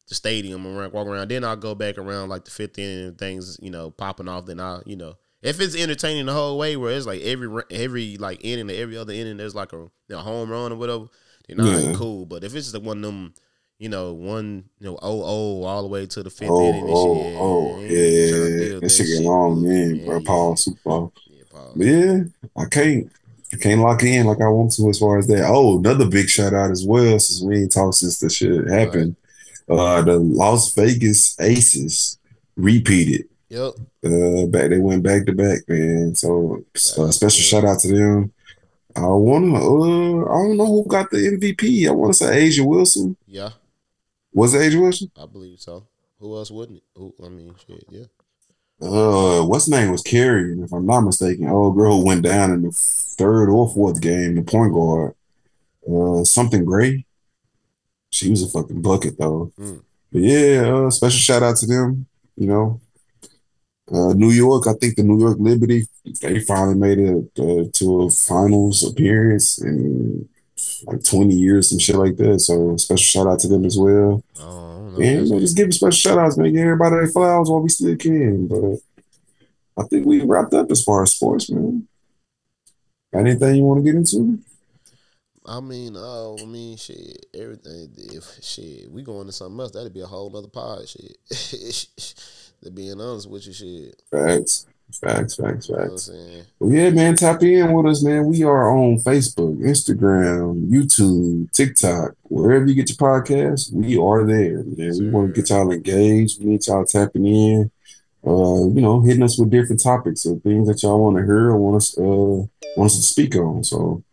the 0.09 0.15
stadium 0.15 0.65
and 0.65 0.78
around, 0.78 0.93
walk 0.93 1.07
around. 1.07 1.31
Then 1.31 1.45
I'll 1.45 1.57
go 1.57 1.74
back 1.74 1.99
around 1.99 2.28
like 2.28 2.45
the 2.45 2.51
fifth 2.51 2.78
inning 2.78 3.09
and 3.09 3.19
things, 3.19 3.59
you 3.61 3.70
know, 3.70 3.91
popping 3.91 4.28
off. 4.28 4.47
Then 4.47 4.61
I, 4.61 4.81
you 4.87 4.97
know, 4.97 5.15
if 5.43 5.61
it's 5.61 5.77
entertaining 5.77 6.27
the 6.27 6.33
whole 6.33 6.59
way, 6.59 6.77
where 6.77 6.93
it's 6.93 7.07
like 7.07 7.23
every 7.23 7.62
every 7.70 8.16
like 8.16 8.45
inning, 8.45 8.70
every 8.70 8.97
other 8.97 9.12
inning, 9.12 9.37
there's 9.37 9.55
like 9.55 9.73
a, 9.73 9.89
a 10.11 10.19
home 10.19 10.51
run 10.51 10.73
or 10.73 10.77
whatever. 10.77 11.07
Then 11.49 11.59
Yeah. 11.59 11.89
right, 11.89 11.97
cool. 11.97 12.27
But 12.27 12.45
if 12.45 12.55
it's 12.55 12.70
just 12.73 12.85
one 12.85 12.99
of 12.99 13.03
them, 13.03 13.35
you 13.78 13.89
know, 13.89 14.12
one 14.12 14.65
you 14.78 14.87
know, 14.87 14.99
oh 15.03 15.23
oh, 15.23 15.65
all 15.65 15.83
the 15.83 15.89
way 15.89 16.07
to 16.07 16.23
the 16.23 16.31
fifth 16.31 16.51
Oh, 16.51 16.69
inning, 16.69 16.85
oh, 16.87 16.87
shit, 16.87 17.37
oh, 17.39 17.81
yeah, 17.81 17.89
yeah. 17.89 18.78
That 18.81 18.91
shit 18.91 19.07
get 19.07 19.23
long, 19.23 19.62
man, 19.62 20.05
bro. 20.05 20.20
Paul, 20.20 20.57
super 20.57 20.81
Paul. 20.85 21.12
Yeah, 21.74 21.87
yeah, 21.87 22.23
I 22.57 22.65
can't, 22.66 23.11
I 23.53 23.57
can't 23.57 23.81
lock 23.81 24.03
in 24.03 24.27
like 24.27 24.41
I 24.41 24.49
want 24.49 24.73
to 24.74 24.89
as 24.89 24.99
far 24.99 25.19
as 25.19 25.27
that. 25.28 25.45
Oh, 25.47 25.78
another 25.78 26.09
big 26.09 26.28
shout 26.28 26.55
out 26.55 26.70
as 26.70 26.87
well, 26.87 27.19
since 27.19 27.43
we 27.43 27.62
ain't 27.62 27.73
talked 27.73 27.97
since 27.97 28.19
the 28.19 28.31
shit 28.31 28.69
happened. 28.69 29.16
Uh, 29.68 30.02
the 30.02 30.18
Las 30.18 30.74
Vegas 30.74 31.38
Aces 31.40 32.18
repeated. 32.56 33.28
Yep. 33.48 33.74
Uh, 34.05 34.47
back 34.47 34.70
they 34.70 34.78
went 34.78 35.02
back 35.02 35.26
to 35.26 35.32
back, 35.32 35.60
man. 35.68 36.14
So 36.14 36.64
uh, 36.74 37.10
special 37.10 37.43
shout 37.43 37.64
out 37.64 37.80
to 37.80 37.88
them. 37.88 38.32
I 38.94 39.06
wanna, 39.06 39.55
uh, 39.56 40.24
I 40.24 40.47
don't 40.47 40.56
know 40.56 40.66
who 40.66 40.86
got 40.86 41.10
the 41.10 41.18
MVP. 41.18 41.86
I 41.86 41.90
want 41.90 42.14
to 42.14 42.18
say 42.18 42.48
A'ja 42.48 42.64
Wilson. 42.64 43.16
Yeah, 43.26 43.51
Was 44.32 44.55
it 44.55 44.72
A'ja 44.72 44.80
Wilson? 44.80 45.10
I 45.20 45.26
believe 45.26 45.60
so. 45.60 45.86
Who 46.18 46.34
else 46.36 46.51
wouldn't 46.51 46.78
it? 46.78 46.84
Who, 46.97 47.14
I 47.22 47.28
mean, 47.28 47.55
shit, 47.66 47.84
yeah. 47.90 48.05
Uh, 48.80 49.43
what's 49.44 49.68
name 49.68 49.90
was 49.90 50.02
Carrie, 50.02 50.59
if 50.60 50.72
I'm 50.72 50.86
not 50.86 51.01
mistaken. 51.02 51.48
Old 51.48 51.76
girl 51.76 52.05
went 52.05 52.22
down 52.22 52.52
in 52.52 52.62
the 52.62 52.72
third 52.72 53.48
or 53.51 53.72
fourth 53.72 54.01
game, 54.01 54.34
the 54.34 54.43
point 54.43 54.72
guard. 54.72 55.14
Uh, 55.90 56.24
something 56.24 56.64
gray. 56.64 57.05
She 58.11 58.31
was 58.31 58.43
a 58.43 58.49
fucking 58.49 58.83
bucket 58.83 59.19
though. 59.19 59.53
Mm. 59.59 59.83
But 60.12 60.23
yeah, 60.23 60.62
uh, 60.62 60.91
special 60.91 61.19
shout 61.19 61.43
out 61.43 61.57
to 61.59 61.66
them. 61.66 62.07
You 62.37 62.47
know, 62.47 62.81
uh, 63.93 64.12
New 64.15 64.31
York. 64.31 64.66
I 64.66 64.74
think 64.74 64.97
the 64.97 65.03
New 65.03 65.20
York 65.20 65.39
Liberty 65.39 65.87
they 66.20 66.41
finally 66.41 66.77
made 66.77 66.99
it 66.99 67.31
uh, 67.39 67.69
to 67.73 68.03
a 68.03 68.11
finals 68.11 68.85
appearance 68.89 69.59
in 69.59 70.28
like 70.85 71.05
20 71.05 71.35
years, 71.35 71.70
some 71.70 71.78
shit 71.78 71.97
like 71.97 72.16
that. 72.16 72.41
So 72.41 72.77
special 72.77 73.03
shout 73.03 73.27
out 73.27 73.39
to 73.41 73.49
them 73.49 73.65
as 73.65 73.78
well. 73.78 74.23
I 74.37 74.41
don't, 74.41 74.49
I 74.49 74.53
don't 74.53 74.93
know. 74.93 74.99
Man, 74.99 75.41
just 75.41 75.57
give 75.57 75.65
them 75.65 75.73
special 75.73 75.93
shout 75.93 76.19
outs, 76.19 76.37
man. 76.37 76.53
Give 76.53 76.62
everybody 76.62 76.97
their 76.97 77.09
flowers 77.09 77.51
while 77.51 77.61
we 77.61 77.69
still 77.69 77.97
can. 77.97 78.47
But 78.47 78.78
I 79.77 79.87
think 79.87 80.07
we 80.07 80.23
wrapped 80.23 80.55
up 80.55 80.70
as 80.70 80.83
far 80.83 81.03
as 81.03 81.12
sports, 81.12 81.51
man. 81.51 81.87
Got 83.12 83.20
anything 83.20 83.57
you 83.57 83.65
want 83.65 83.85
to 83.85 83.91
get 83.91 83.97
into? 83.97 84.39
I 85.48 85.60
mean, 85.60 85.94
oh, 85.97 86.36
I 86.40 86.44
mean, 86.44 86.77
shit, 86.77 87.27
everything. 87.35 87.90
If 87.97 88.24
shit, 88.43 88.90
we 88.90 89.02
go 89.02 89.20
into 89.20 89.32
something 89.32 89.60
else, 89.60 89.73
that'd 89.73 89.94
be 89.94 90.01
a 90.01 90.06
whole 90.06 90.35
other 90.36 90.48
pod. 90.48 90.89
Shit, 90.89 91.16
to 92.62 92.70
being 92.70 93.01
honest 93.01 93.31
with 93.31 93.47
you, 93.47 93.52
shit. 93.52 94.02
Facts. 94.10 94.66
Facts, 94.93 95.35
facts, 95.35 95.68
You 95.68 95.77
know 95.77 95.89
facts. 95.89 96.10
Well, 96.60 96.73
yeah, 96.73 96.90
man, 96.90 97.16
tap 97.16 97.43
in 97.43 97.73
with 97.73 97.86
us, 97.86 98.05
man. 98.05 98.27
We 98.27 98.44
are 98.44 98.70
on 98.70 98.98
Facebook, 98.98 99.59
Instagram, 99.59 100.68
YouTube, 100.68 101.51
TikTok, 101.51 102.14
wherever 102.23 102.66
you 102.66 102.74
get 102.74 102.89
your 102.89 102.97
podcast, 102.97 103.73
we 103.73 103.98
are 103.98 104.24
there, 104.24 104.62
man. 104.62 104.93
We 104.98 105.10
want 105.10 105.35
to 105.35 105.40
get 105.40 105.51
y'all 105.51 105.73
engaged. 105.73 106.40
We 106.40 106.47
need 106.47 106.66
y'all 106.66 106.85
tapping 106.85 107.27
in, 107.27 107.70
uh, 108.24 108.66
you 108.68 108.81
know, 108.81 109.01
hitting 109.01 109.24
us 109.24 109.39
with 109.39 109.51
different 109.51 109.82
topics 109.82 110.24
or 110.24 110.39
things 110.39 110.68
that 110.68 110.82
y'all 110.82 111.02
want 111.02 111.16
to 111.16 111.24
hear 111.24 111.51
or 111.51 111.56
want 111.56 111.77
us, 111.77 111.98
uh, 111.98 112.02
want 112.02 112.86
us 112.86 112.97
to 112.97 113.02
speak 113.02 113.35
on. 113.35 113.64
So, 113.64 114.05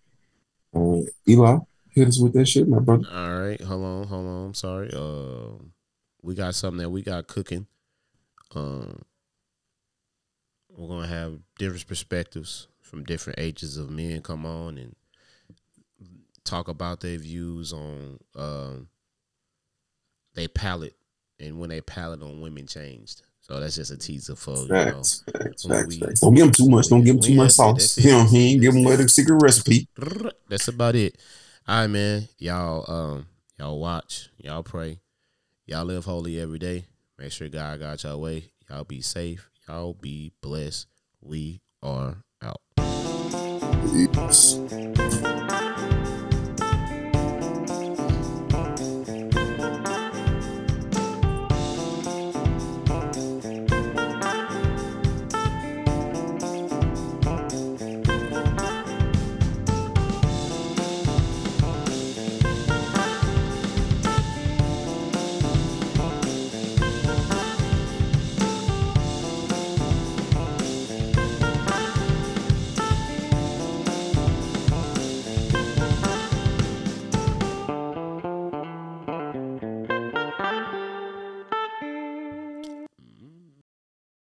uh, 0.76 1.02
Eli, 1.28 1.60
hit 1.92 2.08
us 2.08 2.20
with 2.20 2.34
that 2.34 2.48
shit, 2.48 2.68
my 2.68 2.80
brother. 2.80 3.06
All 3.12 3.40
right, 3.40 3.62
hold 3.62 3.84
on, 3.84 4.08
hold 4.08 4.28
on. 4.28 4.46
I'm 4.48 4.54
sorry. 4.54 4.92
Um, 4.94 5.74
we 6.22 6.36
got 6.36 6.56
something 6.56 6.80
that 6.80 6.90
we 6.90 7.02
got 7.02 7.28
cooking. 7.28 7.68
Um, 8.56 9.04
we're 10.70 10.88
gonna 10.88 11.08
have 11.08 11.40
different 11.58 11.88
perspectives 11.88 12.68
from 12.82 13.04
different 13.04 13.40
ages 13.40 13.78
of 13.78 13.90
men 13.90 14.22
come 14.22 14.46
on 14.46 14.78
and 14.78 14.96
talk 16.44 16.68
about 16.68 17.00
their 17.00 17.18
views 17.18 17.72
on 17.72 18.20
um 18.36 18.88
they 20.36 20.48
palate 20.48 20.96
and 21.40 21.60
when 21.60 21.70
they 21.70 21.82
palate 21.82 22.22
on 22.22 22.42
women 22.42 22.68
changed. 22.68 23.22
So 23.44 23.60
that's 23.60 23.76
just 23.76 23.92
a 23.92 23.98
teaser 23.98 24.36
for 24.36 24.56
you 24.56 24.68
know. 24.70 24.86
Facts, 24.94 25.24
facts, 25.32 25.64
facts, 25.66 25.88
we- 25.88 26.00
Don't 26.00 26.34
give 26.34 26.46
them 26.46 26.54
too 26.54 26.70
much. 26.70 26.88
Don't 26.88 27.04
give 27.04 27.16
them 27.16 27.22
too 27.22 27.36
much 27.36 27.52
sauce. 27.52 27.98
You 27.98 28.12
know 28.12 28.18
what 28.20 28.30
I 28.30 28.32
mean? 28.32 28.62
Give 28.62 28.74
them 28.74 28.84
that's 28.86 29.02
a 29.04 29.08
secret 29.10 29.36
recipe. 29.42 29.88
That's 30.50 30.68
about 30.70 30.96
it. 30.96 31.18
All 31.68 31.82
right, 31.82 31.88
man. 31.88 32.28
Y'all, 32.38 32.86
um, 32.90 33.26
y'all 33.60 33.80
watch. 33.80 34.30
Y'all 34.38 34.64
pray. 34.64 35.00
Y'all 35.66 35.84
live 35.86 36.06
holy 36.06 36.40
every 36.40 36.60
day. 36.60 36.86
Make 37.20 37.32
sure 37.34 37.50
God 37.50 37.80
got 37.80 38.04
y'all 38.04 38.20
way. 38.20 38.52
Y'all 38.70 38.84
be 38.86 39.02
safe. 39.02 39.50
Y'all 39.68 39.94
be 39.94 40.32
blessed. 40.42 40.88
We 41.22 41.62
are 41.82 42.18
out. 42.42 42.62
Peace. 44.14 44.58